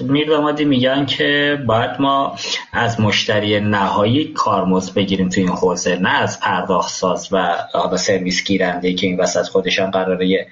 میر 0.00 0.30
و 0.30 0.52
میگن 0.64 1.06
که 1.06 1.58
باید 1.66 1.90
ما 2.00 2.36
از 2.72 3.00
مشتری 3.00 3.60
نهایی 3.60 4.24
کارمزد 4.24 4.94
بگیریم 4.94 5.28
تو 5.28 5.40
این 5.40 5.50
حوزه 5.50 5.96
نه 5.96 6.10
از 6.10 6.40
پرداخت 6.40 6.90
ساز 6.90 7.28
و 7.32 7.96
سرویس 7.96 8.44
گیرنده 8.44 8.94
که 8.94 9.06
این 9.06 9.20
وسط 9.20 9.42
خودشان 9.42 9.90
قراره 9.90 10.46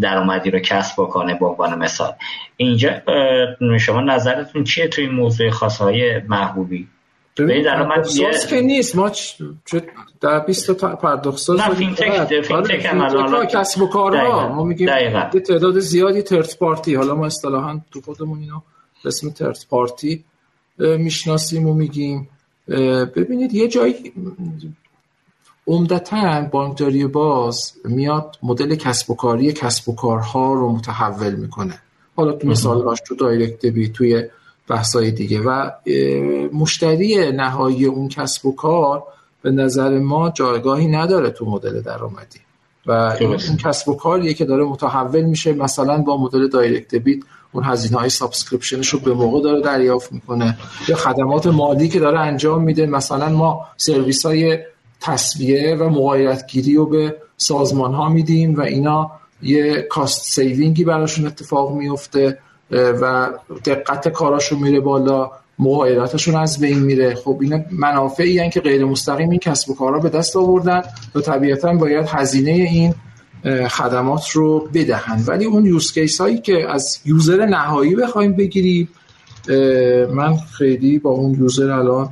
درآمدی 0.00 0.50
رو 0.50 0.58
کسب 0.58 0.94
بکنه 1.02 1.34
به 1.34 1.46
عنوان 1.46 1.78
مثال. 1.78 2.12
اینجا 2.56 2.90
شما 3.80 4.00
نظرتون 4.00 4.64
چیه 4.64 4.88
تو 4.88 5.02
این 5.02 5.10
موضوع 5.10 5.50
خاص 5.50 5.78
آقای 5.78 6.20
محبوبی؟ 6.28 6.88
ببین 7.44 7.64
درآمد 7.64 8.08
که 8.50 8.60
نیست. 8.60 8.96
ما 8.96 9.10
در 10.20 10.38
20 10.38 10.70
تا 10.70 10.96
پرداخت 10.96 11.38
ساز 11.38 11.60
نه 11.60 11.74
فینتک 11.74 12.40
فینتک 12.40 12.86
هم 12.86 13.00
حالا 13.00 13.44
کسب 13.44 13.82
و 13.82 13.86
کارها. 13.86 14.48
ما 14.48 14.64
میگیم 14.64 14.88
یه 14.88 15.40
تعداد 15.40 15.78
زیادی 15.78 16.22
third 16.22 16.58
party 16.58 16.94
حالا 16.94 17.14
ما 17.14 17.26
اصطلاحا 17.26 17.80
تو 17.90 18.00
خودمون 18.00 18.38
اینو 18.38 18.60
اسم 19.04 19.30
ترت 19.30 19.66
پارتی 19.70 20.24
می‌شناسیم 20.78 21.66
و 21.66 21.74
میگیم. 21.74 22.28
ببینید 23.16 23.54
یه 23.54 23.68
جایی 23.68 24.12
عمدتا 25.66 26.48
بانکداری 26.52 27.06
باز 27.06 27.72
میاد 27.84 28.36
مدل 28.42 28.74
کسب 28.74 29.10
و 29.10 29.14
کاری 29.14 29.52
کسب 29.52 29.88
و 29.88 29.94
کارها 29.94 30.54
رو 30.54 30.72
متحول 30.72 31.34
می‌کنه. 31.34 31.78
حالا 32.16 32.32
تو 32.32 32.48
مثال 32.48 32.96
تو 33.08 33.14
دایرکت 33.14 33.66
بی 33.66 33.88
توی 33.88 34.24
بحثای 34.70 35.10
دیگه. 35.10 35.40
و 35.40 35.70
مشتری 36.52 37.32
نهایی 37.32 37.84
اون 37.84 38.08
کسب 38.08 38.46
و 38.46 38.54
کار 38.54 39.02
به 39.42 39.50
نظر 39.50 39.98
ما 39.98 40.30
جایگاهی 40.30 40.86
نداره 40.86 41.30
تو 41.30 41.44
مدل 41.46 41.80
درآمدی. 41.80 42.40
و 42.86 42.92
این 43.20 43.56
کسب 43.56 43.88
و 43.88 43.94
کاریه 43.94 44.34
که 44.34 44.44
داره 44.44 44.64
متحول 44.64 45.22
میشه 45.22 45.52
مثلا 45.52 45.98
با 45.98 46.16
مدل 46.16 46.48
دایرکت 46.48 46.94
بیت 46.94 47.20
اون 47.52 47.64
هزینه 47.64 47.98
های 47.98 48.08
subscription 48.08 48.77
ش 48.77 48.88
رو 48.88 48.98
به 48.98 49.14
موقع 49.14 49.40
داره 49.42 49.60
دریافت 49.60 50.12
می‌کنه. 50.12 50.58
یا 50.88 50.96
خدمات 50.96 51.46
مالی 51.46 51.88
که 51.88 52.00
داره 52.00 52.20
انجام 52.20 52.62
میده 52.62 52.86
مثلا 52.86 53.28
ما 53.28 53.66
سرویس 53.76 54.26
های 54.26 54.58
تسویه 55.00 55.76
و 55.76 55.88
مغایرت 55.88 56.46
گیری 56.46 56.74
رو 56.74 56.86
به 56.86 57.16
سازمان 57.36 57.94
ها 57.94 58.08
میدیم 58.08 58.54
و 58.54 58.60
اینا 58.60 59.10
یه 59.42 59.82
cost 59.82 60.24
saving 60.24 60.75
ی 60.75 60.84
براشون 60.84 61.26
اتفاق 61.26 61.72
میفته 61.72 62.38
و 62.70 63.28
دقت 63.64 64.08
کاراشون 64.08 64.58
میره 64.58 64.80
بالا 64.80 65.30
مغایراتشون 65.58 66.36
از 66.36 66.60
بین 66.60 66.78
میره. 66.78 67.14
خب 67.14 67.38
اینا 67.40 67.60
منافعی 67.70 68.50
که 68.50 68.60
غیر 68.60 68.84
مستقیم 68.84 69.30
این 69.30 69.38
کسب 69.38 69.70
و 69.70 69.74
کارها 69.74 69.98
به 69.98 70.08
دست 70.08 70.36
آوردن 70.36 70.82
و 71.14 71.20
طبیعتا 71.20 71.72
باید 71.72 72.06
هزینه 72.08 72.50
این 72.50 72.94
خدمات 73.68 74.30
رو 74.30 74.68
بدهند 74.74 75.28
ولی 75.28 75.44
اون 75.44 75.66
use 75.66 75.92
case 75.92 76.20
هایی 76.20 76.38
که 76.38 76.70
از 76.70 77.00
user 77.04 77.46
نهایی 77.46 77.94
بخوایم 77.94 78.32
بگیریم 78.32 78.88
من 80.14 80.36
خیلی 80.36 80.98
با 80.98 81.10
اون 81.10 81.34
user 81.34 81.70
الان 81.70 82.08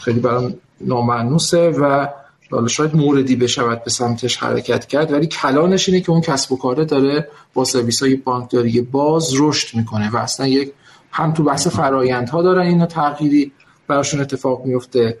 خیلی 0.00 0.20
برام 0.20 0.54
نامأنوسه 0.80 1.70
و 1.70 2.08
حالا 2.50 2.68
شاید 2.68 2.96
موردی 2.96 3.36
بشود 3.36 3.84
به 3.84 3.90
سمتش 3.90 4.36
حرکت 4.36 4.86
کرد 4.86 5.12
ولی 5.12 5.26
کلانش 5.26 5.88
اینه 5.88 6.00
که 6.00 6.10
اون 6.10 6.20
کسب 6.20 6.52
و 6.52 6.56
کاره 6.56 6.84
داره 6.84 7.28
با 7.54 7.64
سرویس 7.64 8.02
های 8.02 8.16
بانکداری 8.16 8.80
باز 8.80 9.32
رشد 9.40 9.76
می‌کنه 9.76 10.10
و 10.10 10.16
اصلا 10.16 10.46
یک 10.46 10.72
هم 11.12 11.32
تو 11.32 11.42
بحث 11.42 11.66
فرایندها 11.66 12.42
دارن 12.42 12.66
اینو 12.66 12.86
تغییری 12.86 13.52
براشون 13.86 14.20
اتفاق 14.20 14.64
میفته 14.64 15.18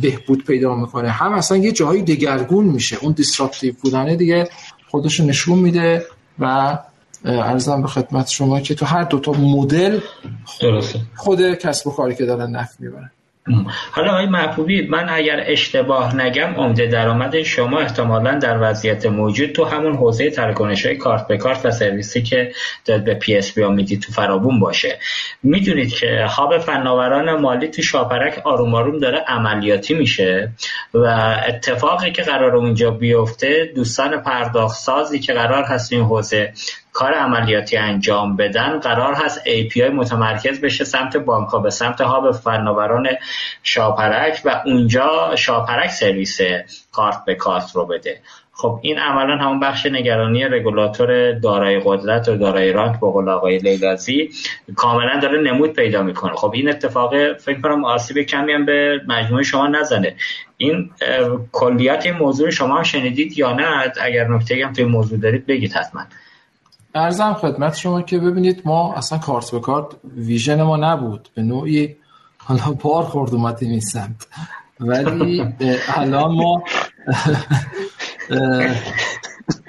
بهبود 0.00 0.44
پیدا 0.44 0.74
می‌کنه 0.74 1.10
هم 1.10 1.32
اصلا 1.32 1.58
یه 1.58 1.72
جایی 1.72 2.02
دگرگون 2.02 2.64
میشه 2.64 2.98
اون 3.02 3.12
disruptive 3.12 3.74
بودنه 3.82 4.16
دیگه 4.16 4.48
خودش 4.90 5.20
نشون 5.20 5.58
میده 5.58 6.06
و 6.38 6.78
عرضم 7.24 7.82
به 7.82 7.88
خدمت 7.88 8.28
شما 8.28 8.60
که 8.60 8.74
تو 8.74 8.86
هر 8.86 9.04
دوتا 9.04 9.32
مدل 9.32 10.00
خود 11.16 11.54
کسب 11.54 11.86
و 11.86 11.90
کاری 11.90 12.14
که 12.14 12.26
دارن 12.26 12.50
نفع 12.50 12.80
می‌برن. 12.80 13.10
حالا 13.92 14.10
آقای 14.10 14.26
محبوبی 14.26 14.86
من 14.86 15.08
اگر 15.08 15.44
اشتباه 15.46 16.16
نگم 16.16 16.54
عمده 16.56 16.86
درآمد 16.86 17.42
شما 17.42 17.80
احتمالا 17.80 18.38
در 18.38 18.70
وضعیت 18.70 19.06
موجود 19.06 19.52
تو 19.52 19.64
همون 19.64 19.96
حوزه 19.96 20.30
تراکنش 20.30 20.86
های 20.86 20.96
کارت 20.96 21.26
به 21.26 21.36
کارت 21.36 21.66
و 21.66 21.70
سرویسی 21.70 22.22
که 22.22 22.52
داد 22.84 23.04
به 23.04 23.14
PSP 23.14 23.64
میدی 23.64 23.96
تو 23.96 24.12
فرابوم 24.12 24.60
باشه. 24.60 24.98
می‌دونید 25.42 25.94
که 25.94 26.26
هاب 26.28 26.58
فناوران 26.58 27.40
مالی 27.40 27.68
تو 27.68 27.82
شاپرک 27.82 28.42
آروم 28.44 28.74
آروم 28.74 28.98
داره 28.98 29.18
عملیاتی 29.18 29.94
میشه 29.94 30.52
و 30.94 31.04
اتفاقی 31.48 32.12
که 32.12 32.22
قرار 32.22 32.56
اونجا 32.56 32.90
بیفته 32.90 33.72
دوستان 33.74 34.22
پرداخت 34.22 34.76
سازی 34.76 35.18
که 35.18 35.32
قرار 35.32 35.64
هست 35.64 35.92
این 35.92 36.02
حوزه 36.02 36.52
کار 36.98 37.12
عملیاتی 37.14 37.76
انجام 37.76 38.36
بدن 38.36 38.78
قرار 38.78 39.14
هست 39.14 39.40
API 39.44 39.90
متمرکز 39.94 40.60
بشه 40.60 40.84
سمت 40.84 41.16
بانک 41.16 41.62
به 41.62 41.70
سمت 41.70 42.00
هاب 42.00 42.30
فناوران 42.30 43.08
شاپرک 43.62 44.40
و 44.44 44.62
اونجا 44.66 45.36
شاپرک 45.36 45.90
سرویس 45.90 46.38
کارت 46.92 47.24
به 47.24 47.34
کارت 47.34 47.70
رو 47.74 47.86
بده. 47.86 48.20
خب 48.52 48.78
این 48.82 48.98
عملا 48.98 49.36
همون 49.36 49.60
بخش 49.60 49.86
نگرانی 49.86 50.44
رگولاتور 50.44 51.32
دارای 51.32 51.80
قدرت 51.84 52.28
و 52.28 52.36
دارای 52.36 52.72
رانک 52.72 53.00
به 53.00 53.10
قول 53.10 53.28
آقای 53.28 53.58
لیلازی 53.58 54.30
کاملا 54.76 55.20
داره 55.20 55.40
نمود 55.40 55.72
پیدا 55.72 56.02
می‌کنه. 56.02 56.32
خب 56.32 56.52
این 56.54 56.68
اتفاق 56.68 57.32
فکر 57.32 57.60
کنم 57.60 57.84
آسیب 57.84 58.22
کمی 58.22 58.52
هم 58.52 58.64
به 58.64 59.00
مجموعه 59.08 59.42
شما 59.42 59.66
نزنه. 59.66 60.14
این 60.56 60.90
کلیات 61.52 62.06
این 62.06 62.14
موضوع 62.14 62.50
شما 62.50 62.76
هم 62.76 62.82
شنیدید 62.82 63.38
یا 63.38 63.52
نه؟ 63.52 63.92
اگر 64.00 64.28
نکته 64.28 64.66
هم 64.66 64.72
توی 64.72 64.84
موضوع 64.84 65.18
دارید 65.18 65.46
بگید 65.46 65.72
حتما. 65.72 66.02
ارزم 66.94 67.34
خدمت 67.34 67.76
شما 67.76 68.02
که 68.02 68.18
ببینید 68.18 68.62
ما 68.64 68.94
اصلا 68.94 69.18
کارت 69.18 69.50
به 69.50 69.60
کارت 69.60 69.86
ویژن 70.16 70.62
ما 70.62 70.76
نبود. 70.76 71.28
به 71.34 71.42
نوعی 71.42 71.96
حالا 72.38 72.76
بار 72.82 73.02
خورد 73.02 73.34
اومدیم 73.34 73.70
این 73.70 73.80
سمت. 73.80 74.26
ولی 74.80 75.54
الان 75.88 76.34
ما 76.34 76.62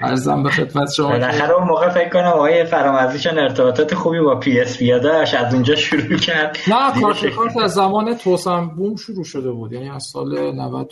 ارزم 0.02 0.42
به 0.42 0.50
خدمت 0.50 0.92
شما 0.92 1.08
بالاخره 1.08 1.54
اون 1.54 1.68
موقع 1.68 1.88
فکر 1.88 2.08
کنم 2.08 2.26
آقای 2.26 2.64
فرامرزیشان 2.64 3.38
ارتباطات 3.38 3.94
خوبی 3.94 4.20
با 4.20 4.36
PSP 4.36 4.82
داشت 4.82 5.34
از 5.34 5.54
اونجا 5.54 5.74
شروع 5.74 6.18
کرد. 6.18 6.56
نه 6.68 7.00
کارت 7.00 7.26
کارت 7.26 7.56
از 7.56 7.74
زمان 7.74 8.14
توسم 8.14 8.68
بوم 8.68 8.96
شروع 8.96 9.24
شده 9.24 9.50
بود. 9.50 9.72
یعنی 9.72 9.90
از 9.90 10.04
سال 10.12 10.54
90 10.54 10.88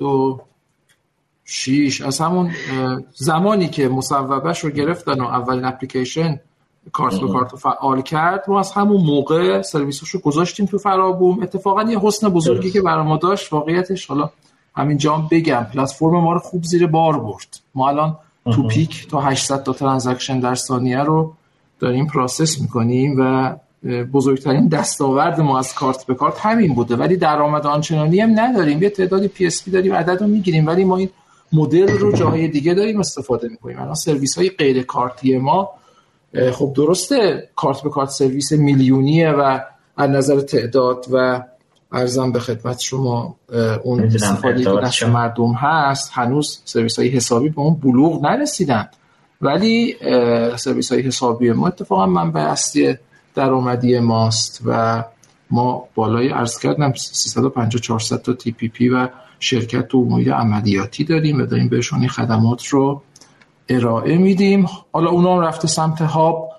شیش. 1.51 2.01
از 2.01 2.19
همون 2.19 2.51
زمانی 3.15 3.69
که 3.69 3.89
مصوبهش 3.89 4.59
رو 4.65 4.70
گرفتن 4.70 5.20
و 5.20 5.25
اولین 5.25 5.65
اپلیکیشن 5.65 6.41
کارت 6.93 7.20
به 7.20 7.29
کارت 7.29 7.57
فعال 7.57 8.03
کرد 8.03 8.45
ما 8.49 8.61
از 8.61 8.73
همون 8.73 9.01
موقع 9.01 9.62
سرویسش 9.62 10.09
رو 10.09 10.20
گذاشتیم 10.20 10.66
تو 10.66 10.79
فرابوم. 10.79 11.43
اتفاقا 11.43 11.83
یه 11.83 11.99
حسن 12.01 12.29
بزرگی 12.29 12.70
که 12.70 12.83
برای 12.83 13.07
ما 13.07 13.16
داشت 13.16 13.53
واقعیتش 13.53 14.07
حالا 14.07 14.31
همین 14.77 14.99
جام 14.99 15.29
بگم 15.31 15.66
پلتفرم 15.75 16.20
ما 16.20 16.33
رو 16.33 16.39
خوب 16.39 16.65
زیر 16.65 16.87
بار 16.87 17.20
برد. 17.20 17.61
ما 17.75 17.89
الان 17.89 18.16
تو 18.53 18.66
peak 18.66 19.09
تا 19.09 19.20
800 19.20 19.62
تا 19.62 19.73
transaction 19.73 20.40
در 20.41 20.55
ثانیه 20.55 20.99
رو 20.99 21.33
داریم 21.81 22.07
process 22.07 22.61
می‌کنیم 22.61 23.16
و 23.19 23.55
بزرگترین 24.12 24.69
دستاورد 24.69 25.41
ما 25.41 25.59
از 25.59 25.75
کارت 25.75 26.07
به 26.07 26.15
کارت 26.15 26.39
همین 26.39 26.75
بوده. 26.75 26.97
ولی 26.97 27.16
درآمد 27.16 27.66
آنچنانی 27.66 28.20
هم 28.20 28.41
نداریم. 28.41 28.83
یه 28.83 28.91
تعدادی 28.91 29.29
PSP 29.28 29.70
داریم 29.70 29.95
عدد 29.95 30.20
رو 30.20 30.27
می‌گیریم 30.27 30.66
ولی 30.66 30.85
ما 30.85 30.97
این 30.97 31.11
مدل 31.53 31.89
رو 31.99 32.12
جاهای 32.12 32.49
دیگه 32.49 32.75
داریم 32.75 33.01
استفاده 33.01 33.49
می‌کنیم. 33.49 33.81
الان 33.81 33.95
سرویس 33.95 34.39
های 34.39 34.51
غیر 34.51 34.83
کارتی 34.83 35.39
ما 35.39 35.70
خب 36.53 36.73
درسته 36.77 37.49
کارت 37.57 37.83
به 37.83 37.91
کارت 37.91 38.09
سرویس 38.11 38.53
میلیونیه 38.53 39.31
و 39.31 39.61
از 39.97 40.11
نظر 40.11 40.41
تعداد 40.41 41.07
و 41.12 41.43
عرضم 41.93 42.32
به 42.33 42.41
خدمت 42.41 42.81
شما 42.81 43.37
اون 43.83 44.05
استفاده 44.05 44.65
که 44.65 44.70
دست 44.85 45.03
مردم 45.03 45.53
هست. 45.53 46.11
هنوز 46.15 46.62
سرویس 46.65 46.99
های 46.99 47.09
حسابی 47.09 47.49
به 47.49 47.61
اون 47.61 47.75
بلوغ 47.75 48.25
نرسیدن. 48.25 48.89
ولی 49.41 49.97
سرویس 50.57 50.93
های 50.93 51.03
حسابی 51.03 51.53
ما 51.53 51.66
اتفاقا 51.66 52.07
منبع 52.07 52.41
اصلی 52.41 52.97
درآمدی 53.35 53.99
ماست 53.99 54.61
و 54.66 55.05
ما 55.51 55.89
بالای 55.95 56.33
عرض 56.32 56.59
کردم 56.59 56.93
350 56.93 57.83
400 57.83 58.23
تا 58.23 58.33
TPP 58.32 58.89
و 58.89 59.09
شرکت 59.40 59.89
تو 59.89 60.05
محیط 60.05 60.28
عملیاتی 60.28 61.05
داریم 61.05 61.40
و 61.40 61.47
داریم 61.47 61.69
بهشون 61.69 61.98
این 61.98 62.09
خدمات 62.09 62.66
رو 62.66 63.02
ارائه 63.69 64.19
میدیم. 64.19 64.66
حالا 64.93 65.10
اونا 65.10 65.36
هم 65.36 65.40
رفته 65.40 65.69
سمت 65.69 66.02
هاب 66.02 66.52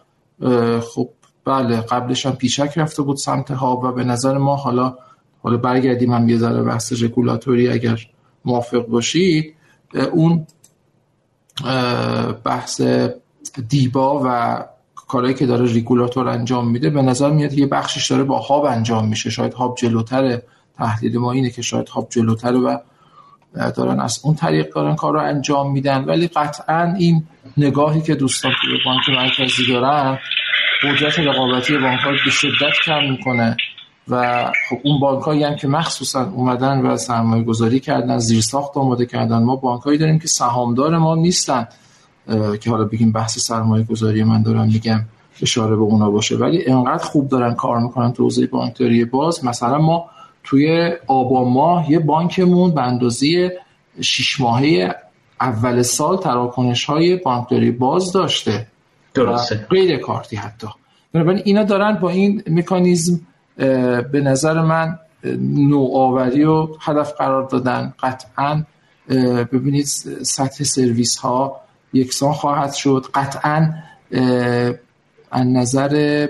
خب 0.94 1.10
بله 1.46 1.82
قبلش 1.82 2.26
هم 2.26 2.36
پیچک 2.36 2.74
رفته 2.76 3.02
بود 3.02 3.18
سمت 3.18 3.52
هاب 3.52 3.84
و 3.84 3.92
به 3.92 4.04
نظر 4.04 4.38
ما 4.38 4.56
حالا 4.56 4.96
حالا 5.44 5.58
برگردیم 5.58 6.14
هم 6.14 6.30
یه 6.30 6.38
ذره 6.38 6.64
بحث 6.64 6.94
رگولاتوری 7.04 7.70
اگر 7.70 8.00
موافق 8.46 8.86
باشید. 8.86 9.54
اون 10.12 10.48
بحث 12.44 12.82
دیبا 13.70 14.22
و 14.26 14.60
کارهایی 15.08 15.36
که 15.36 15.46
داره 15.46 15.66
ریگولاتور 15.66 16.28
انجام 16.28 16.70
میده 16.72 16.90
به 16.90 17.02
نظر 17.02 17.32
میاد 17.32 17.54
یه 17.54 17.66
بخشش 17.66 18.12
داره 18.12 18.24
با 18.24 18.40
هاب 18.40 18.66
انجام 18.66 19.08
میشه. 19.08 19.30
شاید 19.30 19.54
هاب 19.54 19.78
جلوتره. 19.78 20.44
تحلیل 20.80 21.18
ما 21.18 21.32
اینه 21.32 21.50
که 21.50 21.62
شاید 21.62 21.90
هاب 21.90 22.08
جلوتر 22.10 22.56
و 22.56 22.80
دارن 23.76 24.00
از 24.00 24.20
اون 24.24 24.36
طریق 24.36 24.74
دارن 24.74 24.96
کار 24.96 25.14
رو 25.14 25.20
انجام 25.20 25.72
میدن. 25.72 26.04
ولی 26.04 26.28
قطعا 26.28 26.94
این 27.00 27.24
نگاهی 27.58 28.02
که 28.02 28.16
دوستان 28.16 28.52
توی 28.62 28.78
بانک 28.86 29.10
مرکزی 29.10 29.68
دارن 29.68 30.20
قدرت 30.84 31.20
رقابتی 31.20 31.78
بانک 31.78 32.00
ها 32.00 32.12
به 32.26 32.32
شدت 32.32 32.74
کم 32.86 33.04
می‌کنه 33.10 33.58
و 34.08 34.46
خب 34.70 34.78
اون 34.84 35.00
بانک 35.00 35.24
هایی 35.24 35.44
هم 35.44 35.56
که 35.56 35.68
مخصوصا 35.68 36.32
اومدن 36.32 36.82
و 36.82 36.98
سرمایه 36.98 37.44
گذاری 37.44 37.80
کردن 37.80 38.18
زیر 38.18 38.42
ساخت 38.42 38.78
آماده 38.78 39.06
کردن. 39.06 39.44
ما 39.44 39.56
بانک 39.56 39.82
هایی 39.82 39.98
داریم 39.98 40.20
که 40.20 40.28
سهامدار 40.28 40.98
ما 40.98 41.16
نیستن 41.16 41.68
که 42.62 42.70
حالا 42.70 42.84
بگیم 42.84 43.12
بحث 43.12 43.40
سرمایه 43.40 43.84
گذاری 43.84 44.24
من 44.24 44.42
دارم 44.42 44.68
میگم 44.68 45.02
اشاره 45.42 45.76
به 45.76 45.82
اونا 45.82 46.12
باشه. 46.12 46.36
ولی 46.36 46.66
انقدر 46.66 47.04
خوب 47.04 47.30
دارن 47.30 47.54
کار 47.54 47.80
می‌کنن 47.80 48.14
تو 48.14 48.24
حوزه 48.24 48.48
بانکداری 48.48 49.06
باز. 49.06 49.46
مثلا 49.46 49.78
ما 49.78 50.06
توی 50.50 50.92
آبان 51.08 51.48
ماه 51.48 51.92
یه 51.92 52.00
بانکمون 52.00 52.72
به 52.72 52.82
اندازه 52.82 53.58
شیش 54.02 54.40
ماهه 54.40 54.96
اول 55.42 55.82
سال 55.82 56.18
تراکنش 56.18 56.86
های 56.86 57.16
بانکداری 57.16 57.72
باز 57.72 58.12
داشته. 58.12 58.68
درسته. 59.14 59.68
غیر 59.70 59.98
کارتی 59.98 60.36
حتی. 60.36 60.68
بنابراین 61.14 61.42
اینا 61.46 61.64
دارن 61.64 61.94
با 61.94 62.10
این 62.10 62.44
مکانیزم 62.48 63.20
به 64.12 64.22
نظر 64.24 64.62
من 64.62 65.00
نوآوری 65.70 66.44
و 66.44 66.68
هدف 66.82 67.14
قرار 67.14 67.44
دادن. 67.44 67.94
قطعا 68.04 68.64
ببینید 69.52 69.86
سطح 70.22 70.64
سرویس 70.64 71.18
ها 71.18 71.62
یکسان 71.94 72.34
خواهد 72.34 72.74
شد. 72.74 73.06
قطعا 73.14 73.74
از 75.32 75.48
نظر 75.48 76.28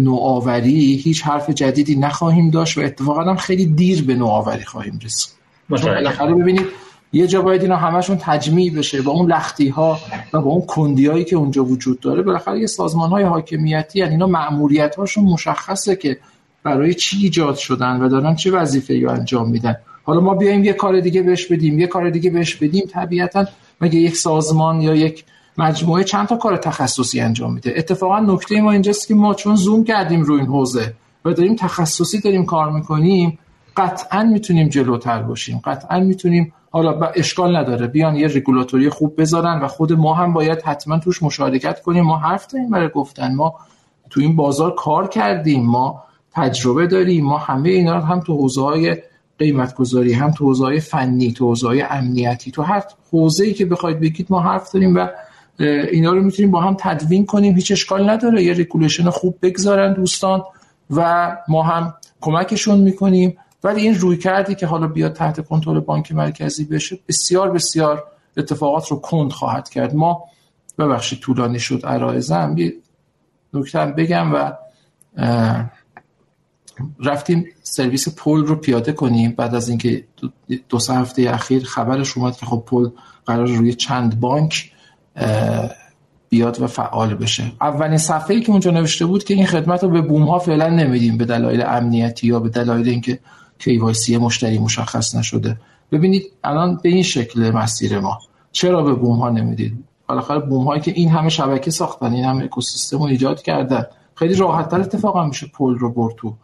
نوآوری 0.00 0.96
هیچ 0.96 1.22
حرف 1.22 1.50
جدیدی 1.50 1.96
نخواهیم 1.96 2.50
داشت 2.50 2.78
و 2.78 2.80
اتفاقا 2.80 3.22
هم 3.22 3.36
خیلی 3.36 3.66
دیر 3.66 4.04
به 4.04 4.14
نوآوری 4.14 4.64
خواهیم 4.64 5.00
رسید. 5.04 5.32
بالاخره 5.68 6.34
ببینید 6.34 6.66
یه 7.12 7.26
جا 7.26 7.42
باید 7.42 7.62
اینا 7.62 7.76
همشون 7.76 8.16
تجمیع 8.20 8.72
بشه 8.74 9.02
با 9.02 9.12
اون 9.12 9.32
لختی 9.32 9.68
ها 9.68 9.98
و 10.32 10.40
با 10.40 10.50
اون 10.50 10.66
کندی 10.66 11.06
هایی 11.06 11.24
که 11.24 11.36
اونجا 11.36 11.64
وجود 11.64 12.00
داره. 12.00 12.22
بالاخره 12.22 12.60
یه 12.60 12.66
سازمان 12.66 13.10
های 13.10 13.24
حاکمیتی 13.24 13.98
یعنی 13.98 14.10
اینا 14.10 14.26
مأموریت 14.26 14.96
هاشون 14.96 15.24
مشخصه 15.24 15.96
که 15.96 16.18
برای 16.62 16.94
چی 16.94 17.16
ایجاد 17.22 17.56
شدن 17.56 18.00
و 18.00 18.08
دارن 18.08 18.34
چه 18.34 18.50
وظیفه 18.50 19.00
رو 19.00 19.10
انجام 19.10 19.50
میدن. 19.50 19.76
حالا 20.04 20.20
ما 20.20 20.34
بیایم 20.34 20.64
یه 20.64 20.72
کار 20.72 21.00
دیگه 21.00 21.22
بهش 21.22 21.46
بدیم 21.46 21.78
یه 21.78 21.86
کار 21.86 22.10
دیگه 22.10 22.30
بهش 22.30 22.54
بدیم. 22.54 22.84
طبیعتا 22.92 23.46
مگه 23.80 23.98
یک 23.98 24.16
سازمان 24.16 24.80
یا 24.80 24.94
یک 24.94 25.24
مجموعه 25.58 26.04
چند 26.04 26.26
تا 26.26 26.36
کار 26.36 26.56
تخصصی 26.56 27.20
انجام 27.20 27.52
میده. 27.52 27.74
اتفاقا 27.76 28.20
نکته 28.20 28.60
ما 28.60 28.72
اینجاست 28.72 29.08
که 29.08 29.14
ما 29.14 29.34
چون 29.34 29.56
زوم 29.56 29.84
کردیم 29.84 30.22
روی 30.22 30.40
این 30.40 30.48
حوزه 30.48 30.94
و 31.24 31.32
داریم 31.32 31.56
تخصصی 31.56 32.20
داریم 32.20 32.44
کار 32.44 32.70
می‌کنیم 32.70 33.38
قطعا 33.76 34.22
می‌تونیم 34.22 34.68
جلوتر 34.68 35.22
باشیم. 35.22 35.60
قطعا 35.64 36.00
می‌تونیم 36.00 36.52
حالا 36.70 37.00
اشکال 37.14 37.56
نداره. 37.56 37.86
بیان 37.86 38.16
یه 38.16 38.26
رگولاتوری 38.26 38.88
خوب 38.88 39.20
بذارن 39.20 39.60
و 39.60 39.68
خود 39.68 39.92
ما 39.92 40.14
هم 40.14 40.32
باید 40.32 40.62
حتما 40.62 40.98
توش 40.98 41.22
مشارکت 41.22 41.82
کنیم. 41.82 42.04
ما 42.04 42.16
حرف 42.16 42.46
داریم 42.46 42.70
برای 42.70 42.88
گفتن. 42.88 43.34
ما 43.34 43.54
تو 44.10 44.20
این 44.20 44.36
بازار 44.36 44.74
کار 44.74 45.08
کردیم. 45.08 45.66
ما 45.66 46.02
تجربه 46.32 46.86
داریم. 46.86 47.24
ما 47.24 47.38
همه 47.38 47.68
اینا 47.68 47.96
رو 47.96 48.02
هم 48.02 48.20
تو 48.20 48.36
حوزه 48.36 48.62
های 48.62 48.96
قیمت 49.38 49.74
گذاری 49.74 50.12
هم 50.12 50.30
تو 50.30 50.44
حوزه 50.44 50.80
فنی 50.80 51.32
تو 51.32 51.46
حوزه 51.46 51.86
امنیتی 51.90 52.50
تو 52.50 52.62
هر 52.62 52.82
حوزه 53.12 53.44
ای 53.44 53.54
که 53.54 53.66
بخواید 53.66 54.00
بگید 54.00 54.26
ما 54.30 54.40
حرف 54.40 54.72
داریم 54.72 54.94
و 54.94 55.08
اینا 55.58 56.12
رو 56.12 56.22
می‌تونیم 56.22 56.50
با 56.50 56.60
هم 56.60 56.76
تدوین 56.78 57.26
کنیم. 57.26 57.54
هیچ 57.54 57.72
اشکال 57.72 58.10
نداره. 58.10 58.42
یه 58.42 58.54
regulation 58.54 59.10
خوب 59.10 59.38
بگذارن 59.42 59.92
دوستان 59.92 60.42
و 60.90 61.36
ما 61.48 61.62
هم 61.62 61.94
کمکشون 62.20 62.78
می‌کنیم. 62.78 63.36
ولی 63.64 63.80
این 63.80 63.94
رویکردی 63.94 64.54
که 64.54 64.66
حالا 64.66 64.86
بیاد 64.86 65.12
تحت 65.12 65.46
کنترل 65.46 65.80
بانک 65.80 66.12
مرکزی 66.12 66.64
بشه 66.64 66.98
بسیار 67.08 67.50
بسیار 67.50 68.04
اتفاقات 68.36 68.88
رو 68.88 68.96
کند 68.96 69.32
خواهد 69.32 69.68
کرد. 69.68 69.94
ما 69.94 70.24
ببخشید 70.78 71.18
طولانی 71.18 71.58
شد 71.58 71.86
عرایزم. 71.86 72.54
یه 72.58 72.72
نکته 73.54 73.86
بگم 73.86 74.34
و 74.34 74.52
رفتیم 77.04 77.46
سرویس 77.62 78.08
پول 78.08 78.46
رو 78.46 78.56
پیاده 78.56 78.92
کنیم. 78.92 79.34
بعد 79.36 79.54
از 79.54 79.68
اینکه 79.68 80.04
دو 80.68 80.78
سه 80.78 80.94
هفته 80.94 81.30
اخیر 81.30 81.64
خبرش 81.64 82.16
اومد 82.16 82.36
که 82.36 82.46
خب 82.46 82.62
پول 82.66 82.90
قرار 83.26 83.46
روی 83.46 83.74
چند 83.74 84.20
بانک 84.20 84.72
بیاد 86.28 86.62
و 86.62 86.66
فعال 86.66 87.14
بشه. 87.14 87.52
اولین 87.60 87.98
صفحه 87.98 88.36
ای 88.36 88.42
که 88.42 88.50
اونجا 88.50 88.70
نوشته 88.70 89.06
بود 89.06 89.24
که 89.24 89.34
این 89.34 89.46
خدمت 89.46 89.84
رو 89.84 89.90
به 89.90 90.00
بوم 90.00 90.22
ها 90.22 90.38
فعلا 90.38 90.68
نمیدیم 90.68 91.16
به 91.16 91.24
دلایل 91.24 91.62
امنیتی 91.66 92.26
یا 92.26 92.40
به 92.40 92.48
دلایل 92.48 92.88
اینکه 92.88 93.18
KYC 93.58 94.16
مشتری 94.16 94.58
مشخص 94.58 95.14
نشده. 95.14 95.56
ببینید 95.92 96.32
الان 96.44 96.80
به 96.82 96.88
این 96.88 97.02
شکل 97.02 97.50
مسیر 97.50 97.98
ما. 97.98 98.18
چرا 98.52 98.82
به 98.82 98.94
بوم 98.94 99.18
ها 99.18 99.30
نمی‌دید؟ 99.30 99.84
بالاخره 100.08 100.38
بوم 100.38 100.64
هایی 100.64 100.80
که 100.80 100.90
این 100.90 101.08
همه 101.08 101.28
شبکه 101.28 101.70
ساختن 101.70 102.12
این 102.12 102.24
همه 102.24 102.44
اکوسیستم 102.44 102.98
رو 102.98 103.04
ایجاد 103.04 103.42
کردن 103.42 103.86
خیلی 104.14 104.34
راحت 104.34 104.68
تر 104.68 104.80
اتفاقا 104.80 105.26
میشه 105.26 105.46
پول 105.46 105.78
رو 105.78 105.92
برد 105.92 106.14
تو 106.16 106.34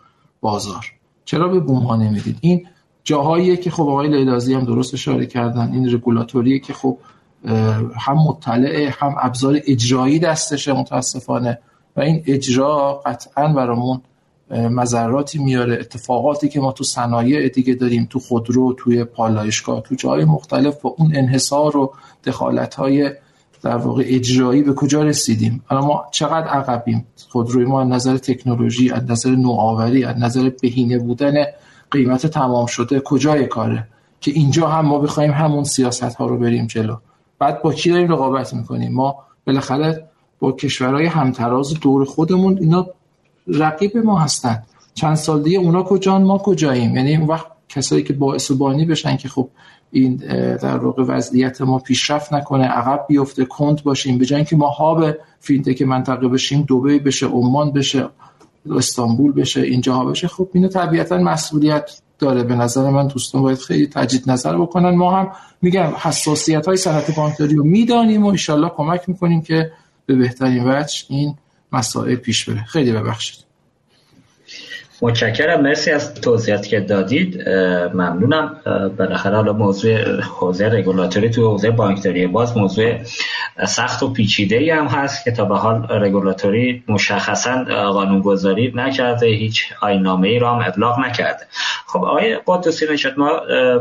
بازار. 0.40 0.86
چرا 1.24 1.48
به 1.48 1.60
بوم 1.60 1.82
ها 1.82 1.96
نمی‌دید؟ 1.96 2.38
این 2.40 2.66
جاهاییه 3.04 3.56
که 3.56 3.70
خب 3.70 3.82
آقای 3.82 4.08
لیلازی 4.08 4.54
هم 4.54 4.64
درست 4.64 4.94
اشاره 4.94 5.26
کردن 5.26 5.72
این 5.72 5.94
رگولاتوریه 5.94 6.58
که 6.58 6.72
خب 6.72 6.98
هم 7.96 8.16
مطلعه 8.28 8.94
هم 8.98 9.14
ابزار 9.20 9.60
اجرایی 9.66 10.18
دستشه 10.18 10.72
متاسفانه. 10.72 11.58
و 11.96 12.00
این 12.00 12.22
اجرا 12.26 13.02
قطعا 13.06 13.52
برامون 13.52 14.00
مذراتی 14.50 15.38
میاره. 15.38 15.74
اتفاقاتی 15.74 16.48
که 16.48 16.60
ما 16.60 16.72
تو 16.72 16.84
صنایع 16.84 17.48
دیگه 17.48 17.74
داریم 17.74 18.06
تو 18.10 18.18
خودرو 18.18 18.72
توی 18.72 19.04
پالایشگاه 19.04 19.80
تو 19.80 19.94
جای 19.94 20.24
مختلف 20.24 20.80
با 20.80 20.94
اون 20.98 21.16
انحصار 21.16 21.76
و 21.76 21.94
دخالت 22.24 22.74
های 22.74 23.12
در 23.62 23.76
واقع 23.76 24.02
اجرایی 24.06 24.62
به 24.62 24.72
کجا 24.72 25.02
رسیدیم؟ 25.02 25.64
الان 25.70 25.84
ما 25.84 26.06
چقدر 26.12 26.48
عقبیم؟ 26.48 27.06
خودروی 27.28 27.64
ما 27.64 27.82
از 27.82 27.88
نظر 27.88 28.16
تکنولوژی 28.16 28.90
از 28.90 29.10
نظر 29.10 29.30
نوآوری 29.30 30.04
از 30.04 30.16
نظر 30.18 30.50
بهینه 30.62 30.98
بودن 30.98 31.34
قیمت 31.90 32.26
تمام 32.26 32.66
شده 32.66 33.00
کجای 33.00 33.46
کاره؟ 33.46 33.86
که 34.20 34.30
اینجا 34.30 34.68
هم 34.68 34.86
ما 34.86 34.98
بخوایم 34.98 35.30
همون 35.30 35.64
سیاست 35.64 36.14
ها 36.14 36.26
رو 36.26 36.38
بریم 36.38 36.66
جلو. 36.66 36.96
بعد 37.42 37.62
با 37.62 37.72
کی 37.72 37.90
داریم 37.90 38.12
رقابت 38.12 38.54
می‌کنیم؟ 38.54 38.92
ما 38.92 39.16
بالاخره 39.46 40.08
با 40.38 40.52
کشورهای 40.52 41.06
همتراز 41.06 41.80
دور 41.80 42.04
خودمون 42.04 42.58
اینا 42.58 42.86
رقیب 43.46 43.96
ما 43.96 44.18
هستن. 44.18 44.62
چند 44.94 45.14
سال 45.14 45.42
دیگه 45.42 45.58
اونا 45.58 45.82
کجان 45.82 46.22
ما 46.22 46.38
کجاییم؟ 46.38 46.96
یعنی 46.96 47.16
اون 47.16 47.26
وقت 47.26 47.46
کسایی 47.68 48.02
که 48.02 48.12
باعث 48.12 48.50
و 48.50 48.56
بانی 48.56 48.84
بشن 48.84 49.16
که 49.16 49.28
خب 49.28 49.48
این 49.90 50.16
در 50.56 50.76
واقع 50.76 51.02
وضعیت 51.02 51.60
ما 51.60 51.78
پیشرفت 51.78 52.32
نکنه 52.32 52.64
عقب 52.64 53.04
بیفته 53.08 53.44
کند 53.44 53.82
باشیم 53.82 54.18
به 54.18 54.24
جای 54.24 54.44
که 54.44 54.56
ما 54.56 54.68
هاب 54.68 55.04
فینتک 55.40 55.82
منطقه 55.82 56.28
بشیم 56.28 56.66
دبی 56.68 56.98
بشه 56.98 57.26
عمان 57.26 57.72
بشه 57.72 58.08
استانبول 58.70 59.32
بشه 59.32 59.60
اینجاها 59.60 60.04
بشه 60.04 60.28
خب 60.28 60.48
اینو 60.52 60.68
طبیعتا 60.68 61.18
مسئولیت 61.18 62.00
داره. 62.22 62.42
به 62.42 62.54
نظر 62.54 62.90
من 62.90 63.06
دوستان 63.06 63.42
باید 63.42 63.58
خیلی 63.58 63.86
تجدید 63.86 64.30
نظر 64.30 64.58
بکنن. 64.58 64.90
ما 64.90 65.16
هم 65.16 65.32
میگم 65.62 65.92
حساسیت 65.98 66.66
های 66.66 66.76
صنعت 66.76 67.16
بانکداری 67.16 67.54
رو 67.54 67.64
می‌دانیم 67.64 68.24
و 68.24 68.26
انشالله 68.26 68.68
کمک 68.68 69.08
می‌کنیم 69.08 69.42
که 69.42 69.72
به 70.06 70.14
بهترین 70.14 70.68
وجه 70.68 71.04
این 71.08 71.34
مسائل 71.72 72.16
پیش 72.16 72.48
بره. 72.48 72.64
خیلی 72.64 72.92
ببخشید. 72.92 73.41
متشکرم. 75.02 75.60
مرسی 75.60 75.90
از 75.90 76.14
توضیحاتی 76.14 76.70
که 76.70 76.80
دادید. 76.80 77.48
ممنونم. 77.94 78.56
بالاخره 78.98 79.36
حالا 79.36 79.52
موضوع 79.52 80.20
حوزه 80.20 80.68
رگولاتوری 80.68 81.30
تو 81.30 81.50
حوزه 81.50 81.70
بانکداری 81.70 82.26
باز 82.26 82.56
موضوع 82.56 82.94
سخت 83.66 84.02
و 84.02 84.12
پیچیده 84.12 84.56
ای 84.56 84.70
هم 84.70 84.86
هست 84.86 85.24
که 85.24 85.30
تا 85.30 85.44
به 85.44 85.56
حال 85.56 85.86
رگولاتوری 85.90 86.82
مشخصا 86.88 87.64
قانونگذاری 87.92 88.72
نکرده 88.76 89.26
هیچ 89.26 89.64
آینامه 89.80 90.28
ای 90.28 90.38
را 90.38 90.54
هم 90.54 90.62
ابلاغ 90.66 90.98
نکرده. 90.98 91.46
خب 91.86 92.04
آقای 92.04 92.38
قدوسی 92.46 92.86
نشد 92.92 93.18
ما 93.18 93.30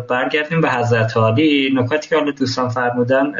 برگردیم 0.09 0.61
به 0.61 0.69
حضرت 0.69 1.17
عالی. 1.17 1.69
نکاتی 1.75 2.09
که 2.09 2.15
حالا 2.15 2.31
دوستان 2.31 2.69
فرمودن 2.69 3.31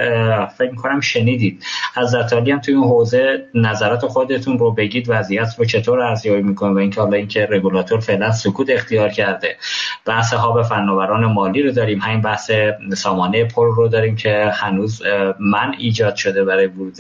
فکر 0.58 0.76
کنم 0.76 1.00
شنیدید. 1.00 1.64
حضرت 1.96 2.34
عالی 2.34 2.52
هم 2.52 2.60
توی 2.60 2.74
این 2.74 2.84
حوزه 2.84 3.46
نظرات 3.56 4.06
خودتون 4.06 4.60
رو 4.60 4.72
بگید 4.72 5.06
وضعیت 5.10 5.48
رو 5.58 5.66
چطور 5.66 6.00
ارزیابی 6.00 6.42
می‌کنه 6.42 6.72
و 6.72 6.78
اینکه 6.78 7.02
حالا 7.02 7.18
اینکه 7.18 7.46
رگولاتور 7.72 8.00
فعلا 8.00 8.32
سکوت 8.32 8.70
اختیار 8.70 9.10
کرده. 9.10 9.58
بحث 10.06 10.34
ها 10.34 10.64
فناوران 10.64 11.26
مالی 11.26 11.64
رو 11.64 11.72
داریم. 11.72 12.00
همین 12.00 12.22
بحث 12.22 12.52
سامانه 12.94 13.46
پل 13.46 13.66
رو 13.66 13.88
داریم 13.88 14.16
که 14.16 14.52
هنوز 14.56 15.02
من 15.40 15.76
ایجاد 15.78 16.16
شده 16.16 16.44
برای 16.44 16.68
ورود 16.68 16.98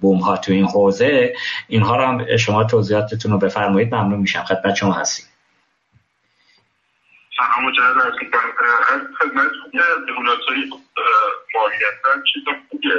بوم 0.00 0.18
ها 0.18 0.36
تو 0.36 0.52
این 0.52 0.66
حوزه. 0.66 1.34
اینها 1.68 1.96
رو 1.96 2.06
هم 2.06 2.36
شما 2.36 2.64
توضیحاتتون 2.64 3.32
رو 3.32 3.38
بفرمایید. 3.38 3.94
ممنون 3.94 4.20
میشم. 4.20 4.42
خدمت 4.42 4.74
شما 4.74 4.92
هستیم. 4.92 5.26
سلام 7.36 7.68
مجرد 7.68 8.06
از 8.06 8.12
خدمت 9.18 9.50
که 9.72 9.78
رگولاتوری 10.08 10.70
مالیتا 11.54 12.22
چیز 12.32 12.42
خوبیه. 12.70 12.92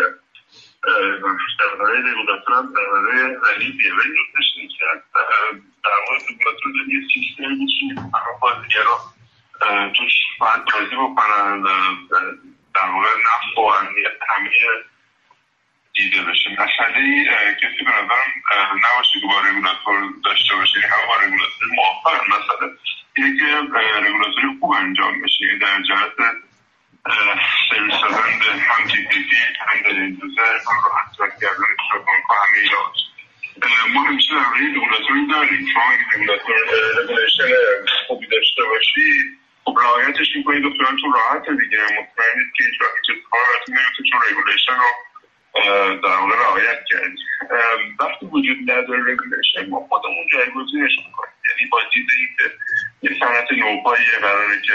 درباره 1.59 2.03
هم 2.47 2.73
درباره 2.73 3.37
ولی 3.37 3.77
نکتهش 3.97 4.53
این 4.55 4.67
که 4.67 4.85
در 5.83 5.97
مورد 6.09 6.21
رگولاتور 6.29 6.71
یه 6.87 6.99
میشین 7.49 7.97
همه 7.97 8.39
بازیگرا 8.41 8.99
توش 9.97 10.13
باید 10.39 10.61
بازی 10.65 10.95
بکنن 10.95 11.61
در 12.75 12.89
واقع 12.89 13.07
نفت 13.07 13.57
و 13.57 13.61
امنیت 13.61 14.11
همه 14.29 14.49
دیده 15.93 16.21
بشه 16.21 16.49
مسئله 16.49 17.25
کسی 17.61 17.85
به 17.85 17.91
نظرم 17.91 18.77
نباشه 18.77 19.19
که 19.19 19.27
با 19.27 19.41
رگولاتور 19.41 20.13
داشته 20.23 20.55
باشه 20.55 20.79
همه 20.79 21.07
با 21.07 21.15
رگولاتور 21.15 21.67
موافقن 21.75 22.25
مثلا 22.27 22.67
یک 23.17 23.41
رگولاتوری 24.05 24.47
خوب 24.59 24.71
انجام 24.71 25.21
بشه 25.21 25.57
در 25.61 25.81
جهت 25.81 26.11
سرویس 27.03 27.93
دادن 28.01 28.39
به 28.39 28.45
هم 28.45 28.87
تکنیکی 28.87 29.37
هم 29.59 29.85
user 29.85 30.59
هم 30.67 30.79
راحت 30.85 31.39
کردن 31.41 31.63
بانک 31.91 32.23
همه 32.29 32.57
اینا 32.63 32.93
ما 33.93 34.03
همیشه 34.03 34.33
در 34.33 34.43
روی 34.49 34.75
رگولاتوری 34.75 35.27
داریم 35.27 35.67
شما 35.73 35.83
اگه 35.83 36.05
regulator 36.15 36.55
regulation 37.03 37.43
خوبی 38.07 38.27
داشته 38.27 38.63
باشی 38.63 39.11
خب 39.65 39.77
رعایتش 39.79 40.35
می‌کنید 40.35 40.65
و 40.65 40.69
خیالتون 40.69 41.13
راحته 41.13 41.55
دیگه 41.55 41.83
مطمئنید 41.83 42.49
که 42.55 42.63
هیچ 42.63 42.77
کار 43.31 43.41
براتون 43.49 43.75
نمیفته 43.75 44.03
چون 44.11 44.21
regulation 44.29 44.75
رو 44.75 45.12
در 46.03 46.15
واقع 46.19 46.35
رعایت 46.35 46.79
کردیم. 46.89 47.17
وقتی 47.99 48.25
وجود 48.25 48.57
نداره 48.71 48.99
regulation 49.11 49.69
ما 49.69 49.79
خودمون 49.89 50.27
جایگزینش 50.31 50.91
می‌کنیم. 51.05 51.33
یعنی 51.45 51.69
با 51.71 51.79
دیدی 51.93 52.27
که 52.37 52.55
یه 53.01 53.19
صنعت 53.19 53.51
نوپایی 53.51 54.05
قراره 54.21 54.61
که 54.61 54.73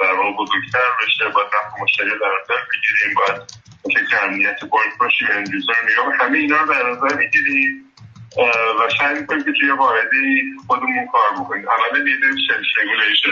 در 0.00 0.12
واقع 0.12 0.32
بزرگتر 0.36 0.88
بشه 1.02 1.28
باید 1.28 1.46
نفع 1.46 1.82
مشتری 1.82 2.10
در 2.10 2.30
نظر 2.42 2.60
بگیریم 2.72 3.14
باید 3.16 3.42
فکر 3.84 4.24
امنیت 4.24 4.64
بانک 4.64 4.98
باشیم 4.98 5.28
end 5.30 5.48
user 5.48 5.72
نگاه 5.92 6.14
همه 6.14 6.38
اینا 6.38 6.60
رو 6.60 6.74
در 6.74 6.90
نظر 6.90 7.16
می‌گیریم. 7.16 7.86
و 8.80 8.88
سعی 8.98 9.20
می‌کنیم 9.20 9.44
که 9.44 9.52
توی 9.52 9.72
قاعده 9.72 10.42
خودمون 10.66 11.06
کار 11.12 11.30
بکنیم. 11.40 11.64
یه 12.06 12.16
self 12.48 12.66
regulation 12.78 13.30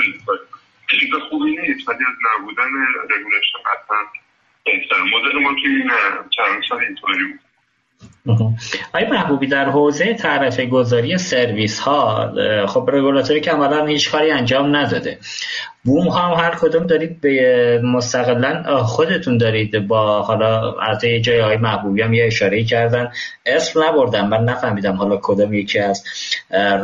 چیز 0.90 1.10
خوبی 1.30 1.56
نیست. 1.56 1.88
ولی 1.88 1.98
از 1.98 2.16
نبودن 2.40 2.68
regulation 3.10 3.58
حتما 3.66 3.96
بهتر. 4.72 4.96
مدل 5.02 5.38
ما 5.38 5.50
توی 5.62 5.82
چند 6.30 6.62
سال 6.68 6.78
اینطوری 6.78 7.24
بود. 7.24 7.40
آقای 8.94 9.06
محبوبی 9.10 9.46
در 9.46 9.64
حوزه 9.64 10.14
تعرفه 10.14 10.66
گذاری 10.66 11.18
سرویس 11.18 11.80
ها 11.80 12.32
خب 12.66 12.90
رگولاتوری 12.92 13.40
که 13.40 13.50
عملا 13.50 13.86
هیچ 13.86 14.10
کاری 14.10 14.30
انجام 14.30 14.76
نداده. 14.76 15.18
بوم 15.84 16.08
هم 16.08 16.32
هر 16.32 16.54
کدوم 16.60 16.86
دارید 16.86 17.20
به 17.20 17.80
مستقلا 17.84 18.82
خودتون 18.82 19.38
دارید 19.38 19.86
با 19.86 20.22
حالا 20.22 20.72
از 20.72 21.00
آقای 21.00 21.56
محبوبی 21.56 22.02
هم 22.02 22.14
یه 22.14 22.26
اشاره 22.26 22.64
کردن. 22.64 23.12
اسم 23.46 23.84
نبردم 23.84 24.28
من 24.28 24.44
نفهمیدم 24.44 24.96
حالا 24.96 25.18
کدوم 25.22 25.54
یکی 25.54 25.78
از 25.78 26.04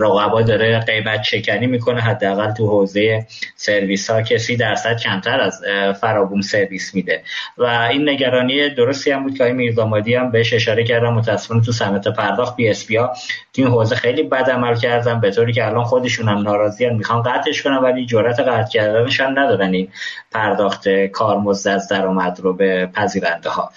رقبا 0.00 0.42
داره 0.42 0.78
قیمت 0.78 1.22
چکنی 1.22 1.66
می‌کنه. 1.66 2.00
حداقل 2.00 2.52
تو 2.52 2.66
حوزه 2.66 3.26
سرویس 3.56 4.10
ها 4.10 4.22
کسی 4.22 4.56
درصد 4.56 4.96
کمتر 4.98 5.40
از 5.40 5.62
فرابوم 6.00 6.40
سرویس 6.40 6.94
میده. 6.94 7.22
و 7.58 7.64
این 7.64 8.08
نگرانی 8.08 8.68
درستی 8.68 9.10
هم 9.10 9.22
بود 9.22 9.38
که 9.38 9.44
آقای 9.44 9.54
میردامادی 9.54 10.14
هم 10.14 10.30
بهش 10.30 10.54
اشاره 10.54 10.84
کردم. 10.84 11.14
متاسفانه 11.14 11.60
تو 11.60 11.72
صنعت 11.72 12.08
پرداخت 12.08 12.56
بی 12.56 12.68
اس 12.68 12.90
ها 12.90 13.12
تو 13.52 13.62
این 13.62 13.66
حوزه 13.66 13.96
خیلی 13.96 14.22
بد 14.22 14.50
عمل 14.50 14.76
کردن 14.76 15.20
به 15.20 15.30
طوری 15.30 15.52
که 15.52 15.66
الان 15.66 15.84
خودشون 15.84 16.28
هم 16.28 16.38
ناراضی 16.38 16.90
می‌خوان 16.90 17.22
قطعش 17.22 17.62
کنن 17.62 17.76
ولی 17.76 18.06
جرأت 18.06 18.40
قطع 18.40 18.83
کردنش 18.84 19.20
هم 19.20 19.38
ندارن 19.38 19.74
این 19.74 19.88
پرداخت 20.32 20.88
کارمزد 20.88 21.68
از 21.70 21.88
درآمد 21.88 22.40
رو 22.40 22.52
به 22.52 22.88
پذیرنده 22.94 23.50
ها 23.50 23.70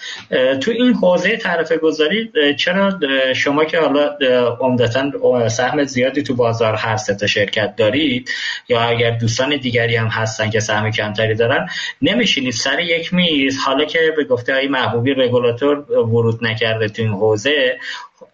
تو 0.60 0.70
این 0.70 0.94
حوزه 0.94 1.36
تعرفه 1.36 1.76
گذاری 1.76 2.30
چرا 2.56 2.98
شما 3.34 3.64
که 3.64 3.78
حالا 3.78 4.16
عمدتا 4.60 5.48
سهم 5.48 5.84
زیادی 5.84 6.22
تو 6.22 6.34
بازار 6.34 6.74
هر 6.74 6.96
سه 6.96 7.14
تا 7.14 7.26
شرکت 7.26 7.76
دارید 7.76 8.30
یا 8.68 8.80
اگر 8.80 9.10
دوستان 9.10 9.56
دیگری 9.56 9.96
هم 9.96 10.06
هستن 10.06 10.50
که 10.50 10.60
سهم 10.60 10.90
کمتری 10.90 11.34
دارن 11.34 11.68
نمیشینید 12.02 12.52
سر 12.52 12.80
یک 12.80 13.14
میز 13.14 13.58
حالا 13.58 13.84
که 13.84 13.98
به 14.16 14.24
گفته 14.24 14.54
آقای 14.54 14.68
محبوبی 14.68 15.14
رگولاتور 15.14 15.92
ورود 15.92 16.44
نکرده 16.44 16.88
تو 16.88 17.02
این 17.02 17.12
حوزه 17.12 17.78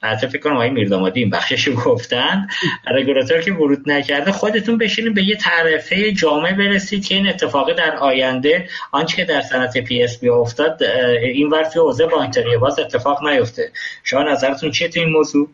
حتی 0.04 0.26
فکر 0.26 0.38
کنم 0.38 0.52
آقای 0.52 0.70
میردامادی 0.70 1.20
این 1.20 1.30
بخشش 1.30 1.68
گفتن. 1.84 2.46
رگولاتور 2.86 3.40
که 3.40 3.52
ورود 3.52 3.90
نکرده 3.90 4.32
خودتون 4.32 4.78
بشینید 4.78 5.14
به 5.14 5.24
یه 5.24 5.36
تعرفه 5.36 6.12
جامع 6.12 6.52
برسید 6.52 7.06
که 7.06 7.14
این 7.14 7.28
اتفاقی 7.28 7.74
در 7.74 7.96
آینده 7.96 8.68
آنچه 8.92 9.16
که 9.16 9.24
در 9.24 9.40
صنعت 9.40 9.78
PSP 9.78 10.28
افتاد 10.28 10.82
این 11.22 11.50
ور 11.50 11.64
توی 11.64 11.82
حوزه 11.82 12.06
بانکداری 12.06 12.56
باز 12.56 12.78
اتفاق 12.78 13.28
نیفته. 13.28 13.70
شما 14.02 14.22
نظرتون 14.22 14.70
چیه 14.70 14.88
تو 14.88 15.00
این 15.00 15.08
موضوع؟ 15.08 15.48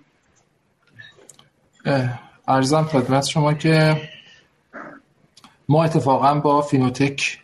عرضم 2.48 2.82
خدمت 2.82 3.26
شما 3.26 3.54
که 3.54 3.96
ما 5.68 5.84
اتفاقا 5.84 6.34
با 6.34 6.62
فینوتک 6.62 7.38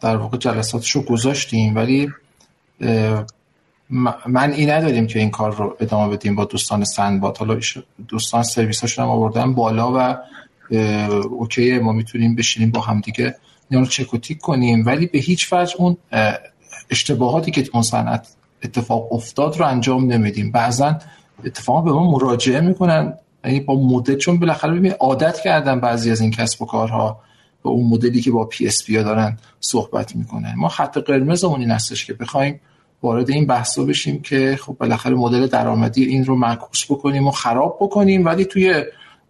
در 0.00 0.16
واقع 0.16 0.38
جلساتش 0.38 0.90
رو 0.90 1.02
گذاشتیم 1.02 1.76
ولی 1.76 2.12
منعی 4.26 4.70
نداریم 4.70 5.06
که 5.06 5.18
این 5.18 5.30
کار 5.30 5.56
رو 5.56 5.76
ادامه 5.80 6.16
بدیم 6.16 6.34
با 6.34 6.44
دوستان 6.44 6.84
سندباد. 6.84 7.36
حالا 7.36 7.60
دوستان 8.08 8.42
سرویس 8.42 8.80
هاشون 8.80 9.04
هم 9.04 9.10
آوردن 9.10 9.54
بالا 9.54 9.92
و 9.96 10.16
okay 11.30 11.78
ما 11.78 11.92
می‌تونیم 11.92 12.34
بشینیم 12.34 12.70
با 12.70 12.80
هم 12.80 13.00
دیگه 13.00 13.34
اینا 13.70 13.82
رو 13.82 13.88
چک 13.88 14.14
و 14.14 14.18
tick 14.18 14.38
کنیم. 14.38 14.86
ولی 14.86 15.06
به 15.06 15.18
هیچ 15.18 15.52
وجه 15.52 15.74
اون 15.78 15.96
اشتباهاتی 16.90 17.50
که 17.50 17.64
اون 17.72 17.82
صنعت 17.82 18.28
اتفاق 18.62 19.12
افتاد 19.12 19.58
رو 19.58 19.66
انجام 19.66 20.12
نمیدیم. 20.12 20.52
بعضا 20.52 20.98
اتفاقا 21.44 21.80
به 21.80 21.92
ما 21.92 22.10
مراجعه 22.10 22.60
می‌کنن. 22.60 23.14
یعنی 23.44 23.60
با 23.60 23.74
مدل 23.74 24.16
چون 24.16 24.38
بالاخره 24.38 24.74
ببین 24.74 24.92
عادت 24.92 25.40
کردن 25.40 25.80
بعضی 25.80 26.10
از 26.10 26.20
این 26.20 26.30
کسب 26.30 26.62
و 26.62 26.66
کارها 26.66 27.20
به 27.62 27.68
اون 27.70 27.88
مدلی 27.88 28.20
که 28.20 28.30
با 28.30 28.44
PSP 28.44 29.02
دارن 29.02 29.38
صحبت 29.60 30.16
می‌کنن. 30.16 30.54
ما 30.56 30.68
خط 30.68 30.98
قرمزمون 30.98 31.60
این 31.60 31.70
هستش 31.70 32.06
که 32.06 32.14
بخوایم 32.14 32.60
وارد 33.06 33.30
این 33.30 33.46
بحثا 33.46 33.84
بشیم 33.84 34.22
که 34.22 34.58
خب 34.62 34.76
بالاخره 34.80 35.14
مدل 35.14 35.46
درآمدی 35.46 36.04
این 36.04 36.24
رو 36.24 36.36
معکوس 36.36 36.84
بکنیم 36.90 37.26
و 37.26 37.30
خراب 37.30 37.78
بکنیم 37.80 38.24
ولی 38.24 38.44
توی 38.44 38.84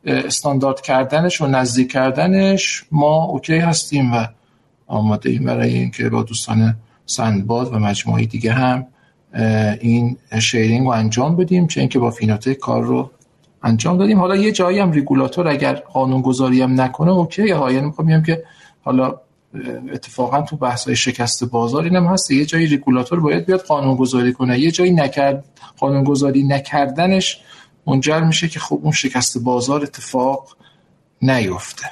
استاندارد 0.04 0.80
کردنش 0.80 1.40
و 1.40 1.46
نزدیک 1.46 1.92
کردنش 1.92 2.84
ما 2.90 3.24
okay 3.24 3.58
هستیم 3.58 4.12
و 4.12 4.26
آماده 4.86 5.30
ایم 5.30 5.44
برای 5.44 5.74
اینکه 5.74 6.08
با 6.08 6.22
دوستان 6.22 6.76
سندباد 7.06 7.74
و 7.74 7.78
مجموعه 7.78 8.24
دیگه 8.26 8.52
هم 8.52 8.86
این 9.80 10.16
sharing 10.40 10.86
رو 10.86 10.90
انجام 10.90 11.36
بدیم 11.36 11.66
چه 11.66 11.80
اینکه 11.80 11.98
با 11.98 12.10
فینوتک 12.10 12.52
کار 12.52 12.82
رو 12.82 13.10
انجام 13.62 13.98
دادیم. 13.98 14.18
حالا 14.18 14.36
یه 14.36 14.52
جایی 14.52 14.78
هم 14.78 14.92
ریگولاتور 14.92 15.48
اگر 15.48 15.74
قانون 15.74 16.20
گذاری 16.20 16.62
هم 16.62 16.80
نکنه 16.80 17.10
okay 17.10 17.50
ها. 17.50 17.72
یعنی 17.72 17.86
می‌خوام 17.86 18.22
که 18.22 18.44
حالا 18.84 19.14
اتفاقا 19.92 20.42
تو 20.42 20.56
بحث 20.56 20.84
های 20.84 20.96
شکست 20.96 21.44
بازار 21.44 21.84
اینم 21.84 22.06
هست. 22.06 22.30
یه 22.30 22.44
جایی 22.44 22.66
رگولاتور 22.66 23.20
باید 23.20 23.46
بیاد 23.46 23.60
قانون 23.60 23.96
گذاری 23.96 24.32
کنه. 24.32 24.58
یه 24.58 24.70
جایی 24.70 24.90
نکرد 24.90 25.44
قانون 25.78 26.04
گذاری 26.04 26.42
نکردنش 26.42 27.40
منجر 27.86 28.20
میشه 28.20 28.48
که 28.48 28.60
خب 28.60 28.80
اون 28.82 28.92
شکست 28.92 29.38
بازار 29.38 29.82
اتفاق 29.82 30.56
نیفته. 31.22 31.86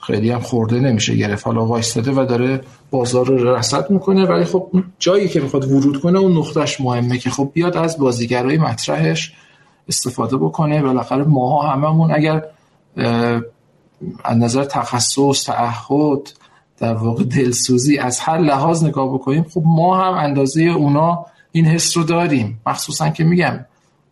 خیلی 0.00 0.30
هم 0.30 0.40
خورده 0.40 0.80
نمیشه 0.80 1.14
گرفت. 1.14 1.46
حالا 1.46 1.66
وایستاده 1.66 2.12
و 2.12 2.26
داره 2.26 2.60
بازار 2.90 3.26
رو 3.26 3.56
رصد 3.56 3.90
می‌کنه 3.90 4.24
ولی 4.24 4.44
خب 4.44 4.70
جایی 4.98 5.28
که 5.28 5.40
می‌خواد 5.40 5.72
ورود 5.72 6.00
کنه 6.00 6.18
اون 6.18 6.38
نقطهش 6.38 6.80
مهمه 6.80 7.18
که 7.18 7.30
خب 7.30 7.50
بیاد 7.54 7.76
از 7.76 7.98
بازیگرای 7.98 8.58
مطرحش 8.58 9.32
استفاده 9.88 10.36
بکنه. 10.36 10.82
بالاخره 10.82 11.24
ماها 11.24 11.68
هممون 11.68 12.10
اگر 12.12 12.44
از 14.24 14.36
نظر 14.36 14.64
تخصص 14.64 15.44
تعهد 15.44 16.32
در 16.78 16.94
واقع 16.94 17.24
دلسوزی 17.24 17.98
از 17.98 18.20
هر 18.20 18.38
لحاظ 18.38 18.84
نگاه 18.84 19.14
بکنیم 19.14 19.42
خب 19.42 19.62
ما 19.64 20.04
هم 20.04 20.14
اندازه 20.14 20.62
اونا 20.62 21.26
این 21.52 21.66
حس 21.66 21.96
رو 21.96 22.04
داریم. 22.04 22.60
مخصوصا 22.66 23.08
که 23.08 23.24
میگم 23.24 23.64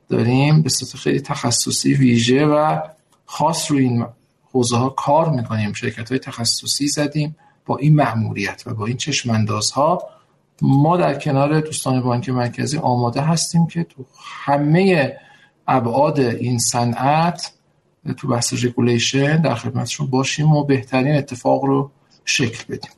داریم 0.09 0.63
به 0.63 0.69
صورت 0.69 0.97
خیلی 0.97 1.21
تخصصی 1.21 1.95
ویژه 1.95 2.47
و 2.47 2.81
خاص 3.27 3.71
رو 3.71 3.79
این 3.79 4.07
حوزه 4.53 4.77
ها 4.77 4.89
کار 4.89 5.31
می‌کنیم. 5.31 5.73
شرکت 5.73 6.09
های 6.09 6.19
تخصصی 6.19 6.89
زدیم 6.89 7.37
با 7.67 7.77
این 7.77 7.95
مأموریت 7.95 8.63
و 8.67 8.75
با 8.75 8.87
این 8.87 8.97
چشم 8.97 9.47
ها 9.75 10.03
ما 10.63 10.97
در 10.97 11.15
کنار 11.15 11.61
دوستان 11.61 12.01
بانک 12.01 12.29
مرکزی 12.29 12.79
آماده 12.79 13.21
هستیم 13.21 13.67
که 13.67 13.85
تو 13.85 14.05
همه 14.45 15.17
ابعاد 15.69 16.21
این 16.21 16.59
صنعت 16.59 17.53
تو 18.13 18.29
بحث 18.29 18.65
رگولیشن 18.65 19.43
در 19.43 19.55
خدمتشون 19.55 20.07
باشیم 20.07 20.53
و 20.53 20.65
بهترین 20.65 21.17
اتفاق 21.17 21.65
رو 21.65 21.91
شکل 22.25 22.65
بدیم. 22.69 22.91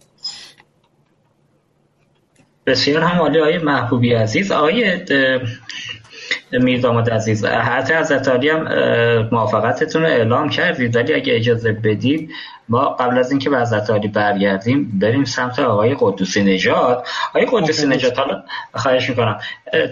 بسیار 2.67 3.03
هم 3.03 3.19
عالی 3.21 3.41
آقای 3.41 3.59
محبوبی 3.59 4.15
عزیز. 4.15 4.53
آقای 4.53 5.01
میرداماد 6.53 7.11
عزیز 7.11 7.45
حتی 7.45 7.95
از 7.95 8.13
عالی 8.13 8.49
هم 8.49 8.69
موافقتتون 9.33 10.03
رو 10.03 10.09
اعلام 10.09 10.49
کردید 10.49 10.97
ولی 10.97 11.15
اگه 11.15 11.37
اجازه 11.37 11.73
بدید 11.73 12.31
ما 12.69 12.89
قبل 12.89 13.19
از 13.19 13.31
اینکه 13.31 13.51
به 13.51 13.61
حضرت 13.61 13.91
عالی 13.91 14.09
برگردیم 14.09 14.99
بریم 14.99 15.25
سمت 15.25 15.59
آقای 15.59 15.97
قدوسی 16.01 16.43
نجات 16.43 17.09
آقای 17.29 17.47
قدوسی 17.53 17.87
نجات 17.87 18.19
حالا 18.19 18.43
خواهش 18.75 19.11
می‌کنم. 19.11 19.41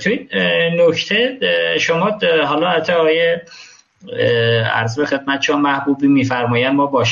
توی 0.03 0.29
نکته 0.79 1.39
شما 1.81 2.19
حالا 2.47 2.71
حتی 2.71 2.93
آقای 2.93 3.37
عرض 4.75 4.99
به 4.99 5.07
خدمت 5.07 5.41
شما 5.43 5.57
محبوبی 5.57 6.07
میفرمایند 6.07 6.75
ما 6.75 6.87
با 6.87 7.05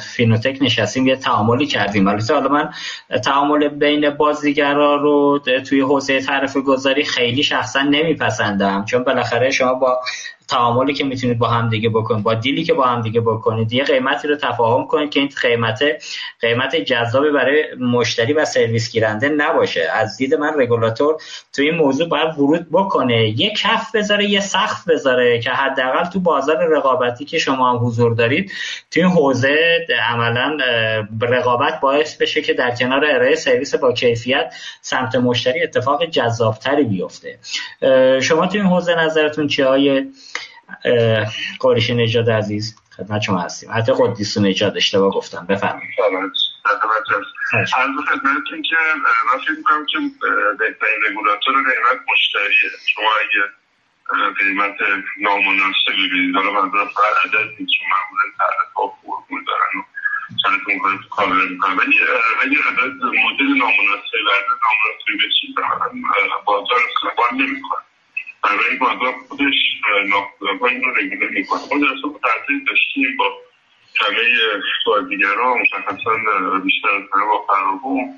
فینوتک 0.00 0.58
نشستیم 0.60 1.06
یه 1.06 1.16
تعاملی 1.16 1.66
کردیم. 1.66 2.08
البته 2.08 2.34
حالا 2.34 2.48
من 2.48 2.70
تعامل 3.24 3.68
بین 3.68 4.10
بازیگرا 4.10 4.96
رو 4.96 5.40
توی 5.68 5.80
حوزه 5.80 6.20
تعرف 6.20 6.56
گذاری 6.56 7.04
خیلی 7.04 7.42
شخصا 7.42 7.82
نمیپسندم. 7.82 8.84
چون 8.84 9.04
بالاخره 9.04 9.50
شما 9.50 9.74
با 9.74 10.00
تعاملی 10.50 10.94
که 10.94 11.04
می‌تونید 11.04 11.38
با 11.38 11.48
هم 11.48 11.68
دیگه 11.68 11.88
بکنید 11.88 12.24
با 12.24 12.34
دیلی 12.34 12.64
که 12.64 12.74
با 12.74 12.84
هم 12.84 13.02
دیگه 13.02 13.20
بکنید 13.20 13.72
یه 13.72 13.84
قیمتی 13.84 14.28
رو 14.28 14.36
تفاهم 14.36 14.86
کنید 14.86 15.10
که 15.10 15.20
این 15.20 15.28
قیمت 15.42 15.82
قیمت 16.40 16.76
جذابی 16.76 17.30
برای 17.30 17.64
مشتری 17.80 18.32
و 18.32 18.44
سرویس 18.44 18.92
گیرنده 18.92 19.28
نباشه. 19.28 19.88
از 19.94 20.16
دید 20.16 20.34
من 20.34 20.52
رگولاتور 20.60 21.14
تو 21.52 21.62
این 21.62 21.74
موضوع 21.74 22.08
باید 22.08 22.38
ورود 22.38 22.66
بکنه. 22.72 23.40
یه 23.40 23.54
کف 23.54 23.94
بذاره 23.94 24.24
یه 24.24 24.40
سقف 24.40 24.88
بذاره 24.88 25.40
که 25.40 25.50
حداقل 25.50 26.04
تو 26.04 26.20
بازار 26.20 26.56
رقابتی 26.76 27.24
که 27.24 27.38
شما 27.38 27.70
هم 27.70 27.86
حضور 27.86 28.14
دارید 28.14 28.52
تو 28.90 29.00
این 29.00 29.08
حوزه 29.08 29.86
عملا 30.08 30.56
رقابت 31.20 31.80
باعث 31.80 32.16
بشه 32.16 32.42
که 32.42 32.54
در 32.54 32.70
کنار 32.70 33.04
ارائه 33.04 33.34
سرویس 33.34 33.74
با 33.74 33.92
کیفیت 33.92 34.54
سمت 34.80 35.14
مشتری 35.14 35.62
اتفاق 35.62 36.04
جذابتری 36.04 36.84
بیفته. 36.84 37.38
شما 38.20 38.46
تو 38.46 38.58
این 38.58 38.66
حوزه 38.66 38.94
نظرتون 38.94 39.46
چه 39.46 39.64
قارش 41.58 41.90
نجاد 41.90 42.30
عزیز 42.30 42.76
خدمت 42.96 43.20
شما 43.20 43.38
هستیم. 43.38 43.70
حتی 43.72 43.92
قدیس 43.98 44.38
نجاد 44.38 44.76
اشتباه 44.76 45.10
گفتم. 45.10 45.46
بفرمایید. 45.46 45.90
عرض 47.54 47.90
خدمتتون 48.08 48.62
که 48.62 48.76
من 49.32 49.38
فکر 49.40 49.52
می‌کنم 49.52 49.86
که 49.86 49.98
بهترین 50.58 50.98
رگولاتور 51.06 51.54
قیمت 51.54 52.00
مشتریه. 52.12 52.70
شما 52.94 53.10
اگه 53.20 53.42
قیمت 54.38 54.76
نامناسبی 55.20 56.08
ببینید 56.08 56.34
حالا 56.34 56.50
منظورم 56.50 56.88
فقط 56.88 57.14
عدد 57.24 57.48
نیست 57.58 57.72
چون 57.72 57.86
معمولا 57.90 58.24
تعرف 58.38 58.72
ها 58.74 58.94
فرمول 59.02 59.44
دارن 59.44 59.80
و 59.80 60.58
می‌کنه 60.66 60.98
تو 61.02 61.08
کامل 61.08 61.48
می‌کنه 61.48 61.74
ولی 61.74 61.98
اگه 62.42 62.58
عدد 62.68 62.92
مدل 63.04 63.50
نامناسب 63.58 64.18
و 64.26 64.30
عدد 64.38 64.58
نامناسب 64.64 65.06
به 65.18 65.28
چیز 65.40 65.54
بازار 66.44 66.78
استقبال 66.88 67.30
نمی‌کنه 67.32 67.82
برای 68.42 68.70
این 68.70 68.78
خودش 69.28 69.54
ناخداگاه 70.08 70.70
این 70.70 70.82
رو 70.82 70.94
رگوله 70.94 71.28
می‌کنه. 71.30 71.60
ما 71.72 71.86
در 71.86 71.94
صبح 72.02 72.20
تحصیل 72.20 72.64
داشتیم 72.64 73.16
با 73.16 73.32
همه 74.00 74.16
بازیگران 74.86 75.58
مشخصا 75.58 76.16
بیشتر 76.64 76.88
از 76.88 77.02
همه 77.14 77.24
با 77.24 77.46
فراغون 77.48 78.14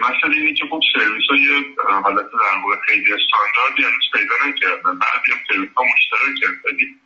مثلا 0.00 0.32
اینه 0.32 0.54
که 0.54 0.64
خب 0.70 0.80
سرویس 0.92 1.24
های 1.30 1.64
حالت 2.02 2.26
در 2.32 2.58
واقع 2.64 2.76
خیلی 2.86 3.12
استانداردی 3.12 3.82
هنوز 3.82 4.10
پیدا 4.12 4.34
نکردن. 4.48 4.98
بعضی 4.98 5.32
هم 5.32 5.38
سرویس 5.48 5.70
ها 5.76 5.84
مشترک 5.84 6.50
ولی 6.64 6.96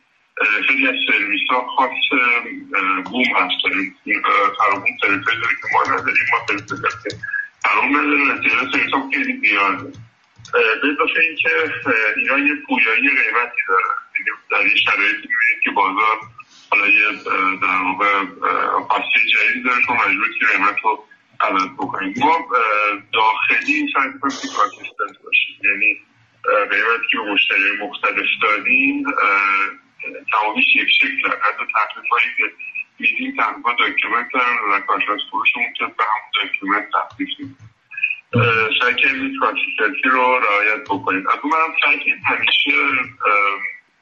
خیلی 0.67 0.87
از 0.87 0.95
سرویس 1.07 1.41
ها 1.49 1.67
خاص 1.67 2.19
بوم 3.11 3.23
هست. 3.35 3.61
فرابوم 4.57 4.97
سرویس 5.01 5.27
های 5.27 5.37
داره 5.41 5.55
که 5.61 5.67
ما 5.73 5.83
نداریم 5.93 6.25
ما 6.31 6.45
سرویس 6.47 6.65
داریم. 6.65 7.21
نداره 7.97 8.37
نتیجه 8.37 8.71
سرویس 8.71 8.93
ها 8.93 9.09
خیلی 9.13 9.39
زیاده. 9.47 9.91
به 10.53 10.87
اضافه 10.93 11.19
اینکه 11.19 11.49
اینا 12.17 12.39
یه 12.39 12.55
پویایی 12.67 13.09
قیمتی 13.09 13.61
دارن 13.67 13.95
یعنی 14.15 14.29
در 14.51 14.65
یه 14.65 14.75
شرایطی 14.75 15.27
می‌بینید 15.31 15.63
که 15.63 15.71
بازار 15.71 16.17
حالا 16.69 16.87
یه 16.87 17.11
در 17.61 17.81
واقع 17.83 18.23
پاسچه 18.89 19.19
جدید 19.33 19.65
داره 19.65 19.81
که 19.87 19.93
مجبور 19.93 20.27
که 20.39 20.45
قیمت 20.45 20.75
رو 20.83 21.05
عوض 21.41 21.67
بکنیم. 21.77 22.13
ما 22.17 22.47
داخلی 23.13 23.87
سعی 23.93 24.09
کنیم 24.21 24.37
که 24.41 24.47
consistent 24.57 25.23
باشیم. 25.23 25.55
یعنی 25.63 26.01
قیمتی 26.69 27.07
که 27.11 27.17
به 27.17 27.23
مشتری 27.23 27.77
مختلف 27.81 28.25
دادیم 28.41 29.05
تمامیش 30.31 30.65
یک 30.75 30.89
شکل 30.89 31.27
حتی 31.27 31.63
تخفیف 31.75 32.09
هایی 32.11 32.25
که 32.37 32.43
میدیم 32.99 33.35
تقریبا 33.37 33.73
document 33.79 34.27
دارن 34.33 34.57
و 34.71 34.79
کارشناس 34.79 35.21
فروشمون 35.31 35.73
که 35.77 35.85
به 35.85 36.03
همون 36.03 36.31
document 36.43 36.87
تخفیف 36.93 37.29
میدیم. 37.39 37.72
سعی 38.81 38.93
کنیم 38.93 39.39
consistency 39.39 40.09
رو 40.09 40.39
رعایت 40.39 40.83
بکنیم. 40.83 41.27
از 41.27 41.39
اون 41.43 41.53
منم 41.53 41.75
سعی 41.83 42.11
همیشه 42.25 42.71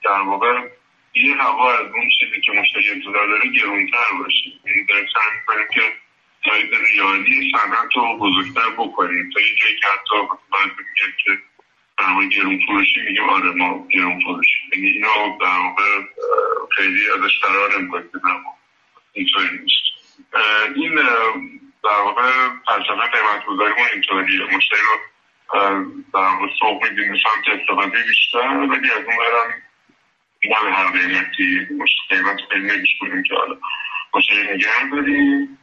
در 0.04 0.22
واقع 0.22 0.68
یه 1.16 1.36
هوا 1.36 1.74
از 1.74 1.86
اون 1.94 2.10
چیزی 2.20 2.42
که 2.42 2.52
مشتری 2.52 2.90
انتظار 2.90 3.28
داره 3.28 3.48
گرونتر 3.50 4.12
باشه. 4.20 4.50
یعنی 4.66 4.86
داریم 4.90 5.06
سعی 5.14 5.40
می‌کنیم 5.40 5.68
که 5.74 5.82
سایز 6.46 6.70
ریالی 6.94 7.52
صنعت 7.52 7.96
رو 7.96 8.18
بزرگتر 8.18 8.70
بکنیم. 8.78 9.30
تا 9.34 9.40
یه 9.40 9.56
جایی 9.56 9.76
که 9.76 9.88
حتی 9.88 10.16
باید 10.52 10.72
میگه 10.78 11.16
که 11.24 11.32
در 11.98 12.38
گرون 12.38 12.60
فروشی 12.68 13.02
میگیم 13.02 13.30
آره 13.30 13.52
ما 13.52 13.88
گرون 13.94 14.20
فروشی 14.20 14.60
یعنی 14.74 14.88
اینو 14.88 15.38
در 15.42 15.58
واقع 15.58 15.84
خیلی 16.76 17.02
ازش 17.18 17.40
قرار 17.42 17.80
نمی‌کنیم 17.80 18.10
اینطوری 19.14 19.48
نیست. 19.62 20.16
این 20.76 21.00
در 21.84 22.02
واقع 22.06 22.32
فلسفه 22.66 23.08
قیمت 23.12 23.46
گذاریمون 23.48 23.88
اینطوریه 23.94 24.56
مشتری 24.56 24.80
رو 24.80 25.00
در 26.14 26.20
واقع 26.20 26.48
سوق 26.60 26.84
میدیم. 26.84 27.14
سمت 27.14 27.60
استفاده 27.60 28.04
بیشتر 28.08 28.58
ولی 28.58 28.92
از 28.92 29.06
اون 29.06 29.18
برم 29.18 29.62
نه 30.44 30.64
به 30.64 30.72
هر 30.74 30.92
قیمتی 30.92 31.68
قیمت 32.10 32.38
خیلی 32.52 32.68
نمیش 32.68 32.90
کنیم 33.00 33.24
که 33.24 33.36
حالا 33.36 33.58
مشتری 34.14 34.54
نگه 34.54 34.90
داریم. 34.92 35.58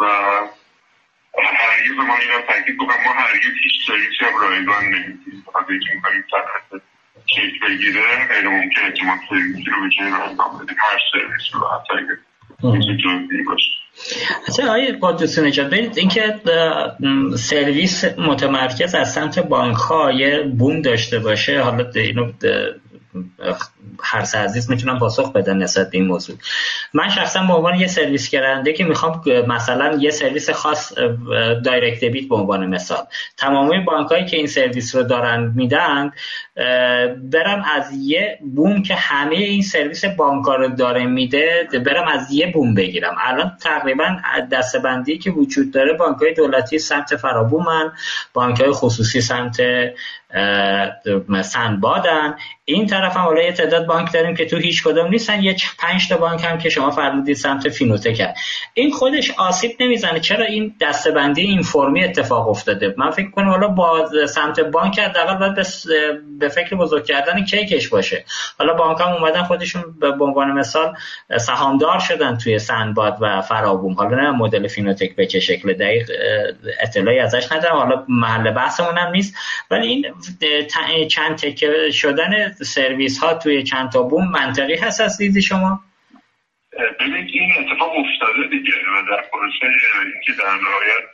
و 0.00 0.04
هرگز 1.42 1.96
ما 1.96 2.16
این 2.16 2.28
رو 2.28 2.40
تاکید 2.46 2.76
بکنم 2.76 3.04
ما 3.04 3.12
هرگز 3.12 3.50
هیچ 3.62 3.86
سرویسی 3.86 4.24
هم 4.24 4.40
رایگان 4.40 4.84
نمیدیم. 4.84 5.44
بخاطر 5.46 5.72
اینکه 5.72 5.94
می‌کنیم 5.94 6.24
صنعت 6.30 6.82
شکل 7.26 7.66
بگیره 7.66 8.26
غیر 8.26 8.48
ممکنه 8.48 8.92
که 8.92 9.04
ما 9.04 9.18
سرویسی 9.28 9.70
رو 9.70 9.80
به 9.80 9.88
جای 9.88 10.10
رایگان 10.10 10.58
بدیم. 10.58 10.76
هر 10.78 10.98
سرویس 11.12 11.54
رو 11.54 11.68
حتی 11.68 11.94
اگر 11.94 13.42
باشه. 13.46 13.83
اصلا 14.48 14.66
آقای 14.66 14.94
قدوسی 15.02 15.40
نجات 15.40 15.70
برید 15.70 15.98
اینکه 15.98 16.40
سرویس 17.36 18.04
متمرکز 18.04 18.94
از 18.94 19.12
سمت 19.12 19.38
بانک 19.38 19.76
ها 19.76 20.12
یه 20.12 20.42
بوم 20.42 20.82
داشته 20.82 21.18
باشه 21.18 21.60
حالا 21.60 21.90
اینو 21.94 22.32
هر 24.02 24.20
عزیز 24.34 24.70
می‌تونم 24.70 24.98
پاسخ 24.98 25.32
بدن 25.32 25.56
نسبت 25.56 25.90
به 25.90 25.98
این 25.98 26.06
موضوع. 26.06 26.36
من 26.94 27.08
شخصا 27.08 27.42
به 27.42 27.52
عنوان 27.52 27.80
یه 27.80 27.86
سرویس 27.86 28.30
گیرنده 28.30 28.72
که 28.72 28.84
می‌خوام 28.84 29.22
مثلا 29.48 29.98
یه 30.00 30.10
سرویس 30.10 30.50
خاص 30.50 30.92
direct 31.64 32.04
debit 32.04 32.28
به 32.28 32.36
عنوان 32.36 32.66
مثال. 32.66 33.04
تمامی 33.36 33.78
بانک 33.78 34.26
که 34.26 34.36
این 34.36 34.46
سرویس 34.46 34.94
رو 34.94 35.02
دارن 35.02 35.52
میدن 35.56 36.12
برم 37.32 37.64
از 37.74 37.92
یه 37.92 38.38
بوم 38.54 38.82
که 38.82 38.94
همه 38.94 39.36
این 39.36 39.62
سرویس 39.62 40.04
بانک 40.04 40.44
رو 40.44 40.68
داره 40.68 41.06
میده 41.06 41.68
برم 41.86 42.08
از 42.08 42.32
یه 42.32 42.52
بوم 42.52 42.74
بگیرم. 42.74 43.16
الان 43.20 43.52
تقریبا 43.62 44.16
دسته‌بندی 44.52 45.18
که 45.18 45.30
وجود 45.30 45.72
داره 45.72 45.92
بانک 45.92 46.18
های 46.18 46.34
دولتی 46.34 46.78
سمت 46.78 47.16
فرابوم 47.16 47.79
ان 47.79 47.92
بانک 48.32 48.60
های 48.60 48.70
خصوصی 48.70 49.20
سمت 49.20 49.56
سندبادن. 51.42 52.36
این 52.64 52.86
طرف 52.86 53.16
هم 53.16 53.22
حالا 53.22 53.42
یه 53.42 53.52
تعداد 53.52 53.86
بانک 53.86 54.12
داریم 54.12 54.36
که 54.36 54.46
تو 54.46 54.56
هیچ 54.56 54.84
کدوم 54.84 55.08
نیستن. 55.08 55.42
یه 55.42 55.56
پنج 55.78 56.08
تا 56.08 56.16
بانک 56.16 56.44
هم 56.44 56.58
که 56.58 56.68
شما 56.68 56.90
فرمودید 56.90 57.36
سمت 57.36 57.68
فینوتک 57.68 58.34
این 58.74 58.90
خودش 58.90 59.30
آسیب 59.38 59.70
نمی‌زنه. 59.80 60.20
چرا 60.20 60.44
این 60.44 60.74
دسته‌بندی 60.80 61.42
این 61.42 61.62
فرمی 61.62 62.04
اتفاق 62.04 62.48
افتاده؟ 62.48 62.94
من 62.98 63.10
فکر 63.10 63.30
کنم 63.30 63.48
حالا 63.48 63.68
با 63.68 64.08
سمت 64.26 64.60
بانک 64.60 64.98
حداقل 64.98 65.38
باید 65.38 65.54
به 66.38 66.43
فکر 66.48 66.76
بزرگ 66.76 67.04
کردن 67.04 67.44
کیکش 67.44 67.88
باشه. 67.88 68.24
حالا 68.58 68.74
بانک 68.74 69.00
هم 69.00 69.08
اومدن 69.08 69.42
خودشون 69.42 69.82
به 70.00 70.24
عنوان 70.24 70.52
مثال 70.52 70.94
سهامدار 71.40 71.98
شدن 71.98 72.38
توی 72.38 72.58
سندباد 72.58 73.18
و 73.20 73.42
فرابوم. 73.42 73.94
حالا 73.94 74.16
نه 74.16 74.30
مدل 74.30 74.68
فینوتک 74.68 75.16
به 75.16 75.26
چه 75.26 75.40
شکل 75.40 75.72
دقیق 75.72 76.10
اطلاعی 76.80 77.18
ازش 77.18 77.52
ندارم. 77.52 77.76
حالا 77.76 78.04
محل 78.08 78.50
بحثمون 78.50 78.98
هم 78.98 79.10
نیست. 79.10 79.36
ولی 79.70 79.86
این 79.86 80.14
چند 81.08 81.36
تکه 81.36 81.90
شدن 81.90 82.52
سرویس 82.52 83.18
ها 83.18 83.34
توی 83.34 83.62
چند 83.62 83.92
تا 83.92 84.02
بوم 84.02 84.30
منطقی 84.30 84.76
هست 84.76 85.00
از 85.00 85.18
دید 85.18 85.40
شما؟ 85.40 85.80
ببینید 87.00 87.30
این 87.32 87.52
اتفاق 87.58 87.90
افتاده 87.90 88.48
دیگه. 88.50 88.72
و 88.72 89.02
در 89.10 89.22
پروسه 89.32 89.66
اینکه 90.14 90.32
در 90.42 90.54
نهایت 90.54 91.04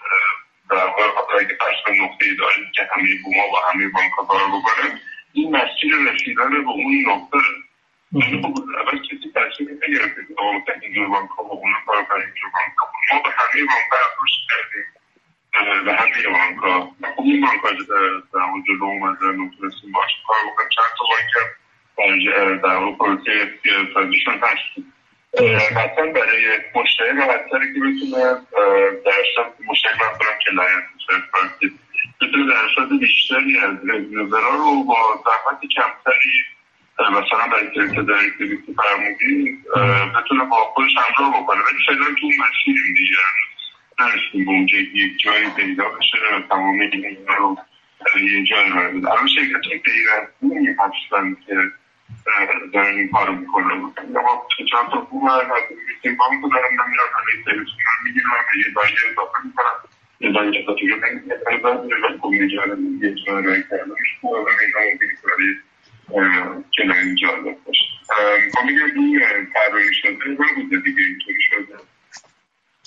در 0.71 0.77
واقع 0.77 1.35
اگه 1.41 1.57
فرض 1.61 1.97
نقطه 2.03 2.27
دارید 2.39 2.73
که 2.75 2.83
همه 2.95 3.09
بوما 3.25 3.43
با 3.53 3.59
همه 3.73 3.89
بانک 3.89 4.13
ها 4.19 4.25
کار 4.25 4.41
بکنن 4.41 5.01
این 5.33 5.57
مسیر 5.57 5.93
رسیدن 6.13 6.51
به 6.51 6.71
اون 6.71 7.05
نقطه 7.07 7.39
اول 8.13 8.99
کسی 8.99 9.33
تصمیم 9.35 9.81
نگرفته 9.89 10.21
که 10.29 10.35
آقا 10.39 10.53
مثلا 10.53 10.75
اینجور 10.83 11.09
بانک 11.09 11.31
ها 11.31 11.43
با 11.43 11.51
اون 11.51 11.73
کار 11.87 12.05
کنیم 12.05 12.27
اینجور 12.27 12.51
بانک 12.55 12.79
ها 12.79 12.89
ما 13.13 13.23
به 13.23 13.31
همه 13.31 13.67
بانک 13.67 13.91
ها 13.93 13.99
اپروش 14.07 14.31
کردیم 14.49 14.87
به 15.85 15.95
همه 15.95 16.39
بانک 16.39 16.59
ها 16.59 16.91
خب 17.17 17.23
این 17.23 17.41
بانک 17.41 17.61
ها 17.61 17.71
در 18.33 18.41
اون 18.41 18.65
جلو 18.67 18.85
اومدن 18.85 19.41
و 19.41 19.51
تونستیم 19.51 19.93
باش 19.93 20.11
کار 20.27 20.69
چند 20.77 20.91
تا 20.99 21.05
بانک 21.09 22.27
هم 22.39 22.57
در 22.57 22.77
اون 22.77 22.97
پروسه 22.97 23.51
سازیشون 23.95 24.35
هستیم 24.35 24.93
حتی 25.77 26.13
برای 26.13 26.59
مشتری 26.75 27.17
راحتتره 27.17 27.73
که 27.75 27.81
بتونه 27.81 28.23
در 29.05 29.45
مشتری 29.69 29.93
منظورم 29.93 30.39
کلاینت 30.45 30.81
بتونه 32.21 32.47
درصد 32.47 32.99
بیشتری 33.01 33.59
از 33.59 33.77
رزیوزرا 33.89 34.55
رو 34.55 34.85
با 34.85 35.25
زحمت 35.25 35.61
کمتری 35.61 36.33
مثلا 36.99 37.49
سرویس 37.75 37.95
direct 37.95 38.59
فرمودی 38.77 39.59
بتونه 40.19 40.45
با 40.45 40.57
خودش 40.57 40.91
همراه 40.97 41.43
بکنه. 41.43 41.59
ولی 41.59 41.85
فعلا 41.87 42.05
تو 42.05 42.27
مسیریم 42.27 42.95
دیگه. 42.97 43.17
نرسیم 44.01 44.45
به 44.45 44.51
اونجا 44.51 44.79
یک 44.79 45.19
جایی 45.19 45.51
پیدا 45.51 45.89
بشه 45.89 46.19
و 46.37 46.41
تمام 46.41 46.81
این 46.81 47.17
رو 47.39 47.57
جایی 48.51 48.71
برده 48.71 49.11
الان 49.11 49.29
شرکت 49.29 49.67
های 49.67 49.79
غیر 49.79 50.11
از 50.23 50.29
اونی 50.41 50.69
هستن 50.69 51.37
که 51.47 51.55
دارن 52.73 52.97
این 52.97 53.09
کارو 53.09 53.33
می‌کنن. 53.35 53.75
ما 54.13 54.47
چند 54.71 54.91
تا 54.91 55.01
بوم 55.01 55.29
هست 55.29 55.43
میسیم 55.89 56.17
بانک 56.17 56.53
دارن 56.53 56.69
نمیرن 56.73 57.09
همه 57.15 57.45
سرویس 57.45 57.69
می‌گیرن 58.05 58.27
و 58.77 58.81
یه 58.89 59.11
اضافه 59.11 59.39
می‌کنن 59.45 60.00
اضافه 60.21 60.45
می‌کنن 60.45 61.23
یه 61.27 61.59
بایه 61.63 61.85
اضافه 61.85 62.41
می‌کنن 62.41 62.79
یه 63.03 63.15
بایه 63.25 63.25
اضافه 63.25 63.41
می‌کنن 63.41 63.57
یه 63.57 63.67
بایه 66.09 66.41
کنار 66.77 67.15
جالب 67.23 67.57
باشه 67.67 67.85
ما 68.55 68.67
میگم 68.67 69.01
این 69.01 69.21
طراحی 69.55 69.95
شده. 70.03 70.11
نبوده 70.11 70.81
دیگه 70.85 71.03
اینطوری 71.09 71.41
شده. 71.51 71.77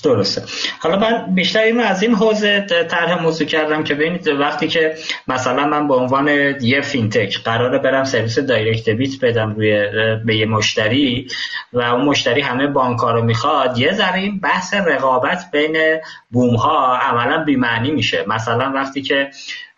درسته. 0.04 0.42
حالا 0.80 1.00
من 1.00 1.36
بیشتر 1.36 1.60
اینو 1.60 1.82
از 1.82 2.04
این 2.04 2.14
حوزه 2.14 2.66
طرح 2.90 3.24
موضوع 3.24 3.48
کردم 3.48 3.84
که 3.84 3.96
ببینید 3.96 4.28
وقتی 4.28 4.68
که 4.68 4.96
مثلا 5.28 5.68
من 5.68 5.88
به 5.88 5.94
عنوان 5.94 6.28
یه 6.62 6.82
فینتک 6.82 7.38
قراره 7.44 7.80
برم 7.80 8.04
سرویس 8.04 8.40
direct 8.40 8.90
debit 8.90 9.26
بدم 9.26 9.56
روی 9.56 9.88
به 10.26 10.36
یه 10.36 10.46
مشتری 10.46 11.28
و 11.74 11.82
اون 11.82 12.06
مشتری 12.06 12.42
همه 12.42 12.68
بانک 12.68 13.00
رو 13.00 13.22
می‌خواد 13.22 13.78
یه 13.78 13.92
ذره 13.92 14.20
این 14.20 14.40
بحث 14.40 14.74
رقابت 14.74 15.52
بین 15.52 16.00
بوم 16.34 16.56
ها 16.56 16.98
عملا 16.98 17.44
بی‌معنی 17.44 17.92
میشه. 17.92 18.26
مثلا 18.28 18.72
وقتی 18.76 19.02
که 19.02 19.30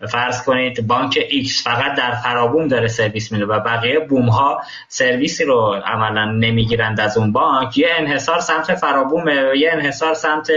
فرض 0.10 0.44
کنید 0.44 0.88
بانک 0.88 1.20
X 1.20 1.64
فقط 1.64 1.96
در 1.96 2.12
فرابوم 2.12 2.68
داره 2.68 2.88
سرویس 2.88 3.32
میده 3.32 3.46
و 3.46 3.60
بقیه 3.60 4.00
بوم 4.00 4.30
ها 4.30 4.62
سرویسی 4.88 5.44
رو 5.44 5.82
عملا 5.86 6.26
نمی‌گیرند 6.26 7.00
از 7.00 7.18
اون 7.18 7.32
بانک 7.32 7.78
یه 7.78 7.88
انحصار 7.98 8.40
سمت 8.40 8.76
فرابومه 8.76 9.52
و 9.52 9.56
یه 9.56 9.72
انحصار 9.72 10.14
سمت 10.14 10.52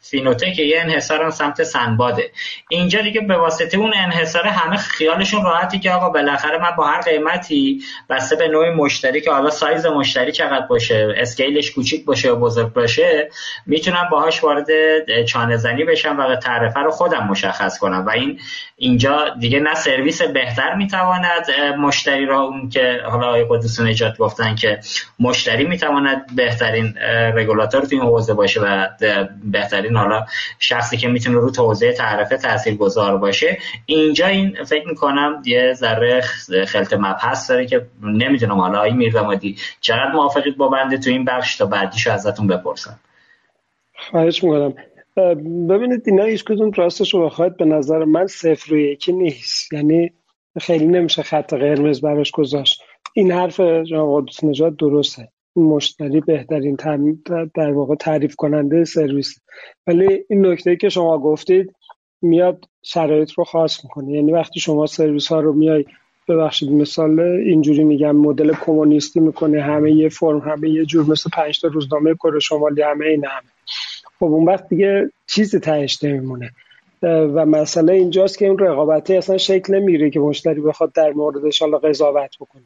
فینوتک 0.00 0.58
یه 0.58 0.80
انحصار 0.80 1.22
هم 1.22 1.30
سمت 1.30 1.62
سندباده. 1.62 2.30
اینجا 2.68 3.00
دیگه 3.00 3.20
به 3.20 3.36
واسطه 3.36 3.78
اون 3.78 3.92
انحصار 3.96 4.46
همه 4.46 4.76
خیالشون 4.76 5.44
راحته 5.44 5.78
که 5.78 5.90
آقا 5.90 6.10
بالاخره 6.10 6.58
من 6.58 6.70
با 6.76 6.86
هر 6.86 7.00
قیمتی 7.00 7.82
بسته 8.10 8.36
به 8.36 8.48
نوع 8.48 8.70
مشتری 8.70 9.20
که 9.20 9.30
حالا 9.30 9.50
سایز 9.50 9.86
مشتری 9.86 10.32
چقدر 10.32 10.66
باشه 10.66 11.14
scaleش 11.16 11.70
کوچیک 11.70 12.04
باشه 12.04 12.28
یا 12.28 12.34
بزرگ 12.34 12.72
باشه 12.72 13.30
می‌تونم 13.66 14.08
باهاش 14.10 14.44
وارد 14.44 14.66
چانه 15.44 15.56
زنی 15.56 15.84
بشم 15.84 16.18
و 16.18 16.36
تعرفه 16.36 16.80
رو 16.80 16.90
خودم 16.90 17.26
مشخص 17.26 17.78
کنم. 17.78 18.04
و 18.06 18.10
این 18.10 18.40
اینجا 18.76 19.28
دیگه 19.40 19.60
نه 19.60 19.74
سرویس 19.74 20.22
بهتر 20.22 20.74
می‌تواند 20.74 21.46
مشتری 21.78 22.26
را 22.26 22.40
اون 22.40 22.68
که 22.68 23.00
حالا 23.04 23.26
آقای 23.26 23.44
قدوس 23.44 23.80
نجات 23.80 24.16
گفتن 24.16 24.54
که 24.54 24.78
مشتری 25.20 25.64
می‌تواند 25.64 26.36
بهترین 26.36 26.94
رگولاتور 27.34 27.80
تو 27.80 27.88
این 27.90 28.02
حوزه 28.02 28.34
باشه 28.34 28.60
و 28.60 28.86
بهترین 29.44 29.96
حالا 29.96 30.26
شخصی 30.58 30.96
که 30.96 31.08
می‌تونه 31.08 31.38
رو 31.38 31.52
حوزه 31.58 31.92
تعرفه 31.92 32.36
تاثیرگذار 32.36 33.18
باشه. 33.18 33.58
اینجا 33.86 34.26
این 34.26 34.64
فکر 34.64 34.88
می‌کنم 34.88 35.42
یه 35.44 35.72
ذره 35.72 36.20
خلط 36.66 36.92
مبحث 36.92 37.50
داره 37.50 37.66
که 37.66 37.86
نمی‌دونم 38.02 38.60
حالا 38.60 38.78
آقای 38.78 38.92
میردمادی 38.92 39.56
چقدر 39.80 40.12
موافقید 40.12 40.56
با 40.56 40.68
بنده 40.68 40.98
تو 40.98 41.10
این 41.10 41.24
بخش 41.24 41.56
تا 41.56 41.66
بعدیشو 41.66 42.12
ازتون 42.12 42.46
بپرسم. 42.46 42.98
خواهش 44.10 44.44
می‌کنم. 44.44 44.74
ببینید 45.68 46.02
اینا 46.06 46.24
هیچ 46.24 46.44
کدوم 46.44 46.70
راستش 46.70 47.14
رو 47.14 47.24
بخواید 47.24 47.56
به 47.56 47.64
نظر 47.64 48.04
من 48.04 48.26
صفر 48.26 48.74
و 48.74 48.78
یکی 48.78 49.12
نیست. 49.12 49.72
یعنی 49.72 50.12
خیلی 50.60 50.86
نمیشه 50.86 51.22
خط 51.22 51.54
قرمز 51.54 52.00
براش 52.00 52.30
گذاشت. 52.30 52.82
این 53.14 53.32
حرف 53.32 53.60
جناب 53.60 54.22
قدوس 54.22 54.44
نجات 54.44 54.76
درسته. 54.76 55.28
مشتری 55.56 56.20
بهترین 56.20 56.76
در 57.54 57.72
واقع 57.72 57.94
تعریف 57.94 58.34
کننده 58.36 58.84
سرویس 58.84 59.38
ولی 59.86 60.24
این 60.30 60.46
نکته 60.46 60.76
که 60.76 60.88
شما 60.88 61.18
گفتید 61.18 61.74
میاد 62.22 62.64
شرایط 62.82 63.32
رو 63.32 63.44
خاص 63.44 63.84
می‌کنه. 63.84 64.12
یعنی 64.12 64.32
وقتی 64.32 64.60
شما 64.60 64.86
سرویس 64.86 65.26
ها 65.28 65.40
رو 65.40 65.52
میای 65.52 65.84
ببخشید 66.28 66.72
مثال 66.72 67.20
اینجوری 67.20 67.84
میگم 67.84 68.16
مدل 68.16 68.52
کمونیستی 68.52 69.20
می‌کنه 69.20 69.62
همه 69.62 69.92
یه 69.92 70.08
فرم 70.08 70.38
همه 70.38 70.70
یه 70.70 70.84
جور 70.84 71.06
مثل 71.06 71.30
پنج 71.30 71.60
تا 71.60 71.68
روزنامه 71.68 72.14
کره 72.14 72.40
شمالی 72.40 72.82
همه 72.82 73.06
این 73.06 73.24
همه. 73.24 73.48
خب 74.24 74.32
اون 74.32 74.44
وقت 74.44 74.68
دیگه 74.68 75.10
چیزی 75.26 75.58
تهش 75.58 76.04
نمیمونه. 76.04 76.50
و 77.02 77.46
مسئله 77.46 77.92
اینجاست 77.92 78.38
که 78.38 78.46
اون 78.46 78.58
رقابتی 78.58 79.16
اصلا 79.16 79.38
شکل 79.38 79.74
نمیره 79.74 80.10
که 80.10 80.20
مشتری 80.20 80.60
بخواد 80.60 80.92
در 80.92 81.10
موردش 81.10 81.62
حالا 81.62 81.78
قضاوت 81.78 82.36
بکنه. 82.40 82.64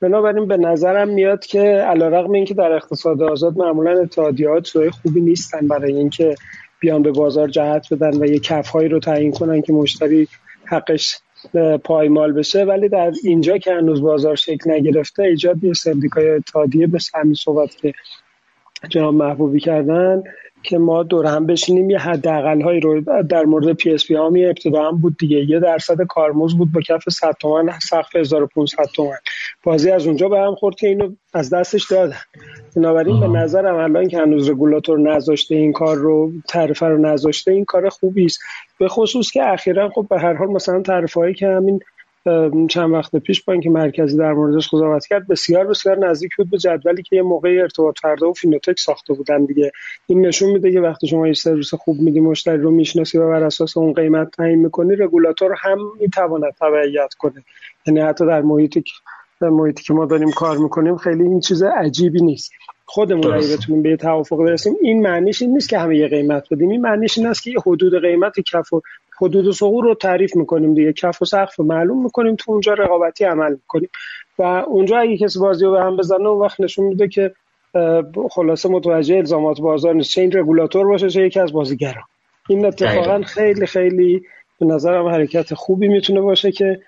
بنابراین 0.00 0.46
به 0.48 0.56
نظرم 0.56 1.08
میاد 1.08 1.46
که 1.46 1.60
علیرغم 1.60 2.32
اینکه 2.32 2.54
در 2.54 2.72
اقتصاد 2.72 3.22
آزاد 3.22 3.56
معمولا 3.56 4.00
اتحادیات 4.00 4.66
سوی 4.66 4.90
خوبی 4.90 5.20
نیستن 5.20 5.68
برای 5.68 5.92
اینکه 5.92 6.34
بیان 6.80 7.02
به 7.02 7.10
بازار 7.10 7.48
جهت 7.48 7.92
بدن 7.92 8.22
و 8.22 8.26
یه 8.26 8.38
کفهایی 8.38 8.88
رو 8.88 9.00
تعیین 9.00 9.32
کنن 9.32 9.62
که 9.62 9.72
مشتری 9.72 10.28
حقش 10.64 11.18
پایمال 11.84 12.32
بشه. 12.32 12.64
ولی 12.64 12.88
در 12.88 13.12
اینجا 13.24 13.58
که 13.58 13.72
هنوز 13.72 14.02
بازار 14.02 14.36
شکل 14.36 14.70
نگرفته 14.70 15.22
ایجاد 15.22 15.64
یه 15.64 15.72
سندیکای 15.72 16.30
اتحادیه 16.30 16.86
به 16.86 16.98
همین 17.14 17.34
صحبت 17.34 17.76
که 17.76 17.92
جناب 18.88 19.14
محبوبی 19.14 19.60
کردن. 19.60 20.22
که 20.62 20.78
ما 20.78 21.02
دور 21.02 21.26
هم 21.26 21.46
بشینیم 21.46 21.90
یه 21.90 21.98
حداقل 21.98 22.62
هایی 22.62 22.80
رو 22.80 23.00
در 23.22 23.44
مورد 23.44 23.72
پی 23.72 23.90
اس 23.90 24.06
پی 24.06 24.14
هم 24.14 24.36
یه 24.36 24.48
ابتدا 24.48 24.88
هم 24.88 24.98
بود 24.98 25.16
دیگه. 25.18 25.50
یه 25.50 25.60
درصد 25.60 26.02
کارمزد 26.02 26.54
بود 26.54 26.72
با 26.72 26.80
کف 26.80 27.08
100 27.08 27.36
تومن 27.40 27.78
سقف 27.78 28.16
1500 28.16 28.84
تومن. 28.94 29.16
بازی 29.62 29.90
از 29.90 30.06
اونجا 30.06 30.28
به 30.28 30.38
هم 30.38 30.54
خورد 30.54 30.76
که 30.76 30.88
اینو 30.88 31.12
از 31.34 31.50
دستش 31.50 31.90
دادن 31.90 32.16
بنابراین 32.76 33.20
به 33.20 33.26
نظرم 33.26 33.76
الان 33.76 34.08
که 34.08 34.18
هنوز 34.18 34.50
رگولاتور 34.50 34.98
نذاشته 34.98 35.54
این 35.54 35.72
کار 35.72 35.96
رو 35.96 36.32
تعرفه 36.48 36.86
رو 36.86 36.98
نذاشته 36.98 37.52
این 37.52 37.64
کار 37.64 37.88
خوبی 37.88 38.24
است. 38.24 38.40
به 38.78 38.88
خصوص 38.88 39.30
که 39.30 39.48
اخیرا 39.48 39.88
خب 39.88 40.06
به 40.10 40.20
هر 40.20 40.34
حال 40.34 40.48
مثلا 40.48 40.82
تعرفه 40.82 41.20
هایی 41.20 41.34
که 41.34 41.46
همین 41.46 41.80
چند 42.68 42.92
وقت 42.92 43.16
پیش 43.16 43.44
بانک 43.44 43.66
مرکزی 43.66 44.18
در 44.18 44.32
موردش 44.32 44.68
قضاوت 44.74 45.06
کرد 45.06 45.28
بسیار 45.28 45.66
بسیار 45.66 45.98
نزدیک 45.98 46.36
بود 46.36 46.50
به 46.50 46.58
جدولی 46.58 47.02
که 47.02 47.16
یه 47.16 47.22
موقع 47.22 47.58
ارتباط 47.62 47.98
فردا 48.02 48.30
و 48.30 48.32
فینوتک 48.32 48.78
ساخته 48.78 49.14
بودن 49.14 49.44
دیگه. 49.44 49.72
این 50.06 50.26
نشون 50.26 50.50
میده 50.50 50.72
که 50.72 50.80
وقتی 50.80 51.08
شما 51.08 51.26
یه 51.26 51.32
سرویس 51.32 51.74
خوب 51.74 52.00
میدی 52.00 52.20
مشتری 52.20 52.58
رو 52.58 52.70
می‌شناسی 52.70 53.18
و 53.18 53.28
بر 53.28 53.44
اساس 53.44 53.76
اون 53.76 53.92
قیمت 53.92 54.30
تعیین 54.30 54.58
می‌کنی 54.58 54.96
رگولاتور 54.96 55.54
هم 55.58 55.78
می‌تواند 56.00 56.52
تبعیت 56.60 57.14
کنه. 57.18 57.44
یعنی 57.86 58.00
حتی 58.00 58.26
در 58.26 58.40
محیطی 58.42 58.84
در 59.40 59.48
محیطی 59.48 59.84
که 59.84 59.94
ما 59.94 60.06
داریم 60.06 60.30
کار 60.30 60.56
می‌کنیم 60.58 60.96
خیلی 60.96 61.22
این 61.22 61.40
چیز 61.40 61.62
عجیبی 61.62 62.22
نیست. 62.22 62.52
خودمون 62.84 63.34
اگه 63.34 63.56
بتونیم 63.56 63.82
به 63.82 63.96
توافق 63.96 64.36
برسیم 64.36 64.74
این 64.80 65.02
معنیش 65.02 65.42
این 65.42 65.52
نیست 65.52 65.68
که 65.68 65.78
همه 65.78 65.96
یه 65.96 66.08
قیمت 66.08 66.44
بدیم. 66.50 66.70
این 66.70 66.80
معنیش 66.80 67.18
این 67.18 67.26
است 67.26 67.42
که 67.42 67.50
یه 67.50 67.58
حدود 67.66 68.02
قیمت 68.02 68.40
کف 68.40 68.72
و 68.72 68.82
حدود 69.22 69.50
سقور 69.50 69.84
رو 69.84 69.94
تعریف 69.94 70.36
می‌کنیم 70.36 70.74
دیگه. 70.74 70.92
کف 70.92 71.22
و 71.22 71.24
سقف 71.24 71.56
رو 71.56 71.64
معلوم 71.64 72.02
می‌کنیم 72.04 72.36
تو 72.36 72.52
اونجا 72.52 72.74
رقابتی 72.74 73.24
عمل 73.24 73.52
می‌کنیم. 73.52 73.88
و 74.38 74.42
اونجا 74.42 74.98
اگه 74.98 75.16
کسی 75.16 75.38
بازی 75.38 75.64
رو 75.64 75.70
به 75.70 75.80
هم 75.80 75.96
بزنه 75.96 76.28
اون 76.28 76.40
وقت 76.40 76.60
نشون 76.60 76.84
میده 76.84 77.08
که 77.08 77.32
خلاصه 78.30 78.68
متوجه 78.68 79.16
الزامات 79.16 79.60
بازار 79.60 79.94
نیست. 79.94 80.10
چه 80.10 80.20
این 80.20 80.32
رگولاتور 80.32 80.86
باشه 80.86 81.10
چه 81.10 81.26
یکی 81.26 81.40
از 81.40 81.52
بازیگران 81.52 82.04
این 82.48 82.66
اتفاقا 82.66 83.22
خیلی 83.22 83.66
خیلی 83.66 84.22
به 84.60 84.66
نظرم 84.66 85.06
حرکت 85.06 85.54
خوبی 85.54 85.88
می‌تونه 85.88 86.20
باشه 86.20 86.52
که 86.52 86.80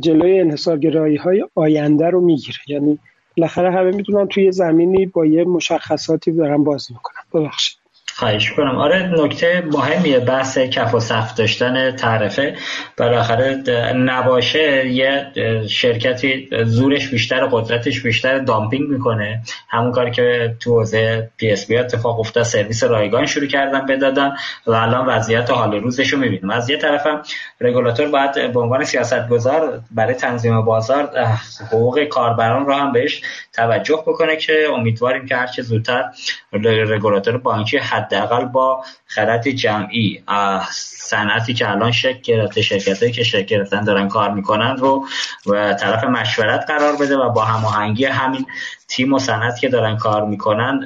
جلوی 0.00 0.40
انحصارگرایی 0.40 1.16
های 1.16 1.44
آینده 1.54 2.10
رو 2.10 2.20
می‌گیره. 2.20 2.58
یعنی 2.68 2.98
بالاخره 3.36 3.70
همه 3.72 3.90
می‌تونن 3.90 4.26
توی 4.28 4.52
زمینی 4.52 5.06
با 5.06 5.26
یه 5.26 5.44
مشخصاتی 5.44 6.32
دارن 6.32 6.64
بازی 6.64 6.94
می‌کنن. 6.94 7.22
ببخشید. 7.34 7.77
خواهش 8.18 8.52
کنم 8.52 8.76
آره 8.78 9.10
نکته 9.16 9.64
مهمیه 9.72 10.18
بحث 10.18 10.58
کف 10.58 10.94
و 10.94 11.00
صف 11.00 11.34
داشتن 11.34 11.96
تعرفه. 11.96 12.54
بالاخره 12.96 13.54
نباشه 13.96 14.88
یه 14.88 15.26
شرکتی 15.68 16.48
زورش 16.64 17.08
بیشتر 17.08 17.46
قدرتش 17.46 18.00
بیشتر 18.00 18.38
دامپینگ 18.38 18.88
می‌کنه. 18.88 19.42
همون 19.68 19.92
کاری 19.92 20.10
که 20.10 20.56
تو 20.60 20.78
حوزه 20.78 21.30
پی 21.36 21.50
اس 21.50 21.66
پی 21.66 21.76
اتفاق 21.76 22.20
افتاد 22.20 22.42
سرویس 22.42 22.84
رایگان 22.84 23.26
شروع 23.26 23.46
کردن 23.46 23.86
به 23.86 24.06
دادن 24.06 24.36
و 24.66 24.72
الان 24.72 25.06
وضعیت 25.06 25.50
حال 25.50 25.74
روزش 25.74 26.12
رو 26.12 26.18
می‌بینیم. 26.18 26.50
از 26.50 26.70
یه 26.70 26.76
طرف 26.76 27.06
هم 27.06 27.22
رگولاتور 27.60 28.08
باید 28.08 28.52
به 28.52 28.60
عنوان 28.60 28.84
سیاستگزار 28.84 29.80
برای 29.90 30.14
تنظیم 30.14 30.60
بازار 30.60 31.10
حقوق 31.70 32.04
کاربران 32.04 32.66
رو 32.66 32.74
هم 32.74 32.92
بهش 32.92 33.22
توجه 33.52 34.04
بکنه 34.06 34.36
که 34.36 34.66
امیدواریم 34.72 35.26
که 35.26 35.36
هرچه 35.36 35.62
زودتر 35.62 36.04
رگولاتور 36.52 37.38
بانکی 37.38 37.78
حداقل 38.08 38.44
با 38.44 38.84
خرد 39.06 39.48
جمعی 39.48 40.22
صنعتی 40.70 41.54
که 41.54 41.70
الان 41.70 41.92
شکل 41.92 42.20
گرفته 42.20 42.62
شرکت 42.62 43.12
که 43.12 43.24
شکل 43.24 43.42
گرفتن 43.42 43.84
دارن 43.84 44.08
کار 44.08 44.30
می‌کنن 44.30 44.76
رو 44.76 45.06
و 45.46 45.74
طرف 45.74 46.04
مشورت 46.04 46.64
قرار 46.68 46.96
بده 46.96 47.16
و 47.16 47.30
با 47.30 47.44
هماهنگی 47.44 48.04
همین 48.04 48.46
تیم 48.88 49.12
و 49.12 49.18
صنعت 49.18 49.58
که 49.60 49.68
دارن 49.68 49.96
کار 49.96 50.24
می‌کنن 50.24 50.84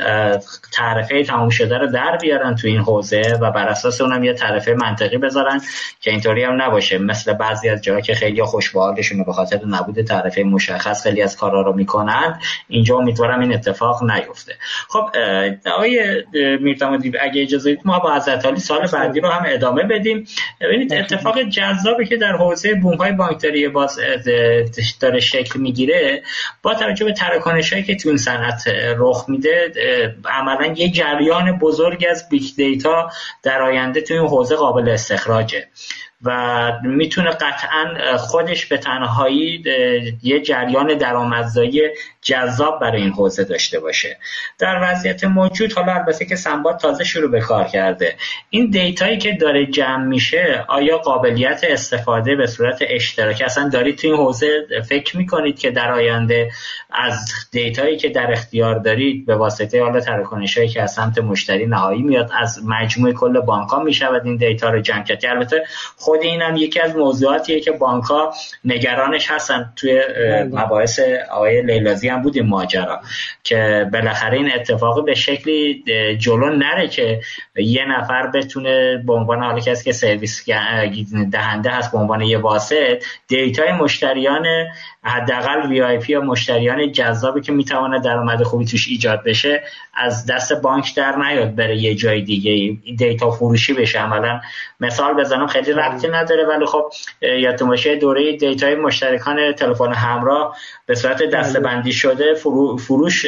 تعرفه 0.73 1.25
تمام 1.25 1.49
شده 1.49 1.79
رو 1.79 1.87
در 1.87 2.17
بیارن 2.17 2.55
تو 2.55 2.67
این 2.67 2.79
حوزه 2.81 3.39
و 3.41 3.51
بر 3.51 3.69
اساس 3.69 4.01
اونم 4.01 4.25
یه 4.25 4.33
تعرفه 4.33 4.73
منطقی 4.73 5.19
بذارن 5.19 5.61
که 6.01 6.11
اینطوری 6.11 6.45
هم 6.45 6.63
نباشه. 6.63 6.99
مثل 6.99 7.33
بعضی 7.33 7.69
از 7.69 7.83
جاها 7.83 8.01
که 8.01 8.15
خیلی 8.15 8.43
خوشبالشون 8.43 9.25
به 9.25 9.33
خاطر 9.33 9.61
نبود 9.67 10.03
تعرفه 10.03 10.43
مشخص 10.43 11.03
خیلی 11.03 11.23
از 11.23 11.37
کارا 11.37 11.63
رو 11.63 11.73
می‌کنن 11.73 12.41
اینجا 12.69 12.97
امیدوارم 12.97 13.41
این 13.41 13.55
اتفاق 13.55 14.03
نیفته. 14.11 14.55
خب 14.89 15.11
آقای 15.75 16.25
میرتمادی 16.61 17.13
اگه 17.21 17.43
اجازه 17.43 17.73
بدید 17.73 17.83
ما 17.85 17.99
با 17.99 18.15
حضرت 18.15 18.47
علی 18.47 18.61
سال 18.61 18.87
بعدی 18.87 19.21
رو 19.21 19.29
هم 19.29 19.45
ادامه 19.47 19.83
بدیم. 19.83 20.27
ببینید 20.61 20.95
اتفاق 20.95 21.43
جذابی 21.43 22.07
که 22.07 22.17
در 22.17 22.33
حوزه 22.33 22.75
بوم 22.75 22.95
های 22.95 23.13
بانکداری 23.13 23.69
باز 23.69 24.01
داره 25.01 25.21
شکل 25.21 25.61
می‌گیره 25.61 26.23
با 26.63 26.75
توجه 26.75 27.05
به 27.05 27.13
تراکنشایی 27.13 27.83
که 27.93 28.03
تو 28.03 28.09
این 28.09 28.19
صنعت 28.19 28.63
رخ 28.99 29.25
میده 29.29 29.73
عملا 30.25 30.75
یه 30.77 30.91
جریان 30.91 31.59
بزرگ 31.59 32.07
از 32.11 32.29
big 32.29 32.57
data 32.57 33.11
در 33.43 33.63
آینده 33.63 34.01
تو 34.01 34.15
این 34.15 34.27
حوزه 34.27 34.57
قابل 34.57 34.89
استخراجه 34.89 35.67
و 36.25 36.73
می‌تونه 36.83 37.31
قطعا 37.31 38.17
خودش 38.17 38.67
به 38.67 38.79
تنهایی 38.79 39.65
یه 40.23 40.41
جریان 40.41 40.95
درآمدزایی 40.99 41.81
جذاب 42.23 42.81
برای 42.81 43.03
این 43.03 43.13
حوزه 43.13 43.45
داشته 43.45 43.81
باشه. 43.81 44.19
در 44.59 44.79
وضعیت 44.83 45.25
موجود 45.25 45.73
حالا 45.73 45.93
البته 45.95 46.25
که 46.25 46.37
سندباد 46.37 46.79
تازه 46.79 47.05
شروع 47.05 47.31
به 47.31 47.41
کار 47.41 47.65
کرده. 47.65 48.17
این 48.51 48.71
dataیی 48.71 49.19
که 49.19 49.33
داره 49.33 49.67
جمع 49.67 50.05
میشه 50.05 50.65
آیا 50.69 50.99
قابلیت 50.99 51.61
استفاده 51.69 52.37
به 52.37 52.47
صورت 52.47 52.79
اشتراکی 52.81 53.45
اصلا 53.45 53.69
دارید 53.69 53.99
تو 53.99 54.07
این 54.07 54.17
حوزه 54.17 54.67
فکر 54.89 55.17
می‌کنید 55.17 55.59
که 55.59 55.71
در 55.71 55.93
آینده 55.93 56.51
از 56.95 57.15
dataیی 57.51 57.97
که 57.97 58.09
در 58.09 58.33
اختیار 58.33 58.79
دارید 58.79 59.27
به 59.27 59.37
واسطه 59.37 59.83
حالا 59.83 60.01
تراکنش 60.01 60.57
هایی 60.57 60.69
که 60.69 60.83
از 60.83 60.93
سمت 60.93 61.19
مشتری 61.19 61.67
نهایی 61.67 62.03
میاد 62.03 62.31
از 62.39 62.65
مجموع 62.65 63.13
کل 63.13 63.41
بانک 63.41 63.69
ها 63.69 63.83
می‌شود 63.83 64.23
این 64.25 64.37
data 64.37 64.71
رو 64.71 64.81
جمع 64.81 65.05
کرد 65.05 65.27
البته 65.27 65.65
خود 65.97 66.23
اینم 66.23 66.57
یکی 66.57 66.81
از 66.81 66.97
موضوعاتیه 66.97 67.61
که 67.61 67.73
بانک 67.73 68.05
ها 68.05 68.35
نگرانش 68.65 69.31
هستن 69.31 69.73
توی 69.77 70.01
بله. 70.17 70.43
مباحث 70.45 71.01
آقای 71.31 71.63
لیلازی 71.63 72.09
هم 72.09 72.23
بود 72.23 72.37
این 72.37 72.47
ماجرا 72.47 73.01
که 73.43 73.89
بالاخره 73.93 74.37
این 74.37 74.53
اتفاق 74.55 75.05
به 75.05 75.15
شکلی 75.15 75.85
جلو 76.19 76.57
نره 76.57 76.89
که 76.89 77.21
یه 77.57 77.85
نفر 77.85 78.27
بتونه 78.27 79.03
به 79.07 79.13
عنوان 79.13 79.43
حالا 79.43 79.61
کسی 79.61 79.85
که 79.85 79.93
سرویس 79.93 80.51
دهنده 81.33 81.71
هست 81.71 81.93
به 81.93 81.99
عنوان 81.99 82.21
یه 82.21 82.39
واسط 82.39 83.05
data 83.29 83.64
ی 83.64 83.73
مشتریان 83.73 84.47
حداقل 85.05 85.69
VIP 85.69 86.13
یا 86.13 86.21
مشتریان 86.21 86.93
جذابی 86.93 87.41
که 87.41 87.53
می‌تونه 87.53 88.01
درآمد 88.01 88.43
خوبی 88.43 88.65
توش 88.65 88.89
ایجاد 88.89 89.23
بشه 89.25 89.63
از 89.95 90.27
دست 90.27 90.53
بانک 90.53 90.95
در 90.97 91.17
نیاد 91.17 91.55
بره 91.55 91.77
یه 91.77 91.95
جای 91.95 92.23
دیگه 92.23 92.77
data 92.97 93.31
فروشی 93.31 93.73
بشه. 93.73 93.99
عملا 93.99 94.41
مثال 94.83 95.15
بزنم 95.15 95.47
خیلی 95.47 95.73
ربطی 95.73 96.09
نداره 96.09 96.47
ولی 96.47 96.67
خب 96.67 96.93
یادتون 97.23 97.69
باشه 97.69 97.97
دوره 97.97 98.37
data 98.37 98.67
ی 98.67 98.75
مشترکان 98.75 99.53
تلفن 99.53 99.93
همراه 99.93 100.57
به 100.87 100.95
صورت 100.95 101.23
دسته‌بندی 101.23 101.93
شده 101.93 102.35
فروش 102.79 103.27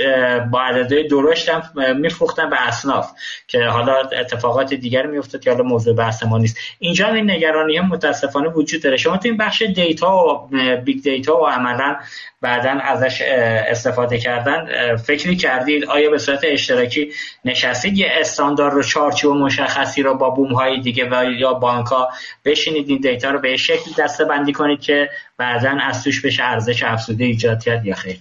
با 0.51 0.61
عددهای 0.61 1.09
درشت 1.09 1.49
هم 1.49 1.97
میفروختن 1.97 2.51
به 2.51 2.69
اصناف 2.69 3.11
که 3.49 3.65
حالا 3.65 3.97
اتفاقات 3.97 4.75
دیگر 4.75 5.07
میفته 5.07 5.39
که 5.39 5.51
حالا 5.51 5.63
موضوع 5.65 5.95
بحث 5.95 6.23
ما 6.23 6.39
نیست. 6.39 6.59
اینجا 6.79 7.09
این 7.09 7.31
نگرانی 7.31 7.77
هم 7.77 7.89
متاسفانه 7.89 8.49
وجود 8.49 8.83
داره. 8.83 8.97
شما 8.97 9.17
تو 9.17 9.29
این 9.29 9.37
بخش 9.37 9.63
data 9.63 10.17
و 10.17 10.49
big 10.85 11.03
data 11.03 11.43
و 11.43 11.47
عملا 11.47 11.97
بعدا 12.45 12.71
ازش 12.71 13.23
استفاده 13.23 14.19
کردن 14.19 14.97
فکری 14.97 15.37
کردید 15.37 15.85
آیا 15.85 16.11
به 16.11 16.19
صورت 16.19 16.41
اشتراکی 16.43 17.13
نشستید 17.45 17.99
یه 17.99 18.09
استاندارد 18.21 18.71
و 18.71 18.83
چارچوب 18.83 19.37
مشخصی 19.37 20.03
رو 20.03 20.15
با 20.15 20.31
بوم 20.31 20.53
های 20.53 20.81
دیگه 20.81 21.09
و 21.11 21.25
یا 21.31 21.55
بانک 21.55 21.87
ها 21.87 22.09
بشینید 22.45 22.89
این 22.89 23.01
data 23.01 23.31
رو 23.31 23.39
به 23.39 23.57
شکل 23.57 23.91
دسته 23.99 24.25
بندی 24.25 24.53
کنید 24.53 24.81
که 24.81 25.11
بعدا 25.39 25.79
از 25.83 26.05
توش 26.05 26.27
بشه 26.27 26.43
ارزش 26.43 26.83
افزوده 26.83 27.25
ایجاد 27.25 27.63
کرد 27.63 27.87
یا 27.87 27.95
خیر؟ 27.95 28.17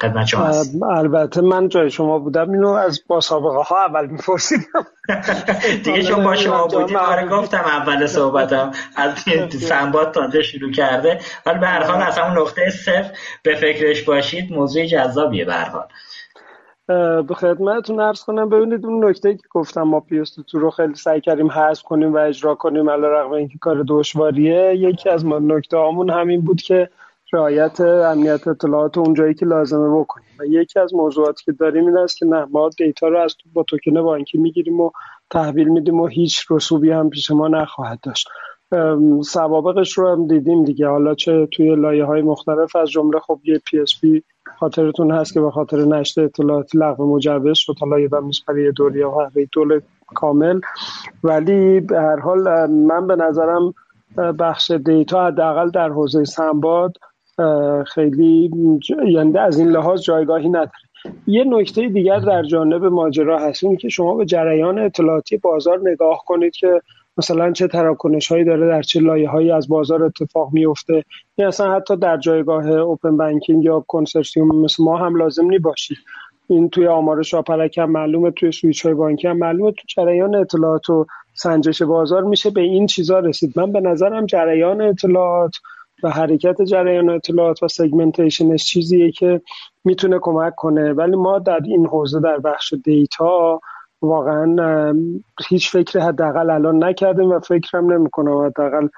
خدمت 0.00 0.26
شما 0.26 0.52
البته 0.96 1.40
من 1.40 1.68
جای 1.68 1.90
شما 1.90 2.18
بودم 2.18 2.50
اینو 2.50 2.68
از 2.68 3.00
با 3.06 3.20
سابقه 3.20 3.62
ها 3.62 3.84
اول 3.84 4.06
میپرسیدم. 4.06 4.86
دیگه 5.84 6.02
چون 6.02 6.24
با 6.24 6.36
شما 6.36 6.66
بودید 6.66 6.96
آره 6.96 7.28
گفتم 7.28 7.64
اول 7.64 8.06
صحبتم 8.06 8.70
از 8.96 9.14
سنباد 9.68 10.14
تازه 10.14 10.42
شروع 10.42 10.72
کرده. 10.72 11.20
ولی 11.46 11.58
به 11.58 11.66
هر 11.66 11.82
حال 11.82 12.02
از 12.02 12.18
همون 12.18 12.38
نقطه 12.38 12.70
صفر 12.70 13.10
به 13.42 13.54
فکرش 13.54 14.02
باشید 14.02 14.52
موضوع 14.52 14.86
جذابیه 14.86 15.44
به 15.44 15.52
هر 15.54 15.68
حال. 15.68 15.86
به 17.22 17.34
خدمتتون 17.34 18.00
عرض 18.00 18.24
کنم 18.24 18.48
ببینید 18.48 18.86
اون 18.86 19.08
نکته 19.08 19.34
که 19.34 19.42
گفتم 19.50 19.82
ما 19.82 20.00
پیوست 20.00 20.40
تو 20.40 20.58
رو 20.58 20.70
خیلی 20.70 20.94
سعی 20.94 21.20
کردیم 21.20 21.50
حذف 21.50 21.82
کنیم 21.82 22.14
و 22.14 22.16
اجرا 22.16 22.54
کنیم 22.54 22.90
علی 22.90 23.02
رغم 23.02 23.30
اینکه 23.32 23.58
کار 23.58 23.84
دشواریه 23.88 24.74
یکی 24.76 25.08
از 25.08 25.24
ما 25.24 25.38
نکته 25.38 25.76
هامون 25.76 26.10
همین 26.10 26.40
بود 26.40 26.62
که 26.62 26.88
رعایت 27.34 27.80
امنیت 27.80 28.48
اطلاعات 28.48 28.98
اونجایی 28.98 29.34
که 29.34 29.46
لازمه 29.46 30.00
بکنیم. 30.00 30.28
و 30.40 30.44
یکی 30.44 30.80
از 30.80 30.94
موضوعاتی 30.94 31.44
که 31.44 31.52
داریم 31.52 31.86
این 31.86 31.98
است 31.98 32.18
که 32.18 32.26
نه 32.26 32.46
ما 32.50 32.70
data 32.78 33.08
رو 33.08 33.18
از 33.18 33.36
با 33.52 33.62
توکن 33.62 34.02
بانکی 34.02 34.38
می‌گیریم 34.38 34.80
و 34.80 34.90
تحویل 35.30 35.68
میدیم 35.68 36.00
و 36.00 36.06
هیچ 36.06 36.46
رسوبی 36.50 36.90
هم 36.90 37.10
پیش 37.10 37.30
ما 37.30 37.48
نخواهد 37.48 37.98
داشت. 38.02 38.28
سوابقش 39.24 39.98
رو 39.98 40.08
هم 40.08 40.26
دیدیم 40.26 40.64
دیگه. 40.64 40.88
حالا 40.88 41.14
چه 41.14 41.48
توی 41.52 41.76
لایه 41.76 42.04
های 42.04 42.22
مختلف 42.22 42.76
از 42.76 42.90
جمله 42.90 43.20
خب 43.20 43.40
یه 43.44 43.60
پی 43.66 43.80
اس 43.80 44.00
پی 44.00 44.22
خاطرتون 44.58 45.10
هست 45.10 45.34
که 45.34 45.40
به 45.40 45.50
خاطر 45.50 45.76
نشت 45.76 46.22
اطلاعات 46.22 46.74
لغو 46.74 47.16
مجوز 47.16 47.58
شد. 47.58 47.74
حالا 47.80 48.00
یادم 48.00 48.24
نیست 48.24 48.46
برای 48.46 48.72
دوره‌ای 48.72 48.98
یا 48.98 49.30
دوره 49.52 49.80
کامل. 50.14 50.60
ولی 51.24 51.80
به 51.80 52.00
هر 52.00 52.20
حال 52.20 52.70
من 52.70 53.06
به 53.06 53.16
نظرم 53.16 53.74
بخش 54.38 54.70
data 54.70 55.26
حداقل 55.26 55.70
در 55.70 55.88
حوزه 55.88 56.24
سندباد 56.24 56.92
خیلی 57.86 58.50
یعنی 59.08 59.38
از 59.38 59.58
این 59.58 59.68
لحاظ 59.68 60.02
جایگاهی 60.02 60.48
نداره. 60.48 60.70
یه 61.26 61.44
نکته 61.44 61.88
دیگر 61.88 62.18
در 62.18 62.42
جانب 62.42 62.84
ماجرا 62.84 63.38
هست 63.38 63.64
این 63.64 63.76
که 63.76 63.88
شما 63.88 64.14
به 64.14 64.24
جریان 64.24 64.78
اطلاعاتی 64.78 65.36
بازار 65.36 65.80
نگاه 65.90 66.22
کنید 66.26 66.52
که 66.52 66.80
مثلا 67.16 67.52
چه 67.52 67.68
تراکنش 67.68 68.32
هایی 68.32 68.44
داره 68.44 68.68
در 68.68 68.82
چه 68.82 69.00
لایه 69.00 69.28
هایی 69.28 69.50
از 69.50 69.68
بازار 69.68 70.04
اتفاق 70.04 70.52
میفته 70.52 71.04
یا 71.38 71.48
اصلا 71.48 71.74
حتی 71.74 71.96
در 71.96 72.16
جایگاه 72.16 72.66
open 72.70 73.16
banking 73.16 73.64
یا 73.64 73.84
کنسرسیوم 73.88 74.60
مثل 74.60 74.84
ما 74.84 74.96
هم 74.96 75.16
لازم 75.16 75.48
نیست 75.48 75.58
باشید. 75.58 75.98
این 76.48 76.68
توی 76.68 76.86
آمار 76.86 77.22
شاپرک 77.22 77.78
هم 77.78 77.90
معلومه 77.90 78.30
توی 78.30 78.52
سویچ 78.52 78.86
های 78.86 78.94
بانکی 78.94 79.28
هم 79.28 79.38
معلومه. 79.38 79.72
تو 79.72 79.82
جریان 79.88 80.34
اطلاعات 80.34 80.90
و 80.90 81.06
سنجش 81.34 81.82
بازار 81.82 82.24
میشه 82.24 82.50
به 82.50 82.60
این 82.60 82.86
چیزا 82.86 83.18
رسید. 83.18 83.58
من 83.58 83.72
به 83.72 83.80
نظرم 83.80 84.26
جریان 84.26 84.80
اطلاعات 84.80 85.52
و 86.04 86.10
حرکت 86.10 86.62
جریان 86.62 87.10
اطلاعات 87.10 87.62
و 87.62 87.68
segmentation 87.68 88.50
ش 88.50 88.64
چیزیه 88.64 89.10
که 89.10 89.40
می‌تونه 89.84 90.18
کمک 90.22 90.54
کنه. 90.54 90.92
ولی 90.92 91.16
ما 91.16 91.38
در 91.38 91.60
این 91.64 91.86
حوزه 91.86 92.20
در 92.20 92.38
بخش 92.38 92.74
دیتا 92.84 93.60
واقعا 94.02 94.94
هیچ 95.48 95.70
فکری 95.70 96.02
حداقل 96.02 96.50
الان 96.50 96.84
نکردیم 96.84 97.30
و 97.30 97.40
فکرم 97.40 97.92
نمی‌کنم 97.92 98.46
حداقل 98.46 98.88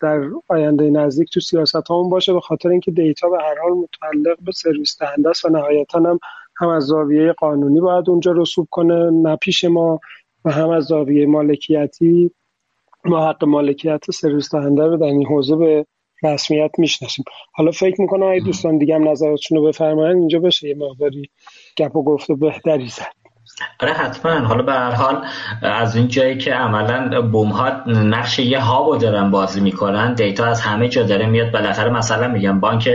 در 0.00 0.22
آینده 0.48 0.90
نزدیک 0.90 1.30
تو 1.32 1.40
سیاست 1.40 1.90
همون 1.90 2.10
باشه. 2.10 2.32
به 2.32 2.40
خاطر 2.40 2.68
اینکه 2.68 2.90
دیتا 2.90 3.28
به 3.28 3.38
هر 3.38 3.54
حال 3.62 3.72
متعلق 3.72 4.36
به 4.40 4.52
سرویس 4.52 4.98
دهنده 5.00 5.30
است 5.30 5.44
و 5.44 5.48
نهایتا 5.48 5.98
هم 5.98 6.18
هم 6.60 6.68
از 6.68 6.84
زاویه 6.84 7.32
قانونی 7.32 7.80
باید 7.80 8.10
اونجا 8.10 8.32
رسوب 8.32 8.68
کنه. 8.70 9.10
نه 9.10 9.36
پیش 9.36 9.64
ما 9.64 10.00
و 10.44 10.50
هم 10.50 10.70
از 10.70 10.84
زاویه 10.84 11.26
مالکیتی. 11.26 12.30
ما 13.04 13.28
حق 13.28 13.44
مالکیت 13.44 14.10
سرویس 14.10 14.54
دهنده 14.54 14.86
رو 14.86 14.96
در 14.96 15.06
این 15.06 15.26
حوزه 15.26 15.56
به 15.56 15.86
رسمیت 16.22 16.70
می‌شناسیم. 16.78 17.24
حالا 17.52 17.70
فکر 17.70 18.00
می‌کنم 18.00 18.26
اگه 18.26 18.40
دوستان 18.40 18.78
دیگه 18.78 18.94
هم 18.94 19.08
نظراتشون 19.08 19.58
رو 19.58 19.64
بفرمایید 19.64 20.16
اینجا 20.16 20.38
بشه 20.38 20.68
یه 20.68 20.74
مقداری 20.74 21.30
گپ 21.76 21.96
و 21.96 22.04
گفته 22.04 22.34
بهتری 22.34 22.88
زد. 22.88 23.12
آره 23.80 23.92
حتما. 23.92 24.32
حالا 24.32 24.62
به 24.62 24.72
هر 24.72 24.90
حال 24.90 25.24
از 25.62 25.96
این 25.96 26.08
جایی 26.08 26.38
که 26.38 26.54
عملا 26.54 27.22
بوم 27.22 27.48
ها 27.48 27.82
نقش 27.86 28.38
یه 28.38 28.60
hub 28.60 28.87
و 28.87 28.96
دارن 28.96 29.30
بازی 29.30 29.60
می‌کنن 29.60 30.14
دیتا 30.14 30.44
از 30.44 30.60
همه 30.60 30.88
جا 30.88 31.02
داره 31.02 31.26
میاد. 31.26 31.50
بالاخره 31.50 31.90
مثلا 31.90 32.28
میگم 32.28 32.60
بانک 32.60 32.88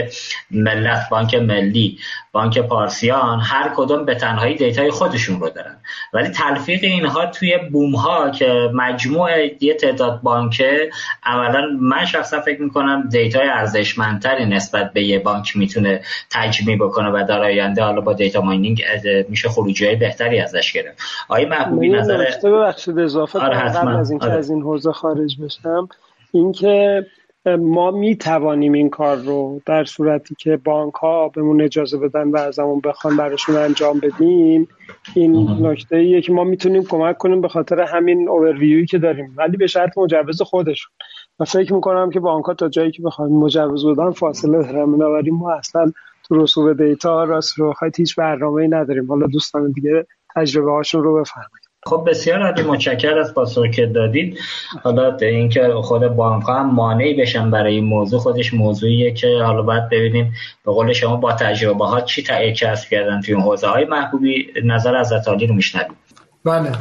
ملت 0.51 1.09
بانک 1.11 1.35
ملی 1.35 1.97
بانک 2.37 2.59
پارسیان 2.59 3.39
هر 3.39 3.71
کدوم 3.75 4.05
به 4.05 4.15
تنهایی 4.15 4.55
دیتای 4.55 4.91
خودشون 4.91 5.39
رو 5.39 5.49
دارن. 5.49 5.75
ولی 6.13 6.29
تلفیق 6.29 6.83
اینها 6.83 7.25
توی 7.25 7.57
بوم 7.57 7.95
ها 7.95 8.29
که 8.29 8.69
مجموع 8.73 9.29
یه 9.63 9.73
تعداد 9.73 10.21
بانکه 10.21 10.89
عملا 11.23 11.77
من 11.79 12.05
شخصا 12.05 12.41
فکر 12.41 12.61
می‌کنم 12.61 13.09
دیتای 13.09 13.47
ارزشمندتری 13.47 14.45
نسبت 14.45 14.93
به 14.93 15.03
یه 15.03 15.19
بانک 15.19 15.57
می‌تونه 15.57 16.01
تجمیع 16.29 16.77
بکنه 16.77 17.09
و 17.09 17.25
در 17.29 17.43
آینده 17.43 17.83
حالا 17.83 18.01
با 18.01 18.13
data 18.13 18.41
mining 18.41 18.83
میشه 19.29 19.49
خروجی 19.49 19.95
بهتری 19.95 20.39
ازش 20.39 20.73
گرفت. 20.73 20.97
آیا 21.27 21.49
محبوبی 21.49 21.89
نظر 21.89 22.25
ببخشید 22.43 22.99
اضافه 22.99 23.39
آره 23.39 23.57
از 23.97 24.09
اینکه 24.09 24.25
آره. 24.25 24.35
از 24.35 24.49
این 24.49 24.61
حوزه 24.61 24.91
خارج 24.91 25.37
بشم 25.41 25.89
اینکه 26.31 27.05
ما 27.45 27.91
می 27.91 28.15
توانیم 28.15 28.73
این 28.73 28.89
کار 28.89 29.17
رو 29.17 29.61
در 29.65 29.85
صورتی 29.85 30.35
که 30.39 30.57
بانک 30.57 30.93
ها 30.93 31.29
بهمون 31.29 31.61
اجازه 31.61 31.97
بدن 31.97 32.31
و 32.31 32.37
ازمون 32.37 32.79
بخوان 32.79 33.17
براشون 33.17 33.55
انجام 33.55 33.99
بدیم 33.99 34.67
این 35.15 35.49
نکته 35.61 35.95
ایه 35.95 36.21
که 36.21 36.33
ما 36.33 36.43
می‌تونیم 36.43 36.83
کمک 36.83 37.17
کنیم 37.17 37.41
به 37.41 37.47
خاطر 37.47 37.81
همین 37.81 38.29
اوورویوی 38.29 38.85
که 38.85 38.97
داریم 38.97 39.33
ولی 39.37 39.57
به 39.57 39.67
شرط 39.67 39.97
مجوز 39.97 40.41
خودشون. 40.41 40.91
و 41.39 41.45
فکر 41.45 41.73
می‌کنم 41.73 42.09
که 42.09 42.19
بانک 42.19 42.45
ها 42.45 42.53
تا 42.53 42.69
جایی 42.69 42.91
که 42.91 43.03
بخوایم 43.03 43.31
مجوز 43.31 43.85
بدن 43.85 44.11
فاصله 44.11 44.63
دارن 44.63 44.91
بنابراین 44.91 45.33
ما 45.33 45.53
اصلا 45.53 45.91
تو 46.27 46.43
رسوب 46.43 46.73
دیتا 46.73 47.23
راست 47.23 47.59
رو 47.59 47.73
هیچ 47.97 48.15
برنامه 48.15 48.61
ای 48.61 48.67
نداریم. 48.67 49.07
حالا 49.07 49.27
دوستان 49.27 49.71
دیگه 49.71 50.07
تجربه 50.35 50.71
هاشون 50.71 51.03
رو 51.03 51.21
بفرمایید. 51.21 51.66
خب 51.87 52.03
بسیار 52.09 52.43
عالی. 52.43 52.61
متشکر 52.61 53.17
از 53.17 53.33
پاسخی 53.33 53.69
که 53.69 53.85
دادید. 53.85 54.39
حالا 54.83 55.17
اینکه 55.17 55.67
خود 55.83 56.07
بانک 56.07 56.43
هم 56.49 56.75
مانعی 56.75 57.13
بشن 57.13 57.51
برای 57.51 57.75
این 57.75 57.85
موضوع 57.85 58.19
خودش 58.19 58.53
موضوعیه 58.53 59.11
که 59.11 59.27
حالا 59.45 59.61
باید 59.61 59.89
ببینیم 59.89 60.33
به 60.65 60.71
قول 60.71 60.93
شما 60.93 61.15
با 61.15 61.33
تجربه 61.33 61.85
ها 61.85 62.01
چی 62.01 62.23
تایید 62.23 62.55
کسب 62.55 62.89
کردن 62.89 63.21
توی 63.21 63.35
حوزه 63.35 63.67
های 63.67 63.85
محبوبی. 63.85 64.47
نظر 64.63 64.95
از 64.95 65.13
عالی 65.13 65.47
رو 65.47 65.55
میشنویم 65.55 65.95
بله. 66.43 66.71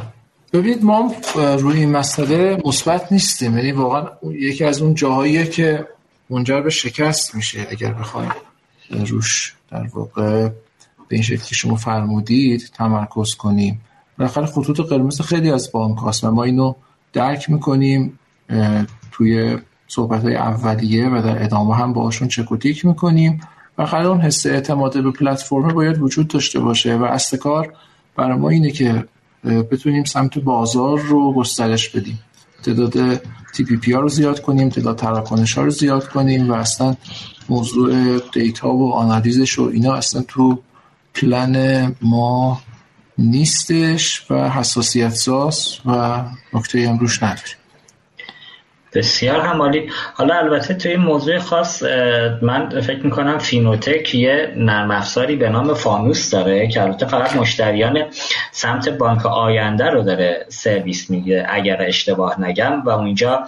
ببینید 0.53 0.83
ما 0.83 1.11
روی 1.35 1.79
این 1.79 1.91
مسئله 1.91 2.57
مثبت 2.65 3.11
نیستیم. 3.11 3.57
یعنی 3.57 3.71
واقعا 3.71 4.07
یکی 4.23 4.63
از 4.63 4.81
اون 4.81 4.93
جاهاییه 4.93 5.45
که 5.45 5.87
منجر 6.29 6.61
به 6.61 6.69
شکست 6.69 7.35
میشه. 7.35 7.67
اگر 7.71 7.93
بخوایم 7.93 8.31
روش 8.89 9.55
در 9.71 9.87
واقع 9.93 10.49
به 11.07 11.15
این 11.15 11.21
شکل 11.21 11.43
که 11.43 11.55
شما 11.55 11.75
فرمودید 11.75 12.71
تمرکز 12.75 13.35
کنیم. 13.35 13.81
بالاخره 14.19 14.45
خطوط 14.45 14.79
قرمز 14.79 15.21
خیلی 15.21 15.51
از 15.51 15.71
بانک 15.71 15.97
هاست. 15.97 16.23
و 16.23 16.31
ما 16.31 16.43
اینو 16.43 16.73
درک 17.13 17.49
می‌کنیم 17.49 18.19
توی 19.11 19.57
صحبت 19.87 20.23
های 20.23 20.35
اولیه 20.35 21.09
و 21.09 21.21
در 21.21 21.43
ادامه 21.43 21.75
هم 21.75 21.93
باشون 21.93 22.27
چک 22.27 22.51
و 22.51 22.57
تیک 22.57 22.85
می‌کنیم. 22.85 23.41
بالاخره 23.77 24.07
اون 24.07 24.21
حس 24.21 24.45
اعتماد 24.45 25.03
به 25.03 25.11
پلتفرم 25.11 25.67
باید 25.67 26.01
وجود 26.01 26.27
داشته 26.27 26.59
باشه. 26.59 26.95
و 26.95 27.03
اصل 27.03 27.37
کار 27.37 27.73
برای 28.15 28.37
ما 28.37 28.49
اینه 28.49 28.71
که 28.71 29.05
بتونیم 29.43 30.03
سمت 30.03 30.39
بازار 30.39 30.99
رو 30.99 31.33
گسترش 31.33 31.89
بدیم. 31.89 32.19
تعداد 32.63 33.21
TPP 33.53 33.93
ها 33.93 33.99
رو 33.99 34.09
زیاد 34.09 34.41
کنیم 34.41 34.69
تعداد 34.69 34.95
تراکنش 34.95 35.57
ها 35.57 35.63
رو 35.63 35.69
زیاد 35.69 36.07
کنیم 36.07 36.49
و 36.49 36.53
اصلا 36.53 36.95
موضوع 37.49 38.19
دیتا 38.33 38.73
و 38.73 38.93
آنالیزش 38.93 39.59
و 39.59 39.63
اینا 39.73 39.93
اصلا 39.93 40.23
تو 40.27 40.59
پلن 41.13 41.95
ما 42.01 42.61
نیستش 43.17 44.31
و 44.31 44.49
حساسیت 44.49 45.09
ساز 45.09 45.77
و 45.85 46.21
نکته 46.53 46.89
هم 46.89 46.97
روش 46.97 47.23
نداریم. 47.23 47.55
بسیار 48.93 49.39
همالی 49.39 49.89
حالا 50.13 50.35
البته 50.35 50.73
توی 50.73 50.91
این 50.91 50.99
موضوع 50.99 51.39
خاص 51.39 51.83
من 52.41 52.81
فکر 52.81 52.99
می‌کنم 53.03 53.37
فینوتک 53.37 54.15
یه 54.15 54.53
نرم 54.55 54.91
افزاری 54.91 55.35
به 55.35 55.49
نام 55.49 55.73
فانوس 55.73 56.29
داره 56.29 56.67
که 56.67 56.81
البته 56.81 57.05
فقط 57.05 57.35
مشتریان 57.35 58.03
سمت 58.51 58.89
بانک 58.89 59.25
آینده 59.25 59.89
رو 59.89 60.03
داره 60.03 60.45
سرویس 60.49 61.09
میگه 61.09 61.45
اگر 61.49 61.81
اشتباه 61.81 62.41
نگم. 62.41 62.81
و 62.85 62.89
اونجا 62.89 63.43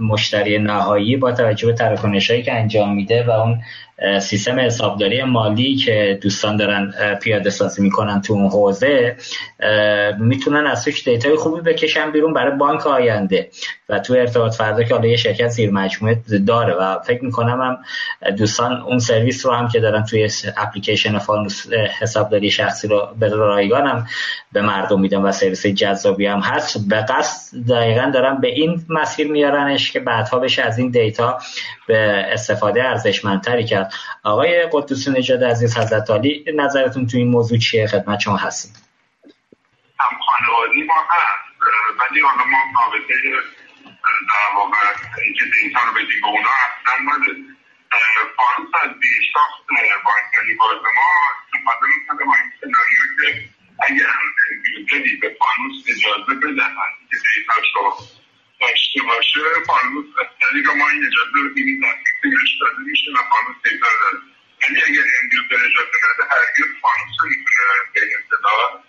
مشتری 0.00 0.58
نهایی 0.58 1.16
با 1.16 1.32
توجه 1.32 1.66
به 1.66 1.72
تراکنش 1.72 2.30
که 2.30 2.52
انجام 2.52 2.94
میده 2.94 3.24
و 3.26 3.30
اون 3.30 3.62
سیستم 4.20 4.60
حسابداری 4.60 5.22
مالی 5.22 5.76
که 5.76 6.18
دوستان 6.22 6.56
دارن 6.56 6.92
پیاده 7.22 7.50
سازی 7.50 7.82
می‌کنن 7.82 8.20
تو 8.20 8.32
اون 8.32 8.46
حوزه 8.46 9.16
می‌تونن 10.18 10.66
از 10.66 10.84
توش 10.84 11.04
دیتای 11.08 11.36
خوبی 11.36 11.60
بکشن 11.60 12.10
بیرون 12.10 12.34
برای 12.34 12.56
بانک 12.56 12.86
آینده. 12.86 13.50
و 13.88 13.98
تو 13.98 14.14
ارتباط 14.14 14.54
فردا 14.54 14.82
که 14.82 14.94
حالا 14.94 15.06
یه 15.06 15.16
شرکت 15.16 15.48
زیر 15.48 15.70
مجموعه 15.70 16.22
داره 16.46 16.74
و 16.74 16.98
فکر 16.98 17.24
می‌کنم 17.24 17.60
هم 17.60 17.78
دوستان 18.36 18.80
اون 18.80 18.98
سرویس 18.98 19.46
رو 19.46 19.52
هم 19.52 19.68
که 19.68 19.80
دارن 19.80 20.04
توی 20.04 20.28
اپلیکیشن 20.56 21.18
فانوس 21.18 21.72
حسابداری 22.00 22.50
شخصی 22.50 22.88
رو 22.88 23.08
به 23.20 23.28
رایگان 23.28 23.86
هم 23.86 24.06
به 24.52 24.62
مردم 24.62 25.00
میدن 25.00 25.18
و 25.18 25.32
سرویس 25.32 25.66
جذابی 25.66 26.26
هم 26.26 26.40
هست. 26.40 26.88
به 26.88 26.96
قصد 26.96 27.56
دقیقا 27.68 28.10
دارن 28.14 28.40
به 28.40 28.48
این 28.48 28.86
مسیر 28.88 29.30
میارنش 29.32 29.92
که 29.92 30.00
بعدها 30.00 30.38
بشه 30.38 30.62
از 30.62 30.78
این 30.78 30.90
دیتا 30.90 31.38
به 31.86 32.26
استفاده 32.32 32.84
ارزشمندتری 32.84 33.64
کرد. 33.64 33.92
آقای 34.22 34.68
قدوس 34.72 35.08
نژاد 35.08 35.44
عزیز 35.44 35.78
حضرتعالی 35.78 36.44
نظرتون 36.54 37.06
تو 37.06 37.16
این 37.16 37.28
موضوع 37.28 37.58
چیه؟ 37.58 37.86
خدمت 37.86 38.20
شما 38.20 38.36
هستید 38.36 38.76
هم 40.00 40.18
خانواده 40.26 40.82
ما 40.82 40.94
هست 41.10 41.50
ولی 42.00 42.20
حالا 42.20 42.44
ما 42.44 42.58
رابطه 42.80 43.14
در 44.30 44.56
واقع 44.56 44.76
اینکه 45.24 45.44
دیتا 45.44 45.80
رو 45.86 45.92
بدیم 45.92 46.20
به 46.22 46.28
اونا 46.28 46.48
اصلا 46.66 46.94
نداره 47.02 47.36
فانوس 48.36 48.70
از 48.82 48.90
پیشتاخت 49.00 49.62
بانکداری 50.06 50.54
باز 50.60 50.78
ما 50.98 51.08
استفاده 51.42 51.86
می‌کنه. 51.98 52.26
با 52.26 52.34
این 52.40 52.50
سناریو 52.60 53.02
که 53.18 53.28
اگر 53.88 54.14
user 54.78 55.08
ی 55.08 55.16
به 55.16 55.36
فانوس 55.38 55.84
اجازه 55.88 56.34
بدهند 56.34 56.94
که 57.10 57.16
دیتاش 57.16 57.68
رو 57.74 57.96
داشته 58.60 59.02
باشه 59.02 59.40
فانوس 59.66 60.06
از 60.20 60.26
طریق 60.40 60.70
ما 60.70 60.88
این 60.88 61.06
اجازه 61.06 61.38
رو 61.42 61.48
دیگه 61.54 61.86
تصمیمش 61.86 62.58
داده 62.60 62.78
میشه 62.78 63.10
و 63.10 63.16
فانوس 63.16 63.56
دیتا 63.64 63.86
رو 63.86 63.98
داره 64.02 64.22
یعنی 64.62 64.78
اگر 64.88 65.06
end 65.22 65.41
user 65.41 65.66
اجازه 65.66 65.96
نده 66.06 66.24
هرگز 66.30 66.70
فانوس 66.82 67.16
رو 67.20 67.28
می‌تونه 67.28 67.74
به 67.94 68.00
اصطلاح 68.18 68.82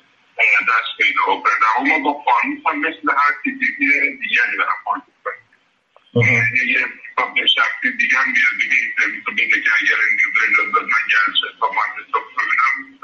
دست 0.69 0.97
پیدا 0.97 1.21
بکنه 1.35 1.79
اما 1.79 1.99
با 1.99 2.23
فانوس 2.25 2.61
هم 2.67 2.79
مثل 2.79 3.11
هر 3.17 3.31
تی 3.43 3.51
پی 3.51 3.71
پی 3.77 4.17
دیگری 4.17 4.57
دارم 4.57 4.77
فانوس 4.85 5.03
کنیم 5.23 6.55
یه 6.67 6.87
به 7.35 7.47
شخصی 7.47 7.91
دیگه 7.97 8.17
هم 8.17 8.33
بیاد 8.33 8.53
دیگه 8.61 8.75
این 8.81 8.93
سرویس 8.97 9.23
رو 9.27 9.33
بده 9.33 9.61
که 9.61 9.69
اگر 9.81 9.97
اندیوزر 10.11 10.39
اجازه 10.51 10.71
داد 10.71 10.83
من 10.83 11.03
گرچه 11.11 11.47
تا 11.59 11.67
من 11.69 12.03
حساب 12.03 12.23
کنم 12.35 12.99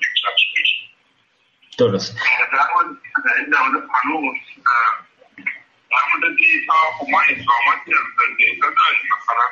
یک 0.00 0.14
شخص 0.22 0.42
میشه 0.58 0.93
درست 1.78 2.16
در 3.24 3.44
در 6.22 6.28
دیتا 6.38 6.74
خب 6.98 7.06
ما 7.10 7.20
اقداماتی 7.20 7.94
از 7.94 8.36
دیتا 8.38 8.66
داریم 8.66 9.06
مثلا 9.16 9.46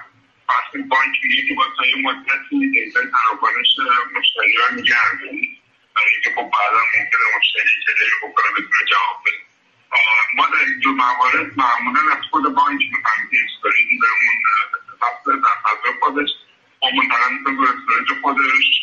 فرض 0.46 0.88
بانک 0.88 1.14
میگه 1.24 1.48
که 1.48 1.54
با 1.54 1.64
تا 1.76 1.86
یه 1.86 1.96
مدتی 1.96 2.70
دیتا 2.70 3.00
تراکنش 3.00 3.76
مشتریان 4.16 4.72
نگه 4.78 4.94
برای 5.94 6.12
اینکه 6.14 6.30
خب 6.30 6.50
بعدا 6.50 6.82
ممکنه 6.94 7.38
مشتری 7.38 7.72
کلیه 7.86 8.16
بکنه 8.22 8.46
بتونه 8.52 8.84
جواب 8.90 9.18
بده 9.26 9.38
ما 10.34 10.46
در 10.46 10.64
این 10.66 10.78
دو 10.78 10.92
موارد 10.92 11.58
معمولا 11.58 12.00
از 12.12 12.24
خود 12.30 12.42
بانک 12.42 12.80
می‌خوایم 12.92 13.28
که 13.30 13.36
استوریجی 13.44 13.98
بهمون 13.98 14.36
ثبت 15.00 15.24
در 15.24 15.56
فضا 15.64 15.98
خودش 16.00 16.30
با 16.80 16.88
منطقه 16.90 17.28
می‌کنه 17.30 18.20
خودش 18.22 18.82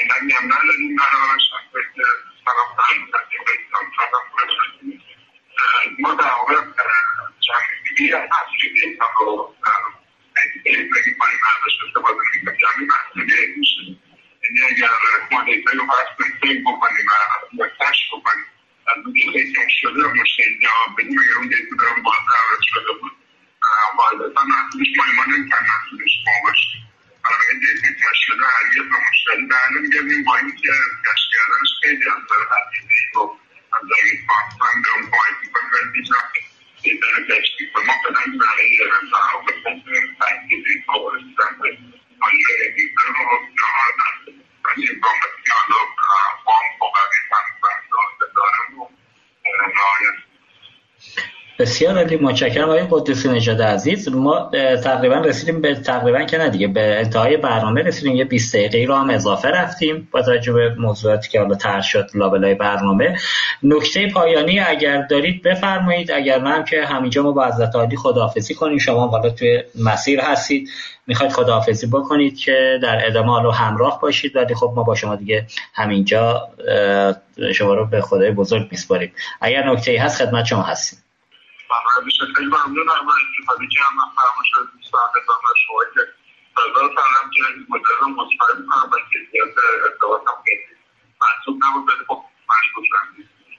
هم 0.00 0.18
خب 0.18 1.80
داره 24.18 25.12
ما 25.12 25.22
هم 25.22 25.59
هرگز 29.30 29.38
به 29.38 29.46
مشتری 29.46 29.48
در 29.48 29.78
نمیگردیم 29.78 30.24
با 30.24 30.36
اینکه 30.36 30.68
کشف 31.06 31.26
کردنش 31.34 31.70
خیلی 31.82 32.04
از 32.04 32.18
نظر 32.22 32.42
هزینه 32.52 32.94
رو 33.14 33.38
از 33.72 33.84
نظر 33.84 34.04
فاکسان 34.28 34.82
به 34.82 34.88
اون 34.94 35.10
کمک 35.10 35.36
می‌کنه 35.42 35.64
ولی 35.72 36.00
هیچ 36.00 36.12
وقت 36.12 36.32
دیتا 36.82 37.06
رو 37.16 37.24
کشف 37.24 37.60
می‌کنه 37.60 37.84
ما 37.86 37.92
فعلا 38.02 38.38
برای 38.38 38.78
تعامل 39.10 39.82
تحقیق 40.18 40.64
دیتا 40.66 41.00
و 41.00 41.10
رسیدن 41.10 41.52
به 41.62 41.78
آنجای 42.20 42.72
دیتا 42.76 43.02
رو 43.06 43.38
ولی 44.64 44.88
امکان 44.90 45.14
که 45.46 45.52
حالا 45.52 45.80
بانک 46.46 46.82
و 46.82 46.86
بقیه 46.94 47.22
فنی 47.30 47.54
دارم 48.34 48.68
رو 48.76 48.90
رعایت 49.60 50.16
بسیار 51.60 51.96
عالی 51.96 52.16
متشکرم 52.16 52.64
آقای 52.64 52.86
قدوسی 52.90 53.28
نژاد 53.28 53.62
عزیز. 53.62 54.08
ما 54.08 54.50
تقریبا 54.84 55.14
رسیدیم 55.14 55.60
به 55.60 55.74
تقریبا 55.74 56.22
که 56.22 56.38
نه 56.38 56.48
دیگه 56.48 56.66
به 56.66 56.98
انتهای 56.98 57.36
برنامه 57.36 57.82
رسیدیم. 57.82 58.16
یه 58.16 58.24
20 58.24 58.56
دقیقه 58.56 58.84
رو 58.84 58.94
هم 58.94 59.10
اضافه 59.10 59.48
رفتیم 59.48 60.08
با 60.10 60.22
توجه 60.22 60.52
به 60.52 60.74
موضوعاتی 60.74 61.28
که 61.28 61.40
حالا 61.40 61.54
طرح 61.54 61.82
شد 61.82 62.10
لابلای 62.14 62.54
برنامه. 62.54 63.16
نکته 63.62 64.08
پایانی 64.08 64.60
اگر 64.60 65.02
دارید 65.02 65.42
بفرمایید. 65.42 66.12
اگر 66.12 66.38
نه 66.38 66.64
که 66.64 66.84
همینجا 66.84 67.22
ما 67.22 67.32
با 67.32 67.46
حضرت 67.46 67.76
عالی 67.76 67.96
خداحافظی 67.96 68.54
کنیم. 68.54 68.78
شما 68.78 69.06
حالا 69.06 69.30
توی 69.30 69.62
مسیر 69.74 70.20
هستید. 70.20 70.68
می‌خواید 71.06 71.32
خداحافظی 71.32 71.86
بکنید 71.86 72.38
که 72.38 72.78
در 72.82 73.06
ادامه 73.06 73.28
حالا 73.28 73.50
همراه 73.50 74.00
باشید. 74.00 74.36
ولی 74.36 74.54
خب 74.54 74.72
ما 74.76 74.82
با 74.82 74.94
شما 74.94 75.16
دیگه 75.16 75.46
همینجا 75.74 76.48
شما 77.54 77.74
رو 77.74 77.86
به 77.86 78.00
خدای 78.00 78.30
بزرگ 78.30 78.68
میسپاریم. 78.70 79.12
اگر 79.40 79.70
نکته 79.70 79.90
ای 79.90 79.96
هست 79.96 80.24
خدمت 80.24 80.44
شما 80.44 80.62
هستیم. 80.62 80.98
فرمایشش 81.70 82.20
خیلی 82.36 82.46
ممنونم 82.46 83.06
و 83.08 83.12
استفاده 83.20 83.66
کردم. 83.74 83.96
از 84.04 84.10
فرمایش 84.18 84.50
دوستان 84.74 85.00
خدمت 85.14 85.56
شما 85.66 85.84
که 85.94 86.00
نظر 86.58 86.94
فرم 86.94 87.30
که 87.30 87.42
مدل 87.68 88.00
مصفر 88.16 88.60
میکنم 88.60 88.90
و 88.92 88.96
کیفیت 89.10 89.54
ارتباط 89.84 90.22
هم 90.28 90.42
خیلی 90.44 90.62
محسوب 91.20 91.56
نبود 91.64 91.88
ولی 91.88 92.04
خب 92.08 92.24
مشکوک 92.50 92.84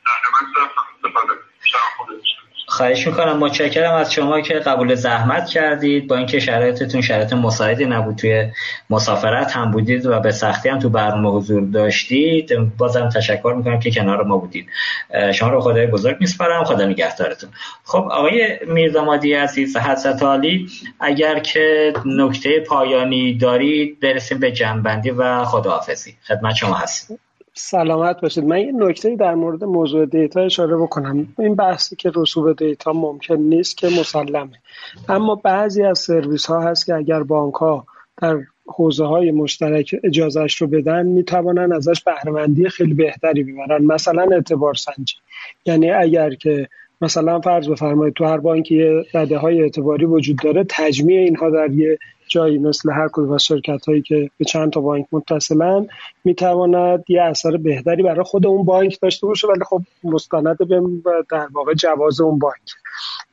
در 0.05 0.29
من 0.33 0.53
صرف 0.53 0.71
استفاده 0.95 1.33
میشم 1.61 1.77
خودشم 1.97 2.50
خواهش 2.71 3.07
می‌کنم 3.07 3.37
متشکرم 3.37 3.93
از 3.93 4.13
شما 4.13 4.41
که 4.41 4.53
قبول 4.53 4.95
زحمت 4.95 5.49
کردید. 5.49 6.07
با 6.07 6.17
اینکه 6.17 6.39
شرایطتون 6.39 7.01
شرایط 7.01 7.33
مساعدی 7.33 7.85
نبود 7.85 8.15
توی 8.15 8.51
مسافرت 8.89 9.51
هم 9.51 9.71
بودید 9.71 10.05
و 10.05 10.19
به 10.19 10.31
سختی 10.31 10.69
هم 10.69 10.79
تو 10.79 10.89
برنامه 10.89 11.29
حضور 11.29 11.61
داشتید. 11.61 12.51
بازم 12.77 13.09
تشکر 13.09 13.53
می‌کنم 13.57 13.79
که 13.79 13.91
کنار 13.91 14.23
ما 14.23 14.37
بودید. 14.37 14.67
شما 15.33 15.49
رو 15.49 15.61
خدای 15.61 15.87
بزرگ 15.87 16.17
میسپارم. 16.19 16.63
خدا 16.63 16.85
نگهدارتون. 16.85 17.49
خب 17.83 18.07
آقای 18.11 18.59
میردامادی 18.67 19.33
عزیز 19.33 19.77
حضرت 19.77 20.23
عالی 20.23 20.67
اگر 20.99 21.39
که 21.39 21.93
نکته 22.05 22.59
پایانی 22.59 23.33
دارید 23.33 23.99
برسیم 23.99 24.39
به 24.39 24.51
جنبندی 24.51 25.09
و 25.09 25.43
خداحافظی. 25.43 26.15
خدمت 26.27 26.55
شما 26.55 26.73
هستیم 26.73 27.19
سلامت 27.61 28.21
باشید. 28.21 28.43
من 28.43 28.59
یه 28.59 28.71
نکته 28.71 29.15
در 29.15 29.35
مورد 29.35 29.63
موضوع 29.63 30.05
دیتا 30.05 30.41
اشاره 30.41 30.77
بکنم. 30.77 31.27
این 31.39 31.55
بحثی 31.55 31.95
که 31.95 32.11
رسوب 32.15 32.55
دیتا 32.55 32.93
ممکن 32.93 33.35
نیست 33.35 33.77
که 33.77 33.87
مسلمه. 33.87 34.51
اما 35.09 35.35
بعضی 35.35 35.83
از 35.83 35.99
سرویس 35.99 36.45
ها 36.45 36.61
هست 36.61 36.85
که 36.85 36.95
اگر 36.95 37.23
بانک 37.23 37.53
ها 37.53 37.85
در 38.21 38.39
حوزه 38.65 39.05
های 39.05 39.31
مشترک 39.31 39.95
اجازهش 40.03 40.61
رو 40.61 40.67
بدن 40.67 41.05
می‌توانن 41.05 41.73
ازش 41.73 42.03
بهرهمندی 42.03 42.69
خیلی 42.69 42.93
بهتری 42.93 43.43
ببرن. 43.43 43.85
مثلا 43.85 44.27
اعتبار 44.31 44.73
سنجی. 44.73 45.15
یعنی 45.65 45.91
اگر 45.91 46.33
که 46.33 46.67
مثلا 47.01 47.41
فرض 47.41 47.69
بفرمایید 47.69 48.13
تو 48.13 48.25
هر 48.25 48.37
بانکی 48.37 49.03
رده 49.13 49.37
های 49.37 49.61
اعتباری 49.61 50.05
وجود 50.05 50.37
داره 50.43 50.65
تجمیع 50.69 51.19
اینها 51.19 51.49
در 51.49 51.71
یه 51.71 51.97
جایی 52.31 52.57
مثل 52.57 52.91
هر 52.91 53.07
کدوم 53.13 53.31
از 53.31 53.43
شرکت 53.43 53.85
هایی 53.85 54.01
که 54.01 54.29
به 54.37 54.45
چند 54.45 54.71
تا 54.71 54.81
بانک 54.81 55.05
متصلن 55.11 55.87
می‌تواند 56.23 57.03
یه 57.07 57.21
اثر 57.21 57.57
بهتری 57.57 58.03
برای 58.03 58.23
خود 58.23 58.45
اون 58.45 58.65
بانک 58.65 58.99
داشته 59.01 59.27
باشه 59.27 59.47
ولی 59.47 59.63
خب 59.69 59.81
مستند 60.03 60.57
به 60.57 60.81
در 61.31 61.47
واقع 61.53 61.73
جواز 61.73 62.21
اون 62.21 62.39
بانک. 62.39 62.71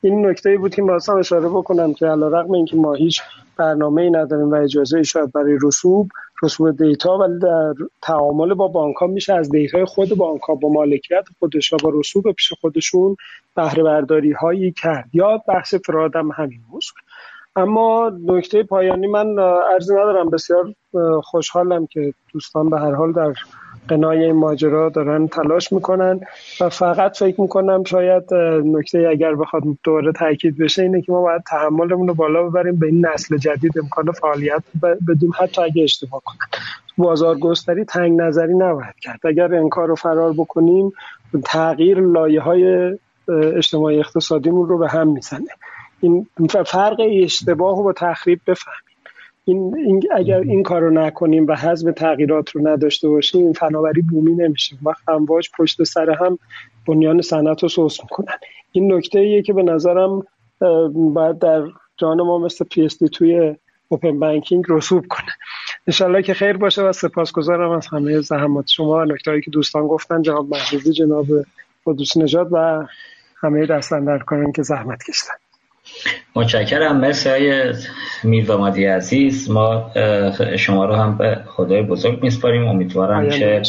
این 0.01 0.27
نکته 0.27 0.59
بود 0.59 0.75
که 0.75 0.83
واسه 0.83 1.13
اشاره 1.13 1.49
بکنم 1.49 1.95
که 1.95 2.07
علیرغم 2.07 2.53
اینکه 2.53 2.77
ما 2.77 2.95
هیچ 2.95 3.23
برنامه 3.57 4.03
ای 4.03 4.11
نداریم 4.11 4.51
و 4.51 4.55
اجازه 4.55 5.03
شاید 5.03 5.33
برای 5.33 5.59
رسوب 5.63 6.09
رسوب 6.43 6.77
دیتا 6.77 7.19
ولی 7.19 7.39
در 7.39 7.75
تعامل 8.03 8.55
با 8.55 8.69
بانک 8.69 8.97
ها 8.97 9.07
میشه 9.07 9.35
از 9.35 9.51
دیتای 9.51 9.85
خود 9.85 10.09
بانک 10.17 10.41
ها 10.41 10.55
با 10.55 10.69
مالکیت 10.69 11.25
خودش 11.39 11.75
با 11.75 11.93
رسوب 11.95 12.33
پیش 12.33 12.53
خودشون 12.61 13.17
بهره 13.57 13.83
برداری 13.83 14.33
هایی 14.33 14.73
کرد. 14.73 15.11
یا 15.13 15.43
بحث 15.49 15.75
فرادم 15.75 16.31
همین 16.31 16.61
موضوع. 16.73 16.97
اما 17.59 18.13
نکته 18.25 18.63
پایانی 18.63 19.07
من 19.07 19.39
ارزی 19.73 19.95
ندارم. 19.95 20.31
بسیار 20.31 20.75
خوشحالم 21.23 21.87
که 21.87 22.15
دوستان 22.33 22.71
به 22.71 22.81
هر 22.81 22.95
حال 22.95 23.13
در 23.13 23.33
قنای 23.89 24.25
این 24.25 24.37
ماجرا 24.37 24.89
دارن 24.89 25.29
تلاش 25.29 25.73
می‌کنن 25.73 26.21
و 26.61 26.69
فقط 26.69 27.19
فکر 27.19 27.41
می‌کنم 27.41 27.85
شاید 27.85 28.35
نکته 28.65 29.09
اگر 29.11 29.35
بخواد 29.35 29.63
دوباره 29.85 30.13
تاکید 30.13 30.59
بشه 30.59 30.83
اینه 30.83 31.03
که 31.03 31.13
ما 31.13 31.23
باید 31.23 31.43
تحملمون 31.43 32.09
رو 32.09 32.15
بالا 32.15 32.43
ببریم 32.43 32.77
به 32.77 32.87
این 32.87 33.07
نسل 33.07 33.37
جدید 33.37 33.79
امکان 33.79 34.13
فعالیت 34.13 34.63
بدیم. 35.09 35.33
حتی 35.39 35.63
اگه 35.63 35.83
اشتباه 35.83 36.23
کنن 36.25 36.63
بازار 36.99 37.39
گستری 37.39 37.85
تنگ 37.85 38.21
نظری 38.21 38.55
نباید 38.55 38.95
کرد. 39.01 39.27
اگر 39.27 39.53
این 39.55 39.69
کار 39.69 39.89
رو 39.89 39.95
فرار 39.95 40.33
بکنیم 40.33 40.93
تغییر 41.45 42.01
لایه 42.01 42.41
های 42.41 42.95
اجتماعی 43.57 43.99
اقتصادیمون 43.99 44.69
رو 44.69 44.79
به 44.79 44.89
هم 44.89 45.09
می‌زنه. 45.09 45.49
این 46.01 46.27
فرق 46.67 47.01
اشتباه 47.23 47.77
رو 47.77 47.83
با 47.83 47.93
تخریب 47.93 48.41
بفهمیم. 48.47 48.81
این, 49.45 49.79
این 49.79 50.03
اگر 50.15 50.41
این 50.41 50.63
کار 50.63 50.81
رو 50.81 50.91
نکنیم 50.91 51.47
و 51.47 51.57
حزم 51.57 51.93
تغییرات 51.93 52.51
رو 52.51 52.69
نداشته 52.69 53.09
باشیم 53.09 53.41
این 53.41 53.53
فناوری 53.53 54.03
بومی 54.03 54.33
نمیشه. 54.33 54.77
وقت 54.83 55.09
امواج 55.09 55.49
پشت 55.59 55.85
سر 55.85 56.11
هم 56.11 56.39
بنیان 56.87 57.21
صنعت 57.21 57.63
رو 57.63 57.69
سوس 57.69 58.01
می‌کنن. 58.03 58.35
این 58.73 58.93
نکته 58.93 59.19
ایه 59.19 59.43
که 59.43 59.53
به 59.53 59.63
نظرم 59.63 60.27
باید 60.95 61.39
در 61.39 61.63
جان 61.97 62.23
ما 62.23 62.39
مثل 62.39 62.65
PS 62.65 62.97
توی 62.97 63.57
open 63.89 64.19
banking 64.19 64.65
رسوب 64.69 65.07
کنه. 65.09 65.29
انشالله 65.87 66.23
که 66.23 66.35
خیر 66.35 66.57
باشه 66.57 66.83
و 66.83 66.93
سپاسگزارم 66.93 67.71
از 67.71 67.87
همه 67.87 68.21
زحمات. 68.21 68.69
شما 68.69 68.91
و 68.91 69.05
نکته 69.05 69.41
که 69.41 69.51
دوستان 69.51 69.87
گفتن 69.87 70.23
جناب 70.23 70.49
محفوظی 70.49 70.93
جناب 70.93 71.27
قدوس 71.87 72.17
نژاد 72.17 72.49
و 72.53 72.87
همه 73.37 73.67
دستن 73.67 74.19
کنن 74.19 74.53
که 74.53 74.63
زحمت 74.63 75.03
کشتن 75.03 75.35
متشکرم. 76.35 77.01
مرسی 77.01 77.29
های 77.29 77.73
میر 78.25 78.51
و 78.51 78.59
مادی 78.59 78.85
عزیز. 78.85 79.51
ما 79.51 79.91
شما 80.59 80.85
رو 80.85 80.95
هم 80.95 81.19
به 81.19 81.41
خدای 81.47 81.83
بزرگ 81.83 82.23
میسپاریم. 82.23 82.69
امیدوارم 82.69 83.31
که 83.31 83.63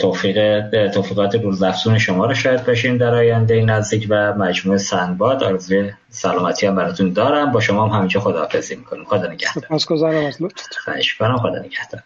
توفیق 0.00 0.68
توفیقات 0.90 1.34
روزافزون 1.34 1.98
شما 1.98 2.26
رو 2.26 2.34
شاهد 2.34 2.66
باشیم 2.66 2.98
در 2.98 3.14
آینده 3.14 3.62
نزدیک 3.62 4.06
و 4.10 4.34
مجموعه 4.34 4.78
سنباد 4.78 5.44
آرزوی 5.44 5.90
سلامتی 6.10 6.66
هم 6.66 6.74
براتون 6.76 7.12
دارم. 7.12 7.52
با 7.52 7.60
شما 7.60 7.86
هم 7.86 7.96
همینجا 7.96 8.20
خداحافظی 8.20 8.76
می‌کنم. 8.76 9.04
خدا 9.04 9.32
نگهدار. 9.32 9.64
سپاسگزارم 9.64 10.26
از 10.26 10.38
خواهش 10.84 11.14
کنم 11.14 11.36
خدا 11.38 11.58
نگهدار. 11.58 12.02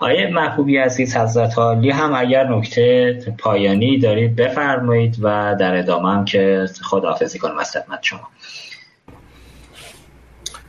آیه 0.00 0.26
محبوبی 0.26 0.76
عزیز 0.76 1.16
حضرت 1.16 1.58
عالی 1.58 1.90
هم 1.90 2.14
اگر 2.14 2.48
نکته 2.48 3.18
پایانی 3.38 3.98
دارید 3.98 4.36
بفرمایید 4.36 5.16
و 5.22 5.56
در 5.60 5.78
ادامه 5.78 6.12
هم 6.12 6.24
که 6.24 6.66
خداحافظی 6.82 7.38
کنم 7.38 7.58
از 7.58 7.70
خدمت 7.70 7.98
شما. 8.02 8.28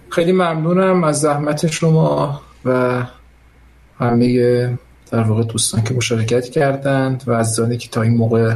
خیلی 0.09 0.31
ممنونم 0.31 1.03
از 1.03 1.21
زحمت 1.21 1.67
شما 1.67 2.41
و 2.65 3.01
همه 3.99 4.77
در 5.11 5.21
واقع 5.21 5.43
دوستان 5.43 5.83
که 5.83 5.93
مشارکت 5.93 6.49
کردند 6.49 7.23
و 7.27 7.33
عزیزانی 7.33 7.77
که 7.77 7.89
تا 7.89 8.01
این 8.01 8.17
موقع 8.17 8.55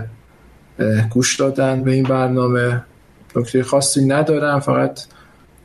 گوش 1.10 1.40
دادن 1.40 1.84
به 1.84 1.92
این 1.92 2.04
برنامه. 2.04 2.84
نکته 3.36 3.64
خاصی 3.64 4.06
ندارم 4.06 4.60
فقط 4.60 5.02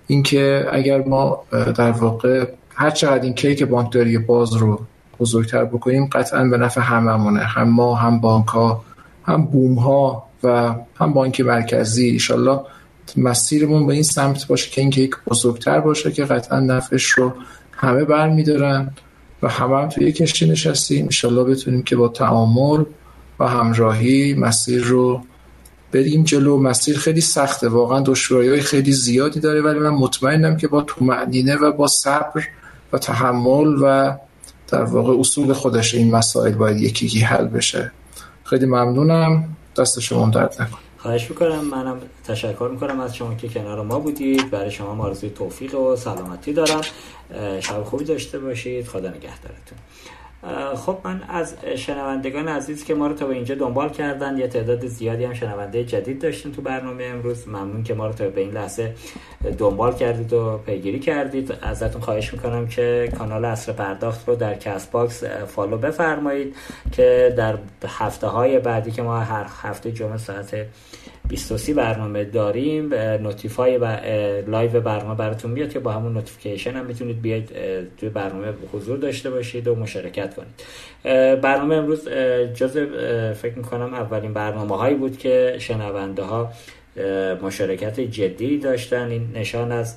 اینکه 0.06 0.66
اگر 0.72 1.02
ما 1.02 1.42
در 1.52 1.90
واقع 1.90 2.46
هر 2.74 2.90
چقدر 2.90 3.22
این 3.22 3.34
کیک 3.34 3.62
بانکداری 3.62 4.18
باز 4.18 4.52
رو 4.52 4.80
بزرگتر 5.20 5.64
بکنیم 5.64 6.06
قطعا 6.12 6.44
به 6.44 6.58
نفع 6.58 6.80
هممونه. 6.80 7.40
هم 7.40 7.68
ما 7.68 7.94
هم 7.94 8.20
بانک 8.20 8.46
ها 8.46 8.84
هم 9.24 9.44
بوم 9.44 9.74
ها 9.74 10.26
و 10.42 10.74
هم 10.96 11.12
بانک 11.12 11.40
مرکزی. 11.40 12.08
ایشالله 12.08 12.60
مسیرمون 13.16 13.86
به 13.86 13.92
این 13.92 14.02
سمت 14.02 14.46
باشه 14.46 14.70
که 14.70 14.80
این 14.80 14.90
کیک 14.90 15.14
بزرگتر 15.26 15.80
باشه 15.80 16.12
که 16.12 16.24
قطعا 16.24 16.60
نفعش 16.60 17.04
رو 17.04 17.32
همه 17.72 18.04
برمیدارن. 18.04 18.92
و 19.44 19.48
همه 19.48 19.76
هم 19.76 19.88
توی 19.88 20.12
کشتی 20.12 20.46
نشستیم. 20.46 21.04
انشالله 21.04 21.44
بتونیم 21.44 21.82
که 21.82 21.96
با 21.96 22.08
تعامل 22.08 22.84
و 23.40 23.48
همراهی 23.48 24.34
مسیر 24.34 24.84
رو 24.84 25.20
بریم 25.92 26.24
جلو. 26.24 26.60
مسیر 26.60 26.98
خیلی 26.98 27.20
سخته. 27.20 27.68
واقعا 27.68 28.00
دشواری 28.00 28.48
های 28.48 28.60
خیلی 28.60 28.92
زیادی 28.92 29.40
داره. 29.40 29.62
ولی 29.62 29.78
من 29.78 29.90
مطمئنم 29.90 30.56
که 30.56 30.68
با 30.68 30.82
تومعنینه 30.82 31.56
و 31.56 31.72
با 31.72 31.86
صبر 31.86 32.42
و 32.92 32.98
تحمل 32.98 33.76
و 33.82 34.16
در 34.68 34.84
واقع 34.84 35.18
اصول 35.18 35.52
خودش 35.52 35.94
این 35.94 36.10
مسائل 36.10 36.52
باید 36.52 36.80
یکی 36.80 37.20
حل 37.20 37.46
بشه. 37.46 37.92
خیلی 38.44 38.66
ممنونم. 38.66 39.56
دست 39.76 40.00
شما 40.00 40.30
درد 40.30 40.56
نکن 40.60 40.83
خواهش 41.04 41.30
می‌کنم. 41.30 41.64
منم 41.64 42.00
تشکر 42.26 42.68
می‌کنم 42.72 43.00
از 43.00 43.16
شما 43.16 43.34
که 43.34 43.48
کنار 43.48 43.82
ما 43.82 43.98
بودید. 43.98 44.50
برای 44.50 44.70
شما 44.70 45.04
آرزوی 45.04 45.30
توفیق 45.30 45.74
و 45.74 45.96
سلامتی 45.96 46.52
دارم. 46.52 46.80
شب 47.60 47.84
خوبی 47.84 48.04
داشته 48.04 48.38
باشید. 48.38 48.86
خدا 48.86 49.08
نگهدارتون. 49.08 49.78
خب 50.76 50.98
من 51.04 51.22
از 51.28 51.54
شنوندگان 51.76 52.48
عزیز 52.48 52.84
که 52.84 52.94
ما 52.94 53.06
رو 53.06 53.14
تا 53.14 53.26
به 53.26 53.34
اینجا 53.34 53.54
دنبال 53.54 53.88
کردن 53.88 54.38
یه 54.38 54.48
تعداد 54.48 54.86
زیادی 54.86 55.24
هم 55.24 55.34
شنونده 55.34 55.84
جدید 55.84 56.22
داشتیم 56.22 56.52
تو 56.52 56.62
برنامه 56.62 57.04
امروز. 57.04 57.48
ممنون 57.48 57.82
که 57.82 57.94
ما 57.94 58.06
رو 58.06 58.12
تا 58.12 58.28
به 58.28 58.40
این 58.40 58.50
لحظه 58.50 58.94
دنبال 59.58 59.94
کردید 59.94 60.32
و 60.32 60.58
پیگیری 60.66 60.98
کردید. 61.00 61.52
ازتون 61.62 62.00
خواهش 62.00 62.32
می‌کنم 62.32 62.66
که 62.66 63.12
کانال 63.18 63.44
عصر 63.44 63.72
پرداخت 63.72 64.28
رو 64.28 64.36
در 64.36 64.54
کست 64.54 64.92
باکس 64.92 65.24
follow 65.24 65.78
بفرمایید 65.78 66.56
که 66.92 67.34
در 67.36 67.58
هفته 67.88 68.26
های 68.26 68.58
بعدی 68.58 68.90
که 68.90 69.02
ما 69.02 69.20
هر 69.20 69.46
هفته 69.62 69.92
جمعه 69.92 70.16
ساعت 70.16 70.66
23 71.28 71.74
برنامه 71.74 72.24
داریم 72.24 72.94
notify 72.94 73.78
و 73.78 73.96
live 74.46 74.80
برنامه 74.80 75.14
براتون 75.14 75.50
میاد 75.50 75.70
که 75.70 75.78
با 75.78 75.92
همون 75.92 76.12
notification 76.12 76.70
هم 76.70 76.86
می‌تونید 76.86 77.22
بیاید 77.22 77.50
توی 77.96 78.08
برنامه 78.08 78.46
حضور 78.72 78.98
داشته 78.98 79.30
باشید 79.30 79.68
و 79.68 79.74
مشارکت 79.74 80.34
کنید. 80.34 80.62
برنامه 81.40 81.74
امروز 81.74 82.08
جز 82.54 82.76
فکر 83.36 83.54
می‌کنم 83.56 83.94
اولین 83.94 84.32
برنامه 84.32 84.76
هایی 84.76 84.94
بود 84.94 85.18
که 85.18 85.56
شنونده 85.58 86.22
ها 86.22 86.52
مشارکت 87.42 88.00
جدی 88.00 88.58
داشتن. 88.58 89.10
این 89.10 89.28
نشان 89.34 89.72
از 89.72 89.96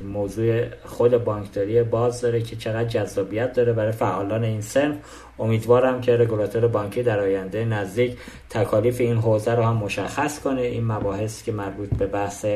موضوع 0.00 0.64
خود 0.84 1.24
بانکداری 1.24 1.82
باز 1.82 2.20
داره 2.20 2.40
که 2.40 2.56
چقدر 2.56 2.88
جذابیت 2.88 3.52
داره 3.52 3.72
برای 3.72 3.92
فعالان 3.92 4.44
این 4.44 4.60
سنف. 4.60 4.96
امیدوارم 5.38 6.00
که 6.00 6.16
رگولاتور 6.16 6.66
بانکی 6.68 7.02
در 7.02 7.20
آینده 7.20 7.64
نزدیک 7.64 8.16
تکالیف 8.50 9.00
این 9.00 9.16
حوزه 9.16 9.54
رو 9.54 9.62
هم 9.62 9.76
مشخص 9.76 10.40
کنه. 10.40 10.60
این 10.60 10.84
مباحث 10.86 11.42
که 11.42 11.52
مربوط 11.52 11.88
به 11.88 12.06
بحث 12.06 12.46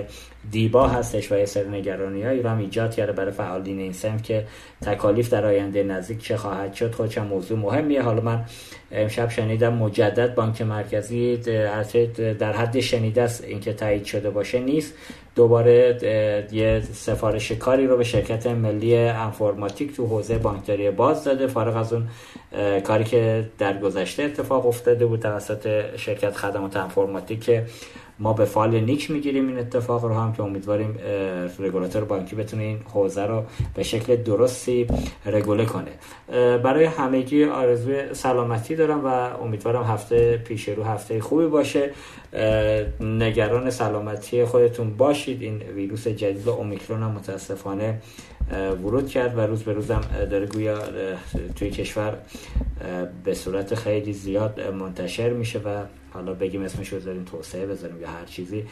دیبا 0.50 0.88
هستش 0.88 1.32
و 1.32 1.38
یه 1.38 1.44
سر 1.44 1.64
نگرانی 1.64 2.22
هایی 2.22 2.42
رو 2.42 2.48
هم 2.48 2.58
ایجاد 2.58 2.94
کرده 2.94 3.12
برای 3.12 3.30
فعالین 3.30 3.78
این 3.78 3.92
سنف 3.92 4.22
که 4.22 4.44
تکالیف 4.82 5.30
در 5.30 5.46
آینده 5.46 5.82
نزدیک 5.82 6.22
چه 6.22 6.36
خواهد 6.36 6.74
شد 6.74 6.94
خودش 6.94 7.18
موضوع 7.18 7.58
مهمیه. 7.58 8.02
حالا 8.02 8.20
من 8.20 8.44
امشب 8.92 9.28
شنیدم 9.28 9.74
مجدد 9.74 10.34
بانک 10.34 10.62
مرکزی 10.62 11.36
در 12.38 12.52
حد 12.52 12.80
شنیده 12.80 13.22
است 13.22 13.44
اینکه 13.44 13.72
تایید 13.72 14.04
شده 14.04 14.30
باشه 14.30 14.60
نیست. 14.60 14.94
دوباره 15.34 15.98
یه 16.52 16.82
سفارش 16.92 17.52
کاری 17.52 17.86
رو 17.86 17.96
به 17.96 18.04
شرکت 18.04 18.46
ملی 18.46 18.96
انفرماتیک 18.96 19.96
تو 19.96 20.06
حوزه 20.06 20.38
بانکداری 20.38 20.90
باز 20.90 21.24
داده. 21.24 21.46
فارغ 21.46 21.76
از 21.76 21.92
اون 21.92 22.08
کاری 22.80 23.04
که 23.04 23.44
در 23.58 23.78
گذشته 23.78 24.22
اتفاق 24.22 24.66
افتاده 24.66 25.06
بود 25.06 25.20
توسط 25.20 25.81
شرکت 25.96 26.36
خدمات 26.36 26.76
انفرماتیک 26.76 27.44
که 27.44 27.66
ما 28.18 28.32
به 28.32 28.44
فال 28.44 28.80
نیک 28.80 29.10
می‌گیریم 29.10 29.48
این 29.48 29.58
اتفاق 29.58 30.04
رو 30.04 30.14
هم 30.14 30.32
که 30.32 30.42
امیدواریم 30.42 30.98
رگولاتور 31.58 32.04
بانکی 32.04 32.36
بتونه 32.36 32.62
این 32.62 32.78
حوزه 32.94 33.26
رو 33.26 33.42
به 33.74 33.82
شکل 33.82 34.16
درستی 34.16 34.86
رگوله 35.26 35.64
کنه. 35.64 35.90
برای 36.58 36.84
همگی 36.84 37.44
آرزوی 37.44 38.14
سلامتی 38.14 38.76
دارم 38.76 39.04
و 39.04 39.08
امیدوارم 39.42 39.82
هفته 39.82 40.36
پیش 40.36 40.68
رو 40.68 40.84
هفته 40.84 41.20
خوبی 41.20 41.46
باشه. 41.46 41.90
نگران 43.00 43.70
سلامتی 43.70 44.44
خودتون 44.44 44.96
باشید. 44.96 45.42
این 45.42 45.62
ویروس 45.62 46.08
جدید 46.08 46.48
اومیکرون 46.48 47.02
هم 47.02 47.10
متاسفانه 47.10 48.00
ورود 48.50 49.08
کرد 49.08 49.38
و 49.38 49.40
روز 49.40 49.62
به 49.62 49.72
روزم 49.72 50.00
داره 50.30 50.46
گویا 50.46 50.78
توی 51.56 51.70
کشور 51.70 52.18
به 53.24 53.34
صورت 53.34 53.74
خیلی 53.74 54.12
زیاد 54.12 54.60
منتشر 54.60 55.30
میشه 55.30 55.58
و 55.58 55.82
حالا 56.14 56.34
بگیم 56.34 56.62
اسمش 56.62 56.88
رو 56.88 56.98
بذاریم 56.98 57.24
توسعه 57.24 57.66
بذاریم 57.66 58.00
یا 58.00 58.08
هر 58.08 58.24
چیزی. 58.24 58.64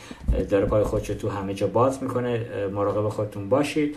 داره 0.51 0.67
پای 0.67 0.85
خودش 0.85 1.07
تو 1.07 1.29
همه 1.29 1.55
جا 1.55 1.67
باز 1.67 2.03
می‌کنه. 2.03 2.47
مراقب 2.73 3.09
خودتون 3.09 3.49
باشید. 3.49 3.97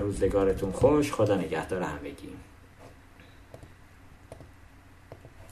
روزگارتون 0.00 0.72
خوش. 0.72 1.12
خدا 1.12 1.34
نگهدار 1.34 1.82
همگی. 1.82 2.28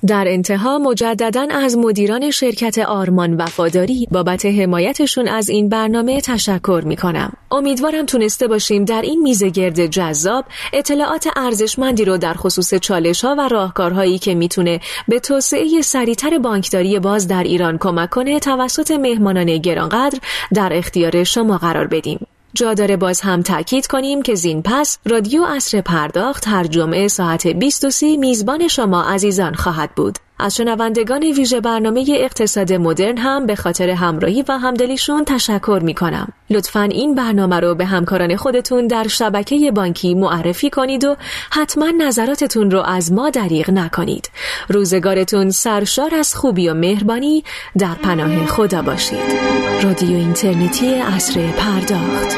در 0.06 0.24
انتها 0.28 0.78
مجددا 0.78 1.46
از 1.50 1.76
مدیران 1.76 2.30
شرکت 2.30 2.78
آرمان 2.78 3.36
وفاداری 3.36 4.08
بابت 4.10 4.46
حمایتشون 4.46 5.28
از 5.28 5.48
این 5.48 5.68
برنامه 5.68 6.20
تشکر 6.20 6.82
می 6.86 6.96
کنم. 6.96 7.32
امیدوارم 7.50 8.06
تونسته 8.06 8.48
باشیم 8.48 8.84
در 8.84 9.02
این 9.02 9.22
میزه 9.22 9.50
گرد 9.50 9.86
جذاب 9.86 10.44
اطلاعات 10.72 11.28
ارزشمندی 11.36 12.04
رو 12.04 12.18
در 12.18 12.34
خصوص 12.34 12.74
چالش 12.74 13.24
ها 13.24 13.34
و 13.38 13.48
راهکارهایی 13.48 14.18
که 14.18 14.34
می‌تونه 14.34 14.80
به 15.08 15.20
توسعه 15.20 15.82
سریعتر 15.82 16.38
بانکداری 16.38 16.98
باز 16.98 17.28
در 17.28 17.42
ایران 17.42 17.78
کمک 17.78 18.10
کنه 18.10 18.40
توسط 18.40 18.90
مهمانان 18.90 19.58
گرانقدر 19.58 20.18
در 20.54 20.72
اختیار 20.72 21.24
شما 21.24 21.58
قرار 21.58 21.86
بدیم. 21.86 22.26
جا 22.54 22.74
داره 22.74 22.96
باز 22.96 23.20
هم 23.20 23.42
تاکید 23.42 23.86
کنیم 23.86 24.22
که 24.22 24.34
زین 24.34 24.62
پس 24.62 24.98
رادیو 25.06 25.42
اصر 25.42 25.80
پرداخت 25.80 26.48
هر 26.48 26.64
جمعه 26.64 27.08
ساعت 27.08 27.46
23 27.46 28.16
میزبان 28.16 28.68
شما 28.68 29.02
عزیزان 29.02 29.54
خواهد 29.54 29.90
بود. 29.94 30.18
از 30.40 30.56
شنوندگان 30.56 31.22
ویژه 31.22 31.60
برنامه 31.60 32.04
اقتصاد 32.08 32.72
مدرن 32.72 33.18
هم 33.18 33.46
به 33.46 33.54
خاطر 33.54 33.90
همراهی 33.90 34.44
و 34.48 34.58
همدلیشون 34.58 35.24
تشکر 35.24 35.80
می 35.82 35.94
کنم. 35.94 36.32
لطفا 36.50 36.82
این 36.82 37.14
برنامه 37.14 37.60
رو 37.60 37.74
به 37.74 37.84
همکاران 37.84 38.36
خودتون 38.36 38.86
در 38.86 39.08
شبکه 39.08 39.72
بانکی 39.72 40.14
معرفی 40.14 40.70
کنید 40.70 41.04
و 41.04 41.16
حتما 41.50 41.86
نظراتتون 41.98 42.70
رو 42.70 42.80
از 42.80 43.12
ما 43.12 43.30
دریغ 43.30 43.70
نکنید. 43.70 44.30
روزگارتون 44.68 45.50
سرشار 45.50 46.14
از 46.14 46.34
خوبی 46.34 46.68
و 46.68 46.74
مهربانی 46.74 47.44
در 47.78 47.94
پناه 47.94 48.46
خدا 48.46 48.82
باشید. 48.82 49.40
رادیو 49.82 50.16
اینترنتی 50.16 50.94
اصر 50.94 51.50
پرداخت 51.50 52.36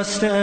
نبسته 0.00 0.28
به 0.28 0.39